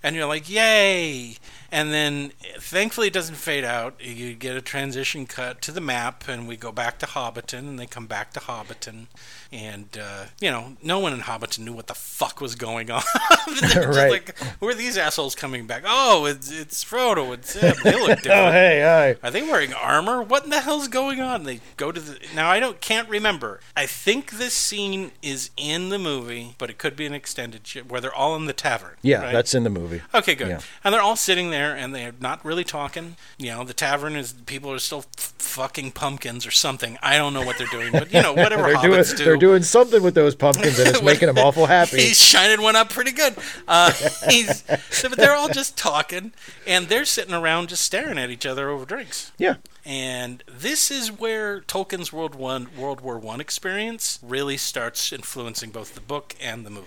And 0.02 0.16
you're 0.16 0.26
like, 0.26 0.50
yay! 0.50 1.36
And 1.70 1.92
then, 1.92 2.32
thankfully, 2.58 3.06
it 3.06 3.12
doesn't 3.12 3.36
fade 3.36 3.64
out. 3.64 3.94
You 4.04 4.34
get 4.34 4.56
a 4.56 4.60
transition 4.60 5.26
cut 5.26 5.62
to 5.62 5.70
the 5.70 5.80
map, 5.80 6.24
and 6.26 6.48
we 6.48 6.56
go 6.56 6.72
back 6.72 6.98
to 6.98 7.06
Hobbiton, 7.06 7.60
and 7.60 7.78
they 7.78 7.86
come 7.86 8.08
back 8.08 8.32
to 8.32 8.40
Hobbiton. 8.40 9.06
And, 9.52 9.86
uh, 10.00 10.24
you 10.40 10.50
know, 10.50 10.76
no 10.82 10.98
one 10.98 11.12
in 11.12 11.20
Hobbiton 11.20 11.60
knew 11.60 11.74
what 11.74 11.86
the 11.86 11.94
fuck 11.94 12.40
was 12.40 12.54
going 12.54 12.90
on. 12.90 13.02
Right. 13.92 14.10
like, 14.10 14.38
who 14.60 14.68
are 14.68 14.74
these 14.74 14.96
assholes 14.96 15.34
coming 15.34 15.66
back? 15.66 15.82
Oh, 15.86 16.24
it's, 16.24 16.50
it's 16.50 16.82
Frodo 16.84 17.34
and 17.34 17.44
Sam. 17.44 17.74
They 17.84 17.92
look 17.92 18.22
different. 18.22 18.26
Oh, 18.32 18.50
hey, 18.50 18.80
hi. 18.80 19.26
Are 19.26 19.30
they 19.30 19.42
wearing 19.42 19.74
armor? 19.74 20.22
What 20.22 20.44
in 20.44 20.50
the 20.50 20.60
hell's 20.60 20.88
going 20.88 21.20
on? 21.20 21.44
They 21.44 21.60
go 21.76 21.92
to 21.92 22.00
the 22.00 22.18
now. 22.34 22.50
I 22.50 22.60
don't 22.60 22.80
can't 22.80 23.08
remember. 23.08 23.60
I 23.76 23.86
think 23.86 24.32
this 24.32 24.54
scene 24.54 25.12
is 25.22 25.50
in 25.56 25.90
the 25.90 25.98
movie, 25.98 26.54
but 26.58 26.70
it 26.70 26.78
could 26.78 26.96
be 26.96 27.04
an 27.04 27.12
extended 27.12 27.66
shit 27.66 27.90
where 27.90 28.00
they're 28.00 28.14
all 28.14 28.34
in 28.36 28.46
the 28.46 28.52
tavern. 28.52 28.96
Yeah, 29.02 29.22
right? 29.22 29.32
that's 29.32 29.54
in 29.54 29.64
the 29.64 29.70
movie. 29.70 30.00
okay. 30.14 30.34
Good. 30.34 30.48
yeah. 30.48 30.60
And 30.82 30.94
they're 30.94 31.02
all 31.02 31.16
sitting 31.16 31.50
there, 31.50 31.76
and 31.76 31.94
they're 31.94 32.14
not 32.20 32.42
really 32.44 32.64
talking. 32.64 33.16
You 33.38 33.50
know, 33.50 33.64
the 33.64 33.74
tavern 33.74 34.16
is 34.16 34.32
people 34.32 34.72
are 34.72 34.78
still 34.78 35.04
f- 35.18 35.34
fucking 35.38 35.92
pumpkins 35.92 36.46
or 36.46 36.50
something. 36.50 36.96
I 37.02 37.16
don't 37.18 37.34
know 37.34 37.44
what 37.44 37.58
they're 37.58 37.66
doing, 37.66 37.92
but 37.92 38.12
you 38.12 38.22
know, 38.22 38.32
whatever 38.32 38.62
They're 38.62 38.80
doing, 38.82 39.00
hobbits 39.00 39.16
do. 39.16 39.24
Doing 39.42 39.64
something 39.64 40.04
with 40.04 40.14
those 40.14 40.36
pumpkins, 40.36 40.78
and 40.78 40.88
it's 40.88 41.02
making 41.12 41.26
them 41.26 41.36
awful 41.36 41.66
happy. 41.66 41.96
He's 41.96 42.16
shining 42.16 42.62
one 42.62 42.76
up 42.76 42.90
pretty 42.90 43.10
good. 43.10 43.34
Uh, 43.66 43.90
he's, 44.30 44.62
but 44.62 45.16
they're 45.16 45.34
all 45.34 45.48
just 45.48 45.76
talking, 45.76 46.32
and 46.64 46.86
they're 46.86 47.04
sitting 47.04 47.34
around 47.34 47.68
just 47.68 47.82
staring 47.82 48.18
at 48.18 48.30
each 48.30 48.46
other 48.46 48.70
over 48.70 48.84
drinks. 48.84 49.32
Yeah. 49.38 49.56
And 49.84 50.44
this 50.46 50.92
is 50.92 51.10
where 51.10 51.60
Tolkien's 51.62 52.12
World 52.12 52.36
One 52.36 52.68
World 52.76 53.00
War 53.00 53.18
One 53.18 53.40
experience 53.40 54.20
really 54.22 54.56
starts 54.56 55.12
influencing 55.12 55.70
both 55.70 55.96
the 55.96 56.00
book 56.00 56.36
and 56.40 56.64
the 56.64 56.70
movie. 56.70 56.86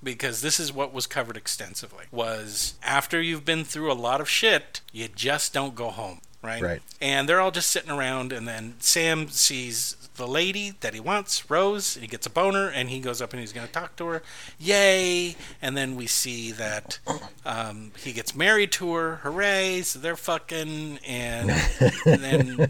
Because 0.00 0.42
this 0.42 0.60
is 0.60 0.72
what 0.72 0.94
was 0.94 1.08
covered 1.08 1.36
extensively. 1.36 2.04
Was 2.12 2.74
after 2.84 3.20
you've 3.20 3.44
been 3.44 3.64
through 3.64 3.90
a 3.90 3.94
lot 3.94 4.20
of 4.20 4.28
shit, 4.28 4.80
you 4.92 5.08
just 5.08 5.52
don't 5.52 5.74
go 5.74 5.90
home, 5.90 6.20
right? 6.46 6.62
Right. 6.62 6.82
And 7.00 7.28
they're 7.28 7.40
all 7.40 7.50
just 7.50 7.70
sitting 7.70 7.90
around 7.90 8.32
and 8.32 8.46
then 8.46 8.74
Sam 8.78 9.28
sees 9.28 9.96
the 10.16 10.26
lady 10.26 10.74
that 10.80 10.94
he 10.94 11.00
wants, 11.00 11.50
Rose, 11.50 11.96
and 11.96 12.02
he 12.02 12.08
gets 12.08 12.26
a 12.26 12.30
boner 12.30 12.68
and 12.68 12.88
he 12.88 13.00
goes 13.00 13.20
up 13.20 13.32
and 13.32 13.40
he's 13.40 13.52
gonna 13.52 13.66
talk 13.66 13.96
to 13.96 14.06
her. 14.06 14.22
Yay! 14.58 15.36
And 15.60 15.76
then 15.76 15.96
we 15.96 16.06
see 16.06 16.52
that 16.52 16.98
um, 17.44 17.92
he 17.98 18.12
gets 18.12 18.34
married 18.34 18.72
to 18.72 18.94
her, 18.94 19.16
hooray, 19.16 19.82
so 19.82 19.98
they're 19.98 20.16
fucking 20.16 20.98
and 21.06 21.50
then 22.04 22.68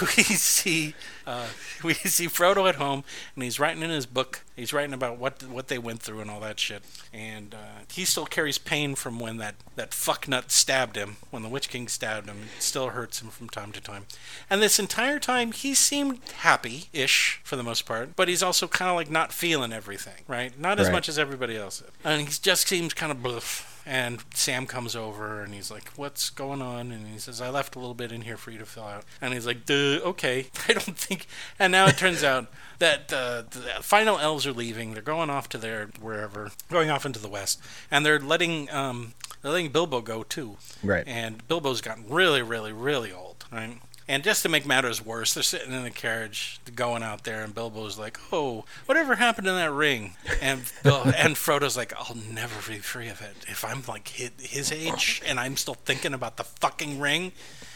we 0.00 0.22
see 0.22 0.94
uh, 1.26 1.46
we 1.84 1.94
see 1.94 2.26
Frodo 2.26 2.68
at 2.68 2.76
home, 2.76 3.04
and 3.34 3.42
he's 3.44 3.58
writing 3.58 3.82
in 3.82 3.90
his 3.90 4.06
book. 4.06 4.42
He's 4.54 4.72
writing 4.72 4.94
about 4.94 5.18
what 5.18 5.42
what 5.44 5.68
they 5.68 5.78
went 5.78 6.00
through 6.00 6.20
and 6.20 6.30
all 6.30 6.40
that 6.40 6.58
shit. 6.58 6.82
And 7.12 7.54
uh, 7.54 7.82
he 7.92 8.04
still 8.04 8.24
carries 8.26 8.58
pain 8.58 8.94
from 8.94 9.18
when 9.18 9.36
that 9.38 9.56
that 9.74 9.90
fucknut 9.90 10.50
stabbed 10.50 10.96
him, 10.96 11.16
when 11.30 11.42
the 11.42 11.48
Witch 11.48 11.68
King 11.68 11.88
stabbed 11.88 12.28
him. 12.28 12.38
It 12.56 12.62
still 12.62 12.88
hurts 12.90 13.20
him 13.20 13.28
from 13.28 13.48
time 13.50 13.72
to 13.72 13.80
time. 13.80 14.06
And 14.48 14.62
this 14.62 14.78
entire 14.78 15.18
time, 15.18 15.52
he 15.52 15.74
seemed 15.74 16.20
happy-ish 16.38 17.40
for 17.44 17.56
the 17.56 17.62
most 17.62 17.86
part, 17.86 18.16
but 18.16 18.28
he's 18.28 18.42
also 18.42 18.66
kind 18.68 18.88
of 18.90 18.96
like 18.96 19.10
not 19.10 19.32
feeling 19.32 19.72
everything, 19.72 20.24
right? 20.26 20.58
Not 20.58 20.80
as 20.80 20.86
Right. 20.86 20.92
much 20.94 21.08
as 21.08 21.18
everybody 21.18 21.56
else. 21.56 21.80
Is. 21.82 21.88
And 22.04 22.22
he 22.22 22.28
just 22.40 22.66
seems 22.68 22.94
kind 22.94 23.12
of 23.12 23.22
bluff. 23.22 23.75
And 23.86 24.24
Sam 24.34 24.66
comes 24.66 24.96
over 24.96 25.42
and 25.42 25.54
he's 25.54 25.70
like, 25.70 25.90
"What's 25.90 26.28
going 26.28 26.60
on?" 26.60 26.90
And 26.90 27.06
he 27.06 27.18
says, 27.18 27.40
"I 27.40 27.48
left 27.50 27.76
a 27.76 27.78
little 27.78 27.94
bit 27.94 28.10
in 28.10 28.22
here 28.22 28.36
for 28.36 28.50
you 28.50 28.58
to 28.58 28.66
fill 28.66 28.84
out." 28.84 29.04
And 29.20 29.32
he's 29.32 29.46
like, 29.46 29.64
"Duh, 29.64 30.00
okay." 30.04 30.48
I 30.68 30.72
don't 30.72 30.98
think. 30.98 31.26
And 31.58 31.70
now 31.70 31.86
it 31.86 31.96
turns 31.96 32.24
out 32.24 32.48
that 32.80 33.12
uh, 33.12 33.44
the 33.48 33.82
final 33.82 34.18
elves 34.18 34.44
are 34.46 34.52
leaving. 34.52 34.92
They're 34.92 35.02
going 35.02 35.30
off 35.30 35.48
to 35.50 35.58
their 35.58 35.86
wherever, 36.00 36.50
going 36.68 36.90
off 36.90 37.06
into 37.06 37.20
the 37.20 37.28
west, 37.28 37.60
and 37.90 38.04
they're 38.04 38.18
letting 38.18 38.68
um, 38.70 39.14
they're 39.42 39.52
letting 39.52 39.70
Bilbo 39.70 40.00
go 40.00 40.24
too. 40.24 40.56
Right. 40.82 41.04
And 41.06 41.46
Bilbo's 41.46 41.80
gotten 41.80 42.08
really, 42.08 42.42
really, 42.42 42.72
really 42.72 43.12
old, 43.12 43.44
right? 43.52 43.78
And 44.08 44.22
just 44.22 44.44
to 44.44 44.48
make 44.48 44.64
matters 44.64 45.04
worse, 45.04 45.34
they're 45.34 45.42
sitting 45.42 45.72
in 45.72 45.82
the 45.82 45.90
carriage 45.90 46.60
going 46.76 47.02
out 47.02 47.24
there, 47.24 47.42
and 47.42 47.52
Bilbo's 47.52 47.98
like, 47.98 48.18
"Oh, 48.30 48.64
whatever 48.86 49.16
happened 49.16 49.46
to 49.46 49.52
that 49.52 49.72
ring?" 49.72 50.14
And 50.40 50.62
Bill, 50.84 51.02
and 51.16 51.34
Frodo's 51.34 51.76
like, 51.76 51.92
"I'll 51.98 52.14
never 52.14 52.54
be 52.70 52.78
free 52.78 53.08
of 53.08 53.20
it. 53.20 53.34
If 53.48 53.64
I'm 53.64 53.82
like 53.88 54.06
his, 54.08 54.70
age 54.70 55.22
and 55.26 55.40
I'm 55.40 55.56
still 55.56 55.74
thinking 55.74 56.14
about 56.14 56.36
the 56.36 56.44
fucking 56.44 57.00
ring." 57.00 57.32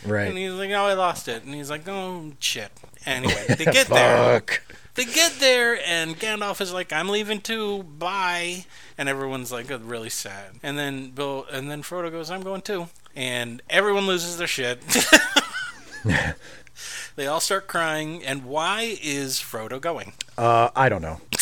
Right. 0.06 0.28
And 0.28 0.38
he's 0.38 0.52
like, 0.52 0.70
"No, 0.70 0.86
I 0.86 0.94
lost 0.94 1.26
it." 1.26 1.42
And 1.42 1.52
he's 1.52 1.68
like, 1.68 1.88
"Oh 1.88 2.32
shit." 2.38 2.70
Anyway, 3.06 3.46
they 3.48 3.64
get 3.64 3.86
there. 3.88 4.40
Fuck. 4.40 4.62
They 4.94 5.06
get 5.06 5.32
there, 5.40 5.80
and 5.84 6.16
Gandalf 6.16 6.60
is 6.60 6.72
like, 6.72 6.92
"I'm 6.92 7.08
leaving 7.08 7.40
too. 7.40 7.82
Bye." 7.82 8.66
And 8.96 9.08
everyone's 9.08 9.50
like, 9.50 9.68
really 9.68 10.10
sad. 10.10 10.60
And 10.62 10.78
then 10.78 11.10
Bill, 11.10 11.44
and 11.50 11.68
then 11.68 11.82
Frodo 11.82 12.10
goes, 12.10 12.30
"I'm 12.30 12.42
going 12.42 12.62
too." 12.62 12.88
And 13.16 13.62
everyone 13.68 14.06
loses 14.06 14.36
their 14.38 14.46
shit. 14.46 14.80
they 17.16 17.26
all 17.26 17.40
start 17.40 17.66
crying. 17.66 18.24
And 18.24 18.44
why 18.44 18.98
is 19.02 19.38
Frodo 19.38 19.80
going? 19.80 20.12
Uh, 20.36 20.70
I 20.74 20.88
don't 20.88 21.02
know. 21.02 21.20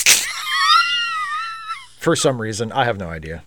For 1.98 2.16
some 2.16 2.40
reason, 2.40 2.72
I 2.72 2.84
have 2.84 2.98
no 2.98 3.08
idea. 3.08 3.44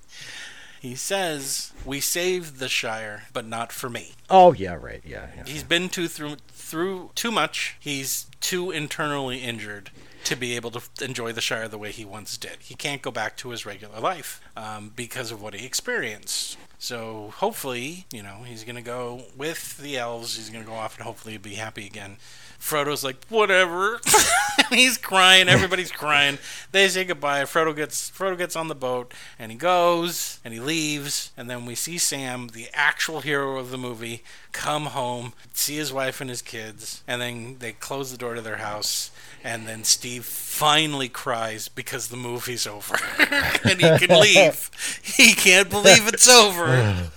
He 0.81 0.95
says, 0.95 1.73
"We 1.85 1.99
saved 1.99 2.57
the 2.57 2.67
Shire, 2.67 3.23
but 3.33 3.45
not 3.45 3.71
for 3.71 3.87
me." 3.89 4.13
Oh 4.31 4.51
yeah, 4.51 4.73
right. 4.73 5.01
Yeah. 5.05 5.27
yeah. 5.37 5.43
He's 5.45 5.63
been 5.63 5.89
too 5.89 6.07
through 6.07 6.37
through 6.49 7.11
too 7.13 7.31
much. 7.31 7.77
He's 7.79 8.25
too 8.39 8.71
internally 8.71 9.37
injured 9.39 9.91
to 10.23 10.35
be 10.35 10.55
able 10.55 10.71
to 10.71 10.81
enjoy 11.03 11.31
the 11.31 11.41
Shire 11.41 11.67
the 11.67 11.77
way 11.77 11.91
he 11.91 12.05
once 12.05 12.37
did. 12.37 12.57
He 12.59 12.75
can't 12.75 13.01
go 13.01 13.11
back 13.11 13.37
to 13.37 13.49
his 13.49 13.65
regular 13.65 13.99
life 13.99 14.41
um, 14.55 14.91
because 14.95 15.31
of 15.31 15.41
what 15.41 15.53
he 15.53 15.65
experienced. 15.65 16.57
So 16.79 17.31
hopefully, 17.37 18.05
you 18.11 18.23
know, 18.23 18.41
he's 18.43 18.63
gonna 18.63 18.81
go 18.81 19.25
with 19.37 19.77
the 19.77 19.97
elves. 19.97 20.35
He's 20.35 20.49
gonna 20.49 20.65
go 20.65 20.73
off 20.73 20.97
and 20.97 21.05
hopefully 21.05 21.37
be 21.37 21.53
happy 21.53 21.85
again. 21.85 22.17
Frodo's 22.59 23.03
like, 23.03 23.23
whatever. 23.27 23.99
he's 24.69 24.97
crying. 24.97 25.49
Everybody's 25.49 25.91
crying. 25.91 26.37
They 26.71 26.87
say 26.87 27.03
goodbye. 27.03 27.43
Frodo 27.43 27.75
gets 27.75 28.09
Frodo 28.11 28.37
gets 28.37 28.55
on 28.55 28.67
the 28.67 28.75
boat 28.75 29.13
and 29.37 29.51
he 29.51 29.57
goes 29.57 30.39
and 30.45 30.53
he 30.53 30.59
leaves. 30.59 31.31
And 31.35 31.49
then 31.49 31.65
we 31.65 31.75
see 31.75 31.97
Sam, 31.97 32.49
the 32.49 32.67
actual 32.73 33.21
hero 33.21 33.57
of 33.57 33.71
the 33.71 33.77
movie, 33.77 34.23
come 34.51 34.87
home, 34.87 35.33
see 35.53 35.75
his 35.75 35.91
wife 35.91 36.21
and 36.21 36.29
his 36.29 36.41
kids, 36.41 37.03
and 37.07 37.21
then 37.21 37.57
they 37.59 37.71
close 37.71 38.11
the 38.11 38.17
door 38.17 38.35
to 38.35 38.41
their 38.41 38.57
house. 38.57 39.11
And 39.43 39.67
then 39.67 39.83
Steve 39.83 40.25
finally 40.25 41.09
cries 41.09 41.67
because 41.67 42.09
the 42.09 42.17
movie's 42.17 42.67
over 42.67 42.95
and 43.63 43.81
he 43.81 43.97
can 43.97 44.19
leave. 44.19 44.69
He 45.01 45.33
can't 45.33 45.69
believe 45.69 46.07
it's 46.07 46.29
over. 46.29 47.09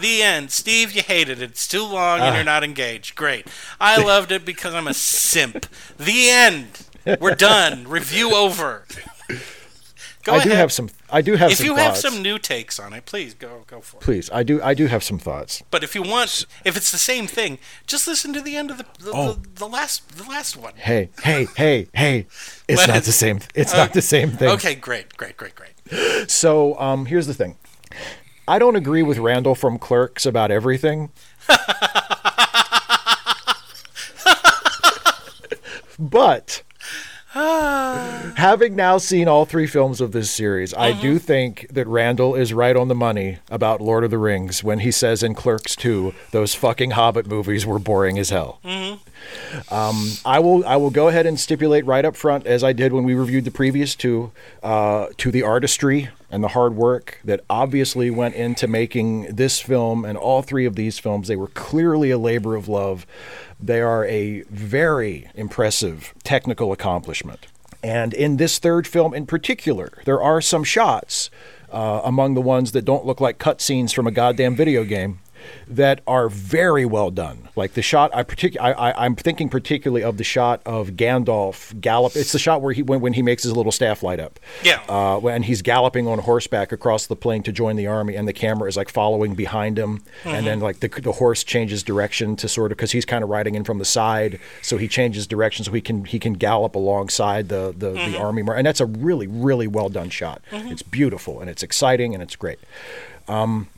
the 0.00 0.22
end. 0.22 0.50
Steve, 0.50 0.92
you 0.92 1.02
hated 1.02 1.40
it. 1.40 1.50
It's 1.50 1.68
too 1.68 1.84
long 1.84 2.20
and 2.20 2.34
you're 2.34 2.42
ah. 2.42 2.54
not 2.54 2.64
engaged. 2.64 3.14
Great. 3.14 3.46
I 3.80 4.02
loved 4.02 4.32
it 4.32 4.44
because 4.44 4.74
I'm 4.74 4.88
a 4.88 4.94
simp. 4.94 5.66
The 5.98 6.30
end. 6.30 6.86
We're 7.20 7.34
done. 7.34 7.86
Review 7.86 8.34
over. 8.34 8.84
Go 10.22 10.32
I 10.32 10.36
ahead. 10.36 10.48
do 10.50 10.54
have 10.54 10.70
some. 10.70 10.90
I 11.10 11.22
do 11.22 11.34
have 11.36 11.50
if 11.50 11.58
some 11.58 11.66
you 11.66 11.76
have 11.76 11.96
some 11.96 12.20
new 12.22 12.38
takes 12.38 12.78
on 12.78 12.92
it, 12.92 13.06
please 13.06 13.32
go 13.32 13.64
go 13.66 13.80
for 13.80 13.96
it. 13.96 14.00
Please, 14.02 14.28
I 14.32 14.42
do. 14.42 14.60
I 14.62 14.74
do 14.74 14.86
have 14.86 15.02
some 15.02 15.18
thoughts. 15.18 15.62
But 15.70 15.82
if 15.82 15.94
you 15.94 16.02
want, 16.02 16.44
if 16.64 16.76
it's 16.76 16.92
the 16.92 16.98
same 16.98 17.26
thing, 17.26 17.58
just 17.86 18.06
listen 18.06 18.34
to 18.34 18.40
the 18.42 18.54
end 18.56 18.70
of 18.70 18.76
the 18.78 18.84
the, 18.98 19.12
Oh. 19.14 19.32
the, 19.32 19.48
the 19.54 19.68
last 19.68 20.10
the 20.18 20.24
last 20.28 20.56
one. 20.58 20.74
Hey, 20.76 21.08
hey, 21.22 21.46
hey, 21.56 21.88
hey! 21.94 22.26
It's 22.68 22.82
What 22.82 22.88
not 22.88 22.98
is- 22.98 23.06
the 23.06 23.12
same. 23.12 23.40
It's 23.54 23.72
not 23.72 23.94
the 23.94 24.02
same 24.02 24.30
thing. 24.32 24.50
Okay, 24.50 24.74
great, 24.74 25.16
great, 25.16 25.36
great, 25.38 25.54
great. 25.54 26.30
So, 26.30 26.78
um, 26.78 27.06
here's 27.06 27.26
the 27.26 27.34
thing. 27.34 27.56
I 28.46 28.58
don't 28.58 28.76
agree 28.76 29.02
with 29.02 29.18
Randall 29.18 29.54
from 29.54 29.78
Clerks 29.78 30.26
about 30.26 30.50
everything. 30.50 31.10
but 35.98 36.62
having 37.32 38.74
now 38.74 38.98
seen 38.98 39.28
all 39.28 39.44
three 39.44 39.68
films 39.68 40.00
of 40.00 40.10
this 40.10 40.28
series, 40.28 40.74
I 40.74 41.00
do 41.00 41.20
think 41.20 41.68
that 41.70 41.86
Randall 41.86 42.34
is 42.34 42.52
right 42.52 42.74
on 42.76 42.88
the 42.88 42.94
money 42.94 43.38
about 43.50 43.80
Lord 43.80 44.02
of 44.02 44.10
the 44.10 44.18
Rings 44.18 44.64
when 44.64 44.80
he 44.80 44.90
says 44.90 45.22
in 45.22 45.34
Clerks 45.34 45.76
2, 45.76 46.12
those 46.32 46.56
fucking 46.56 46.92
Hobbit 46.92 47.28
movies 47.28 47.64
were 47.64 47.78
boring 47.78 48.18
as 48.18 48.30
hell. 48.30 48.58
Um, 49.70 50.12
I 50.24 50.40
will 50.40 50.66
I 50.66 50.74
will 50.76 50.90
go 50.90 51.06
ahead 51.06 51.26
and 51.26 51.38
stipulate 51.38 51.86
right 51.86 52.04
up 52.04 52.16
front, 52.16 52.46
as 52.46 52.64
I 52.64 52.72
did 52.72 52.92
when 52.92 53.04
we 53.04 53.14
reviewed 53.14 53.44
the 53.44 53.50
previous 53.52 53.94
two, 53.94 54.32
uh, 54.62 55.08
to 55.18 55.30
the 55.30 55.42
artistry 55.42 56.08
and 56.30 56.42
the 56.44 56.48
hard 56.48 56.76
work 56.76 57.20
that 57.24 57.40
obviously 57.50 58.10
went 58.10 58.34
into 58.34 58.66
making 58.66 59.34
this 59.34 59.60
film 59.60 60.04
and 60.04 60.16
all 60.16 60.42
three 60.42 60.64
of 60.64 60.76
these 60.76 60.98
films. 60.98 61.28
They 61.28 61.36
were 61.36 61.48
clearly 61.48 62.10
a 62.10 62.18
labor 62.18 62.54
of 62.54 62.68
love. 62.68 63.06
They 63.60 63.80
are 63.80 64.04
a 64.06 64.42
very 64.42 65.28
impressive 65.34 66.14
technical 66.22 66.72
accomplishment. 66.72 67.46
And 67.82 68.14
in 68.14 68.36
this 68.36 68.58
third 68.58 68.86
film 68.86 69.14
in 69.14 69.26
particular, 69.26 69.90
there 70.04 70.22
are 70.22 70.40
some 70.40 70.64
shots 70.64 71.30
uh, 71.72 72.02
among 72.04 72.34
the 72.34 72.40
ones 72.40 72.72
that 72.72 72.84
don't 72.84 73.06
look 73.06 73.20
like 73.20 73.38
cutscenes 73.38 73.94
from 73.94 74.06
a 74.06 74.10
goddamn 74.10 74.54
video 74.54 74.84
game 74.84 75.20
that 75.66 76.00
are 76.06 76.28
very 76.28 76.84
well 76.84 77.10
done. 77.10 77.48
Like 77.56 77.74
the 77.74 77.82
shot, 77.82 78.10
I 78.14 78.24
partic- 78.24 78.56
I, 78.60 78.72
I, 78.72 79.04
I'm 79.04 79.14
thinking 79.14 79.48
particularly 79.48 80.02
of 80.02 80.16
the 80.16 80.24
shot 80.24 80.60
of 80.66 80.90
Gandalf 80.90 81.78
gallop. 81.80 82.16
It's 82.16 82.32
the 82.32 82.38
shot 82.38 82.62
where 82.62 82.72
he 82.72 82.82
when, 82.82 83.00
when 83.00 83.12
he 83.12 83.22
makes 83.22 83.42
his 83.42 83.56
little 83.56 83.72
staff 83.72 84.02
light 84.02 84.20
up. 84.20 84.38
Yeah. 84.62 84.82
Uh, 84.88 85.18
when 85.18 85.42
he's 85.44 85.62
galloping 85.62 86.06
on 86.06 86.20
horseback 86.20 86.72
across 86.72 87.06
the 87.06 87.16
plain 87.16 87.42
to 87.44 87.52
join 87.52 87.76
the 87.76 87.86
army, 87.86 88.16
and 88.16 88.26
the 88.26 88.32
camera 88.32 88.68
is 88.68 88.76
like 88.76 88.88
following 88.88 89.34
behind 89.34 89.78
him, 89.78 90.02
and 90.24 90.46
then 90.46 90.56
mm-hmm. 90.56 90.64
like 90.64 90.80
the 90.80 90.88
the 90.88 91.12
horse 91.12 91.44
changes 91.44 91.82
direction 91.82 92.36
to 92.36 92.48
sort 92.48 92.72
of 92.72 92.78
because 92.78 92.92
he's 92.92 93.04
kind 93.04 93.22
of 93.22 93.30
riding 93.30 93.54
in 93.54 93.64
from 93.64 93.78
the 93.78 93.84
side, 93.84 94.40
so 94.62 94.76
he 94.76 94.88
changes 94.88 95.26
direction 95.26 95.64
so 95.64 95.72
he 95.72 95.80
can 95.80 96.04
he 96.04 96.18
can 96.18 96.34
gallop 96.34 96.74
alongside 96.74 97.48
the 97.48 97.74
the, 97.76 97.90
the 97.90 97.98
mm-hmm. 97.98 98.22
army, 98.22 98.42
mar- 98.42 98.56
and 98.56 98.66
that's 98.66 98.80
a 98.80 98.86
really 98.86 99.26
really 99.26 99.66
well 99.66 99.88
done 99.88 100.10
shot. 100.10 100.42
Mm-hmm. 100.50 100.68
It's 100.68 100.82
beautiful 100.82 101.40
and 101.40 101.48
it's 101.48 101.62
exciting 101.62 102.14
and 102.14 102.22
it's 102.22 102.36
great 102.36 102.58
um, 103.30 103.68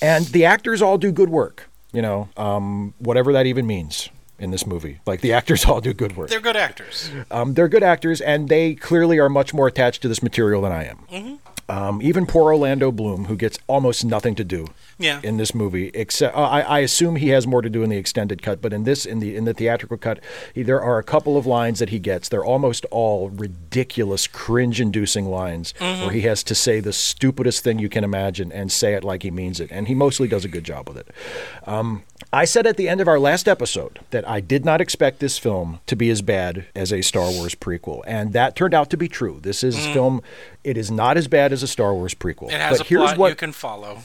and 0.00 0.26
the 0.26 0.44
actors 0.44 0.80
all 0.82 0.98
do 0.98 1.10
good 1.12 1.28
work 1.30 1.68
you 1.92 2.02
know 2.02 2.28
um, 2.36 2.94
whatever 2.98 3.32
that 3.32 3.46
even 3.46 3.66
means 3.66 4.08
in 4.38 4.52
this 4.52 4.66
movie. 4.66 5.00
Like 5.04 5.20
the 5.20 5.32
actors 5.32 5.64
all 5.64 5.80
do 5.80 5.92
good 5.92 6.16
work. 6.16 6.28
They're 6.30 6.38
good 6.40 6.56
actors. 6.56 7.10
um, 7.32 7.54
they're 7.54 7.66
good 7.68 7.82
actors 7.82 8.20
and 8.20 8.48
they 8.48 8.74
clearly 8.76 9.18
are 9.18 9.28
much 9.28 9.52
more 9.52 9.66
attached 9.66 10.02
to 10.02 10.08
this 10.08 10.22
material 10.22 10.62
than 10.62 10.70
i 10.70 10.84
am 10.84 11.38
um, 11.68 12.00
even 12.02 12.24
poor 12.26 12.44
orlando 12.52 12.90
bloom 12.90 13.26
who 13.26 13.36
gets 13.36 13.58
almost 13.66 14.04
nothing 14.04 14.34
to 14.34 14.44
do 14.44 14.66
Yeah. 14.98 15.20
in 15.22 15.36
this 15.36 15.54
movie 15.54 15.88
except 15.94 16.34
uh, 16.36 16.40
I, 16.40 16.60
I 16.62 16.78
assume 16.80 17.16
he 17.16 17.28
has 17.28 17.46
more 17.46 17.60
to 17.62 17.68
do 17.70 17.82
in 17.82 17.90
the 17.90 17.96
extended 17.96 18.42
cut 18.42 18.62
but 18.62 18.72
in 18.72 18.84
this 18.84 19.04
in 19.04 19.18
the 19.20 19.36
in 19.36 19.44
the 19.44 19.52
theatrical 19.54 19.96
cut 19.98 20.20
he, 20.54 20.62
there 20.62 20.80
are 20.80 20.98
a 20.98 21.02
couple 21.02 21.36
of 21.36 21.44
lines 21.46 21.78
that 21.78 21.90
he 21.90 21.98
gets 21.98 22.28
they're 22.28 22.44
almost 22.44 22.84
all 22.90 23.28
ridiculous 23.30 24.26
cringe 24.26 24.80
inducing 24.80 25.26
lines 25.26 25.74
where 25.78 26.10
he 26.10 26.22
has 26.22 26.42
to 26.44 26.54
say 26.54 26.80
the 26.80 26.92
stupidest 26.92 27.62
thing 27.62 27.78
you 27.78 27.88
can 27.88 28.02
imagine 28.04 28.50
and 28.52 28.72
say 28.72 28.94
it 28.94 29.04
like 29.04 29.22
he 29.22 29.30
means 29.30 29.60
it 29.60 29.70
and 29.70 29.88
he 29.88 29.94
mostly 29.94 30.26
does 30.26 30.44
a 30.44 30.48
good 30.48 30.64
job 30.64 30.88
with 30.88 30.96
it 30.96 31.08
um, 31.66 32.02
I 32.32 32.44
said 32.44 32.66
at 32.66 32.76
the 32.76 32.88
end 32.88 33.00
of 33.00 33.08
our 33.08 33.18
last 33.18 33.46
episode 33.48 34.00
that 34.10 34.28
I 34.28 34.40
did 34.40 34.64
not 34.64 34.80
expect 34.80 35.20
this 35.20 35.38
film 35.38 35.80
to 35.86 35.94
be 35.96 36.10
as 36.10 36.20
bad 36.20 36.66
as 36.74 36.92
a 36.92 37.00
Star 37.00 37.30
Wars 37.30 37.54
prequel, 37.54 38.02
and 38.06 38.32
that 38.32 38.56
turned 38.56 38.74
out 38.74 38.90
to 38.90 38.96
be 38.96 39.08
true. 39.08 39.38
This 39.40 39.62
is 39.62 39.76
film; 39.86 40.20
it 40.64 40.76
is 40.76 40.90
not 40.90 41.16
as 41.16 41.28
bad 41.28 41.52
as 41.52 41.62
a 41.62 41.68
Star 41.68 41.94
Wars 41.94 42.14
prequel. 42.14 42.48
It 42.48 42.60
has 42.60 42.78
but 42.78 42.86
a 42.86 42.88
here's 42.88 43.02
plot 43.02 43.18
what 43.18 43.28
you 43.30 43.36
can 43.36 43.52
follow. 43.52 43.98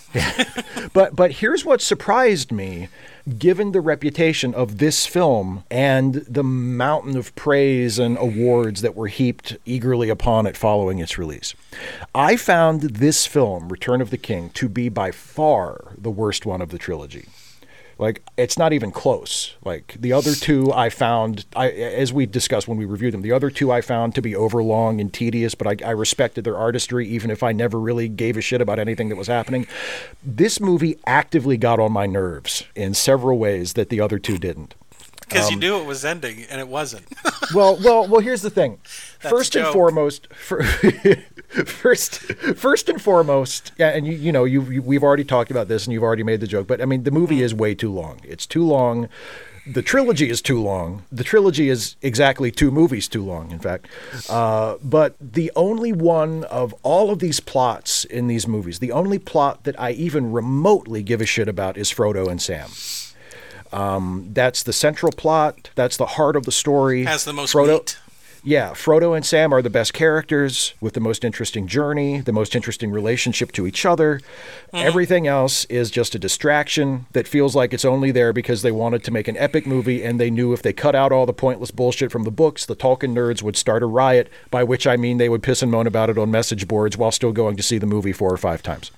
but 0.93 1.15
but 1.15 1.31
here's 1.31 1.65
what 1.65 1.81
surprised 1.81 2.51
me 2.51 2.89
given 3.37 3.71
the 3.71 3.81
reputation 3.81 4.53
of 4.53 4.79
this 4.79 5.05
film 5.05 5.63
and 5.71 6.15
the 6.27 6.43
mountain 6.43 7.15
of 7.15 7.33
praise 7.35 7.97
and 7.97 8.17
awards 8.17 8.81
that 8.81 8.95
were 8.95 9.07
heaped 9.07 9.55
eagerly 9.65 10.09
upon 10.09 10.45
it 10.45 10.57
following 10.57 10.99
its 10.99 11.17
release. 11.17 11.53
I 12.13 12.35
found 12.35 12.81
this 12.81 13.25
film 13.25 13.69
Return 13.69 14.01
of 14.01 14.09
the 14.09 14.17
King 14.17 14.49
to 14.51 14.67
be 14.67 14.89
by 14.89 15.11
far 15.11 15.93
the 15.97 16.11
worst 16.11 16.45
one 16.45 16.61
of 16.61 16.69
the 16.69 16.77
trilogy. 16.77 17.27
Like 18.03 18.21
it's 18.35 18.57
not 18.57 18.73
even 18.73 18.91
close. 18.91 19.55
Like 19.63 19.95
the 19.97 20.11
other 20.11 20.35
two, 20.35 20.73
I 20.73 20.89
found, 20.89 21.45
I 21.55 21.69
as 21.69 22.11
we 22.11 22.25
discussed 22.25 22.67
when 22.67 22.77
we 22.77 22.83
reviewed 22.83 23.13
them, 23.13 23.21
the 23.21 23.31
other 23.31 23.49
two 23.49 23.71
I 23.71 23.79
found 23.79 24.13
to 24.15 24.21
be 24.21 24.35
overlong 24.35 24.99
and 24.99 25.13
tedious. 25.13 25.55
But 25.55 25.81
I, 25.81 25.87
I 25.87 25.91
respected 25.91 26.43
their 26.43 26.57
artistry, 26.57 27.07
even 27.07 27.31
if 27.31 27.43
I 27.43 27.53
never 27.53 27.79
really 27.79 28.09
gave 28.09 28.35
a 28.35 28.41
shit 28.41 28.59
about 28.59 28.77
anything 28.77 29.07
that 29.07 29.15
was 29.15 29.27
happening. 29.27 29.67
This 30.21 30.59
movie 30.59 30.99
actively 31.07 31.55
got 31.55 31.79
on 31.79 31.93
my 31.93 32.05
nerves 32.05 32.65
in 32.75 32.93
several 32.93 33.37
ways 33.37 33.71
that 33.73 33.87
the 33.87 34.01
other 34.01 34.19
two 34.19 34.37
didn't. 34.37 34.75
Because 35.27 35.47
Um, 35.47 35.53
you 35.53 35.59
knew 35.59 35.77
it 35.79 35.85
was 35.85 36.03
ending 36.05 36.43
and 36.49 36.59
it 36.59 36.67
wasn't. 36.67 37.05
Well, 37.53 37.77
well, 37.83 38.07
well. 38.07 38.21
Here's 38.21 38.41
the 38.41 38.49
thing. 38.49 38.79
That's 39.21 39.31
first 39.31 39.55
and 39.55 39.67
foremost, 39.67 40.27
fir- 40.33 40.63
first, 41.65 42.19
first 42.55 42.89
and 42.89 42.99
foremost, 43.01 43.71
yeah, 43.77 43.89
and 43.89 44.07
you, 44.07 44.13
you 44.13 44.31
know, 44.31 44.43
you, 44.45 44.61
you, 44.63 44.81
we've 44.81 45.03
already 45.03 45.23
talked 45.25 45.51
about 45.51 45.67
this, 45.67 45.85
and 45.85 45.93
you've 45.93 46.01
already 46.03 46.23
made 46.23 46.39
the 46.39 46.47
joke. 46.47 46.65
But 46.67 46.81
I 46.81 46.85
mean, 46.85 47.03
the 47.03 47.11
movie 47.11 47.37
Mm. 47.39 47.41
is 47.41 47.53
way 47.53 47.75
too 47.75 47.91
long. 47.91 48.21
It's 48.23 48.47
too 48.47 48.65
long. 48.65 49.07
The 49.67 49.81
trilogy 49.81 50.29
is 50.29 50.41
too 50.41 50.59
long. 50.61 51.03
The 51.11 51.23
trilogy 51.23 51.69
is 51.69 51.95
exactly 52.01 52.49
two 52.49 52.71
movies 52.71 53.07
too 53.07 53.23
long, 53.23 53.51
in 53.51 53.59
fact. 53.59 53.87
Uh, 54.29 54.75
but 54.83 55.15
the 55.21 55.51
only 55.55 55.93
one 55.93 56.43
of 56.45 56.73
all 56.83 57.11
of 57.11 57.19
these 57.19 57.39
plots 57.39 58.03
in 58.05 58.27
these 58.27 58.47
movies, 58.47 58.79
the 58.79 58.91
only 58.91 59.19
plot 59.19 59.63
that 59.65 59.79
I 59.79 59.91
even 59.91 60.31
remotely 60.31 61.03
give 61.03 61.21
a 61.21 61.25
shit 61.25 61.47
about 61.47 61.77
is 61.77 61.91
Frodo 61.93 62.27
and 62.29 62.41
Sam. 62.41 62.69
Um, 63.73 64.29
that's 64.33 64.63
the 64.63 64.73
central 64.73 65.11
plot. 65.11 65.69
That's 65.75 65.97
the 65.97 66.05
heart 66.05 66.35
of 66.35 66.45
the 66.45 66.51
story. 66.51 67.05
Has 67.05 67.25
the 67.25 67.33
most 67.33 67.53
Frodo, 67.53 67.79
meat. 67.79 67.97
yeah, 68.43 68.71
Frodo 68.71 69.15
and 69.15 69.25
Sam 69.25 69.53
are 69.53 69.61
the 69.61 69.69
best 69.69 69.93
characters 69.93 70.73
with 70.79 70.93
the 70.93 70.99
most 70.99 71.23
interesting 71.23 71.65
journey, 71.65 72.19
the 72.19 72.33
most 72.33 72.55
interesting 72.55 72.91
relationship 72.91 73.51
to 73.53 73.65
each 73.65 73.85
other. 73.85 74.21
Everything 74.73 75.27
else 75.27 75.65
is 75.65 75.91
just 75.91 76.15
a 76.15 76.19
distraction 76.19 77.05
that 77.13 77.27
feels 77.27 77.55
like 77.55 77.73
it's 77.73 77.85
only 77.85 78.11
there 78.11 78.33
because 78.33 78.61
they 78.63 78.71
wanted 78.71 79.03
to 79.03 79.11
make 79.11 79.27
an 79.27 79.37
epic 79.37 79.65
movie 79.67 80.03
and 80.03 80.19
they 80.19 80.29
knew 80.31 80.51
if 80.51 80.61
they 80.61 80.73
cut 80.73 80.95
out 80.95 81.11
all 81.11 81.25
the 81.25 81.33
pointless 81.33 81.71
bullshit 81.71 82.11
from 82.11 82.23
the 82.23 82.31
books, 82.31 82.65
the 82.65 82.75
Tolkien 82.75 83.13
nerds 83.13 83.41
would 83.43 83.55
start 83.55 83.83
a 83.83 83.85
riot, 83.85 84.29
by 84.49 84.63
which 84.63 84.87
I 84.87 84.97
mean 84.97 85.17
they 85.17 85.29
would 85.29 85.43
piss 85.43 85.61
and 85.61 85.71
moan 85.71 85.87
about 85.87 86.09
it 86.09 86.17
on 86.17 86.31
message 86.31 86.67
boards 86.67 86.97
while 86.97 87.11
still 87.11 87.31
going 87.31 87.55
to 87.57 87.63
see 87.63 87.77
the 87.77 87.85
movie 87.85 88.13
four 88.13 88.33
or 88.33 88.37
five 88.37 88.61
times. 88.63 88.91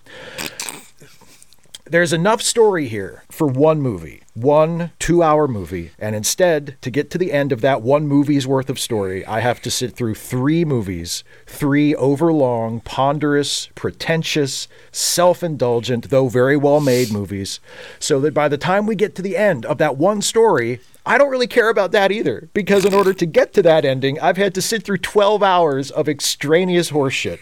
There's 1.88 2.14
enough 2.14 2.42
story 2.42 2.88
here 2.88 3.24
for 3.30 3.48
one 3.48 3.80
movie, 3.80 4.24
one 4.34 4.92
two 4.98 5.22
hour 5.22 5.48
movie. 5.48 5.92
And 6.00 6.16
instead, 6.16 6.78
to 6.82 6.90
get 6.90 7.12
to 7.12 7.18
the 7.18 7.32
end 7.32 7.52
of 7.52 7.62
that 7.62 7.82
one 7.82 8.08
movie's 8.08 8.48
worth 8.48 8.70
of 8.70 8.80
story, 8.80 9.26
I 9.26 9.42
have 9.42 9.62
to 9.62 9.72
sit 9.72 9.96
through 9.96 10.16
three 10.16 10.66
movies, 10.66 11.24
three 11.46 11.94
overlong, 11.94 12.82
ponderous, 12.82 13.70
pretentious, 13.76 14.68
self 14.92 15.44
indulgent, 15.44 16.10
though 16.10 16.28
very 16.28 16.58
well 16.58 16.80
made 16.80 17.12
movies, 17.12 17.60
so 18.00 18.20
that 18.22 18.34
by 18.34 18.48
the 18.48 18.58
time 18.58 18.88
we 18.88 18.96
get 18.96 19.14
to 19.16 19.22
the 19.22 19.38
end 19.38 19.66
of 19.66 19.78
that 19.78 19.98
one 19.98 20.22
story, 20.22 20.80
I 21.06 21.20
don't 21.20 21.30
really 21.30 21.48
care 21.48 21.70
about 21.70 21.92
that 21.92 22.12
either, 22.12 22.50
because 22.54 22.84
in 22.84 22.96
order 22.96 23.14
to 23.14 23.26
get 23.28 23.54
to 23.54 23.62
that 23.62 23.86
ending, 23.86 24.20
I've 24.20 24.38
had 24.38 24.56
to 24.56 24.62
sit 24.62 24.82
through 24.84 24.98
12 24.98 25.44
hours 25.44 25.92
of 25.92 26.10
extraneous 26.10 26.90
horseshit. 26.90 27.38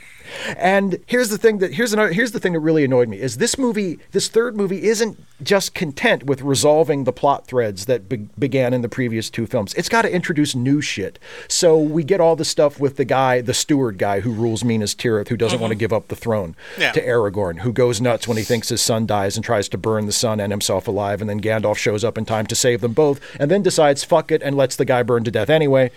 And 0.57 0.99
here's 1.05 1.29
the 1.29 1.37
thing 1.37 1.59
that 1.59 1.73
here's 1.73 1.93
another 1.93 2.11
here's 2.13 2.31
the 2.31 2.39
thing 2.39 2.53
that 2.53 2.59
really 2.59 2.83
annoyed 2.83 3.09
me 3.09 3.19
is 3.19 3.37
this 3.37 3.57
movie 3.57 3.99
this 4.11 4.27
third 4.27 4.55
movie 4.55 4.83
isn't 4.83 5.19
just 5.43 5.73
content 5.73 6.23
with 6.23 6.41
resolving 6.41 7.03
the 7.03 7.11
plot 7.13 7.45
threads 7.47 7.85
that 7.85 8.07
be- 8.09 8.27
began 8.37 8.73
in 8.73 8.81
the 8.81 8.89
previous 8.89 9.29
two 9.29 9.45
films. 9.45 9.73
It's 9.75 9.89
got 9.89 10.03
to 10.03 10.13
introduce 10.13 10.55
new 10.55 10.81
shit. 10.81 11.19
So 11.47 11.77
we 11.77 12.03
get 12.03 12.19
all 12.21 12.35
the 12.35 12.45
stuff 12.45 12.79
with 12.79 12.97
the 12.97 13.05
guy, 13.05 13.41
the 13.41 13.53
steward 13.53 13.97
guy 13.97 14.21
who 14.21 14.31
rules 14.31 14.63
Minas 14.63 14.95
Tirith, 14.95 15.27
who 15.27 15.37
doesn't 15.37 15.59
want 15.59 15.71
to 15.71 15.75
give 15.75 15.93
up 15.93 16.07
the 16.07 16.15
throne 16.15 16.55
Yeah. 16.79 16.91
to 16.93 17.01
Aragorn, 17.05 17.59
who 17.59 17.71
goes 17.73 17.99
nuts 18.01 18.27
when 18.27 18.37
he 18.37 18.43
thinks 18.43 18.69
his 18.69 18.81
son 18.81 19.05
dies 19.05 19.35
and 19.35 19.43
tries 19.45 19.67
to 19.69 19.77
burn 19.77 20.05
the 20.05 20.11
son 20.11 20.39
and 20.39 20.51
himself 20.51 20.87
alive, 20.87 21.21
and 21.21 21.29
then 21.29 21.41
Gandalf 21.41 21.77
shows 21.77 22.03
up 22.03 22.17
in 22.17 22.25
time 22.25 22.45
to 22.47 22.55
save 22.55 22.81
them 22.81 22.93
both, 22.93 23.19
and 23.39 23.49
then 23.51 23.61
decides 23.61 24.03
fuck 24.03 24.31
it 24.31 24.41
and 24.41 24.55
lets 24.55 24.75
the 24.75 24.85
guy 24.85 25.03
burn 25.03 25.23
to 25.23 25.31
death 25.31 25.49
anyway. 25.49 25.91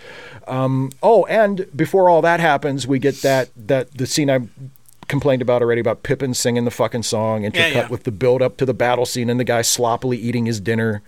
Um, 0.48 0.92
oh, 1.02 1.24
and 1.26 1.66
before 1.74 2.08
all 2.08 2.22
that 2.22 2.40
happens, 2.40 2.86
we 2.86 2.98
get 2.98 3.22
that 3.22 3.50
that 3.56 3.92
the 3.96 4.06
scene 4.06 4.30
I 4.30 4.40
complained 5.08 5.42
about 5.42 5.62
already 5.62 5.80
about 5.80 6.02
Pippin 6.02 6.34
singing 6.34 6.64
the 6.64 6.70
fucking 6.70 7.02
song, 7.02 7.42
intercut 7.42 7.74
yeah. 7.74 7.88
with 7.88 8.04
the 8.04 8.12
build 8.12 8.42
up 8.42 8.56
to 8.58 8.64
the 8.64 8.74
battle 8.74 9.06
scene 9.06 9.30
and 9.30 9.38
the 9.38 9.44
guy 9.44 9.62
sloppily 9.62 10.16
eating 10.18 10.46
his 10.46 10.60
dinner. 10.60 11.02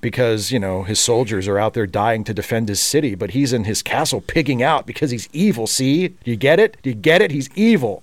Because, 0.00 0.50
you 0.50 0.58
know, 0.58 0.82
his 0.82 0.98
soldiers 0.98 1.46
are 1.46 1.60
out 1.60 1.74
there 1.74 1.86
dying 1.86 2.24
to 2.24 2.34
defend 2.34 2.68
his 2.68 2.80
city, 2.80 3.14
but 3.14 3.30
he's 3.30 3.52
in 3.52 3.64
his 3.64 3.82
castle 3.82 4.20
pigging 4.20 4.60
out 4.60 4.84
because 4.84 5.12
he's 5.12 5.28
evil, 5.32 5.68
see? 5.68 6.08
Do 6.08 6.30
you 6.30 6.36
get 6.36 6.58
it? 6.58 6.76
Do 6.82 6.90
you 6.90 6.96
get 6.96 7.22
it? 7.22 7.30
He's 7.30 7.48
evil. 7.54 8.02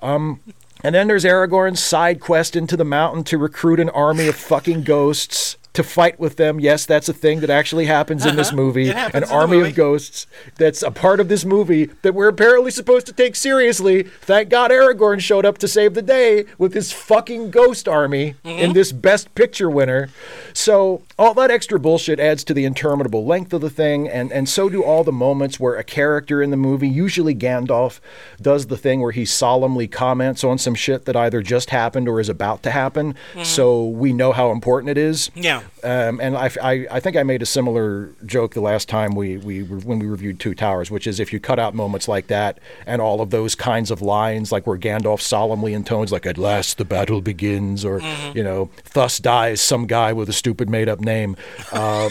Um, 0.00 0.40
and 0.82 0.94
then 0.94 1.08
there's 1.08 1.24
Aragorn's 1.24 1.80
side 1.80 2.20
quest 2.20 2.56
into 2.56 2.74
the 2.74 2.84
mountain 2.84 3.22
to 3.24 3.36
recruit 3.36 3.80
an 3.80 3.90
army 3.90 4.28
of 4.28 4.36
fucking 4.36 4.84
ghosts 4.84 5.58
to 5.76 5.82
fight 5.82 6.18
with 6.20 6.36
them. 6.36 6.58
Yes, 6.60 6.84
that's 6.84 7.08
a 7.08 7.12
thing 7.12 7.40
that 7.40 7.50
actually 7.50 7.86
happens 7.86 8.26
in 8.26 8.36
this 8.36 8.52
movie. 8.52 8.90
Uh-huh. 8.90 8.98
Happens 8.98 9.30
An 9.30 9.36
army 9.36 9.58
movie. 9.58 9.70
of 9.70 9.76
ghosts 9.76 10.26
that's 10.56 10.82
a 10.82 10.90
part 10.90 11.20
of 11.20 11.28
this 11.28 11.44
movie 11.44 11.86
that 12.02 12.14
we're 12.14 12.28
apparently 12.28 12.70
supposed 12.70 13.06
to 13.06 13.12
take 13.12 13.36
seriously. 13.36 14.02
Thank 14.02 14.48
God 14.48 14.70
Aragorn 14.70 15.20
showed 15.20 15.44
up 15.46 15.58
to 15.58 15.68
save 15.68 15.94
the 15.94 16.02
day 16.02 16.44
with 16.58 16.74
his 16.74 16.92
fucking 16.92 17.50
ghost 17.50 17.86
army 17.88 18.34
Mm-hmm. 18.44 18.58
in 18.58 18.72
this 18.72 18.90
best 18.92 19.34
picture 19.34 19.68
winner. 19.70 20.08
So 20.52 21.02
all 21.18 21.34
that 21.34 21.50
extra 21.50 21.78
bullshit 21.78 22.18
adds 22.18 22.42
to 22.44 22.54
the 22.54 22.64
interminable 22.64 23.24
length 23.24 23.52
of 23.52 23.60
the 23.60 23.70
thing, 23.70 24.08
and, 24.08 24.32
and 24.32 24.48
so 24.48 24.68
do 24.68 24.82
all 24.82 25.04
the 25.04 25.12
moments 25.12 25.60
where 25.60 25.76
a 25.76 25.84
character 25.84 26.42
in 26.42 26.50
the 26.50 26.56
movie, 26.56 26.88
usually 26.88 27.34
Gandalf, 27.34 28.00
does 28.40 28.66
the 28.66 28.76
thing 28.76 29.00
where 29.00 29.12
he 29.12 29.24
solemnly 29.24 29.86
comments 29.86 30.42
on 30.44 30.58
some 30.58 30.74
shit 30.74 31.04
that 31.04 31.14
either 31.16 31.42
just 31.42 31.70
happened 31.70 32.08
or 32.08 32.18
is 32.20 32.28
about 32.28 32.62
to 32.64 32.70
happen, 32.70 33.14
so 33.42 33.84
we 33.86 34.12
know 34.12 34.32
how 34.32 34.50
important 34.50 34.90
it 34.90 34.98
is. 34.98 35.30
Yeah. 35.34 35.62
Um, 35.84 36.20
and 36.20 36.36
I, 36.36 36.50
I, 36.62 36.86
I 36.90 37.00
think 37.00 37.16
I 37.16 37.22
made 37.22 37.42
a 37.42 37.46
similar 37.46 38.10
joke 38.24 38.54
the 38.54 38.60
last 38.60 38.88
time 38.88 39.14
we, 39.14 39.36
we 39.36 39.62
when 39.62 39.98
we 39.98 40.06
reviewed 40.06 40.40
Two 40.40 40.54
Towers, 40.54 40.90
which 40.90 41.06
is 41.06 41.20
if 41.20 41.32
you 41.32 41.40
cut 41.40 41.58
out 41.58 41.74
moments 41.74 42.08
like 42.08 42.26
that 42.28 42.58
and 42.86 43.00
all 43.00 43.20
of 43.20 43.30
those 43.30 43.54
kinds 43.54 43.90
of 43.90 44.02
lines, 44.02 44.50
like 44.52 44.66
where 44.66 44.78
Gandalf 44.78 45.20
solemnly 45.20 45.74
intones, 45.74 46.10
like 46.12 46.26
"At 46.26 46.38
last 46.38 46.78
the 46.78 46.84
battle 46.84 47.20
begins," 47.20 47.84
or 47.84 48.00
you 48.34 48.42
know, 48.42 48.70
"Thus 48.94 49.18
dies 49.18 49.60
some 49.60 49.86
guy 49.86 50.12
with 50.12 50.28
a 50.28 50.32
stupid 50.32 50.68
made 50.68 50.88
up 50.88 51.00
name." 51.00 51.36
Um, 51.72 52.10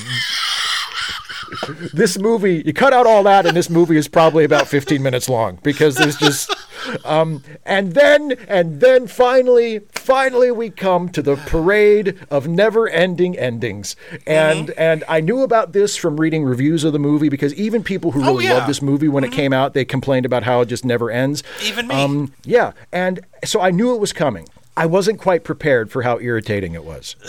this 1.94 2.18
movie, 2.18 2.64
you 2.66 2.74
cut 2.74 2.94
out 2.94 3.08
all 3.08 3.24
that, 3.24 3.46
and 3.46 3.56
this 3.56 3.70
movie 3.70 3.98
is 3.98 4.08
probably 4.08 4.44
about 4.44 4.68
15 4.68 5.02
minutes 5.02 5.30
long 5.30 5.60
because 5.64 5.96
there's 5.96 6.18
just. 6.18 6.54
Um, 7.04 7.44
and 7.66 7.94
then, 7.94 8.34
and 8.48 8.80
then 8.80 9.08
finally, 9.08 9.80
finally, 9.94 10.52
we 10.52 10.70
come 10.70 11.10
to 11.10 11.22
the 11.22 11.36
parade 11.36 12.20
of 12.30 12.48
never-ending 12.48 13.38
endings. 13.38 13.96
And 14.28 14.70
and 14.72 15.04
I 15.08 15.20
knew 15.20 15.42
about 15.42 15.74
this 15.74 15.96
from 15.96 16.20
reading 16.20 16.44
reviews 16.44 16.84
of 16.84 16.94
the 16.94 17.00
movie 17.00 17.30
because 17.30 17.54
even 17.56 17.84
people 17.84 18.12
who 18.12 18.22
really 18.22 18.46
yeah. 18.46 18.54
loved 18.54 18.68
this 18.68 18.82
movie 18.82 19.08
when 19.08 19.24
it 19.24 19.32
came 19.32 19.52
out, 19.52 19.74
they 19.74 19.86
complained 19.86 20.26
about 20.26 20.44
how 20.44 20.62
it 20.62 20.68
just 20.68 20.86
never 20.86 21.10
ends. 21.10 21.44
Even 21.64 21.88
me. 21.88 21.96
Um, 21.96 22.34
yeah, 22.44 22.74
and 22.92 23.20
so 23.44 23.62
I 23.62 23.72
knew 23.72 23.96
it 23.96 24.00
was 24.00 24.14
coming. 24.14 24.48
I 24.78 24.86
wasn't 24.86 25.20
quite 25.20 25.44
prepared 25.44 25.90
for 25.92 26.02
how 26.04 26.20
irritating 26.20 26.74
it 26.74 26.84
was. 26.84 27.16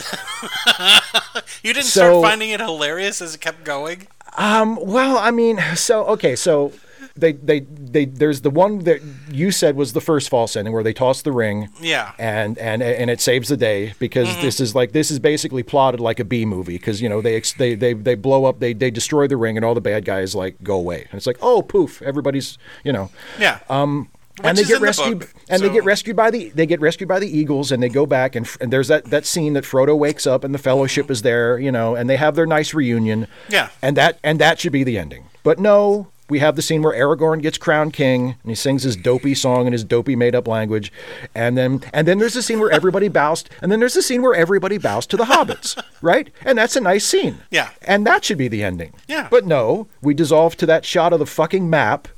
You 1.63 1.73
didn't 1.73 1.87
So- 1.87 2.21
start 2.21 2.25
finding 2.31 2.51
it 2.51 2.61
hilarious 2.61 3.21
as 3.21 3.35
it 3.35 3.41
kept 3.41 3.65
going? 3.65 4.07
Um, 4.39 4.79
well, 4.81 5.19
I 5.19 5.31
mean, 5.31 5.59
so 5.75 6.05
okay, 6.07 6.37
so 6.37 6.73
they 7.17 7.33
they 7.33 7.61
they 7.61 8.05
there's 8.05 8.43
the 8.43 8.51
one 8.51 8.81
that 8.81 9.01
you 9.31 9.51
said 9.51 9.75
was 9.77 9.93
the 9.95 10.01
first 10.01 10.29
false 10.29 10.55
ending 10.57 10.73
where 10.75 10.83
they 10.83 10.93
toss 10.93 11.23
the 11.23 11.33
ring. 11.33 11.69
Yeah. 11.81 12.13
And 12.19 12.59
and 12.59 12.83
and 12.83 13.11
it 13.11 13.21
saves 13.21 13.49
the 13.49 13.57
day 13.57 13.95
because 13.99 14.29
this 14.43 14.61
is 14.61 14.75
like 14.75 14.93
this 14.93 15.11
is 15.11 15.19
basically 15.19 15.63
plotted 15.63 15.99
like 16.01 16.21
a 16.21 16.25
B 16.25 16.45
movie 16.45 16.77
because 16.79 17.01
you 17.03 17.09
know 17.09 17.21
they 17.21 17.41
they 17.59 17.75
they 17.75 17.95
they 17.95 18.15
blow 18.15 18.45
up 18.45 18.61
they 18.61 18.73
they 18.75 18.91
destroy 18.91 19.27
the 19.27 19.37
ring 19.37 19.57
and 19.57 19.65
all 19.65 19.75
the 19.75 19.81
bad 19.81 20.05
guys 20.05 20.35
like 20.35 20.63
go 20.63 20.77
away 20.77 21.07
and 21.11 21.15
it's 21.15 21.27
like 21.27 21.39
oh 21.41 21.63
poof 21.63 22.03
everybody's 22.03 22.59
you 22.85 22.93
know 22.93 23.11
Yeah. 23.39 23.59
um, 23.71 24.09
Which 24.39 24.47
and 24.47 24.59
they 24.59 24.65
get 24.65 24.75
in 24.77 24.81
the 24.81 24.87
rescued, 24.87 25.19
book, 25.21 25.35
and 25.49 25.63
they 25.63 25.71
get 25.71 25.85
rescued 25.85 26.15
by 26.17 26.31
the 26.31 26.51
they 26.51 26.67
get 26.67 26.81
rescued 26.81 27.09
by 27.09 27.19
the 27.19 27.39
eagles, 27.39 27.73
and 27.73 27.83
they 27.83 27.89
go 27.89 28.05
back, 28.05 28.37
and, 28.37 28.47
and 28.61 28.71
there's 28.71 28.89
that 28.89 29.07
that 29.07 29.25
scene 29.25 29.55
that 29.55 29.65
Frodo 29.65 29.97
wakes 29.97 30.27
up, 30.27 30.45
and 30.45 30.55
the 30.55 30.59
Fellowship 30.59 31.11
is 31.11 31.23
there, 31.23 31.59
you 31.59 31.73
know, 31.73 31.95
and 31.95 32.11
they 32.11 32.17
have 32.17 32.35
their 32.35 32.47
nice 32.47 32.75
reunion. 32.75 33.29
Yeah. 33.49 33.71
and 33.81 33.97
that 33.97 34.19
and 34.23 34.39
that 34.39 34.61
should 34.61 34.73
be 34.73 34.85
the 34.85 34.99
ending. 34.99 35.25
But 35.43 35.59
no, 35.59 36.09
we 36.29 36.41
have 36.41 36.57
the 36.57 36.63
scene 36.63 36.83
where 36.83 36.93
Aragorn 36.93 37.41
gets 37.41 37.57
crowned 37.57 37.93
king, 37.93 38.37
and 38.43 38.51
he 38.51 38.55
sings 38.55 38.83
his 38.83 38.97
dopey 38.97 39.35
song 39.35 39.67
in 39.67 39.73
his 39.73 39.85
dopey 39.85 40.17
made 40.17 40.35
up 40.35 40.47
language, 40.49 40.93
and 41.35 41.57
then 41.57 41.83
and 41.95 42.07
then 42.07 42.19
there's 42.19 42.35
the 42.35 42.43
scene 42.43 42.59
where 42.61 42.71
everybody 42.71 43.09
bows, 43.09 43.45
and 43.63 43.73
then 43.73 43.81
there's 43.81 43.95
the 43.95 44.03
scene 44.03 44.21
where 44.23 44.35
everybody 44.35 44.77
bows 44.77 45.07
to 45.07 45.17
the 45.17 45.25
hobbits, 45.25 45.81
right? 46.03 46.31
And 46.45 46.59
that's 46.59 46.77
a 46.77 46.81
nice 46.81 47.07
scene. 47.07 47.39
Yeah. 47.51 47.71
and 47.83 48.07
that 48.07 48.25
should 48.25 48.39
be 48.39 48.49
the 48.49 48.63
ending. 48.63 48.93
Yeah. 49.07 49.29
but 49.31 49.47
no, 49.47 49.89
we 50.03 50.13
dissolve 50.13 50.57
to 50.57 50.67
that 50.67 50.85
shot 50.85 51.13
of 51.13 51.21
the 51.21 51.27
fucking 51.27 51.71
map 51.71 52.09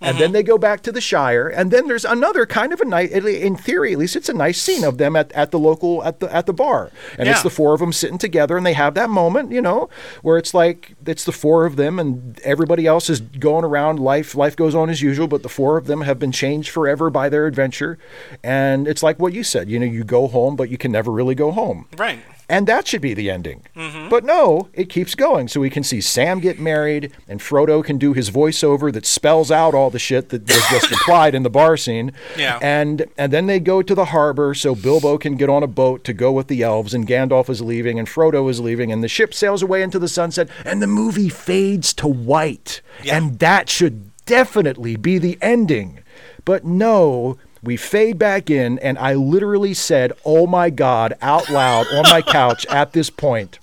and 0.00 0.18
then 0.18 0.26
mm-hmm. 0.26 0.32
they 0.34 0.42
go 0.42 0.58
back 0.58 0.82
to 0.82 0.92
the 0.92 1.00
Shire, 1.00 1.48
and 1.48 1.70
then 1.70 1.88
there's 1.88 2.04
another 2.04 2.44
kind 2.44 2.72
of 2.72 2.80
a 2.80 2.84
nice, 2.84 3.10
in 3.10 3.56
theory 3.56 3.92
at 3.92 3.98
least, 3.98 4.14
it's 4.14 4.28
a 4.28 4.34
nice 4.34 4.60
scene 4.60 4.84
of 4.84 4.98
them 4.98 5.16
at, 5.16 5.32
at 5.32 5.50
the 5.50 5.58
local 5.58 6.04
at 6.04 6.20
the 6.20 6.32
at 6.34 6.46
the 6.46 6.52
bar, 6.52 6.90
and 7.18 7.28
it's 7.28 7.42
the 7.42 7.50
four 7.50 7.72
of 7.72 7.80
them 7.80 7.92
sitting 7.92 8.18
together, 8.18 8.56
and 8.56 8.66
they 8.66 8.74
have 8.74 8.94
that 8.94 9.08
moment, 9.08 9.52
you 9.52 9.62
know, 9.62 9.88
where 10.22 10.36
it's 10.36 10.52
like 10.52 10.94
it's 11.06 11.24
the 11.24 11.32
four 11.32 11.64
of 11.64 11.76
them, 11.76 11.98
and 11.98 12.38
everybody 12.40 12.86
else 12.86 13.08
is 13.08 13.20
going 13.20 13.64
around. 13.64 13.98
Life 13.98 14.34
life 14.34 14.54
goes 14.54 14.74
on 14.74 14.90
as 14.90 15.00
usual, 15.00 15.28
but 15.28 15.42
the 15.42 15.48
four 15.48 15.78
of 15.78 15.86
them 15.86 16.02
have 16.02 16.18
been 16.18 16.32
changed 16.32 16.70
forever 16.70 17.08
by 17.08 17.28
their 17.28 17.46
adventure, 17.46 17.98
and 18.42 18.86
it's 18.86 19.02
like 19.02 19.18
what 19.18 19.32
you 19.32 19.42
said, 19.42 19.70
you 19.70 19.78
know, 19.78 19.86
you 19.86 20.04
go 20.04 20.26
home, 20.26 20.56
but 20.56 20.68
you 20.68 20.76
can 20.76 20.92
never 20.92 21.10
really 21.10 21.34
go 21.34 21.52
home. 21.52 21.88
Right. 21.96 22.20
And 22.48 22.68
that 22.68 22.86
should 22.86 23.00
be 23.00 23.12
the 23.12 23.28
ending. 23.28 23.64
Mm-hmm. 23.74 24.08
But 24.08 24.24
no, 24.24 24.68
it 24.72 24.88
keeps 24.88 25.16
going. 25.16 25.48
So 25.48 25.60
we 25.60 25.70
can 25.70 25.82
see 25.82 26.00
Sam 26.00 26.38
get 26.38 26.60
married, 26.60 27.12
and 27.26 27.40
Frodo 27.40 27.84
can 27.84 27.98
do 27.98 28.12
his 28.12 28.30
voiceover 28.30 28.92
that 28.92 29.04
spells 29.04 29.50
out 29.50 29.74
all 29.74 29.90
the 29.90 29.98
shit 29.98 30.28
that 30.28 30.46
was 30.46 30.64
just 30.70 30.92
implied 30.92 31.34
in 31.34 31.42
the 31.42 31.50
bar 31.50 31.76
scene. 31.76 32.12
Yeah. 32.36 32.58
And 32.62 33.06
and 33.18 33.32
then 33.32 33.46
they 33.46 33.58
go 33.58 33.82
to 33.82 33.94
the 33.94 34.06
harbor 34.06 34.54
so 34.54 34.74
Bilbo 34.74 35.18
can 35.18 35.36
get 35.36 35.50
on 35.50 35.62
a 35.64 35.66
boat 35.66 36.04
to 36.04 36.12
go 36.12 36.30
with 36.30 36.46
the 36.46 36.62
elves, 36.62 36.94
and 36.94 37.06
Gandalf 37.06 37.50
is 37.50 37.60
leaving, 37.60 37.98
and 37.98 38.06
Frodo 38.06 38.48
is 38.48 38.60
leaving, 38.60 38.92
and 38.92 39.02
the 39.02 39.08
ship 39.08 39.34
sails 39.34 39.62
away 39.62 39.82
into 39.82 39.98
the 39.98 40.08
sunset, 40.08 40.48
and 40.64 40.80
the 40.80 40.86
movie 40.86 41.28
fades 41.28 41.92
to 41.94 42.06
white. 42.06 42.80
Yeah. 43.02 43.16
And 43.16 43.40
that 43.40 43.68
should 43.68 44.12
definitely 44.24 44.96
be 44.96 45.18
the 45.18 45.38
ending. 45.40 46.00
But 46.44 46.64
no, 46.64 47.38
we 47.66 47.76
fade 47.76 48.18
back 48.18 48.48
in, 48.48 48.78
and 48.78 48.98
I 48.98 49.14
literally 49.14 49.74
said, 49.74 50.12
Oh 50.24 50.46
my 50.46 50.70
God, 50.70 51.14
out 51.20 51.50
loud 51.50 51.86
on 51.88 52.04
my 52.04 52.22
couch 52.22 52.64
at 52.70 52.92
this 52.92 53.10
point. 53.10 53.58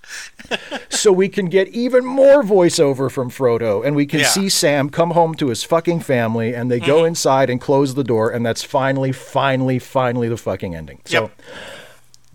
So 0.90 1.12
we 1.12 1.30
can 1.30 1.48
get 1.48 1.70
even 1.70 2.06
more 2.06 2.44
voiceover 2.44 3.10
from 3.10 3.32
Frodo, 3.32 3.84
and 3.84 3.96
we 3.96 4.06
can 4.06 4.20
Yeah. 4.20 4.28
see 4.28 4.50
Sam 4.50 4.90
come 4.90 5.12
home 5.12 5.34
to 5.36 5.48
his 5.48 5.64
fucking 5.64 6.02
family, 6.02 6.54
and 6.54 6.70
they 6.70 6.80
go 6.80 6.98
mm-hmm. 6.98 7.08
inside 7.08 7.50
and 7.50 7.60
close 7.60 7.96
the 7.96 8.04
door, 8.04 8.30
and 8.30 8.46
that's 8.46 8.64
finally, 8.64 9.12
finally, 9.12 9.80
finally 9.80 10.30
the 10.30 10.38
fucking 10.38 10.76
ending. 10.76 11.00
So 11.06 11.22
Yep. 11.22 11.32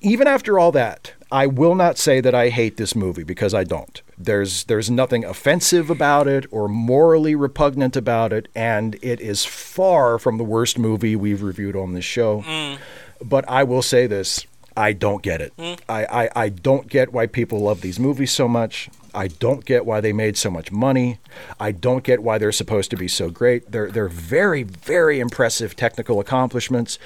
even 0.01 0.27
after 0.27 0.59
all 0.59 0.73
that, 0.73 1.13
I 1.31 1.47
will 1.47 1.75
not 1.75 1.99
say 1.99 2.21
that 2.21 2.35
I 2.35 2.49
hate 2.49 2.79
this 2.79 2.97
movie 2.97 3.25
because 3.25 3.55
I 3.55 3.65
don't. 3.65 4.01
There's 4.19 4.65
there's 4.65 4.91
nothing 4.91 5.25
offensive 5.25 5.91
about 5.91 6.27
it 6.27 6.47
or 6.51 6.69
morally 6.69 7.35
repugnant 7.35 7.97
about 7.97 8.33
it, 8.33 8.49
and 8.55 8.97
it 9.01 9.21
is 9.21 9.45
far 9.45 10.19
from 10.19 10.39
the 10.39 10.45
worst 10.45 10.79
movie 10.79 11.15
we've 11.15 11.43
reviewed 11.43 11.77
on 11.77 11.93
this 11.95 12.05
show. 12.05 12.43
Mm. 12.43 12.79
But 13.23 13.49
I 13.49 13.65
will 13.65 13.83
say 13.83 14.07
this. 14.07 14.47
I 14.77 14.93
don't 14.93 15.23
get 15.23 15.41
it. 15.41 15.57
Mm. 15.57 15.81
I, 15.89 16.05
I, 16.05 16.31
I 16.37 16.49
don't 16.51 16.89
get 16.89 17.13
why 17.13 17.27
people 17.27 17.59
love 17.61 17.81
these 17.81 17.99
movies 17.99 18.31
so 18.31 18.47
much. 18.47 18.89
I 19.13 19.27
don't 19.27 19.65
get 19.65 19.85
why 19.85 20.01
they 20.01 20.13
made 20.13 20.37
so 20.37 20.51
much 20.51 20.71
money. 20.71 21.19
I 21.59 21.73
don't 21.73 22.05
get 22.05 22.23
why 22.23 22.39
they're 22.39 22.53
supposed 22.53 22.91
to 22.91 22.97
be 22.97 23.09
so 23.09 23.31
great. 23.31 23.73
They're 23.73 23.91
they're 23.91 24.09
very 24.09 24.63
very 24.63 25.19
impressive 25.19 25.75
technical 25.75 26.21
accomplishments. 26.21 26.99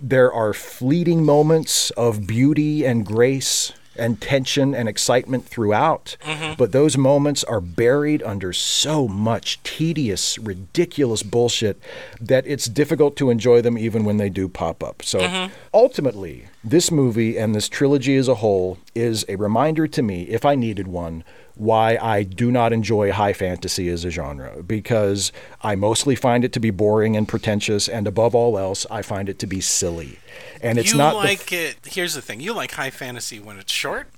There 0.00 0.32
are 0.32 0.52
fleeting 0.52 1.24
moments 1.24 1.90
of 1.90 2.26
beauty 2.26 2.84
and 2.84 3.06
grace 3.06 3.72
and 4.00 4.20
tension 4.20 4.74
and 4.74 4.88
excitement 4.88 5.46
throughout, 5.46 6.16
mm-hmm. 6.22 6.54
but 6.56 6.72
those 6.72 6.96
moments 6.96 7.44
are 7.44 7.60
buried 7.60 8.22
under 8.22 8.52
so 8.52 9.06
much 9.06 9.62
tedious, 9.62 10.38
ridiculous 10.38 11.22
bullshit 11.22 11.80
that 12.20 12.46
it's 12.46 12.66
difficult 12.66 13.16
to 13.16 13.30
enjoy 13.30 13.60
them 13.60 13.78
even 13.78 14.04
when 14.04 14.16
they 14.16 14.28
do 14.28 14.48
pop 14.48 14.82
up. 14.82 15.02
So 15.02 15.20
mm-hmm. 15.20 15.52
ultimately, 15.72 16.46
this 16.64 16.90
movie 16.90 17.38
and 17.38 17.54
this 17.54 17.68
trilogy 17.68 18.16
as 18.16 18.28
a 18.28 18.36
whole 18.36 18.78
is 18.94 19.24
a 19.28 19.36
reminder 19.36 19.86
to 19.86 20.02
me, 20.02 20.22
if 20.22 20.44
I 20.44 20.54
needed 20.54 20.88
one, 20.88 21.22
why 21.60 21.98
I 22.00 22.22
do 22.22 22.50
not 22.50 22.72
enjoy 22.72 23.12
high 23.12 23.32
fantasy 23.34 23.88
as 23.90 24.04
a 24.04 24.10
genre 24.10 24.62
because 24.62 25.30
I 25.62 25.74
mostly 25.76 26.14
find 26.16 26.44
it 26.44 26.52
to 26.54 26.60
be 26.60 26.70
boring 26.70 27.16
and 27.16 27.28
pretentious, 27.28 27.88
and 27.88 28.06
above 28.06 28.34
all 28.34 28.58
else, 28.58 28.86
I 28.90 29.02
find 29.02 29.28
it 29.28 29.38
to 29.40 29.46
be 29.46 29.60
silly. 29.60 30.18
And 30.62 30.78
it's 30.78 30.92
you 30.92 30.98
not 30.98 31.14
like 31.16 31.52
it. 31.52 31.76
Here's 31.86 32.14
the 32.14 32.22
thing: 32.22 32.40
you 32.40 32.52
like 32.54 32.72
high 32.72 32.90
fantasy 32.90 33.38
when 33.40 33.58
it's 33.58 33.72
short 33.72 34.08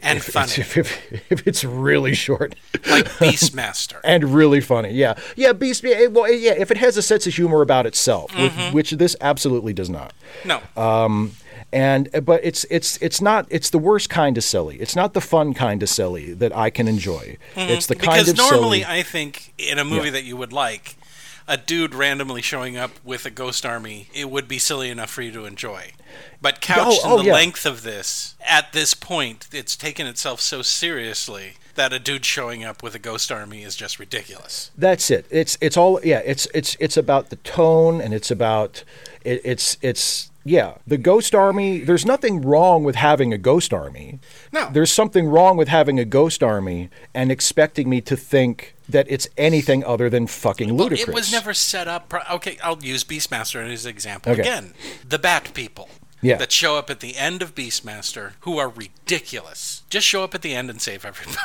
and 0.00 0.22
funny, 0.22 0.52
if, 0.58 0.76
if, 0.78 1.12
if 1.32 1.46
it's 1.46 1.64
really 1.64 2.14
short 2.14 2.54
like 2.88 3.04
Beastmaster. 3.18 4.00
and 4.04 4.32
really 4.34 4.60
funny. 4.60 4.90
Yeah, 4.92 5.14
yeah. 5.36 5.52
Beast. 5.52 5.84
Well, 5.84 6.32
yeah. 6.32 6.52
If 6.52 6.70
it 6.70 6.76
has 6.78 6.96
a 6.96 7.02
sense 7.02 7.26
of 7.26 7.34
humor 7.34 7.62
about 7.62 7.84
itself, 7.86 8.30
Mm-hmm. 8.32 8.74
which 8.74 8.92
this 8.92 9.14
absolutely 9.20 9.72
does 9.74 9.90
not. 9.90 10.12
No, 10.44 10.60
And 11.72 12.08
but 12.24 12.40
it's 12.42 12.64
it's 12.70 12.96
it's 13.02 13.20
not 13.20 13.46
it's 13.50 13.70
the 13.70 13.78
worst 13.78 14.08
kind 14.08 14.38
of 14.38 14.44
silly. 14.44 14.76
It's 14.80 14.96
not 14.96 15.12
the 15.12 15.20
fun 15.20 15.52
kind 15.52 15.82
of 15.82 15.88
silly 15.88 16.32
that 16.34 16.56
I 16.56 16.70
can 16.70 16.88
enjoy. 16.88 17.36
It's 17.56 17.86
the 17.86 17.94
kind 17.94 18.22
Mm-hmm. 18.22 18.32
because 18.32 18.52
of 18.52 18.52
normally 18.52 18.80
silly. 18.82 18.98
I 19.00 19.02
think 19.02 19.52
in 19.58 19.78
a 19.78 19.84
movie 19.84 20.06
Yeah. 20.06 20.12
that 20.12 20.24
you 20.24 20.36
would 20.38 20.52
like, 20.52 20.96
a 21.46 21.56
dude 21.56 21.94
randomly 21.94 22.42
showing 22.42 22.76
up 22.76 22.92
with 23.04 23.26
a 23.26 23.30
ghost 23.30 23.66
army, 23.66 24.08
it 24.14 24.30
would 24.30 24.48
be 24.48 24.58
silly 24.58 24.88
enough 24.90 25.10
for 25.10 25.22
you 25.22 25.32
to 25.32 25.44
enjoy. 25.44 25.92
But 26.40 26.60
couched 26.60 27.00
oh, 27.04 27.18
in 27.18 27.22
the 27.22 27.28
yeah. 27.28 27.34
length 27.34 27.66
of 27.66 27.82
this, 27.82 28.34
at 28.46 28.72
this 28.72 28.94
point, 28.94 29.48
it's 29.52 29.76
taken 29.76 30.06
itself 30.06 30.40
so 30.40 30.62
seriously 30.62 31.54
that 31.74 31.92
a 31.92 31.98
dude 31.98 32.24
showing 32.24 32.64
up 32.64 32.82
with 32.82 32.94
a 32.94 32.98
ghost 32.98 33.30
army 33.30 33.62
is 33.62 33.76
just 33.76 33.98
ridiculous. 33.98 34.70
That's 34.76 35.10
it. 35.10 35.26
It's 35.30 35.56
it's 35.60 35.76
all 35.76 36.00
yeah. 36.02 36.22
It's 36.24 36.46
it's 36.54 36.76
it's 36.80 36.96
about 36.96 37.30
the 37.30 37.36
tone 37.36 38.00
and 38.00 38.12
it's 38.14 38.30
about 38.30 38.84
it, 39.24 39.40
it's 39.44 39.76
it's 39.80 40.30
yeah. 40.48 40.74
The 40.86 40.98
Ghost 40.98 41.34
Army. 41.34 41.80
There's 41.80 42.06
nothing 42.06 42.42
wrong 42.42 42.84
with 42.84 42.96
having 42.96 43.32
a 43.32 43.38
Ghost 43.38 43.72
Army. 43.72 44.18
No. 44.52 44.68
There's 44.72 44.92
something 44.92 45.28
wrong 45.28 45.56
with 45.56 45.68
having 45.68 45.98
a 45.98 46.04
Ghost 46.04 46.42
Army 46.42 46.90
and 47.14 47.30
expecting 47.30 47.88
me 47.88 48.00
to 48.02 48.16
think 48.16 48.74
that 48.88 49.06
it's 49.10 49.28
anything 49.36 49.84
other 49.84 50.08
than 50.08 50.26
fucking 50.26 50.68
Well, 50.70 50.88
ludicrous. 50.88 51.08
it 51.08 51.14
was 51.14 51.32
never 51.32 51.52
set 51.54 51.88
up. 51.88 52.08
Pro- 52.08 52.22
okay, 52.32 52.56
I'll 52.64 52.82
use 52.82 53.04
Beastmaster 53.04 53.68
as 53.70 53.84
an 53.84 53.90
example 53.90 54.32
Okay. 54.32 54.40
again. 54.40 54.74
The 55.06 55.18
Bat 55.18 55.52
People. 55.54 55.88
Yeah. 56.20 56.36
That 56.38 56.50
show 56.50 56.76
up 56.76 56.90
at 56.90 56.98
the 56.98 57.16
end 57.16 57.42
of 57.42 57.54
Beastmaster, 57.54 58.32
who 58.40 58.58
are 58.58 58.68
ridiculous. 58.68 59.82
Just 59.88 60.04
show 60.04 60.24
up 60.24 60.34
at 60.34 60.42
the 60.42 60.52
end 60.52 60.68
and 60.68 60.82
save 60.82 61.04
everybody. 61.04 61.44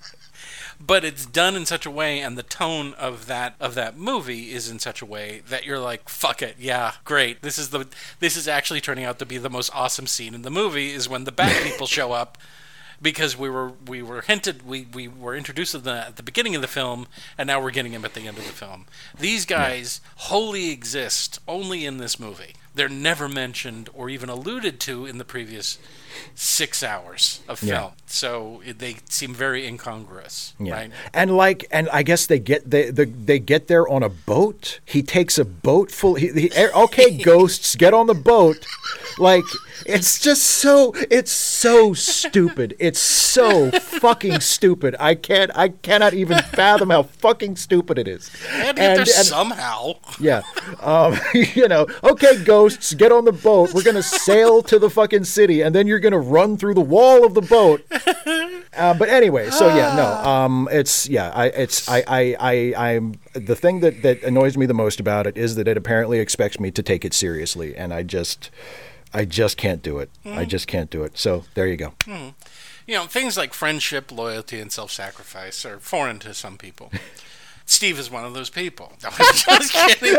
but 0.80 1.04
it's 1.04 1.26
done 1.26 1.56
in 1.56 1.66
such 1.66 1.86
a 1.86 1.90
way, 1.90 2.20
and 2.20 2.38
the 2.38 2.42
tone 2.42 2.94
of 2.94 3.26
that 3.26 3.54
of 3.60 3.74
that 3.74 3.96
movie 3.96 4.52
is 4.52 4.70
in 4.70 4.78
such 4.78 5.02
a 5.02 5.06
way 5.06 5.42
that 5.48 5.64
you're 5.64 5.80
like, 5.80 6.08
"Fuck 6.08 6.42
it, 6.42 6.56
yeah, 6.58 6.92
great. 7.04 7.42
This 7.42 7.58
is 7.58 7.70
the 7.70 7.86
this 8.20 8.36
is 8.36 8.46
actually 8.48 8.80
turning 8.80 9.04
out 9.04 9.18
to 9.18 9.26
be 9.26 9.38
the 9.38 9.50
most 9.50 9.70
awesome 9.74 10.06
scene 10.06 10.34
in 10.34 10.42
the 10.42 10.50
movie 10.50 10.92
is 10.92 11.08
when 11.08 11.24
the 11.24 11.32
Bat 11.32 11.62
People 11.62 11.86
show 11.86 12.12
up." 12.12 12.38
because 13.00 13.36
we 13.36 13.48
were 13.48 13.72
we 13.86 14.02
were 14.02 14.22
hinted 14.22 14.66
we, 14.66 14.86
we 14.92 15.06
were 15.06 15.34
introduced 15.34 15.72
to 15.72 15.78
them 15.78 15.96
at 15.96 16.16
the 16.16 16.22
beginning 16.22 16.54
of 16.54 16.62
the 16.62 16.68
film 16.68 17.06
and 17.36 17.46
now 17.46 17.60
we're 17.60 17.70
getting 17.70 17.92
them 17.92 18.04
at 18.04 18.14
the 18.14 18.26
end 18.26 18.38
of 18.38 18.46
the 18.46 18.52
film. 18.52 18.86
These 19.18 19.46
guys 19.46 20.00
wholly 20.16 20.70
exist 20.70 21.38
only 21.46 21.86
in 21.86 21.98
this 21.98 22.18
movie. 22.18 22.54
They're 22.74 22.88
never 22.88 23.28
mentioned 23.28 23.88
or 23.94 24.08
even 24.10 24.28
alluded 24.28 24.80
to 24.80 25.06
in 25.06 25.18
the 25.18 25.24
previous 25.24 25.78
six 26.34 26.82
hours 26.82 27.40
of 27.48 27.62
Yeah. 27.62 27.78
film. 27.80 27.92
So 28.06 28.62
they 28.66 28.96
seem 29.08 29.34
very 29.34 29.66
incongruous, 29.66 30.54
Yeah. 30.58 30.72
right? 30.74 30.90
And 31.12 31.36
like, 31.36 31.66
and 31.70 31.88
I 31.90 32.02
guess 32.02 32.26
they 32.26 32.38
get 32.38 32.70
they 32.70 32.90
the, 32.90 33.04
they 33.04 33.38
get 33.38 33.68
there 33.68 33.86
on 33.88 34.02
a 34.02 34.08
boat. 34.08 34.80
He 34.84 35.02
takes 35.02 35.38
a 35.38 35.44
boat 35.44 35.90
full. 35.90 36.14
He, 36.14 36.28
he, 36.28 36.50
okay, 36.74 37.18
ghosts, 37.22 37.76
get 37.76 37.92
on 37.92 38.06
the 38.06 38.14
boat. 38.14 38.64
Like, 39.18 39.44
it's 39.84 40.20
just 40.20 40.42
so 40.42 40.92
it's 41.10 41.32
so 41.32 41.92
stupid. 41.92 42.74
It's 42.78 43.00
so 43.00 43.70
fucking 43.72 44.40
stupid. 44.40 44.96
I 44.98 45.14
can't 45.14 45.50
I 45.54 45.68
cannot 45.68 46.14
even 46.14 46.38
fathom 46.38 46.90
how 46.90 47.02
fucking 47.02 47.56
stupid 47.56 47.98
it 47.98 48.08
is. 48.08 48.30
And, 48.50 48.76
get 48.76 48.96
there 48.96 49.06
somehow. 49.06 49.94
Yeah. 50.18 50.42
Um, 50.80 51.18
you 51.34 51.68
know, 51.68 51.86
okay, 52.02 52.42
ghosts, 52.44 52.94
get 52.94 53.12
on 53.12 53.24
the 53.24 53.32
boat. 53.32 53.72
We're 53.74 53.82
going 53.82 53.96
to 53.96 54.02
sail 54.02 54.62
to 54.62 54.78
the 54.78 54.90
fucking 54.90 55.24
city, 55.24 55.62
and 55.62 55.74
then 55.74 55.86
you're 55.86 55.98
going 56.08 56.22
to 56.22 56.28
run 56.28 56.56
through 56.56 56.74
the 56.74 56.80
wall 56.80 57.24
of 57.24 57.34
the 57.34 57.42
boat. 57.42 57.84
Uh, 58.76 58.94
but 58.94 59.08
anyway, 59.08 59.50
so 59.50 59.74
yeah, 59.74 59.96
no, 59.96 60.06
um, 60.06 60.68
it's 60.70 61.08
yeah, 61.08 61.30
I, 61.34 61.46
it's 61.46 61.88
I, 61.88 62.04
I, 62.06 62.36
I, 62.38 62.74
I'm 62.76 63.18
the 63.32 63.56
thing 63.56 63.80
that 63.80 64.02
that 64.02 64.22
annoys 64.22 64.56
me 64.56 64.66
the 64.66 64.74
most 64.74 65.00
about 65.00 65.26
it 65.26 65.36
is 65.36 65.56
that 65.56 65.66
it 65.66 65.76
apparently 65.76 66.20
expects 66.20 66.60
me 66.60 66.70
to 66.70 66.82
take 66.82 67.04
it 67.04 67.12
seriously, 67.12 67.74
and 67.74 67.92
I 67.92 68.04
just, 68.04 68.50
I 69.12 69.24
just 69.24 69.56
can't 69.56 69.82
do 69.82 69.98
it. 69.98 70.10
I 70.24 70.44
just 70.44 70.68
can't 70.68 70.90
do 70.90 71.02
it. 71.02 71.18
So 71.18 71.44
there 71.54 71.66
you 71.66 71.76
go. 71.76 71.94
You 72.06 72.94
know, 72.94 73.06
things 73.06 73.36
like 73.36 73.52
friendship, 73.52 74.12
loyalty, 74.12 74.60
and 74.60 74.70
self-sacrifice 74.70 75.64
are 75.64 75.80
foreign 75.80 76.20
to 76.20 76.32
some 76.32 76.56
people. 76.56 76.92
Steve 77.66 77.98
is 77.98 78.10
one 78.10 78.24
of 78.24 78.34
those 78.34 78.50
people. 78.50 78.92
No, 79.02 79.10
I'm 79.10 79.60
just 79.60 79.72
kidding. 79.72 80.18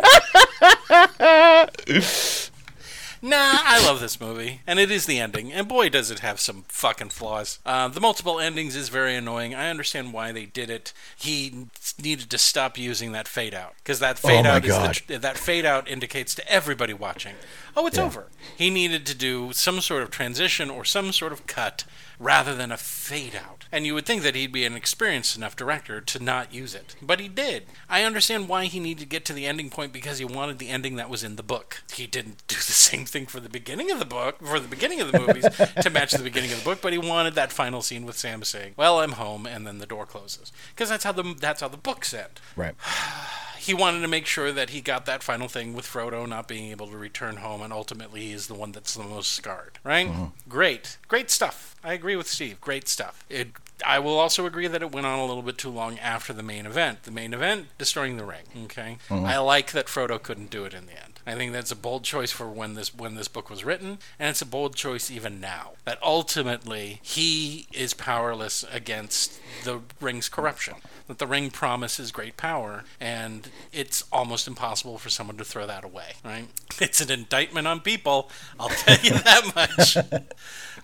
Nah, 3.21 3.37
I 3.37 3.85
love 3.85 3.99
this 3.99 4.19
movie, 4.21 4.61
and 4.65 4.79
it 4.79 4.89
is 4.89 5.05
the 5.05 5.19
ending, 5.19 5.51
and 5.51 5.67
boy, 5.67 5.89
does 5.89 6.09
it 6.09 6.19
have 6.19 6.39
some 6.39 6.63
fucking 6.69 7.09
flaws. 7.09 7.59
Uh, 7.65 7.89
the 7.89 7.99
multiple 7.99 8.39
endings 8.39 8.75
is 8.75 8.89
very 8.89 9.15
annoying. 9.15 9.53
I 9.53 9.69
understand 9.69 10.13
why 10.13 10.31
they 10.31 10.45
did 10.45 10.69
it. 10.69 10.93
He 11.17 11.67
needed 12.01 12.29
to 12.29 12.37
stop 12.37 12.77
using 12.77 13.11
that 13.11 13.27
fade 13.27 13.53
out 13.53 13.73
because 13.77 13.99
that 13.99 14.17
fade 14.17 14.45
Oh 14.45 14.49
out 14.49 14.65
is 14.65 15.01
the, 15.07 15.17
that 15.17 15.37
fade 15.37 15.65
out 15.65 15.87
indicates 15.87 16.33
to 16.35 16.51
everybody 16.51 16.93
watching, 16.93 17.35
oh, 17.75 17.87
it's 17.87 17.97
over. 17.97 18.27
He 18.57 18.69
needed 18.69 19.05
to 19.07 19.15
do 19.15 19.51
some 19.53 19.81
sort 19.81 20.03
of 20.03 20.11
transition 20.11 20.69
or 20.69 20.85
some 20.85 21.11
sort 21.11 21.33
of 21.33 21.45
cut 21.45 21.83
rather 22.19 22.55
than 22.55 22.71
a 22.71 22.77
fade 22.77 23.35
out. 23.35 23.58
And 23.71 23.85
you 23.85 23.93
would 23.93 24.05
think 24.05 24.23
that 24.23 24.35
he'd 24.35 24.51
be 24.51 24.65
an 24.65 24.75
experienced 24.75 25.37
enough 25.37 25.55
director 25.55 26.01
to 26.01 26.23
not 26.23 26.53
use 26.53 26.73
it. 26.73 26.95
But 27.01 27.19
he 27.19 27.27
did. 27.27 27.63
I 27.89 28.03
understand 28.03 28.47
why 28.47 28.65
he 28.65 28.79
needed 28.79 29.01
to 29.01 29.05
get 29.05 29.25
to 29.25 29.33
the 29.33 29.45
ending 29.45 29.69
point 29.69 29.93
because 29.93 30.17
he 30.17 30.25
wanted 30.25 30.57
the 30.57 30.69
ending 30.69 30.95
that 30.95 31.09
was 31.09 31.23
in 31.23 31.35
the 31.35 31.43
book. 31.43 31.83
He 31.93 32.07
didn't 32.07 32.43
do 32.47 32.55
the 32.55 32.61
same 32.71 33.05
thing 33.05 33.25
for 33.27 33.39
the 33.39 33.49
beginning 33.49 33.91
of 33.91 33.99
the 33.99 34.05
book, 34.05 34.39
for 34.43 34.59
the 34.59 34.67
beginning 34.67 35.01
of 35.01 35.11
the 35.11 35.19
movies 35.19 35.43
to 35.81 35.89
match 35.89 36.11
the 36.11 36.23
beginning 36.23 36.51
of 36.51 36.59
the 36.59 36.65
book, 36.65 36.79
but 36.81 36.93
he 36.93 36.99
wanted 36.99 37.35
that 37.35 37.51
final 37.51 37.81
scene 37.81 38.05
with 38.05 38.17
Sam 38.17 38.43
saying, 38.43 38.73
"Well, 38.75 38.99
I'm 38.99 39.13
home," 39.13 39.45
and 39.45 39.67
then 39.67 39.77
the 39.77 39.85
door 39.85 40.05
closes. 40.05 40.51
Because 40.73 40.89
that's 40.89 41.03
how 41.03 41.11
the 41.11 41.35
that's 41.39 41.61
how 41.61 41.67
the 41.67 41.77
books 41.77 42.13
end 42.13 42.39
Right. 42.55 42.75
he 43.59 43.73
wanted 43.73 44.01
to 44.01 44.07
make 44.07 44.25
sure 44.25 44.51
that 44.51 44.69
he 44.71 44.81
got 44.81 45.05
that 45.05 45.21
final 45.21 45.47
thing 45.47 45.73
with 45.73 45.85
Frodo 45.85 46.27
not 46.27 46.47
being 46.47 46.71
able 46.71 46.87
to 46.87 46.97
return 46.97 47.37
home, 47.37 47.61
and 47.61 47.73
ultimately 47.73 48.21
he 48.21 48.31
is 48.31 48.47
the 48.47 48.53
one 48.53 48.71
that's 48.71 48.95
the 48.95 49.03
most 49.03 49.33
scarred. 49.33 49.79
Right? 49.83 50.07
Mm-hmm. 50.07 50.25
Great, 50.49 50.97
great 51.07 51.29
stuff. 51.29 51.75
I 51.83 51.93
agree 51.93 52.15
with 52.15 52.27
Steve. 52.27 52.59
Great 52.61 52.87
stuff. 52.87 53.23
It. 53.29 53.49
I 53.85 53.99
will 53.99 54.19
also 54.19 54.45
agree 54.45 54.67
that 54.67 54.81
it 54.81 54.91
went 54.91 55.07
on 55.07 55.19
a 55.19 55.25
little 55.25 55.41
bit 55.41 55.57
too 55.57 55.69
long 55.69 55.97
after 55.99 56.33
the 56.33 56.43
main 56.43 56.65
event. 56.65 57.03
The 57.03 57.11
main 57.11 57.33
event, 57.33 57.67
destroying 57.77 58.17
the 58.17 58.25
ring. 58.25 58.43
Okay. 58.65 58.97
Mm-hmm. 59.07 59.25
I 59.25 59.37
like 59.37 59.71
that 59.71 59.85
Frodo 59.85 60.21
couldn't 60.21 60.49
do 60.49 60.65
it 60.65 60.73
in 60.73 60.85
the 60.85 60.91
end. 61.01 61.08
I 61.29 61.35
think 61.35 61.53
that's 61.53 61.71
a 61.71 61.75
bold 61.75 62.03
choice 62.03 62.31
for 62.31 62.49
when 62.49 62.73
this 62.73 62.95
when 62.95 63.13
this 63.13 63.27
book 63.27 63.51
was 63.51 63.63
written, 63.63 63.99
and 64.17 64.29
it's 64.31 64.41
a 64.41 64.47
bold 64.47 64.75
choice 64.75 65.11
even 65.11 65.39
now. 65.39 65.73
That 65.85 65.99
ultimately 66.01 67.01
he 67.03 67.67
is 67.71 67.93
powerless 67.93 68.65
against 68.71 69.39
the 69.63 69.81
ring's 70.01 70.27
corruption. 70.27 70.75
That 71.07 71.19
the 71.19 71.27
ring 71.27 71.51
promises 71.51 72.11
great 72.11 72.35
power, 72.35 72.83
and 72.99 73.47
it's 73.71 74.05
almost 74.11 74.47
impossible 74.47 74.97
for 74.97 75.11
someone 75.11 75.37
to 75.37 75.45
throw 75.45 75.67
that 75.67 75.83
away. 75.83 76.13
Right? 76.25 76.47
It's 76.81 77.01
an 77.01 77.11
indictment 77.11 77.67
on 77.67 77.81
people. 77.81 78.31
I'll 78.57 78.69
tell 78.69 78.97
you 79.03 79.11
that 79.19 79.51
much. 79.53 79.97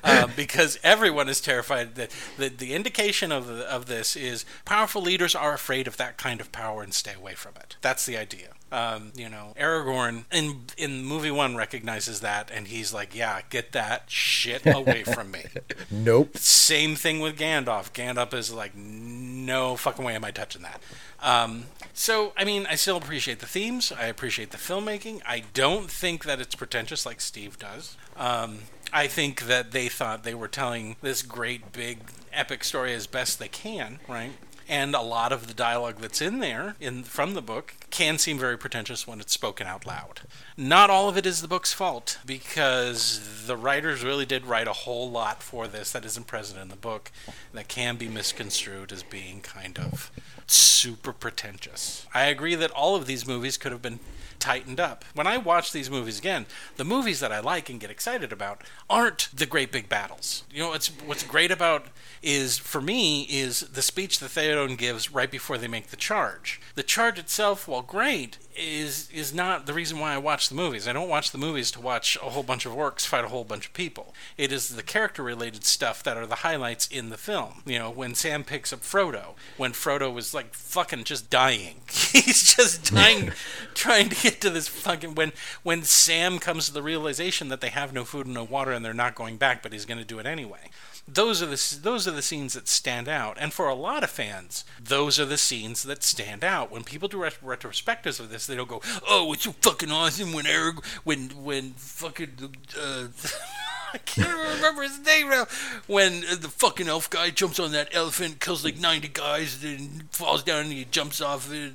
Uh, 0.04 0.28
because 0.36 0.78
everyone 0.84 1.30
is 1.30 1.40
terrified. 1.40 1.96
That 1.96 2.12
the, 2.38 2.50
the 2.50 2.74
indication 2.74 3.32
of 3.32 3.50
of 3.50 3.88
this 3.88 4.16
is 4.16 4.46
powerful 4.64 5.02
leaders 5.02 5.34
are 5.34 5.54
afraid 5.54 5.88
of 5.88 5.98
that 5.98 6.18
kind 6.18 6.40
of 6.40 6.52
power 6.52 6.84
and 6.84 6.94
stay 6.94 7.14
away 7.14 7.34
from 7.34 7.54
it. 7.56 7.78
That's 7.82 8.06
the 8.06 8.18
idea. 8.18 8.50
Um, 8.72 9.12
you 9.16 9.30
know, 9.30 9.54
Aragorn 9.60 10.26
in 10.32 10.66
in 10.78 11.04
movie 11.06 11.32
one 11.32 11.56
recognizes 11.56 12.22
that, 12.22 12.50
and 12.52 12.68
he's 12.68 12.94
like, 12.94 13.16
"Yeah, 13.16 13.42
get 13.50 13.72
that 13.74 14.10
shit 14.10 14.66
away 14.66 15.04
from 15.04 15.32
me." 15.32 15.44
Nope. 15.92 16.38
Same 16.38 16.96
thing 16.96 17.20
with 17.20 17.38
Gandalf. 17.38 17.92
Gandalf 17.94 18.34
is 18.34 18.52
like, 18.52 18.76
"No 18.76 19.76
fucking 19.76 20.04
way 20.04 20.16
am 20.16 20.26
I 20.26 20.32
touching 20.32 20.64
that." 20.64 20.82
Um, 21.22 21.66
so, 21.94 22.34
I 22.36 22.44
mean, 22.44 22.66
I 22.70 22.76
still 22.76 22.98
appreciate 22.98 23.40
the 23.40 23.46
themes. 23.46 23.92
I 23.92 24.06
appreciate 24.06 24.52
the 24.52 24.58
filmmaking. 24.58 25.22
I 25.26 25.44
don't 25.54 25.90
think 25.90 26.26
that 26.26 26.42
it's 26.42 26.56
pretentious 26.56 27.06
like 27.06 27.22
Steve 27.22 27.58
does. 27.58 27.96
Um, 28.18 28.60
I 28.92 29.08
think 29.08 29.44
that 29.48 29.72
they 29.72 29.88
thought 29.90 30.24
they 30.24 30.36
were 30.36 30.48
telling 30.48 30.98
this 31.02 31.22
great, 31.22 31.72
big, 31.72 32.00
epic 32.34 32.64
story 32.64 32.94
as 32.94 33.08
best 33.08 33.40
they 33.40 33.48
can, 33.48 34.00
right? 34.08 34.32
And 34.68 34.96
a 34.96 35.02
lot 35.02 35.32
of 35.32 35.48
the 35.48 35.54
dialogue 35.54 35.98
that's 36.00 36.22
in 36.22 36.40
there, 36.40 36.76
in 36.80 37.04
from 37.04 37.36
the 37.36 37.42
book, 37.42 37.76
can 37.92 38.18
seem 38.18 38.40
very 38.40 38.58
pretentious 38.58 39.06
when 39.06 39.20
it's 39.20 39.32
spoken 39.32 39.68
out 39.68 39.86
loud. 39.86 40.22
Not 40.58 40.90
all 40.90 41.08
of 41.08 41.18
it 41.18 41.26
is 41.28 41.42
the 41.42 41.48
book's 41.48 41.72
fault, 41.72 42.18
because 42.26 43.46
the 43.46 43.56
writers 43.56 44.04
really 44.04 44.26
did 44.26 44.48
write 44.48 44.68
a 44.68 44.74
whole 44.74 45.10
lot 45.10 45.44
for 45.44 45.68
this 45.68 45.92
that 45.92 46.04
isn't 46.04 46.26
present 46.26 46.60
in 46.60 46.70
the 46.70 46.76
book 46.76 47.12
that 47.54 47.68
can 47.68 47.96
be 47.96 48.08
misconstrued 48.08 48.92
as 48.92 49.04
being 49.04 49.42
kind 49.42 49.78
of 49.78 50.12
super 50.48 51.14
pretentious. 51.14 52.08
I 52.14 52.26
agree 52.26 52.56
that 52.56 52.72
all 52.72 52.96
of 52.96 53.06
these 53.06 53.28
movies 53.28 53.58
could 53.58 53.72
have 53.72 53.82
been 53.82 54.00
tightened 54.40 54.80
up. 54.80 55.06
When 55.14 55.28
I 55.28 55.38
watch 55.38 55.72
these 55.72 55.90
movies 55.90 56.20
again, 56.20 56.46
the 56.76 56.84
movies 56.84 57.20
that 57.20 57.32
I 57.32 57.40
like 57.40 57.70
and 57.70 57.80
get 57.80 57.90
excited 57.90 58.32
about 58.32 58.62
aren't 58.90 59.30
the 59.34 59.46
great 59.46 59.72
big 59.72 59.90
battles. 59.90 60.44
You 60.52 60.60
know, 60.64 60.74
it's 60.74 60.88
what's 60.88 61.24
great 61.24 61.52
about 61.52 61.88
is 62.26 62.58
for 62.58 62.82
me 62.82 63.22
is 63.30 63.62
the 63.62 63.84
speech 63.84 64.20
that 64.20 64.32
Theoden 64.32 64.78
gives 64.78 65.14
right 65.14 65.30
before 65.30 65.60
they 65.60 65.68
make 65.68 65.88
the 65.88 65.96
charge. 65.96 66.60
The 66.74 66.82
charge 66.82 67.20
itself, 67.20 67.68
while 67.68 67.84
great, 67.84 68.40
is 68.58 69.10
is 69.14 69.34
not 69.34 69.68
the 69.68 69.74
reason 69.74 70.00
why 70.00 70.14
I 70.14 70.18
watch 70.18 70.50
the 70.50 70.56
movies. 70.56 70.88
I 70.88 70.94
don't 70.94 71.08
watch 71.08 71.32
the 71.32 71.38
movies 71.38 71.70
to 71.72 71.82
watch 71.82 72.18
a 72.18 72.32
whole 72.32 72.42
bunch 72.42 72.66
of 72.66 72.74
orcs 72.74 73.06
fight 73.06 73.24
a 73.24 73.28
whole 73.28 73.44
bunch 73.44 73.68
of 73.68 73.74
people. 73.74 74.16
It 74.38 74.52
is 74.52 74.70
the 74.70 74.82
character 74.82 75.22
related 75.22 75.66
stuff 75.66 76.02
that 76.02 76.18
are 76.18 76.26
the 76.26 76.36
highlights 76.36 76.88
in 76.88 77.10
the 77.10 77.18
film. 77.18 77.62
You 77.66 77.78
know, 77.78 77.92
when 77.92 78.16
Sam 78.16 78.44
picks 78.44 78.74
up 78.74 78.80
Frodo, 78.80 79.36
when 79.58 79.74
Frodo 79.74 80.12
was 80.12 80.34
like 80.34 80.56
fucking 80.56 81.04
just 81.04 81.30
dying. 81.30 81.82
He's 81.92 82.56
just 82.56 82.92
dying 82.92 83.34
trying 83.76 84.10
to 84.10 84.16
get 84.16 84.42
to 84.42 84.50
this 84.50 84.68
fucking 84.68 85.14
when 85.14 85.32
when 85.62 85.84
Sam 85.84 86.40
comes 86.40 86.66
to 86.66 86.74
the 86.74 86.82
realization 86.82 87.50
that 87.50 87.62
they 87.62 87.70
have 87.70 87.94
no 87.94 88.04
food 88.04 88.26
and 88.26 88.34
no 88.34 88.44
water 88.44 88.72
and 88.72 88.84
they're 88.84 88.96
not 88.96 89.14
going 89.14 89.38
back, 89.38 89.62
but 89.62 89.74
he's 89.74 89.86
going 89.86 90.00
to 90.00 90.06
do 90.06 90.18
it 90.18 90.26
anyway 90.26 90.72
those 91.08 91.42
are 91.42 91.46
the 91.46 91.78
those 91.82 92.08
are 92.08 92.12
the 92.12 92.22
scenes 92.22 92.54
that 92.54 92.68
stand 92.68 93.08
out. 93.08 93.38
And 93.40 93.54
for 93.54 93.68
a 93.68 93.76
lot 93.76 94.04
of 94.04 94.10
fans, 94.10 94.66
those 94.82 95.20
are 95.20 95.26
the 95.26 95.38
scenes 95.38 95.84
that 95.84 96.04
stand 96.04 96.44
out. 96.44 96.72
When 96.72 96.84
people 96.84 97.08
do 97.08 97.22
ret- 97.22 97.44
retrospectives 97.44 98.20
of 98.20 98.30
this, 98.30 98.48
they 98.48 98.56
don't 98.56 98.70
go, 98.70 98.82
"Oh, 99.08 99.32
it's 99.34 99.44
so 99.44 99.52
fucking 99.62 99.92
awesome 99.92 100.34
when 100.34 100.48
Eric 100.48 100.84
when 101.04 101.30
when 101.44 101.74
fucking." 101.74 102.56
Uh, 102.80 103.08
I 103.94 103.98
can't 104.00 104.56
remember 104.56 104.84
his 104.84 105.00
name 105.00 105.30
now. 105.30 105.46
When 105.88 106.22
the 106.22 106.50
fucking 106.50 106.88
elf 106.88 107.10
guy 107.10 107.30
jumps 107.30 107.60
on 107.60 107.72
that 107.72 107.90
elephant, 107.94 108.40
kills 108.40 108.64
like 108.64 108.78
90 108.80 109.10
guys, 109.10 109.62
then 109.62 110.08
falls 110.12 110.44
down 110.44 110.66
and 110.66 110.72
he 110.72 110.86
jumps 110.86 111.22
off 111.22 111.52
it. 111.52 111.74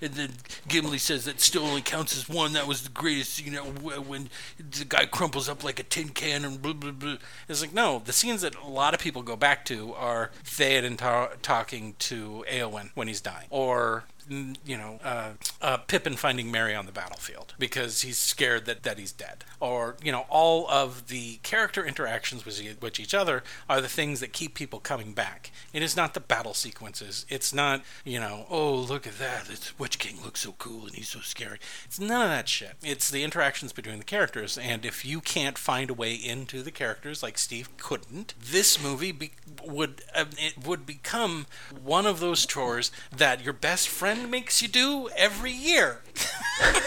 And 0.00 0.14
then 0.14 0.30
Gimli 0.68 0.98
says 0.98 1.24
that 1.24 1.40
still 1.40 1.64
only 1.66 1.82
counts 1.82 2.16
as 2.16 2.28
one. 2.28 2.52
That 2.54 2.66
was 2.66 2.82
the 2.82 2.90
greatest, 2.90 3.44
you 3.44 3.52
know, 3.52 3.64
when 3.64 4.30
the 4.58 4.84
guy 4.84 5.06
crumples 5.06 5.48
up 5.48 5.62
like 5.62 5.78
a 5.78 5.84
tin 5.84 6.08
can 6.08 6.44
and 6.44 6.60
blah, 6.60 6.72
blah, 6.72 6.90
blah. 6.90 7.16
It's 7.48 7.60
like, 7.60 7.74
no, 7.74 8.02
the 8.04 8.12
scenes 8.12 8.42
that 8.42 8.54
a 8.56 8.68
lot 8.68 8.94
of 8.94 9.00
people 9.00 9.22
go 9.22 9.36
back 9.36 9.64
to 9.66 9.94
are 9.94 10.30
Theoden 10.44 10.96
ta- 10.98 11.30
talking 11.42 11.94
to 12.00 12.44
Eowyn 12.50 12.90
when 12.94 13.08
he's 13.08 13.20
dying. 13.20 13.46
Or 13.50 14.04
you 14.30 14.76
know, 14.76 15.00
uh, 15.02 15.30
uh, 15.60 15.76
Pippin 15.78 16.14
finding 16.14 16.52
Merry 16.52 16.74
on 16.74 16.86
the 16.86 16.92
battlefield 16.92 17.54
because 17.58 18.02
he's 18.02 18.16
scared 18.16 18.64
that, 18.66 18.84
that 18.84 18.98
he's 18.98 19.10
dead. 19.10 19.44
Or, 19.58 19.96
you 20.02 20.12
know, 20.12 20.24
all 20.28 20.70
of 20.70 21.08
the 21.08 21.38
character 21.42 21.84
interactions 21.84 22.44
with, 22.44 22.80
with 22.80 23.00
each 23.00 23.12
other 23.12 23.42
are 23.68 23.80
the 23.80 23.88
things 23.88 24.20
that 24.20 24.32
keep 24.32 24.54
people 24.54 24.78
coming 24.78 25.12
back. 25.12 25.50
It 25.72 25.82
is 25.82 25.96
not 25.96 26.14
the 26.14 26.20
battle 26.20 26.54
sequences. 26.54 27.26
It's 27.28 27.52
not, 27.52 27.82
you 28.04 28.20
know, 28.20 28.46
oh, 28.48 28.74
look 28.74 29.06
at 29.06 29.18
that. 29.18 29.50
It's 29.50 29.76
Witch 29.78 29.98
King 29.98 30.22
looks 30.22 30.40
so 30.40 30.54
cool 30.58 30.86
and 30.86 30.94
he's 30.94 31.08
so 31.08 31.20
scary. 31.20 31.58
It's 31.84 31.98
none 31.98 32.22
of 32.22 32.28
that 32.28 32.48
shit. 32.48 32.74
It's 32.84 33.10
the 33.10 33.24
interactions 33.24 33.72
between 33.72 33.98
the 33.98 34.04
characters. 34.04 34.56
And 34.56 34.86
if 34.86 35.04
you 35.04 35.20
can't 35.20 35.58
find 35.58 35.90
a 35.90 35.94
way 35.94 36.14
into 36.14 36.62
the 36.62 36.70
characters 36.70 37.22
like 37.22 37.36
Steve 37.36 37.76
couldn't, 37.78 38.34
this 38.40 38.80
movie 38.80 39.12
be- 39.12 39.32
would 39.64 40.02
uh, 40.14 40.26
it 40.38 40.64
would 40.64 40.86
become 40.86 41.46
one 41.82 42.06
of 42.06 42.20
those 42.20 42.46
chores 42.46 42.92
that 43.14 43.42
your 43.42 43.52
best 43.52 43.88
friend 43.88 44.19
makes 44.28 44.62
you 44.62 44.68
do 44.68 45.08
every 45.16 45.52
year. 45.52 46.00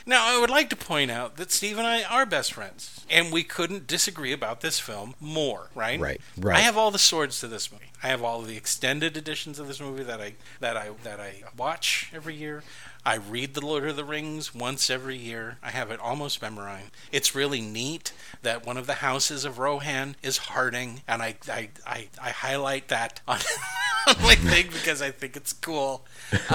now, 0.08 0.26
I 0.26 0.40
would 0.40 0.50
like 0.50 0.70
to 0.70 0.76
point 0.76 1.10
out 1.10 1.36
that 1.36 1.52
Steve 1.52 1.76
and 1.78 1.86
I 1.86 2.02
are 2.02 2.24
best 2.24 2.54
friends, 2.54 3.04
and 3.10 3.30
we 3.30 3.44
couldn't 3.44 3.86
disagree 3.86 4.32
about 4.32 4.62
this 4.62 4.80
film 4.80 5.14
more, 5.20 5.68
right? 5.74 6.00
Right, 6.00 6.20
right. 6.38 6.56
I 6.56 6.60
have 6.60 6.76
all 6.78 6.90
the 6.90 6.98
swords 6.98 7.40
to 7.40 7.46
this 7.46 7.70
movie. 7.70 7.84
I 8.02 8.08
have 8.08 8.22
all 8.22 8.42
the 8.42 8.56
extended 8.56 9.16
editions 9.16 9.58
of 9.58 9.68
this 9.68 9.80
movie 9.80 10.04
that 10.04 10.20
I 10.20 10.34
that 10.60 10.76
I 10.76 10.90
that 11.02 11.20
I 11.20 11.42
watch 11.56 12.10
every 12.14 12.34
year. 12.34 12.62
I 13.04 13.16
read 13.16 13.54
The 13.54 13.64
Lord 13.64 13.88
of 13.88 13.96
the 13.96 14.04
Rings 14.04 14.54
once 14.54 14.90
every 14.90 15.16
year. 15.16 15.58
I 15.62 15.70
have 15.70 15.90
it 15.90 16.00
almost 16.00 16.42
memorized. 16.42 16.90
It's 17.12 17.34
really 17.34 17.60
neat 17.60 18.12
that 18.42 18.66
one 18.66 18.76
of 18.76 18.86
the 18.86 18.94
houses 18.94 19.44
of 19.44 19.58
Rohan 19.58 20.16
is 20.22 20.38
Harding, 20.38 21.02
and 21.08 21.22
I, 21.22 21.36
I, 21.50 21.70
I, 21.86 22.08
I 22.22 22.30
highlight 22.30 22.88
that 22.88 23.20
on, 23.26 23.38
my 24.22 24.34
thing 24.34 24.66
because 24.68 25.02
I 25.02 25.10
think 25.10 25.36
it's 25.36 25.52
cool. 25.52 26.04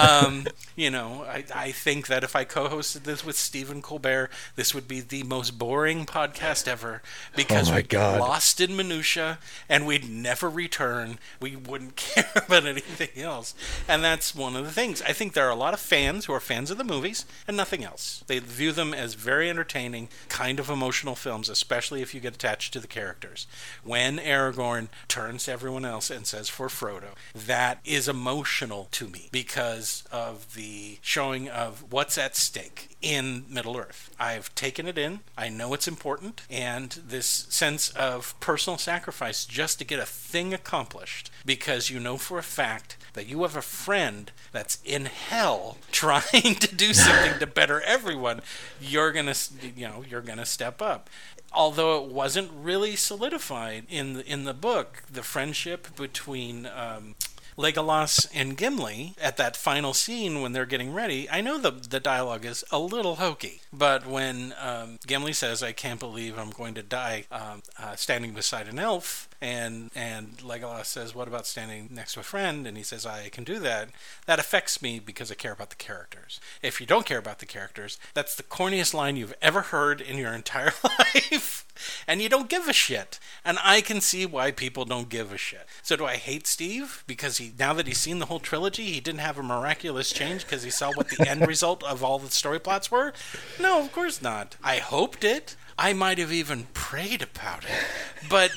Um, 0.00 0.46
you 0.76 0.90
know, 0.90 1.24
I, 1.28 1.44
I 1.54 1.70
think 1.70 2.08
that 2.08 2.24
if 2.24 2.34
I 2.34 2.44
co 2.44 2.68
hosted 2.68 3.04
this 3.04 3.24
with 3.24 3.36
Stephen 3.36 3.80
Colbert, 3.80 4.30
this 4.56 4.74
would 4.74 4.88
be 4.88 5.00
the 5.00 5.22
most 5.22 5.58
boring 5.58 6.04
podcast 6.04 6.66
ever 6.66 7.02
because 7.36 7.70
oh 7.70 7.76
we'd 7.76 7.88
God. 7.88 8.20
lost 8.20 8.60
in 8.60 8.76
minutia 8.76 9.38
and 9.68 9.86
we'd 9.86 10.08
never 10.08 10.50
return. 10.50 11.18
We 11.40 11.54
wouldn't 11.54 11.96
care 11.96 12.30
about 12.34 12.66
anything 12.66 13.22
else. 13.22 13.54
And 13.88 14.02
that's 14.02 14.34
one 14.34 14.56
of 14.56 14.64
the 14.64 14.72
things. 14.72 15.02
I 15.02 15.12
think 15.12 15.32
there 15.32 15.46
are 15.46 15.52
a 15.52 15.56
lot 15.56 15.74
of 15.74 15.80
fans 15.80 16.24
who 16.24 16.32
are 16.32 16.40
fans 16.40 16.70
of 16.70 16.78
the 16.78 16.84
movies 16.84 17.24
and 17.46 17.56
nothing 17.56 17.84
else. 17.84 18.24
They 18.26 18.40
view 18.40 18.72
them 18.72 18.92
as 18.92 19.14
very 19.14 19.48
entertaining, 19.48 20.08
kind 20.28 20.58
of 20.58 20.68
emotional 20.68 21.14
films, 21.14 21.48
especially 21.48 22.02
if 22.02 22.14
you 22.14 22.20
get 22.20 22.34
attached 22.34 22.72
to 22.72 22.80
the 22.80 22.88
characters. 22.88 23.46
When 23.84 24.18
Aragorn 24.18 24.88
turns 25.08 25.44
to 25.44 25.52
everyone 25.52 25.84
else 25.84 26.10
and 26.10 26.26
says, 26.26 26.48
For 26.48 26.68
Frodo, 26.68 27.14
that 27.46 27.80
is 27.84 28.08
emotional 28.08 28.88
to 28.92 29.08
me 29.08 29.28
because 29.32 30.04
of 30.10 30.54
the 30.54 30.98
showing 31.00 31.48
of 31.48 31.92
what's 31.92 32.18
at 32.18 32.36
stake 32.36 32.96
in 33.02 33.44
Middle 33.48 33.76
Earth. 33.76 34.14
I've 34.18 34.54
taken 34.54 34.86
it 34.86 34.96
in, 34.96 35.20
I 35.36 35.48
know 35.48 35.74
it's 35.74 35.86
important, 35.88 36.42
and 36.50 36.90
this 36.90 37.46
sense 37.48 37.90
of 37.90 38.38
personal 38.40 38.78
sacrifice 38.78 39.44
just 39.44 39.78
to 39.78 39.84
get 39.84 39.98
a 39.98 40.06
thing 40.06 40.54
accomplished 40.54 41.30
because 41.44 41.90
you 41.90 42.00
know 42.00 42.16
for 42.16 42.38
a 42.38 42.42
fact 42.42 42.96
that 43.14 43.26
you 43.26 43.42
have 43.42 43.56
a 43.56 43.62
friend 43.62 44.30
that's 44.52 44.78
in 44.84 45.06
hell 45.06 45.78
trying 45.92 46.54
to 46.56 46.74
do 46.74 46.92
something 46.92 47.38
to 47.38 47.46
better 47.46 47.80
everyone, 47.82 48.40
you're 48.80 49.12
gonna, 49.12 49.34
you 49.76 49.88
know, 49.88 50.04
you're 50.08 50.20
gonna 50.20 50.46
step 50.46 50.82
up. 50.82 51.08
Although 51.52 52.04
it 52.04 52.10
wasn't 52.10 52.50
really 52.52 52.96
solidified 52.96 53.84
in 53.88 54.14
the, 54.14 54.26
in 54.26 54.44
the 54.44 54.54
book, 54.54 55.04
the 55.10 55.22
friendship 55.22 55.94
between 55.94 56.66
um, 56.66 57.14
Legolas 57.56 58.26
and 58.34 58.56
Gimli 58.56 59.14
at 59.20 59.36
that 59.36 59.56
final 59.56 59.94
scene 59.94 60.40
when 60.40 60.52
they're 60.52 60.66
getting 60.66 60.92
ready, 60.92 61.28
I 61.30 61.40
know 61.40 61.58
the 61.58 61.70
the 61.70 62.00
dialogue 62.00 62.44
is 62.44 62.64
a 62.70 62.78
little 62.78 63.16
hokey, 63.16 63.60
but 63.72 64.06
when 64.06 64.54
um, 64.60 64.98
Gimli 65.06 65.32
says, 65.32 65.62
"I 65.62 65.72
can't 65.72 66.00
believe 66.00 66.38
I'm 66.38 66.50
going 66.50 66.74
to 66.74 66.82
die 66.82 67.24
um, 67.30 67.62
uh, 67.78 67.96
standing 67.96 68.32
beside 68.32 68.68
an 68.68 68.78
elf," 68.78 69.28
and 69.44 69.90
and 69.94 70.38
Legolas 70.38 70.86
says, 70.86 71.14
"What 71.14 71.28
about 71.28 71.46
standing 71.46 71.90
next 71.92 72.14
to 72.14 72.20
a 72.20 72.22
friend?" 72.22 72.66
and 72.66 72.78
he 72.78 72.82
says, 72.82 73.04
"I 73.04 73.28
can 73.28 73.44
do 73.44 73.58
that." 73.58 73.90
That 74.24 74.38
affects 74.38 74.80
me 74.80 74.98
because 74.98 75.30
I 75.30 75.34
care 75.34 75.52
about 75.52 75.68
the 75.68 75.76
characters. 75.76 76.40
If 76.62 76.80
you 76.80 76.86
don't 76.86 77.04
care 77.04 77.18
about 77.18 77.40
the 77.40 77.46
characters, 77.46 77.98
that's 78.14 78.34
the 78.34 78.42
corniest 78.42 78.94
line 78.94 79.16
you've 79.16 79.36
ever 79.42 79.60
heard 79.60 80.00
in 80.00 80.16
your 80.16 80.32
entire 80.40 80.72
life 80.82 81.66
and 82.06 82.22
you 82.22 82.28
don't 82.28 82.48
give 82.48 82.68
a 82.68 82.72
shit. 82.72 83.18
And 83.44 83.58
I 83.62 83.80
can 83.80 84.00
see 84.00 84.26
why 84.26 84.50
people 84.50 84.84
don't 84.84 85.08
give 85.08 85.32
a 85.32 85.38
shit. 85.38 85.66
So 85.82 85.96
do 85.96 86.06
I 86.06 86.16
hate 86.16 86.46
Steve 86.46 87.04
because 87.06 87.38
he 87.38 87.52
now 87.58 87.74
that 87.74 87.86
he's 87.86 87.98
seen 87.98 88.18
the 88.18 88.26
whole 88.26 88.40
trilogy, 88.40 88.84
he 88.84 89.00
didn't 89.00 89.20
have 89.20 89.38
a 89.38 89.42
miraculous 89.42 90.10
change 90.10 90.44
because 90.44 90.62
he 90.62 90.70
saw 90.70 90.92
what 90.92 91.08
the 91.08 91.28
end 91.28 91.46
result 91.46 91.82
of 91.84 92.02
all 92.02 92.18
the 92.18 92.30
story 92.30 92.58
plots 92.60 92.90
were? 92.90 93.12
No, 93.60 93.80
of 93.80 93.92
course 93.92 94.22
not. 94.22 94.56
I 94.62 94.76
hoped 94.76 95.24
it. 95.24 95.56
I 95.76 95.92
might 95.92 96.18
have 96.18 96.32
even 96.32 96.68
prayed 96.72 97.20
about 97.22 97.64
it. 97.64 97.84
But 98.28 98.52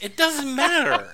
it 0.00 0.16
doesn't 0.16 0.54
matter. 0.54 1.12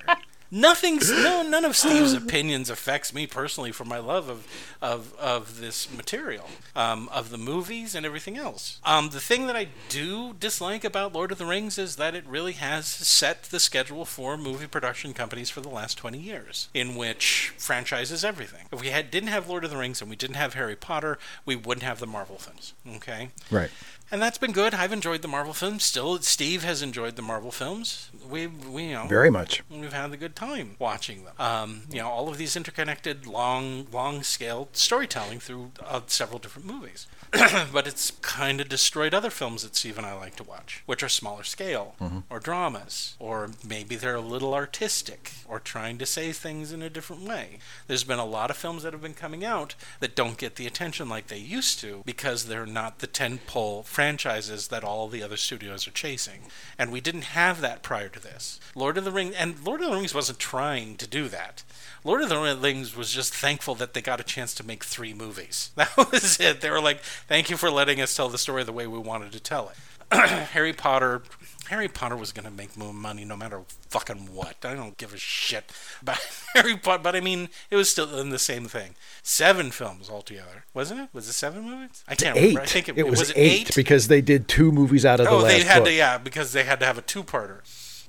Nothing's 0.52 1.12
no 1.12 1.44
none 1.44 1.64
of 1.64 1.76
Steve's 1.76 2.12
opinions 2.12 2.70
affects 2.70 3.14
me 3.14 3.24
personally 3.28 3.70
for 3.70 3.84
my 3.84 3.98
love 3.98 4.28
of 4.28 4.48
of, 4.82 5.14
of 5.16 5.60
this 5.60 5.88
material, 5.94 6.48
um, 6.74 7.08
of 7.12 7.30
the 7.30 7.38
movies 7.38 7.94
and 7.94 8.04
everything 8.04 8.36
else. 8.36 8.80
Um, 8.82 9.10
the 9.10 9.20
thing 9.20 9.46
that 9.46 9.54
I 9.54 9.68
do 9.88 10.32
dislike 10.32 10.82
about 10.82 11.12
Lord 11.12 11.30
of 11.30 11.38
the 11.38 11.46
Rings 11.46 11.78
is 11.78 11.94
that 11.96 12.16
it 12.16 12.26
really 12.26 12.54
has 12.54 12.86
set 12.86 13.44
the 13.44 13.60
schedule 13.60 14.04
for 14.04 14.36
movie 14.36 14.66
production 14.66 15.14
companies 15.14 15.50
for 15.50 15.60
the 15.60 15.68
last 15.68 15.96
twenty 15.98 16.18
years, 16.18 16.68
in 16.74 16.96
which 16.96 17.52
franchises 17.56 18.24
everything. 18.24 18.66
If 18.72 18.80
we 18.80 18.88
had 18.88 19.08
didn't 19.12 19.28
have 19.28 19.48
Lord 19.48 19.62
of 19.62 19.70
the 19.70 19.76
Rings 19.76 20.00
and 20.00 20.10
we 20.10 20.16
didn't 20.16 20.34
have 20.34 20.54
Harry 20.54 20.74
Potter, 20.74 21.16
we 21.46 21.54
wouldn't 21.54 21.84
have 21.84 22.00
the 22.00 22.08
Marvel 22.08 22.38
films. 22.38 22.72
Okay, 22.96 23.30
Right. 23.52 23.70
And 24.10 24.20
that's 24.20 24.38
been 24.38 24.52
good. 24.52 24.74
I've 24.74 24.92
enjoyed 24.92 25.22
the 25.22 25.28
Marvel 25.28 25.52
films. 25.52 25.84
Still, 25.84 26.18
Steve 26.18 26.62
has 26.62 26.82
enjoyed 26.82 27.16
the 27.16 27.22
Marvel 27.22 27.50
films. 27.50 28.10
We, 28.28 28.46
we 28.46 28.84
you 28.84 28.94
know, 28.94 29.06
Very 29.06 29.30
much. 29.30 29.62
We've 29.70 29.92
had 29.92 30.12
a 30.12 30.16
good 30.16 30.36
time 30.36 30.76
watching 30.78 31.24
them. 31.24 31.34
Um, 31.38 31.82
you 31.90 31.98
know, 31.98 32.08
all 32.08 32.28
of 32.28 32.36
these 32.36 32.56
interconnected, 32.56 33.26
long, 33.26 33.86
long 33.92 34.22
scale 34.22 34.68
storytelling 34.72 35.40
through 35.40 35.72
uh, 35.84 36.00
several 36.06 36.38
different 36.38 36.66
movies. 36.66 37.06
but 37.72 37.86
it's 37.86 38.10
kind 38.22 38.60
of 38.60 38.68
destroyed 38.68 39.14
other 39.14 39.30
films 39.30 39.62
that 39.62 39.76
Steve 39.76 39.96
and 39.96 40.06
I 40.06 40.14
like 40.14 40.36
to 40.36 40.42
watch, 40.42 40.82
which 40.86 41.02
are 41.02 41.08
smaller 41.08 41.44
scale 41.44 41.94
or 42.28 42.40
dramas, 42.40 43.14
or 43.20 43.50
maybe 43.64 43.94
they're 43.94 44.16
a 44.16 44.20
little 44.20 44.52
artistic 44.52 45.32
or 45.48 45.60
trying 45.60 45.96
to 45.98 46.06
say 46.06 46.32
things 46.32 46.72
in 46.72 46.82
a 46.82 46.90
different 46.90 47.22
way. 47.22 47.58
There's 47.86 48.02
been 48.02 48.18
a 48.18 48.24
lot 48.24 48.50
of 48.50 48.56
films 48.56 48.82
that 48.82 48.92
have 48.92 49.02
been 49.02 49.14
coming 49.14 49.44
out 49.44 49.76
that 50.00 50.16
don't 50.16 50.38
get 50.38 50.56
the 50.56 50.66
attention 50.66 51.08
like 51.08 51.28
they 51.28 51.38
used 51.38 51.78
to 51.80 52.02
because 52.04 52.46
they're 52.46 52.66
not 52.66 52.98
the 52.98 53.06
ten 53.06 53.30
tentpole 53.30 53.84
franchises 54.00 54.68
that 54.68 54.82
all 54.82 55.08
the 55.08 55.22
other 55.22 55.36
studios 55.36 55.86
are 55.86 55.90
chasing. 55.90 56.44
And 56.78 56.90
we 56.90 57.02
didn't 57.02 57.36
have 57.36 57.60
that 57.60 57.82
prior 57.82 58.08
to 58.08 58.18
this. 58.18 58.58
Lord 58.74 58.96
of 58.96 59.04
the 59.04 59.12
Rings, 59.12 59.34
and 59.34 59.62
Lord 59.62 59.82
of 59.82 59.90
the 59.90 59.94
Rings 59.94 60.14
wasn't 60.14 60.38
trying 60.38 60.96
to 60.96 61.06
do 61.06 61.28
that. 61.28 61.62
Lord 62.02 62.22
of 62.22 62.30
the 62.30 62.56
Rings 62.58 62.96
was 62.96 63.12
just 63.12 63.34
thankful 63.34 63.74
that 63.74 63.92
they 63.92 64.00
got 64.00 64.18
a 64.18 64.24
chance 64.24 64.54
to 64.54 64.66
make 64.66 64.84
three 64.84 65.12
movies. 65.12 65.70
That 65.76 65.94
was 65.98 66.40
it. 66.40 66.62
They 66.62 66.70
were 66.70 66.80
like, 66.80 67.00
"Thank 67.28 67.50
you 67.50 67.58
for 67.58 67.70
letting 67.70 68.00
us 68.00 68.14
tell 68.14 68.30
the 68.30 68.38
story 68.38 68.64
the 68.64 68.72
way 68.72 68.86
we 68.86 68.98
wanted 68.98 69.32
to 69.32 69.40
tell 69.40 69.68
it." 69.68 69.76
Harry 70.52 70.72
Potter, 70.72 71.22
Harry 71.68 71.88
Potter 71.88 72.16
was 72.16 72.32
gonna 72.32 72.50
make 72.50 72.76
more 72.76 72.92
money 72.92 73.24
no 73.24 73.36
matter 73.36 73.60
fucking 73.90 74.32
what. 74.34 74.56
I 74.64 74.74
don't 74.74 74.96
give 74.96 75.14
a 75.14 75.16
shit 75.16 75.70
about 76.02 76.18
Harry 76.54 76.76
Potter, 76.76 77.02
but 77.02 77.14
I 77.16 77.20
mean, 77.20 77.48
it 77.70 77.76
was 77.76 77.88
still 77.90 78.18
in 78.18 78.30
the 78.30 78.38
same 78.38 78.66
thing. 78.66 78.96
Seven 79.22 79.70
films 79.70 80.10
altogether, 80.10 80.64
wasn't 80.74 81.00
it? 81.00 81.08
Was 81.12 81.28
it 81.28 81.34
seven 81.34 81.62
movies? 81.64 82.02
I 82.08 82.14
can't 82.16 82.36
Eight. 82.36 82.40
remember. 82.40 82.60
I 82.62 82.66
think 82.66 82.88
it, 82.88 82.98
it 82.98 83.08
was, 83.08 83.30
it 83.30 83.36
eight, 83.36 83.74
because 83.76 84.08
they 84.08 84.20
did 84.20 84.48
two 84.48 84.72
movies 84.72 85.06
out 85.06 85.20
of 85.20 85.26
the 85.26 85.32
Oh, 85.32 85.38
last 85.38 85.52
they 85.52 85.62
had 85.62 85.78
book. 85.80 85.86
to, 85.86 85.92
yeah, 85.92 86.18
because 86.18 86.52
they 86.52 86.64
had 86.64 86.80
to 86.80 86.86
have 86.86 86.98
a 86.98 87.02
two-parter. 87.02 87.60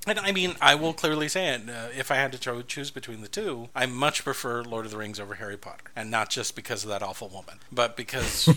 And 0.07 0.19
I 0.19 0.31
mean, 0.31 0.55
I 0.59 0.73
will 0.73 0.93
clearly 0.93 1.27
say 1.27 1.49
it. 1.49 1.69
Uh, 1.69 1.89
if 1.95 2.09
I 2.09 2.15
had 2.15 2.31
to 2.31 2.39
cho- 2.39 2.63
choose 2.63 2.89
between 2.89 3.21
the 3.21 3.27
two, 3.27 3.69
I 3.75 3.85
much 3.85 4.23
prefer 4.23 4.63
Lord 4.63 4.85
of 4.85 4.91
the 4.91 4.97
Rings 4.97 5.19
over 5.19 5.35
Harry 5.35 5.57
Potter, 5.57 5.91
and 5.95 6.09
not 6.09 6.29
just 6.29 6.55
because 6.55 6.83
of 6.83 6.89
that 6.89 7.03
awful 7.03 7.29
woman, 7.29 7.59
but 7.71 7.95
because 7.95 8.49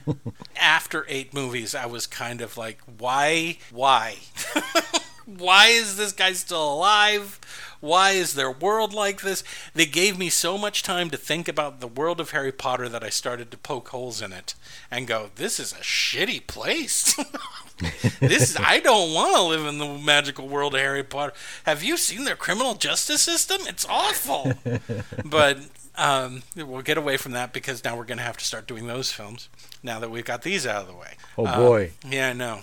after 0.60 1.06
eight 1.08 1.32
movies, 1.32 1.74
I 1.74 1.86
was 1.86 2.06
kind 2.06 2.42
of 2.42 2.58
like, 2.58 2.78
why, 2.98 3.56
why, 3.70 4.16
why 5.26 5.68
is 5.68 5.96
this 5.96 6.12
guy 6.12 6.32
still 6.32 6.74
alive? 6.74 7.38
Why 7.80 8.12
is 8.12 8.34
their 8.34 8.50
world 8.50 8.94
like 8.94 9.22
this? 9.22 9.42
They 9.74 9.86
gave 9.86 10.16
me 10.16 10.28
so 10.28 10.56
much 10.56 10.84
time 10.84 11.10
to 11.10 11.16
think 11.16 11.48
about 11.48 11.80
the 11.80 11.88
world 11.88 12.20
of 12.20 12.30
Harry 12.30 12.52
Potter 12.52 12.88
that 12.88 13.02
I 13.02 13.08
started 13.08 13.50
to 13.50 13.56
poke 13.56 13.88
holes 13.88 14.22
in 14.22 14.32
it 14.32 14.54
and 14.88 15.06
go, 15.08 15.30
this 15.34 15.58
is 15.58 15.72
a 15.72 15.76
shitty 15.76 16.46
place. 16.46 17.14
this 18.20 18.50
is, 18.50 18.56
I 18.56 18.78
don't 18.78 19.12
want 19.12 19.34
to 19.34 19.42
live 19.42 19.66
in 19.66 19.78
the 19.78 19.98
magical 19.98 20.46
world 20.46 20.74
of 20.76 20.80
Harry 20.80 21.02
Potter. 21.02 21.32
Have 21.64 21.82
you 21.82 21.96
seen 21.96 22.22
their 22.24 22.36
criminal 22.36 22.74
justice 22.74 23.22
system? 23.22 23.62
It's 23.66 23.84
awful. 23.88 24.52
but 25.24 25.58
um, 25.96 26.44
we'll 26.54 26.82
get 26.82 26.98
away 26.98 27.16
from 27.16 27.32
that 27.32 27.52
because 27.52 27.82
now 27.82 27.96
we're 27.96 28.04
going 28.04 28.18
to 28.18 28.24
have 28.24 28.36
to 28.36 28.44
start 28.44 28.68
doing 28.68 28.86
those 28.86 29.10
films 29.10 29.48
now 29.82 29.98
that 29.98 30.10
we've 30.10 30.24
got 30.24 30.42
these 30.42 30.68
out 30.68 30.82
of 30.82 30.86
the 30.88 30.94
way. 30.94 31.14
Oh 31.36 31.46
Uh, 31.46 31.56
boy. 31.56 31.90
yeah, 32.08 32.28
I 32.30 32.32
know. 32.32 32.60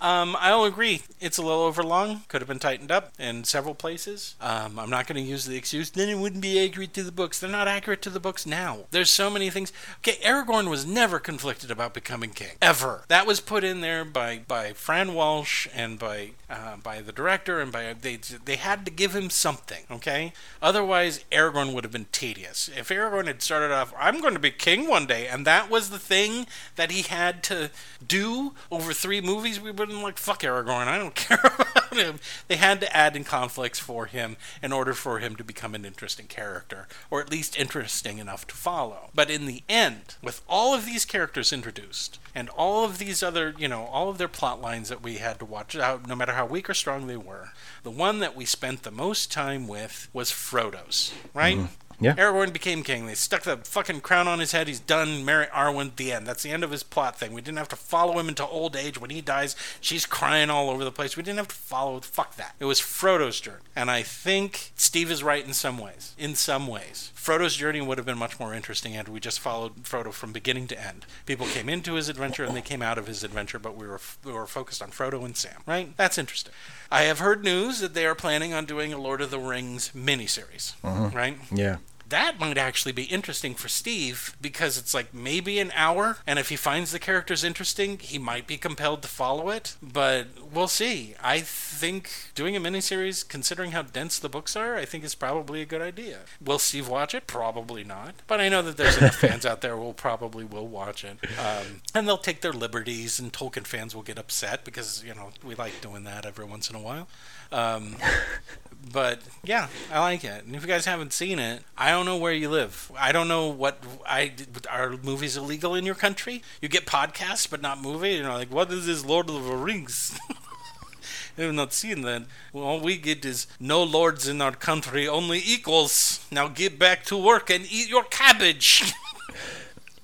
Um, 0.00 0.36
I'll 0.38 0.64
agree. 0.64 1.02
It's 1.20 1.38
a 1.38 1.42
little 1.42 1.62
overlong. 1.62 2.22
Could 2.28 2.40
have 2.40 2.48
been 2.48 2.58
tightened 2.58 2.90
up 2.90 3.12
in 3.18 3.44
several 3.44 3.74
places. 3.74 4.34
Um, 4.40 4.78
I'm 4.78 4.90
not 4.90 5.06
going 5.06 5.22
to 5.22 5.30
use 5.30 5.44
the 5.44 5.56
excuse, 5.56 5.90
then 5.90 6.08
it 6.08 6.18
wouldn't 6.18 6.42
be 6.42 6.64
accurate 6.64 6.94
to 6.94 7.02
the 7.02 7.12
books. 7.12 7.38
They're 7.38 7.50
not 7.50 7.68
accurate 7.68 8.02
to 8.02 8.10
the 8.10 8.20
books 8.20 8.46
now. 8.46 8.86
There's 8.90 9.10
so 9.10 9.30
many 9.30 9.50
things. 9.50 9.72
Okay, 9.98 10.18
Aragorn 10.24 10.68
was 10.68 10.86
never 10.86 11.18
conflicted 11.18 11.70
about 11.70 11.94
becoming 11.94 12.30
king. 12.30 12.56
Ever. 12.62 13.04
That 13.08 13.26
was 13.26 13.40
put 13.40 13.64
in 13.64 13.80
there 13.80 14.04
by, 14.04 14.40
by 14.46 14.72
Fran 14.72 15.14
Walsh 15.14 15.66
and 15.74 15.98
by 15.98 16.30
uh, 16.50 16.76
by 16.76 17.00
the 17.00 17.12
director 17.12 17.60
and 17.60 17.70
by 17.70 17.92
they 17.92 18.16
they 18.16 18.56
had 18.56 18.84
to 18.84 18.90
give 18.90 19.14
him 19.14 19.30
something. 19.30 19.84
Okay. 19.90 20.32
Otherwise, 20.62 21.24
Aragorn 21.30 21.74
would 21.74 21.84
have 21.84 21.92
been 21.92 22.06
tedious. 22.12 22.70
If 22.76 22.88
Aragorn 22.88 23.26
had 23.26 23.42
started 23.42 23.72
off, 23.72 23.92
I'm 23.98 24.20
going 24.20 24.34
to 24.34 24.40
be 24.40 24.50
king 24.50 24.88
one 24.88 25.06
day, 25.06 25.26
and 25.26 25.46
that 25.46 25.70
was 25.70 25.90
the 25.90 25.98
thing 25.98 26.46
that 26.76 26.90
he 26.90 27.02
had 27.02 27.42
to 27.44 27.70
do 28.04 28.54
over 28.70 28.92
three 28.92 29.20
movies, 29.20 29.60
we 29.60 29.70
would 29.70 29.80
have 29.80 29.88
been 29.88 30.02
like, 30.02 30.18
fuck 30.18 30.40
Aragorn, 30.40 30.86
I 30.86 30.98
don't 30.98 31.14
care 31.14 31.40
about 31.42 31.96
him. 31.96 32.18
They 32.48 32.56
had 32.56 32.80
to 32.80 32.96
add 32.96 33.16
in 33.16 33.24
conflicts 33.24 33.78
for 33.78 34.06
him 34.06 34.36
in 34.62 34.72
order 34.72 34.94
for 34.94 35.18
him 35.18 35.36
to 35.36 35.44
become 35.44 35.74
an 35.74 35.84
interesting 35.84 36.26
character, 36.26 36.86
or 37.10 37.20
at 37.20 37.30
least 37.30 37.58
interesting 37.58 38.18
enough 38.18 38.46
to 38.48 38.54
follow. 38.54 39.10
But 39.14 39.30
in 39.30 39.46
the 39.46 39.62
end, 39.68 40.16
with 40.22 40.42
all 40.48 40.74
of 40.74 40.86
these 40.86 41.04
characters 41.04 41.52
introduced, 41.52 42.18
and 42.34 42.48
all 42.50 42.84
of 42.84 42.98
these 42.98 43.22
other, 43.22 43.54
you 43.58 43.68
know, 43.68 43.84
all 43.84 44.08
of 44.08 44.18
their 44.18 44.28
plot 44.28 44.60
lines 44.60 44.88
that 44.88 45.02
we 45.02 45.16
had 45.16 45.38
to 45.38 45.44
watch, 45.44 45.74
out 45.76 46.06
no 46.06 46.14
matter 46.14 46.32
how 46.38 46.46
weak 46.46 46.70
or 46.70 46.74
strong 46.74 47.08
they 47.08 47.16
were, 47.16 47.50
the 47.82 47.90
one 47.90 48.20
that 48.20 48.36
we 48.36 48.44
spent 48.44 48.84
the 48.84 48.92
most 48.92 49.32
time 49.32 49.66
with 49.66 50.08
was 50.12 50.30
Frodo's, 50.30 51.12
right? 51.34 51.56
Mm-hmm. 51.56 51.87
Yeah. 52.00 52.14
Aragorn 52.14 52.52
became 52.52 52.82
king. 52.82 53.06
They 53.06 53.14
stuck 53.14 53.42
the 53.42 53.56
fucking 53.56 54.02
crown 54.02 54.28
on 54.28 54.38
his 54.38 54.52
head. 54.52 54.68
He's 54.68 54.80
done. 54.80 55.24
Marry 55.24 55.46
Arwen. 55.46 55.96
The 55.96 56.12
end. 56.12 56.26
That's 56.26 56.42
the 56.42 56.50
end 56.50 56.62
of 56.62 56.70
his 56.70 56.82
plot 56.82 57.18
thing. 57.18 57.32
We 57.32 57.40
didn't 57.40 57.58
have 57.58 57.68
to 57.68 57.76
follow 57.76 58.18
him 58.18 58.28
into 58.28 58.46
old 58.46 58.76
age. 58.76 59.00
When 59.00 59.10
he 59.10 59.20
dies, 59.20 59.56
she's 59.80 60.06
crying 60.06 60.50
all 60.50 60.70
over 60.70 60.84
the 60.84 60.92
place. 60.92 61.16
We 61.16 61.22
didn't 61.22 61.38
have 61.38 61.48
to 61.48 61.54
follow. 61.54 62.00
Fuck 62.00 62.36
that. 62.36 62.54
It 62.60 62.66
was 62.66 62.80
Frodo's 62.80 63.40
journey, 63.40 63.58
and 63.74 63.90
I 63.90 64.02
think 64.02 64.72
Steve 64.76 65.10
is 65.10 65.22
right 65.24 65.44
in 65.44 65.52
some 65.52 65.78
ways. 65.78 66.14
In 66.18 66.34
some 66.34 66.66
ways, 66.66 67.12
Frodo's 67.14 67.56
journey 67.56 67.80
would 67.80 67.98
have 67.98 68.06
been 68.06 68.18
much 68.18 68.38
more 68.38 68.54
interesting 68.54 68.92
had 68.92 69.08
we 69.08 69.20
just 69.20 69.40
followed 69.40 69.82
Frodo 69.82 70.12
from 70.12 70.32
beginning 70.32 70.66
to 70.68 70.80
end. 70.80 71.04
People 71.26 71.46
came 71.46 71.68
into 71.68 71.94
his 71.94 72.08
adventure 72.08 72.44
and 72.44 72.56
they 72.56 72.62
came 72.62 72.82
out 72.82 72.98
of 72.98 73.06
his 73.06 73.24
adventure, 73.24 73.58
but 73.58 73.76
we 73.76 73.86
were 73.86 74.00
we 74.24 74.32
were 74.32 74.46
focused 74.46 74.82
on 74.82 74.90
Frodo 74.90 75.24
and 75.24 75.36
Sam. 75.36 75.62
Right? 75.66 75.96
That's 75.96 76.18
interesting. 76.18 76.52
I 76.90 77.02
have 77.02 77.18
heard 77.18 77.44
news 77.44 77.80
that 77.80 77.94
they 77.94 78.06
are 78.06 78.14
planning 78.14 78.54
on 78.54 78.64
doing 78.64 78.92
a 78.92 78.98
Lord 78.98 79.20
of 79.20 79.30
the 79.30 79.38
Rings 79.38 79.90
miniseries. 79.94 80.74
Uh-huh. 80.82 81.10
Right? 81.14 81.38
Yeah. 81.52 81.76
That 82.08 82.38
might 82.38 82.58
actually 82.58 82.92
be 82.92 83.04
interesting 83.04 83.54
for 83.54 83.68
Steve 83.68 84.36
because 84.40 84.78
it's 84.78 84.94
like 84.94 85.12
maybe 85.12 85.58
an 85.58 85.72
hour, 85.74 86.18
and 86.26 86.38
if 86.38 86.48
he 86.48 86.56
finds 86.56 86.92
the 86.92 86.98
characters 86.98 87.44
interesting, 87.44 87.98
he 87.98 88.18
might 88.18 88.46
be 88.46 88.56
compelled 88.56 89.02
to 89.02 89.08
follow 89.08 89.50
it. 89.50 89.76
But 89.82 90.28
we'll 90.52 90.68
see. 90.68 91.14
I 91.22 91.40
think 91.40 92.10
doing 92.34 92.56
a 92.56 92.60
miniseries, 92.60 93.26
considering 93.26 93.72
how 93.72 93.82
dense 93.82 94.18
the 94.18 94.28
books 94.28 94.56
are, 94.56 94.76
I 94.76 94.84
think 94.84 95.04
is 95.04 95.14
probably 95.14 95.60
a 95.62 95.66
good 95.66 95.82
idea. 95.82 96.20
Will 96.40 96.58
Steve 96.58 96.88
watch 96.88 97.14
it? 97.14 97.26
Probably 97.26 97.84
not. 97.84 98.14
But 98.26 98.40
I 98.40 98.48
know 98.48 98.62
that 98.62 98.76
there's 98.76 98.98
enough 98.98 99.16
fans 99.20 99.44
out 99.44 99.60
there 99.60 99.76
who 99.76 99.92
probably 99.92 100.44
will 100.44 100.66
watch 100.66 101.04
it, 101.04 101.18
um, 101.38 101.82
and 101.94 102.06
they'll 102.06 102.18
take 102.18 102.40
their 102.40 102.52
liberties, 102.52 103.18
and 103.18 103.32
Tolkien 103.32 103.66
fans 103.66 103.94
will 103.94 104.02
get 104.02 104.18
upset 104.18 104.64
because 104.64 105.04
you 105.04 105.14
know 105.14 105.30
we 105.44 105.54
like 105.54 105.80
doing 105.80 106.04
that 106.04 106.24
every 106.24 106.44
once 106.44 106.70
in 106.70 106.76
a 106.76 106.80
while. 106.80 107.08
Um, 107.50 107.96
but 108.92 109.20
yeah, 109.44 109.68
I 109.92 110.00
like 110.00 110.24
it. 110.24 110.44
And 110.44 110.54
if 110.56 110.62
you 110.62 110.68
guys 110.68 110.84
haven't 110.86 111.12
seen 111.12 111.38
it, 111.38 111.62
I 111.76 111.90
don't 111.90 112.06
know 112.06 112.16
where 112.16 112.32
you 112.32 112.48
live. 112.48 112.90
I 112.98 113.12
don't 113.12 113.28
know 113.28 113.48
what 113.48 113.78
I 114.06 114.32
are 114.70 114.96
movies 115.02 115.36
illegal 115.36 115.74
in 115.74 115.84
your 115.84 115.94
country. 115.94 116.42
You 116.62 116.68
get 116.68 116.86
podcasts, 116.86 117.48
but 117.50 117.60
not 117.60 117.80
movie. 117.82 118.14
You 118.14 118.22
know, 118.22 118.34
like 118.34 118.52
what 118.52 118.70
is 118.72 118.86
this 118.86 119.04
Lord 119.04 119.28
of 119.30 119.44
the 119.44 119.54
Rings? 119.56 120.18
I've 121.38 121.54
not 121.54 121.72
seen 121.72 122.02
that. 122.02 122.24
Well, 122.52 122.64
all 122.64 122.80
we 122.80 122.96
get 122.96 123.24
is 123.24 123.46
no 123.60 123.82
lords 123.84 124.26
in 124.26 124.42
our 124.42 124.50
country, 124.52 125.06
only 125.06 125.38
equals. 125.44 126.26
Now 126.32 126.48
get 126.48 126.80
back 126.80 127.04
to 127.04 127.16
work 127.16 127.48
and 127.48 127.64
eat 127.70 127.88
your 127.88 128.04
cabbage. 128.04 128.92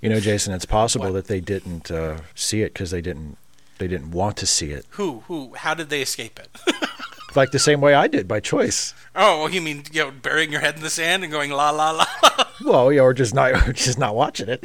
You 0.00 0.10
know, 0.10 0.20
Jason, 0.20 0.52
it's 0.52 0.66
possible 0.66 1.06
What? 1.06 1.14
that 1.14 1.26
they 1.28 1.40
didn't 1.40 1.90
uh, 1.90 2.18
see 2.34 2.60
it 2.60 2.74
because 2.74 2.90
they 2.90 3.00
didn't 3.00 3.38
they 3.78 3.88
didn't 3.88 4.10
want 4.10 4.36
to 4.36 4.44
see 4.46 4.70
it. 4.70 4.84
who? 4.90 5.22
Who? 5.28 5.54
How 5.54 5.72
did 5.72 5.88
they 5.88 6.02
escape 6.02 6.38
it? 6.38 6.50
Like 7.34 7.50
the 7.50 7.58
same 7.58 7.80
way 7.80 7.94
I 7.94 8.06
did 8.06 8.28
by 8.28 8.40
choice. 8.40 8.94
oh, 9.16 9.46
you 9.48 9.60
mean 9.60 9.84
you 9.92 10.04
know 10.04 10.10
burying 10.10 10.52
your 10.52 10.60
head 10.60 10.76
in 10.76 10.82
the 10.82 10.90
sand 10.90 11.22
and 11.24 11.32
going 11.32 11.50
la 11.50 11.70
la 11.70 11.90
la? 11.90 12.06
Well, 12.64 12.92
yeah, 12.92 13.00
or 13.02 13.12
just 13.12 13.34
not 13.34 13.68
or 13.68 13.72
just 13.74 13.98
not 13.98 14.14
watching 14.14 14.48
it. 14.48 14.64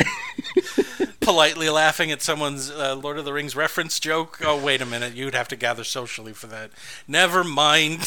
politely 1.22 1.70
laughing 1.70 2.12
at 2.12 2.22
someone's 2.22 2.70
uh, 2.70 2.96
Lord 2.96 3.18
of 3.18 3.26
the 3.26 3.34
Rings 3.34 3.56
reference 3.56 4.00
joke. 4.00 4.40
Oh, 4.44 4.64
wait 4.64 4.82
a 4.82 4.86
minute. 4.86 5.16
You'd 5.16 5.34
have 5.34 5.48
to 5.50 5.56
gather 5.56 5.84
socially 5.84 6.34
for 6.34 6.48
that. 6.48 6.72
Never 7.08 7.44
mind. 7.44 8.00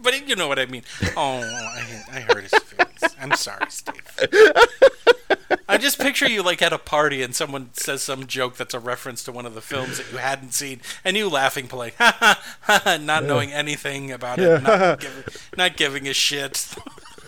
but 0.00 0.28
you 0.28 0.36
know 0.36 0.48
what 0.48 0.58
I 0.58 0.66
mean. 0.66 0.82
Oh, 1.16 1.40
I, 1.40 2.02
I 2.12 2.20
hurt 2.20 2.44
his 2.44 2.54
feelings. 2.62 3.05
I'm 3.20 3.32
sorry, 3.32 3.66
Steve. 3.70 4.02
I 5.68 5.78
just 5.78 5.98
picture 5.98 6.28
you 6.28 6.42
like 6.42 6.62
at 6.62 6.72
a 6.72 6.78
party 6.78 7.22
and 7.22 7.34
someone 7.34 7.70
says 7.72 8.02
some 8.02 8.26
joke 8.26 8.56
that's 8.56 8.74
a 8.74 8.80
reference 8.80 9.24
to 9.24 9.32
one 9.32 9.46
of 9.46 9.54
the 9.54 9.60
films 9.60 9.98
that 9.98 10.10
you 10.12 10.18
hadn't 10.18 10.54
seen, 10.54 10.80
and 11.04 11.16
you 11.16 11.28
laughing 11.28 11.66
polite, 11.66 11.94
ha 11.98 12.16
ha 12.18 12.40
ha, 12.62 12.80
ha, 12.84 12.98
not 13.00 13.24
knowing 13.24 13.52
anything 13.52 14.12
about 14.12 14.38
it, 14.38 14.62
not, 14.62 15.00
giving, 15.00 15.24
not 15.56 15.76
giving 15.76 16.08
a 16.08 16.12
shit. 16.12 16.74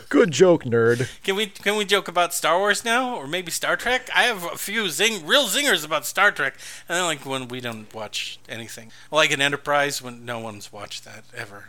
Good 0.09 0.31
joke, 0.31 0.65
nerd. 0.65 1.09
Can 1.23 1.37
we 1.37 1.47
can 1.47 1.77
we 1.77 1.85
joke 1.85 2.09
about 2.09 2.33
Star 2.33 2.59
Wars 2.59 2.83
now, 2.83 3.17
or 3.17 3.27
maybe 3.27 3.51
Star 3.51 3.77
Trek? 3.77 4.09
I 4.15 4.23
have 4.23 4.43
a 4.45 4.57
few 4.57 4.89
zing 4.89 5.27
real 5.27 5.45
zingers 5.45 5.85
about 5.85 6.07
Star 6.07 6.33
Trek, 6.33 6.55
and 6.89 6.97
then 6.97 7.05
like 7.05 7.27
when 7.27 7.49
we 7.49 7.61
don't 7.61 7.93
watch 7.93 8.39
anything, 8.49 8.91
like 9.11 9.33
an 9.33 9.43
Enterprise 9.43 10.01
when 10.01 10.25
no 10.25 10.39
one's 10.39 10.73
watched 10.73 11.05
that 11.05 11.25
ever. 11.37 11.69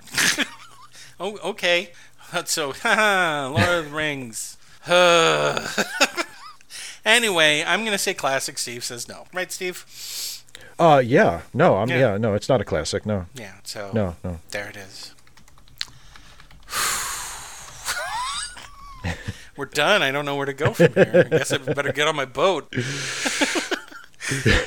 oh, 1.19 1.37
okay. 1.43 1.91
That's 2.31 2.51
so, 2.51 2.68
Lord 2.85 3.69
of 3.69 3.85
the 3.85 3.89
Rings. 3.91 4.57
anyway, 7.06 7.64
I'm 7.65 7.84
gonna 7.85 7.97
say 7.97 8.14
classic. 8.14 8.57
Steve 8.57 8.84
says 8.84 9.07
no, 9.07 9.26
right, 9.34 9.51
Steve? 9.51 9.85
Uh, 10.80 11.01
yeah, 11.03 11.41
no, 11.53 11.77
I'm 11.77 11.89
Yeah. 11.89 11.99
yeah, 11.99 12.18
no, 12.18 12.34
it's 12.34 12.49
not 12.49 12.61
a 12.61 12.65
classic. 12.65 13.06
No, 13.06 13.26
Yeah. 13.34 13.53
So 13.64 13.91
no, 13.93 14.15
no. 14.23 14.39
there 14.51 14.69
it 14.69 14.77
is. 14.77 15.14
We're 19.57 19.65
done. 19.65 20.01
I 20.01 20.11
don't 20.11 20.23
know 20.23 20.38
where 20.38 20.45
to 20.45 20.53
go 20.53 20.72
from 20.73 20.93
here. 20.93 21.26
I 21.26 21.38
guess 21.38 21.51
I 21.51 21.57
better 21.57 21.91
get 21.91 22.07
on 22.07 22.15
my 22.15 22.23
boat. 22.23 22.72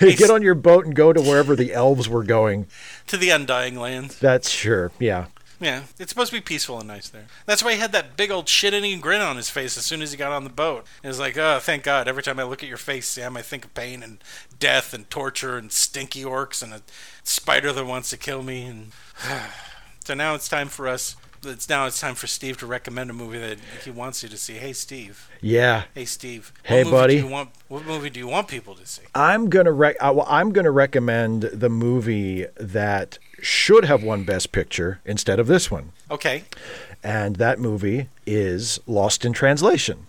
Get 0.00 0.28
on 0.28 0.42
your 0.42 0.54
boat 0.54 0.84
and 0.84 0.94
go 0.94 1.14
to 1.14 1.22
wherever 1.22 1.56
the 1.56 1.72
elves 1.72 2.10
were 2.10 2.24
going. 2.24 2.66
To 3.06 3.16
the 3.16 3.30
Undying 3.30 3.76
Lands. 3.78 4.18
That's 4.18 4.50
sure. 4.50 4.92
Yeah. 4.98 5.26
Yeah, 5.62 5.84
it's 5.96 6.10
supposed 6.10 6.32
to 6.32 6.36
be 6.36 6.40
peaceful 6.40 6.80
and 6.80 6.88
nice 6.88 7.08
there. 7.08 7.26
That's 7.46 7.62
why 7.62 7.74
he 7.74 7.78
had 7.78 7.92
that 7.92 8.16
big 8.16 8.32
old 8.32 8.48
shit-eating 8.48 9.00
grin 9.00 9.20
on 9.20 9.36
his 9.36 9.48
face 9.48 9.78
as 9.78 9.84
soon 9.84 10.02
as 10.02 10.10
he 10.10 10.18
got 10.18 10.32
on 10.32 10.42
the 10.42 10.50
boat. 10.50 10.84
It 11.04 11.06
was 11.06 11.20
like, 11.20 11.38
oh, 11.38 11.60
thank 11.60 11.84
God. 11.84 12.08
Every 12.08 12.22
time 12.24 12.40
I 12.40 12.42
look 12.42 12.64
at 12.64 12.68
your 12.68 12.78
face, 12.78 13.06
Sam, 13.06 13.36
I 13.36 13.42
think 13.42 13.64
of 13.66 13.72
pain 13.72 14.02
and 14.02 14.18
death 14.58 14.92
and 14.92 15.08
torture 15.08 15.56
and 15.56 15.70
stinky 15.70 16.24
orcs 16.24 16.64
and 16.64 16.72
a 16.72 16.82
spider 17.22 17.72
that 17.72 17.86
wants 17.86 18.10
to 18.10 18.16
kill 18.16 18.42
me. 18.42 18.64
And 18.64 18.90
so 20.04 20.14
now 20.14 20.34
it's 20.34 20.48
time 20.48 20.66
for 20.66 20.88
us. 20.88 21.14
It's 21.44 21.68
now 21.68 21.86
it's 21.86 22.00
time 22.00 22.14
for 22.14 22.28
Steve 22.28 22.56
to 22.58 22.66
recommend 22.66 23.10
a 23.10 23.12
movie 23.12 23.38
that 23.38 23.58
he 23.84 23.90
wants 23.90 24.22
you 24.22 24.28
to 24.28 24.36
see. 24.36 24.54
Hey, 24.54 24.72
Steve. 24.72 25.28
Yeah. 25.40 25.84
Hey, 25.94 26.04
Steve. 26.04 26.52
Hey, 26.62 26.84
what 26.84 26.84
movie 26.84 26.96
buddy. 26.96 27.16
Do 27.16 27.22
you 27.26 27.32
want, 27.32 27.50
what 27.68 27.84
movie 27.84 28.10
do 28.10 28.20
you 28.20 28.28
want 28.28 28.46
people 28.46 28.74
to 28.76 28.86
see? 28.86 29.02
I'm 29.14 29.48
gonna 29.48 29.72
rec- 29.72 30.00
I, 30.00 30.10
well, 30.10 30.26
I'm 30.28 30.52
gonna 30.52 30.70
recommend 30.70 31.42
the 31.42 31.68
movie 31.68 32.46
that 32.56 33.18
should 33.42 33.84
have 33.84 34.02
won 34.02 34.24
Best 34.24 34.52
Picture 34.52 35.00
instead 35.04 35.38
of 35.40 35.46
this 35.48 35.70
one, 35.70 35.92
Okay. 36.10 36.44
and 37.02 37.36
that 37.36 37.58
movie 37.58 38.08
is 38.24 38.78
Lost 38.86 39.24
in 39.24 39.32
Translation, 39.32 40.06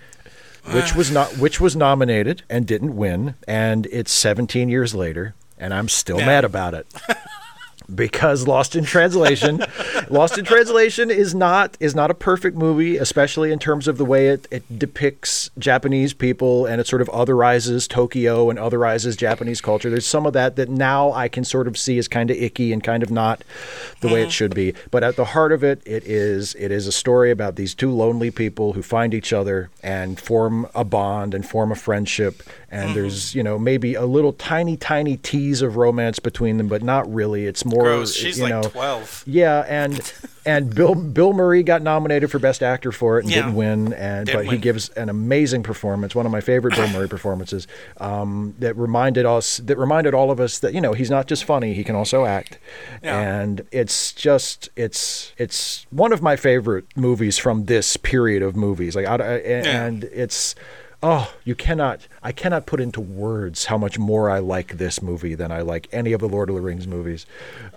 which 0.72 0.96
was 0.96 1.12
not 1.12 1.38
which 1.38 1.60
was 1.60 1.76
nominated 1.76 2.44
and 2.50 2.66
didn't 2.68 2.96
win, 2.96 3.34
and 3.48 3.88
it's 3.88 4.12
17 4.12 4.70
years 4.70 4.94
later, 4.96 5.34
and 5.58 5.74
I'm 5.74 5.90
still 5.90 6.20
Yeah. 6.20 6.26
mad 6.28 6.46
about 6.46 6.74
it. 6.74 6.88
because 7.94 8.48
Lost 8.48 8.76
in 8.76 8.84
Translation, 8.84 9.64
Lost 10.10 10.38
in 10.38 10.46
Translation 10.46 11.10
is 11.10 11.34
not 11.34 11.78
is 11.80 11.96
not 11.96 12.12
a 12.12 12.14
perfect 12.14 12.56
movie, 12.56 12.98
especially 12.98 13.52
in 13.52 13.60
terms 13.60 13.88
of 13.88 13.98
the 13.98 14.06
way 14.06 14.28
it, 14.28 14.48
it 14.52 14.80
depicts 14.80 15.50
Japanese 15.58 16.14
people 16.14 16.66
and 16.66 16.80
it 16.80 16.88
sort 16.88 17.02
of 17.02 17.08
otherizes 17.10 17.88
Tokyo 17.88 18.50
and 18.50 18.60
otherizes 18.60 19.18
Japanese 19.18 19.62
culture. 19.62 19.90
There's 19.90 20.06
some 20.06 20.26
of 20.26 20.34
that 20.34 20.56
that 20.56 20.70
now 20.70 21.12
I 21.12 21.28
can 21.28 21.44
sort 21.44 21.68
of 21.68 21.78
see 21.78 21.98
is 21.98 22.08
kind 22.08 22.30
of 22.30 22.38
icky 22.38 22.74
and 22.74 22.84
kind 22.84 23.04
of 23.04 23.12
not 23.12 23.44
the 24.02 24.08
way 24.08 24.22
it 24.22 24.24
mm-hmm. 24.24 24.30
should 24.32 24.56
be. 24.56 24.74
But 24.92 25.04
at 25.04 25.16
the 25.16 25.26
heart 25.26 25.52
of 25.52 25.64
it, 25.64 25.82
it 25.86 26.04
is 26.06 26.56
it 26.56 26.72
is 26.72 26.88
a 26.88 26.92
story 26.92 27.32
about 27.32 27.56
these 27.56 27.74
two 27.74 27.92
lonely 27.92 28.32
people 28.32 28.74
who 28.74 28.82
find 28.82 29.14
each 29.14 29.34
other 29.34 29.70
and 29.82 30.20
form 30.20 30.68
a 30.76 30.84
bond 30.84 31.34
and 31.34 31.48
form 31.48 31.72
a 31.72 31.76
friendship. 31.76 32.44
And 32.74 32.96
there's 32.96 33.36
you 33.36 33.44
know 33.44 33.60
maybe 33.60 33.94
a 33.96 34.06
little 34.06 34.34
tiny 34.34 34.78
tiny 34.78 35.18
tease 35.18 35.62
of 35.62 35.78
romance 35.78 36.20
between 36.20 36.58
them, 36.58 36.68
but 36.68 36.82
not 36.82 37.12
really. 37.14 37.46
It's 37.46 37.64
more 37.66 37.84
Gross. 37.84 38.16
She's 38.16 38.38
you 38.38 38.44
like 38.46 38.50
know, 38.52 38.64
12. 38.64 39.24
yeah, 39.28 39.64
and 39.68 40.14
and 40.46 40.74
Bill 40.74 40.96
Bill 40.96 41.34
Murray 41.34 41.62
got 41.64 41.82
nominated 41.84 42.32
for 42.32 42.40
Best 42.40 42.64
Actor 42.64 42.92
for 42.92 43.20
it 43.20 43.24
and 43.26 43.30
Yeah. 43.32 43.44
didn't 43.44 43.56
win. 43.56 43.94
And 43.94 44.26
Didn't 44.26 44.46
but 44.46 44.52
he 44.54 44.58
gives 44.58 44.90
an 44.90 45.10
amazing 45.10 45.64
performance, 45.64 46.16
one 46.16 46.26
of 46.26 46.32
my 46.32 46.42
favorite 46.42 46.76
Bill 46.76 46.88
Murray 46.90 47.08
performances. 47.08 47.68
Um, 48.00 48.56
that 48.60 48.76
reminded 48.76 49.26
us 49.26 49.58
that 49.58 49.78
reminded 49.78 50.14
all 50.14 50.32
of 50.32 50.40
us 50.40 50.60
that 50.60 50.74
you 50.74 50.82
know 50.82 50.94
he's 50.94 51.12
not 51.12 51.28
just 51.28 51.44
funny; 51.44 51.74
he 51.74 51.84
can 51.84 51.96
also 51.96 52.26
act. 52.26 52.58
Yeah. 53.04 53.20
And 53.42 53.66
it's 53.72 54.12
just 54.14 54.70
it's 54.76 55.32
it's 55.38 55.86
one 55.92 56.12
of 56.12 56.22
my 56.24 56.36
favorite 56.36 56.86
movies 56.96 57.38
from 57.38 57.66
this 57.66 57.98
period 57.98 58.42
of 58.42 58.56
movies. 58.56 58.96
Like 58.96 59.06
I, 59.06 59.16
I- 59.16 59.38
and 59.38 60.06
it's. 60.06 60.56
Oh, 61.06 61.34
you 61.44 61.54
cannot! 61.54 62.08
I 62.24 62.32
cannot 62.32 62.66
put 62.66 62.80
into 62.80 63.02
words 63.02 63.66
how 63.66 63.78
much 63.78 64.00
more 64.00 64.30
I 64.30 64.40
like 64.40 64.78
this 64.78 65.02
movie 65.02 65.36
than 65.36 65.52
I 65.52 65.60
like 65.62 65.88
any 65.92 66.14
of 66.14 66.22
the 66.22 66.30
Lord 66.30 66.50
of 66.50 66.56
the 66.56 66.62
Rings 66.62 66.88
movies. 66.88 67.26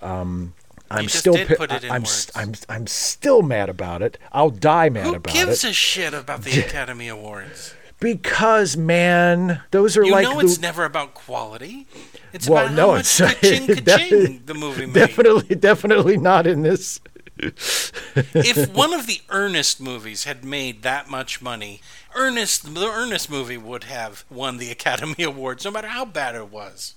Um, 0.01 0.55
I'm 0.91 1.09
still 1.09 1.35
pi- 1.37 1.57
put 1.57 1.73
it 1.73 1.83
in 1.83 1.91
I'm, 1.91 2.03
words. 2.03 2.31
I'm 2.37 2.55
I'm 2.69 2.87
still 2.87 3.43
mad 3.43 3.69
about 3.69 4.01
it. 4.01 4.17
I'll 4.33 4.51
die 4.51 4.89
mad 4.91 5.07
Who 5.07 5.15
about 5.17 5.35
it. 5.35 5.39
Who 5.41 5.47
gives 5.47 5.65
a 5.65 5.73
shit 5.73 6.15
about 6.15 6.43
the 6.43 6.61
Academy 6.65 7.09
Awards? 7.09 7.75
because 7.99 8.77
man, 8.77 9.63
those 9.71 9.97
are 9.97 10.05
You 10.05 10.13
like 10.13 10.25
know 10.25 10.39
the, 10.41 10.47
it's 10.47 10.61
never 10.61 10.85
about 10.85 11.15
quality. 11.15 11.87
It's 12.33 12.49
well, 12.49 12.67
about 12.67 12.77
no, 12.77 12.87
how 12.89 12.93
much 12.99 13.21
it's 13.21 13.41
ka-ching, 13.41 13.67
ka-ching 13.85 14.43
the 14.45 14.55
movie 14.55 14.87
made. 14.87 14.95
definitely 14.95 15.57
definitely 15.57 16.17
not 16.17 16.47
in 16.47 16.63
this. 16.63 17.01
if 17.39 18.73
one 18.73 18.95
of 18.95 19.07
the 19.07 19.21
Ernest 19.29 19.81
movies 19.81 20.25
had 20.25 20.45
made 20.45 20.83
that 20.83 21.11
much 21.11 21.43
money, 21.43 21.81
Ernest, 22.15 22.75
the 22.75 22.87
Ernest 22.87 23.31
movie 23.31 23.59
would 23.59 23.85
have 23.85 24.25
won 24.31 24.57
the 24.57 24.71
Academy 24.71 25.23
Awards, 25.23 25.65
no 25.65 25.71
matter 25.71 25.89
how 25.89 26.05
bad 26.05 26.35
it 26.35 26.51
was. 26.51 26.95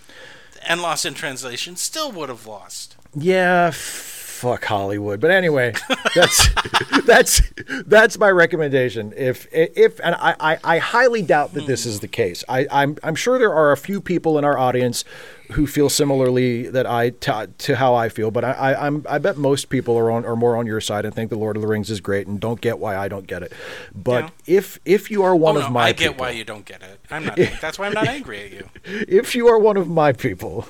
And 0.68 0.82
Lost 0.82 1.06
in 1.06 1.14
Translation 1.14 1.76
still 1.76 2.12
would 2.12 2.30
have 2.30 2.46
lost. 2.46 2.96
Yeah, 3.16 3.72
fuck 4.40 4.64
Hollywood. 4.66 5.20
But 5.20 5.32
anyway, 5.32 5.74
that's 6.16 6.50
that's 7.06 7.42
that's 7.86 8.18
my 8.18 8.30
recommendation. 8.30 9.14
If 9.16 9.48
if 9.52 10.00
and 10.04 10.16
I, 10.16 10.36
I, 10.40 10.58
I 10.64 10.78
highly 10.80 11.22
doubt 11.22 11.54
that 11.54 11.68
this 11.68 11.86
is 11.86 12.00
the 12.00 12.08
case. 12.08 12.44
I, 12.48 12.66
I'm 12.72 12.98
I'm 13.04 13.16
sure 13.16 13.38
there 13.38 13.54
are 13.54 13.72
a 13.72 13.78
few 13.78 14.00
people 14.02 14.38
in 14.38 14.46
our 14.46 14.58
audience 14.58 15.04
who 15.54 15.66
feel 15.66 15.90
similarly 15.90 16.70
that 16.70 16.86
I 16.86 17.10
to, 17.10 17.50
to 17.58 17.76
how 17.76 17.96
I 17.96 18.08
feel, 18.10 18.32
but 18.32 18.46
I, 18.46 18.52
I 18.52 18.88
I'm 18.88 19.06
I 19.10 19.18
bet 19.18 19.36
most 19.38 19.70
people 19.70 19.98
are 19.98 20.10
on 20.12 20.26
are 20.26 20.36
more 20.36 20.56
on 20.56 20.66
your 20.66 20.80
side 20.80 21.06
and 21.06 21.14
think 21.14 21.30
the 21.30 21.38
Lord 21.38 21.56
of 21.58 21.62
the 21.62 21.68
Rings 21.68 21.90
is 21.90 22.00
great 22.00 22.28
and 22.28 22.40
don't 22.40 22.62
get 22.62 22.80
why 22.80 22.96
I 22.96 23.08
don't 23.08 23.28
get 23.28 23.44
it. 23.44 23.52
But 23.94 24.26
Yeah. 24.26 24.30
if 24.60 24.80
if 24.86 25.12
you 25.12 25.24
are 25.24 25.36
one 25.36 25.58
oh, 25.58 25.60
of 25.60 25.66
no, 25.66 25.72
my 25.72 25.82
I 25.88 25.92
get 25.92 26.12
people, 26.12 26.26
why 26.26 26.32
you 26.32 26.44
don't 26.46 26.66
get 26.66 26.82
it. 26.82 27.00
I'm 27.12 27.26
not. 27.26 27.36
that's 27.60 27.78
why 27.78 27.88
I'm 27.88 27.94
not 27.94 28.08
angry 28.18 28.44
at 28.46 28.52
you. 28.52 28.70
if 28.86 29.36
you 29.36 29.48
are 29.48 29.60
one 29.60 29.76
of 29.76 29.88
my 29.90 30.14
people 30.14 30.68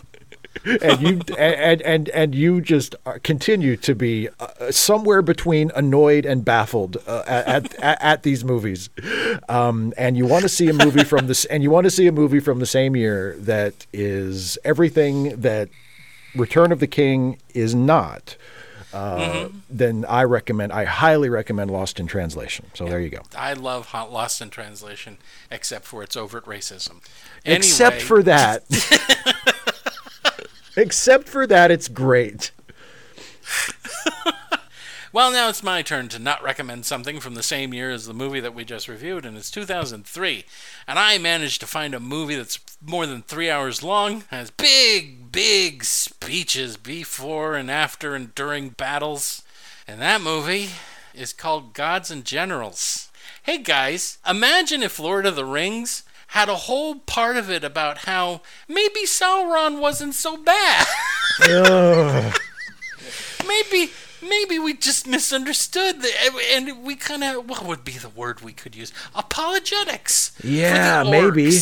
and 0.65 1.01
you 1.01 1.21
and, 1.37 1.81
and 1.81 2.09
and 2.09 2.35
you 2.35 2.61
just 2.61 2.95
continue 3.23 3.77
to 3.77 3.95
be 3.95 4.29
uh, 4.39 4.71
somewhere 4.71 5.21
between 5.21 5.71
annoyed 5.75 6.25
and 6.25 6.43
baffled 6.43 6.97
uh, 7.07 7.23
at, 7.27 7.73
at 7.75 8.01
at 8.01 8.23
these 8.23 8.43
movies. 8.43 8.89
Um, 9.47 9.93
and 9.97 10.17
you 10.17 10.25
want 10.25 10.43
to 10.43 10.49
see 10.49 10.67
a 10.69 10.73
movie 10.73 11.03
from 11.03 11.27
this 11.27 11.45
and 11.45 11.63
you 11.63 11.71
want 11.71 11.85
to 11.85 11.91
see 11.91 12.07
a 12.07 12.11
movie 12.11 12.39
from 12.39 12.59
the 12.59 12.65
same 12.65 12.95
year 12.95 13.35
that 13.39 13.85
is 13.93 14.57
everything 14.63 15.39
that 15.41 15.69
Return 16.35 16.71
of 16.71 16.79
the 16.79 16.87
King 16.87 17.39
is 17.53 17.73
not 17.73 18.35
uh, 18.91 19.49
then 19.69 20.05
I 20.07 20.23
recommend 20.23 20.71
I 20.71 20.85
highly 20.85 21.29
recommend 21.29 21.69
Lost 21.69 21.99
in 21.99 22.07
Translation. 22.07 22.65
So 22.73 22.85
there 22.85 22.99
you 22.99 23.09
go. 23.09 23.21
I 23.35 23.53
love 23.53 23.93
Lost 23.93 24.41
in 24.41 24.49
Translation, 24.49 25.17
except 25.51 25.85
for 25.85 26.01
its 26.01 26.15
overt 26.15 26.45
racism. 26.45 27.01
except 27.45 28.01
for 28.01 28.23
that 28.23 28.63
except 30.79 31.27
for 31.27 31.45
that 31.45 31.71
it's 31.71 31.87
great 31.87 32.51
Well, 35.11 35.31
now 35.31 35.49
it's 35.49 35.63
my 35.63 35.81
turn 35.81 36.07
to 36.09 36.19
not 36.19 36.43
recommend 36.43 36.85
something 36.85 37.19
from 37.19 37.33
the 37.33 37.41
same 37.41 37.73
year 37.73 37.89
as 37.89 38.05
the 38.05 38.13
movie 38.13 38.39
that 38.41 38.53
we 38.53 38.63
just 38.63 38.87
reviewed, 38.87 39.25
and 39.25 39.35
it's 39.35 39.49
2003. 39.49 40.45
And 40.87 40.99
I 40.99 41.17
managed 41.17 41.61
to 41.61 41.67
find 41.67 41.95
a 41.95 41.99
movie 41.99 42.35
that's 42.35 42.59
more 42.85 43.07
than 43.07 43.23
three 43.23 43.49
hours 43.49 43.81
long, 43.81 44.25
has 44.29 44.51
big, 44.51 45.31
big 45.31 45.83
speeches 45.83 46.77
before 46.77 47.55
and 47.55 47.71
after 47.71 48.13
and 48.13 48.35
during 48.35 48.69
battles. 48.69 49.41
And 49.87 49.99
that 49.99 50.21
movie 50.21 50.69
is 51.15 51.33
called 51.33 51.73
Gods 51.73 52.11
and 52.11 52.23
Generals. 52.23 53.09
Hey 53.41 53.57
guys, 53.57 54.19
imagine 54.29 54.83
if 54.83 54.99
Lord 54.99 55.25
of 55.25 55.35
the 55.35 55.45
Rings 55.45 56.03
had 56.29 56.49
a 56.49 56.55
whole 56.55 56.95
part 56.95 57.37
of 57.37 57.49
it 57.49 57.63
about 57.63 57.99
how 57.99 58.41
maybe 58.67 59.01
Sauron 59.05 59.79
wasn't 59.79 60.13
so 60.15 60.37
bad. 60.37 60.85
maybe 63.47 63.91
maybe 64.21 64.59
we 64.59 64.73
just 64.73 65.07
misunderstood 65.07 66.01
the, 66.01 66.09
and 66.51 66.83
we 66.83 66.95
kind 66.95 67.23
of 67.23 67.49
what 67.49 67.65
would 67.65 67.83
be 67.83 67.93
the 67.93 68.09
word 68.09 68.41
we 68.41 68.51
could 68.53 68.75
use 68.75 68.91
apologetics 69.15 70.31
Yeah, 70.43 71.03
maybe. 71.03 71.51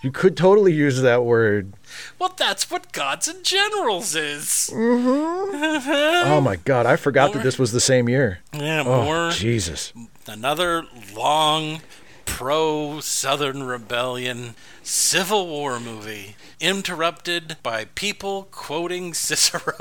You 0.00 0.12
could 0.12 0.36
totally 0.36 0.72
use 0.72 1.00
that 1.02 1.24
word. 1.24 1.72
well 2.20 2.32
that's 2.36 2.70
what 2.70 2.92
gods 2.92 3.26
and 3.26 3.42
generals 3.44 4.14
is 4.14 4.70
mm-hmm. 4.72 5.90
Oh 6.30 6.40
my 6.40 6.54
god, 6.54 6.86
I 6.86 6.94
forgot 6.94 7.32
that 7.32 7.42
this 7.42 7.58
was 7.58 7.72
the 7.72 7.80
same 7.80 8.08
year. 8.08 8.38
yeah 8.52 8.84
Oh, 8.86 9.02
more 9.04 9.30
Jesus. 9.32 9.92
another 10.28 10.84
long 11.16 11.80
pro 12.28 13.00
southern 13.00 13.62
rebellion 13.62 14.54
civil 14.82 15.46
war 15.48 15.80
movie 15.80 16.36
interrupted 16.60 17.56
by 17.62 17.84
people 17.94 18.48
quoting 18.50 19.12
cicero 19.26 19.72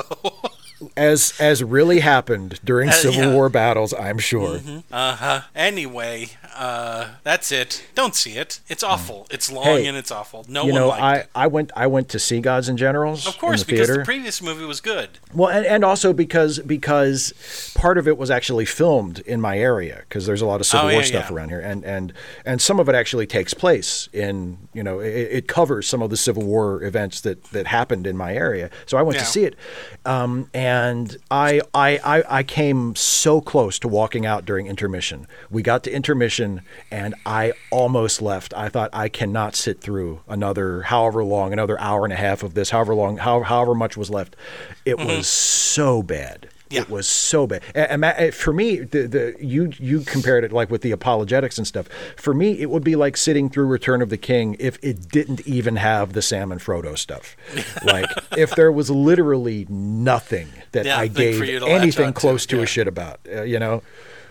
As 0.96 1.34
as 1.40 1.64
really 1.64 2.02
happened 2.02 2.60
during 2.64 2.92
Civil 2.92 3.20
yeah. 3.20 3.26
Mm-hmm. 3.26 3.34
War 3.34 3.50
battles, 3.50 3.94
I'm 3.94 4.20
sure. 4.20 4.60
Uh-huh. 4.92 5.42
Anyway, 5.56 6.30
uh, 6.58 7.08
that's 7.24 7.52
it. 7.52 7.86
Don't 7.96 8.16
see 8.16 8.34
it. 8.38 8.60
It's 8.68 8.84
awful. 8.84 9.28
It's 9.30 9.52
long 9.52 9.64
Hey, 9.66 9.86
and 9.88 9.96
it's 9.96 10.12
awful. 10.12 10.46
No 10.50 10.64
You 10.66 10.72
one 10.74 10.82
know, 10.82 10.90
I, 10.92 11.16
it. 11.18 11.30
I 11.36 11.48
went 11.48 11.72
I 11.76 11.88
went 11.88 12.10
to 12.10 12.20
see 12.20 12.40
Gods 12.40 12.68
and 12.70 12.78
Generals 12.78 13.28
Of 13.28 13.38
course, 13.38 13.62
the 13.62 13.68
because 13.72 13.88
theater. 13.88 14.02
the 14.02 14.06
previous 14.06 14.42
movie 14.42 14.66
was 14.66 14.82
good. 14.82 15.10
well, 15.34 15.50
and, 15.50 15.66
and 15.66 15.84
also 15.84 16.14
because 16.14 16.60
because 16.60 17.72
part 17.76 17.98
of 17.98 18.08
it 18.08 18.18
was 18.18 18.32
actually 18.32 18.66
filmed 18.66 19.20
in 19.20 19.40
my 19.40 19.58
area 19.58 20.04
because 20.10 20.26
there's 20.26 20.42
a 20.42 20.46
lot 20.46 20.60
of 20.60 20.66
Civil 20.66 20.88
Oh, 20.90 20.92
War 20.94 21.02
yeah, 21.02 21.08
stuff 21.08 21.30
yeah. 21.30 21.36
around 21.36 21.50
here, 21.50 21.60
and 21.60 21.84
and 21.86 22.14
and 22.46 22.62
some 22.62 22.80
of 22.80 22.90
it 22.90 22.96
actually 22.96 23.28
takes 23.28 23.54
place 23.54 24.10
in 24.14 24.58
you 24.74 24.84
know 24.84 25.00
it, 25.00 25.10
it 25.40 25.48
covers 25.48 25.88
some 25.88 26.02
of 26.02 26.10
the 26.10 26.18
Civil 26.18 26.44
War 26.44 26.84
events 26.84 27.22
that 27.22 27.44
that 27.52 27.68
happened 27.68 28.08
in 28.08 28.18
my 28.18 28.34
area. 28.34 28.70
So 28.86 28.98
I 28.98 29.02
went 29.04 29.16
Yeah. 29.18 29.24
to 29.24 29.30
see 29.30 29.44
it, 29.44 29.56
um, 30.06 30.50
and 30.54 31.18
I, 31.30 31.62
I 31.74 32.00
I 32.18 32.24
I 32.40 32.44
came 32.44 32.96
so 32.96 33.42
close 33.42 33.78
to 33.80 33.88
walking 33.88 34.26
out 34.26 34.46
during 34.46 34.68
intermission. 34.68 35.28
We 35.50 35.62
got 35.62 35.84
to 35.84 35.92
intermission, 35.92 36.47
and 36.92 37.16
I 37.26 37.54
almost 37.72 38.22
left. 38.22 38.54
I 38.54 38.70
thought 38.70 38.90
I 38.94 39.10
cannot 39.10 39.56
sit 39.56 39.82
through 39.82 40.22
another 40.28 40.84
however 40.84 41.24
long, 41.24 41.54
another 41.54 41.80
hour 41.80 42.04
and 42.04 42.14
a 42.14 42.18
half 42.18 42.44
of 42.44 42.54
this, 42.54 42.70
however 42.70 42.94
long, 42.96 43.18
how, 43.18 43.42
however 43.42 43.76
much 43.76 43.98
was 43.98 44.10
left. 44.10 44.36
It 44.86 44.98
was 44.98 45.28
so 45.28 46.02
bad. 46.02 46.50
Yeah. 46.70 46.82
It 46.82 46.90
was 46.90 47.08
so 47.08 47.48
bad. 47.48 47.62
And, 47.74 48.04
and 48.04 48.34
for 48.34 48.52
me, 48.52 48.80
the, 48.80 49.08
the 49.08 49.36
you 49.40 49.72
you 49.78 50.02
compared 50.02 50.44
it 50.44 50.52
like 50.52 50.70
with 50.70 50.82
the 50.82 50.92
apologetics 50.92 51.58
and 51.58 51.66
stuff. 51.66 51.88
For 52.18 52.34
me, 52.34 52.60
it 52.60 52.70
would 52.70 52.84
be 52.84 52.96
like 52.96 53.16
sitting 53.16 53.50
through 53.50 53.68
Return 53.68 54.02
of 54.02 54.10
the 54.10 54.18
King 54.18 54.58
if 54.60 54.78
it 54.84 55.08
didn't 55.10 55.48
even 55.48 55.78
have 55.78 56.14
the 56.14 56.22
Sam 56.22 56.52
and 56.52 56.60
Frodo 56.60 56.98
stuff. 56.98 57.38
like 57.86 58.10
if 58.38 58.54
there 58.56 58.72
was 58.72 58.90
literally 58.90 59.66
nothing 59.70 60.50
that 60.74 60.86
Yeah, 60.86 61.00
I 61.00 61.08
gave 61.08 61.40
to 61.40 61.66
anything 61.68 62.12
close 62.14 62.46
to 62.48 62.58
yeah. 62.58 62.64
a 62.64 62.66
shit 62.66 62.88
about. 62.88 63.22
Uh, 63.34 63.44
you 63.44 63.60
know, 63.60 63.82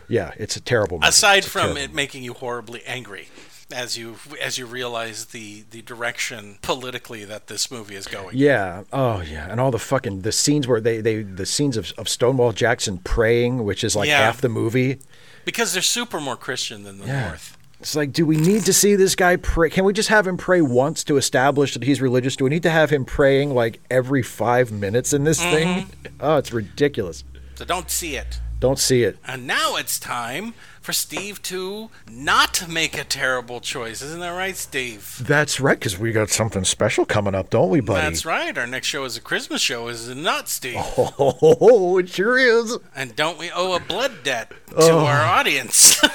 yeah, 0.08 0.32
it's 0.36 0.56
a 0.56 0.60
terrible. 0.60 0.98
Movie. 0.98 1.08
Aside 1.08 1.38
It's 1.38 1.48
from 1.48 1.62
terrible 1.74 1.80
it 1.82 1.94
making 1.94 2.22
you 2.22 2.34
horribly 2.34 2.82
angry 2.86 3.28
as 3.72 3.98
you 3.98 4.16
as 4.40 4.58
you 4.58 4.66
realize 4.66 5.26
the 5.26 5.64
the 5.70 5.82
direction 5.82 6.58
politically 6.62 7.24
that 7.24 7.48
this 7.48 7.70
movie 7.70 7.96
is 7.96 8.06
going. 8.06 8.36
Yeah. 8.36 8.84
Oh, 8.92 9.20
yeah. 9.20 9.48
And 9.50 9.60
all 9.60 9.70
the 9.70 9.78
fucking 9.78 10.22
the 10.22 10.32
scenes 10.32 10.68
where 10.68 10.80
they 10.80 11.00
they 11.00 11.22
the 11.22 11.46
scenes 11.46 11.76
of, 11.76 11.92
of 11.98 12.08
Stonewall 12.08 12.52
Jackson 12.52 12.98
praying, 12.98 13.64
which 13.64 13.82
is 13.82 13.96
like 13.96 14.08
Yeah. 14.08 14.18
half 14.20 14.40
the 14.40 14.48
movie. 14.48 15.00
Because 15.44 15.72
they're 15.72 15.82
super 15.82 16.20
more 16.20 16.36
Christian 16.36 16.82
than 16.84 16.98
the 16.98 17.06
Yeah. 17.06 17.28
North. 17.28 17.52
It's 17.78 17.94
like, 17.94 18.12
do 18.12 18.24
we 18.24 18.36
need 18.36 18.64
to 18.64 18.72
see 18.72 18.94
this 18.96 19.14
guy 19.14 19.36
pray? 19.36 19.68
Can 19.68 19.84
we 19.84 19.92
just 19.92 20.08
have 20.08 20.26
him 20.26 20.38
pray 20.38 20.62
once 20.62 21.04
to 21.04 21.18
establish 21.18 21.74
that 21.74 21.82
he's 21.82 22.00
religious? 22.00 22.34
Do 22.34 22.44
we 22.44 22.50
need 22.50 22.62
to 22.62 22.70
have 22.70 22.88
him 22.88 23.04
praying 23.04 23.52
like 23.54 23.80
every 23.90 24.22
five 24.22 24.72
minutes 24.72 25.12
in 25.12 25.24
this 25.24 25.40
thing? 25.40 25.68
Mm-hmm. 25.68 25.90
Oh, 26.20 26.36
it's 26.38 26.52
ridiculous. 26.52 27.22
So 27.56 27.64
don't 27.66 27.90
see 27.90 28.16
it. 28.16 28.40
Don't 28.58 28.78
see 28.78 29.02
it. 29.02 29.18
And 29.26 29.46
now 29.46 29.76
it's 29.76 29.98
time 29.98 30.54
for 30.80 30.92
Steve 30.92 31.42
to 31.42 31.90
not 32.10 32.66
make 32.68 32.96
a 32.96 33.04
terrible 33.04 33.60
choice. 33.60 34.00
Isn't 34.00 34.20
that 34.20 34.30
right, 34.30 34.56
Steve? 34.56 35.20
That's 35.20 35.60
right, 35.60 35.78
because 35.78 35.98
we 35.98 36.10
got 36.12 36.30
something 36.30 36.64
special 36.64 37.04
coming 37.04 37.34
up, 37.34 37.50
don't 37.50 37.68
we, 37.70 37.80
buddy? 37.80 38.00
That's 38.02 38.24
right. 38.24 38.56
Our 38.56 38.66
next 38.66 38.86
show 38.86 39.04
is 39.04 39.16
a 39.16 39.20
Christmas 39.20 39.60
show, 39.60 39.88
is 39.88 40.08
it 40.08 40.16
not, 40.16 40.48
Steve? 40.48 40.76
Oh, 40.98 41.98
it 41.98 42.08
sure 42.08 42.38
is. 42.38 42.78
And 42.94 43.14
don't 43.14 43.38
we 43.38 43.50
owe 43.50 43.74
a 43.74 43.80
blood 43.80 44.22
debt 44.22 44.50
to 44.70 44.76
Oh. 44.76 45.04
our 45.04 45.22
audience? 45.24 46.00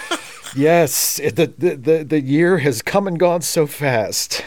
Yes, 0.53 1.15
the, 1.15 1.53
the 1.57 1.75
the 1.77 2.03
the 2.03 2.19
year 2.19 2.57
has 2.57 2.81
come 2.81 3.07
and 3.07 3.17
gone 3.17 3.39
so 3.41 3.65
fast. 3.65 4.43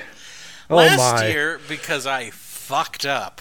Oh 0.68 0.76
Last 0.76 0.98
my! 1.22 1.28
year, 1.28 1.58
because 1.66 2.06
I 2.06 2.28
fucked 2.28 3.06
up, 3.06 3.40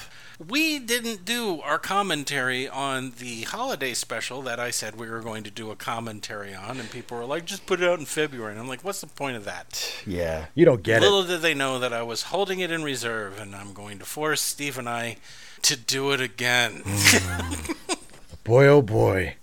we 0.50 0.80
didn't 0.80 1.26
do 1.26 1.62
our 1.62 1.80
commentary 1.80 2.68
on 2.68 3.14
the 3.20 3.44
holiday 3.44 3.94
special 3.94 4.42
that 4.44 4.60
I 4.60 4.72
said 4.72 5.00
we 5.00 5.10
were 5.10 5.22
going 5.22 5.44
to 5.44 5.52
do 5.52 5.72
a 5.72 5.76
commentary 5.76 6.54
on, 6.54 6.80
and 6.80 6.90
people 6.90 7.18
were 7.18 7.26
like, 7.26 7.46
just 7.46 7.66
put 7.66 7.82
it 7.82 7.90
out 7.90 8.00
in 8.00 8.06
February. 8.06 8.52
And 8.52 8.60
I'm 8.60 8.68
like, 8.68 8.84
what's 8.84 9.02
the 9.02 9.08
point 9.08 9.38
of 9.38 9.46
that? 9.46 9.94
Yeah, 10.06 10.48
you 10.56 10.66
don't 10.66 10.84
get 10.84 10.98
it. 10.98 11.06
Little 11.06 11.24
did 11.24 11.42
they 11.42 11.54
know 11.54 11.80
that 11.80 11.94
I 11.94 12.04
was 12.04 12.24
holding 12.24 12.60
it 12.60 12.72
in 12.72 12.84
reserve, 12.84 13.40
and 13.40 13.56
I'm 13.56 13.74
going 13.74 14.00
to 14.00 14.06
force 14.06 14.42
Steve 14.42 14.78
and 14.78 14.90
I 14.90 15.18
to 15.64 15.78
do 15.78 16.12
it 16.12 16.22
again. 16.22 16.82
Mm. 16.84 17.98
Boy, 18.44 18.68
oh 18.68 18.82
boy. 18.82 19.36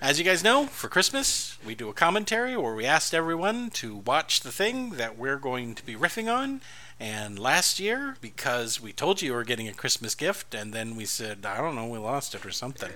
As 0.00 0.16
you 0.16 0.24
guys 0.24 0.44
know, 0.44 0.66
for 0.66 0.88
Christmas, 0.88 1.58
we 1.66 1.74
do 1.74 1.88
a 1.88 1.92
commentary 1.92 2.56
where 2.56 2.74
we 2.74 2.86
asked 2.86 3.12
everyone 3.12 3.70
to 3.70 3.96
watch 3.96 4.42
the 4.42 4.52
thing 4.52 4.90
that 4.90 5.18
we're 5.18 5.38
going 5.38 5.74
to 5.74 5.84
be 5.84 5.96
riffing 5.96 6.32
on. 6.32 6.60
And 7.00 7.38
last 7.38 7.78
year, 7.78 8.16
because 8.20 8.80
we 8.80 8.92
told 8.92 9.22
you 9.22 9.28
you 9.28 9.34
were 9.34 9.44
getting 9.44 9.68
a 9.68 9.72
Christmas 9.72 10.16
gift, 10.16 10.52
and 10.52 10.72
then 10.72 10.96
we 10.96 11.04
said, 11.04 11.46
I 11.46 11.58
don't 11.58 11.76
know, 11.76 11.86
we 11.86 11.98
lost 11.98 12.34
it 12.34 12.44
or 12.44 12.50
something, 12.50 12.90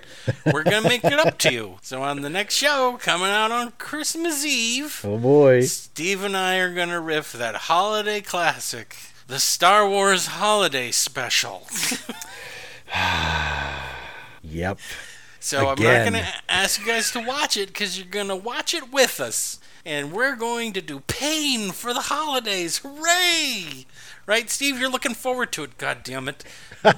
we're 0.53 0.65
going 0.65 0.83
to 0.83 0.89
make 0.89 1.05
it 1.05 1.21
up 1.25 1.39
to 1.39 1.53
you. 1.53 1.79
So 1.83 2.03
on 2.03 2.23
the 2.23 2.31
next 2.31 2.55
show, 2.57 2.99
coming 3.01 3.29
out 3.29 3.53
on 3.53 3.73
Christmas 3.79 4.45
Eve, 4.45 5.03
Oh 5.05 5.19
boy. 5.19 5.63
Steve 5.63 6.25
and 6.25 6.37
I 6.37 6.57
are 6.57 6.75
going 6.75 6.89
to 6.89 6.99
riff 7.01 7.33
that 7.33 7.55
holiday 7.55 8.21
classic, 8.21 8.97
the 9.29 9.39
Star 9.39 9.89
Wars 9.89 10.27
Holiday 10.27 10.91
Special. 10.91 11.67
Yep. 14.45 14.79
So 15.41 15.71
Again. 15.71 15.87
I'm 15.87 16.13
not 16.13 16.13
going 16.13 16.25
to 16.25 16.33
ask 16.49 16.81
you 16.81 16.87
guys 16.87 17.11
to 17.13 17.21
watch 17.21 17.57
it 17.57 17.69
because 17.69 17.99
you're 17.99 18.07
going 18.07 18.29
to 18.29 18.37
watch 18.37 18.75
it 18.75 18.93
with 18.93 19.21
us. 19.21 19.59
And 19.85 20.13
we're 20.13 20.37
going 20.37 20.73
to 20.75 20.81
do 20.81 21.01
Pain 21.01 21.71
for 21.73 21.93
the 21.93 22.03
holidays. 22.03 22.79
Hooray! 22.79 23.87
Right, 24.25 24.49
Steve? 24.49 24.79
You're 24.79 24.91
looking 24.91 25.15
forward 25.15 25.51
to 25.53 25.65
it. 25.65 25.77
God 25.79 25.99
damn 26.05 26.29
it. 26.29 26.45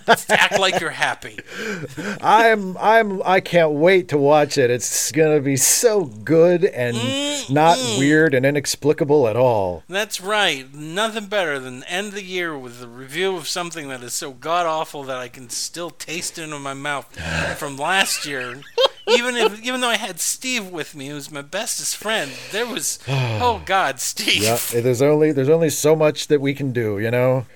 Just 0.06 0.30
act 0.30 0.58
like 0.58 0.78
you're 0.78 0.90
happy. 0.90 1.38
I'm 2.20 2.76
I'm 2.76 3.22
I 3.22 3.40
can't 3.40 3.72
wait 3.72 4.08
to 4.08 4.18
watch 4.18 4.58
it. 4.58 4.70
It's 4.70 5.10
gonna 5.12 5.40
be 5.40 5.56
so 5.56 6.04
good 6.04 6.64
and 6.64 6.96
mm-hmm. 6.96 7.52
not 7.52 7.78
weird 7.98 8.34
and 8.34 8.44
inexplicable 8.44 9.26
at 9.26 9.36
all. 9.36 9.84
That's 9.88 10.20
right. 10.20 10.72
Nothing 10.74 11.26
better 11.26 11.58
than 11.58 11.82
end 11.84 12.12
the 12.12 12.22
year 12.22 12.56
with 12.58 12.82
a 12.82 12.88
review 12.88 13.36
of 13.36 13.48
something 13.48 13.88
that 13.88 14.02
is 14.02 14.14
so 14.14 14.32
god 14.32 14.66
awful 14.66 15.02
that 15.04 15.16
I 15.16 15.28
can 15.28 15.48
still 15.48 15.90
taste 15.90 16.38
it 16.38 16.50
in 16.50 16.62
my 16.62 16.74
mouth 16.74 17.14
from 17.58 17.76
last 17.76 18.26
year. 18.26 18.60
even 19.08 19.36
if 19.36 19.62
even 19.62 19.80
though 19.80 19.88
I 19.88 19.96
had 19.96 20.20
Steve 20.20 20.68
with 20.70 20.94
me, 20.94 21.08
who's 21.08 21.30
my 21.30 21.42
bestest 21.42 21.96
friend, 21.96 22.32
there 22.52 22.66
was 22.66 22.98
oh 23.08 23.62
God, 23.64 24.00
Steve. 24.00 24.42
Yeah, 24.42 24.58
eh, 24.72 24.80
there's 24.80 25.02
only 25.02 25.32
there's 25.32 25.48
only 25.48 25.70
so 25.70 25.94
much 25.94 26.28
that 26.28 26.40
we 26.40 26.54
can 26.54 26.72
do, 26.72 26.98
you 26.98 27.10
know. 27.10 27.46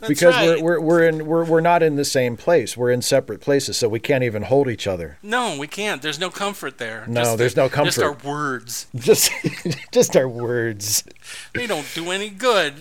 That's 0.00 0.08
because 0.08 0.34
right. 0.34 0.62
we're, 0.62 0.78
we're 0.78 0.80
we're 0.80 1.08
in 1.08 1.26
we're 1.26 1.44
we're 1.44 1.60
not 1.60 1.82
in 1.82 1.96
the 1.96 2.04
same 2.04 2.36
place. 2.36 2.76
We're 2.76 2.92
in 2.92 3.02
separate 3.02 3.40
places, 3.40 3.76
so 3.76 3.88
we 3.88 3.98
can't 3.98 4.22
even 4.22 4.42
hold 4.42 4.68
each 4.68 4.86
other. 4.86 5.18
No, 5.24 5.58
we 5.58 5.66
can't. 5.66 6.02
There's 6.02 6.20
no 6.20 6.30
comfort 6.30 6.78
there. 6.78 7.04
No, 7.08 7.22
Just 7.22 7.38
there's 7.38 7.54
the- 7.54 7.62
no 7.62 7.68
comfort. 7.68 7.86
Just 7.86 7.98
our 7.98 8.12
words. 8.12 8.86
Just 8.94 9.32
just 9.90 10.16
our 10.16 10.28
words. 10.28 11.02
They 11.52 11.66
don't 11.66 11.86
do 11.94 12.12
any 12.12 12.30
good. 12.30 12.74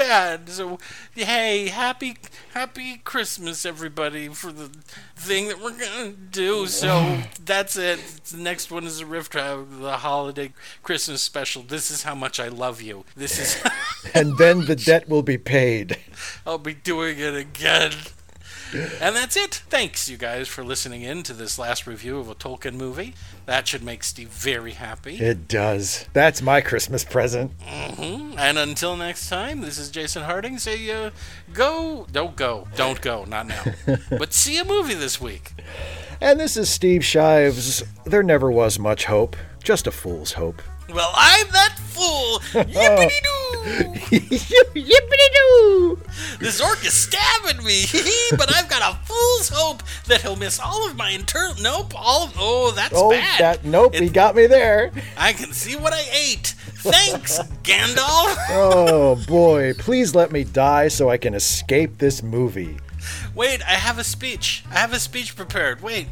Bad. 0.00 0.48
So, 0.48 0.78
hey, 1.14 1.68
happy 1.68 2.16
happy 2.54 2.96
Christmas, 3.04 3.66
everybody, 3.66 4.28
for 4.28 4.50
the 4.50 4.70
thing 5.14 5.48
that 5.48 5.60
we're 5.60 5.78
gonna 5.78 6.12
do. 6.12 6.66
So 6.68 7.18
that's 7.44 7.76
it. 7.76 8.00
The 8.30 8.38
next 8.38 8.70
one 8.70 8.84
is 8.84 9.00
a 9.00 9.06
riff 9.06 9.28
track, 9.28 9.58
the 9.70 9.98
holiday 9.98 10.54
Christmas 10.82 11.20
special. 11.20 11.62
This 11.62 11.90
is 11.90 12.04
how 12.04 12.14
much 12.14 12.40
I 12.40 12.48
love 12.48 12.80
you. 12.80 13.04
This 13.14 13.38
is. 13.38 13.62
And 14.14 14.38
then 14.38 14.64
the 14.64 14.76
debt 14.76 15.10
will 15.10 15.22
be 15.22 15.36
paid. 15.36 15.98
I'll 16.46 16.56
be 16.56 16.72
doing 16.72 17.18
it 17.18 17.34
again. 17.34 17.92
And 18.72 19.16
that's 19.16 19.36
it. 19.36 19.62
Thanks, 19.68 20.08
you 20.08 20.16
guys, 20.16 20.48
for 20.48 20.62
listening 20.64 21.02
in 21.02 21.22
to 21.24 21.32
this 21.32 21.58
last 21.58 21.86
review 21.86 22.18
of 22.18 22.28
a 22.28 22.34
Tolkien 22.34 22.74
movie. 22.74 23.14
That 23.46 23.66
should 23.66 23.82
make 23.82 24.04
Steve 24.04 24.28
very 24.28 24.72
happy. 24.72 25.16
It 25.16 25.48
does. 25.48 26.06
That's 26.12 26.40
my 26.40 26.60
Christmas 26.60 27.04
present. 27.04 27.52
And 27.60 28.58
until 28.58 28.96
next 28.96 29.28
time, 29.28 29.60
this 29.60 29.78
is 29.78 29.90
Jason 29.90 30.22
Harding. 30.22 30.58
Say, 30.58 30.90
uh, 30.90 31.10
go, 31.52 32.06
don't 32.12 32.36
go, 32.36 32.68
don't 32.76 33.00
go, 33.00 33.24
not 33.24 33.46
now. 33.46 33.64
but 34.10 34.32
see 34.32 34.58
a 34.58 34.64
movie 34.64 34.94
this 34.94 35.20
week. 35.20 35.52
And 36.20 36.38
this 36.38 36.56
is 36.56 36.68
Steve 36.68 37.04
Shives. 37.04 37.82
There 38.04 38.22
never 38.22 38.50
was 38.50 38.78
much 38.78 39.06
hope, 39.06 39.36
just 39.62 39.86
a 39.86 39.90
fool's 39.90 40.32
hope. 40.32 40.62
Well, 40.94 41.12
I'm 41.14 41.46
that 41.52 41.76
fool. 41.88 42.38
Yippity 42.52 43.22
doo! 43.22 43.92
Yippity 44.74 45.34
doo! 45.34 46.00
This 46.40 46.60
orc 46.60 46.84
is 46.84 46.94
stabbing 46.94 47.62
me, 47.64 47.84
but 48.38 48.54
I've 48.54 48.68
got 48.68 48.94
a 48.94 48.98
fool's 49.06 49.48
hope 49.50 49.82
that 50.06 50.22
he'll 50.22 50.36
miss 50.36 50.58
all 50.58 50.88
of 50.88 50.96
my 50.96 51.10
internal. 51.10 51.54
Nope, 51.60 51.92
all 51.94 52.24
of. 52.24 52.34
Oh, 52.38 52.72
that's 52.72 52.94
Oh, 52.96 53.10
bad. 53.10 53.40
that 53.40 53.64
nope, 53.64 53.94
he 53.94 54.08
got 54.08 54.34
me 54.34 54.46
there. 54.46 54.90
I 55.16 55.32
can 55.32 55.52
see 55.52 55.76
what 55.76 55.92
I 55.92 56.02
ate. 56.12 56.54
Thanks, 56.82 57.38
Gandalf. 57.62 58.34
Oh 58.50 59.22
boy, 59.28 59.74
please 59.74 60.14
let 60.14 60.32
me 60.32 60.44
die 60.44 60.88
so 60.88 61.10
I 61.10 61.18
can 61.18 61.34
escape 61.34 61.98
this 61.98 62.22
movie. 62.22 62.78
Wait, 63.34 63.62
I 63.62 63.72
have 63.74 63.98
a 63.98 64.04
speech. 64.04 64.64
I 64.70 64.78
have 64.78 64.92
a 64.92 64.98
speech 64.98 65.36
prepared. 65.36 65.82
Wait. 65.82 66.08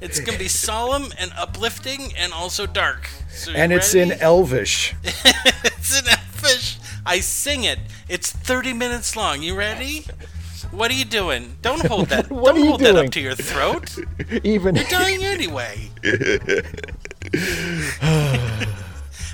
It's 0.00 0.20
gonna 0.20 0.38
be 0.38 0.48
solemn 0.48 1.12
and 1.18 1.32
uplifting 1.36 2.12
and 2.16 2.32
also 2.32 2.66
dark. 2.66 3.08
So 3.30 3.52
And 3.52 3.72
it's 3.72 3.94
ready? 3.94 4.12
in 4.12 4.20
Elvish. 4.20 4.94
it's 5.04 6.00
in 6.00 6.06
Elvish. 6.08 6.78
I 7.04 7.20
sing 7.20 7.64
it. 7.64 7.78
It's 8.08 8.30
30 8.32 8.72
minutes 8.72 9.16
long. 9.16 9.42
You 9.42 9.56
ready? 9.56 10.06
What 10.72 10.90
are 10.90 10.94
you 10.94 11.04
doing? 11.04 11.56
Don't 11.62 11.86
hold 11.86 12.08
that. 12.08 12.30
What 12.36 12.54
don't 12.54 12.56
are 12.56 12.64
you 12.64 12.68
hold 12.70 12.80
that 12.80 12.96
up 12.96 13.10
to 13.12 13.20
your 13.20 13.34
throat. 13.34 13.96
Even 14.44 14.74
You're 14.74 14.84
dying 14.86 15.22
anyway. 15.24 15.90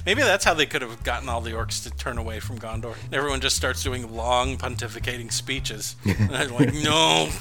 Maybe 0.04 0.22
that's 0.22 0.44
how 0.44 0.54
they 0.54 0.66
could 0.66 0.82
have 0.82 1.02
gotten 1.04 1.28
all 1.28 1.40
the 1.40 1.52
orcs 1.52 1.82
to 1.84 1.90
turn 1.90 2.18
away 2.18 2.40
from 2.40 2.58
Gondor. 2.58 2.94
Everyone 3.12 3.40
just 3.40 3.56
starts 3.56 3.82
doing 3.82 4.14
long 4.14 4.58
pontificating 4.58 5.32
speeches. 5.32 5.96
and 6.04 6.30
they're 6.30 6.48
like, 6.48 6.74
no. 6.74 7.30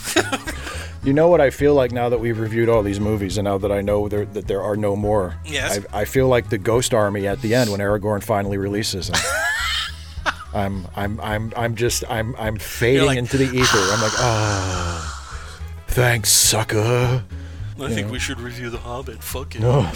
You 1.04 1.14
know 1.14 1.30
what 1.30 1.42
I 1.42 1.50
feel 1.50 1.74
like 1.74 1.92
now 1.92 2.10
that 2.10 2.20
we've 2.20 2.38
reviewed 2.38 2.70
all 2.70 2.84
these 2.84 3.00
movies, 3.00 3.40
and 3.40 3.46
now 3.46 3.58
that 3.58 3.72
I 3.72 3.82
know 3.82 4.08
there, 4.08 4.26
that 4.26 4.48
there 4.48 4.62
are 4.62 4.78
no 4.78 4.96
more. 4.96 5.36
Yes. 5.44 5.80
I, 5.92 6.02
I 6.02 6.06
feel 6.06 6.28
like 6.28 6.52
the 6.52 6.60
Ghost 6.60 6.94
Army 6.94 7.28
at 7.28 7.42
the 7.42 7.56
end 7.56 7.72
when 7.72 7.80
Aragorn 7.80 8.24
finally 8.24 8.60
releases 8.60 9.08
him. 9.10 9.16
I'm 10.54 10.88
I'm 10.96 11.20
I'm 11.22 11.54
I'm 11.58 11.76
just 11.76 12.04
I'm 12.08 12.36
I'm 12.38 12.58
fading 12.58 13.08
like, 13.08 13.18
into 13.18 13.38
the 13.38 13.46
ether. 13.46 13.80
I'm 13.80 14.02
like, 14.02 14.12
ah, 14.18 15.22
Thanks, 15.88 16.32
sucker. 16.32 17.24
I 17.80 17.90
think 17.90 18.12
we 18.12 18.20
should 18.20 18.40
review 18.40 18.70
The 18.70 18.78
Hobbit. 18.78 19.24
Fuck 19.24 19.56
it. 19.56 19.62
Oh. 19.66 19.92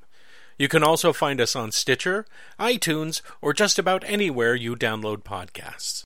You 0.58 0.68
can 0.68 0.82
also 0.82 1.12
find 1.12 1.38
us 1.38 1.54
on 1.54 1.70
Stitcher, 1.70 2.24
iTunes, 2.58 3.20
or 3.42 3.52
just 3.52 3.78
about 3.78 4.02
anywhere 4.06 4.54
you 4.54 4.74
download 4.74 5.22
podcasts. 5.22 6.05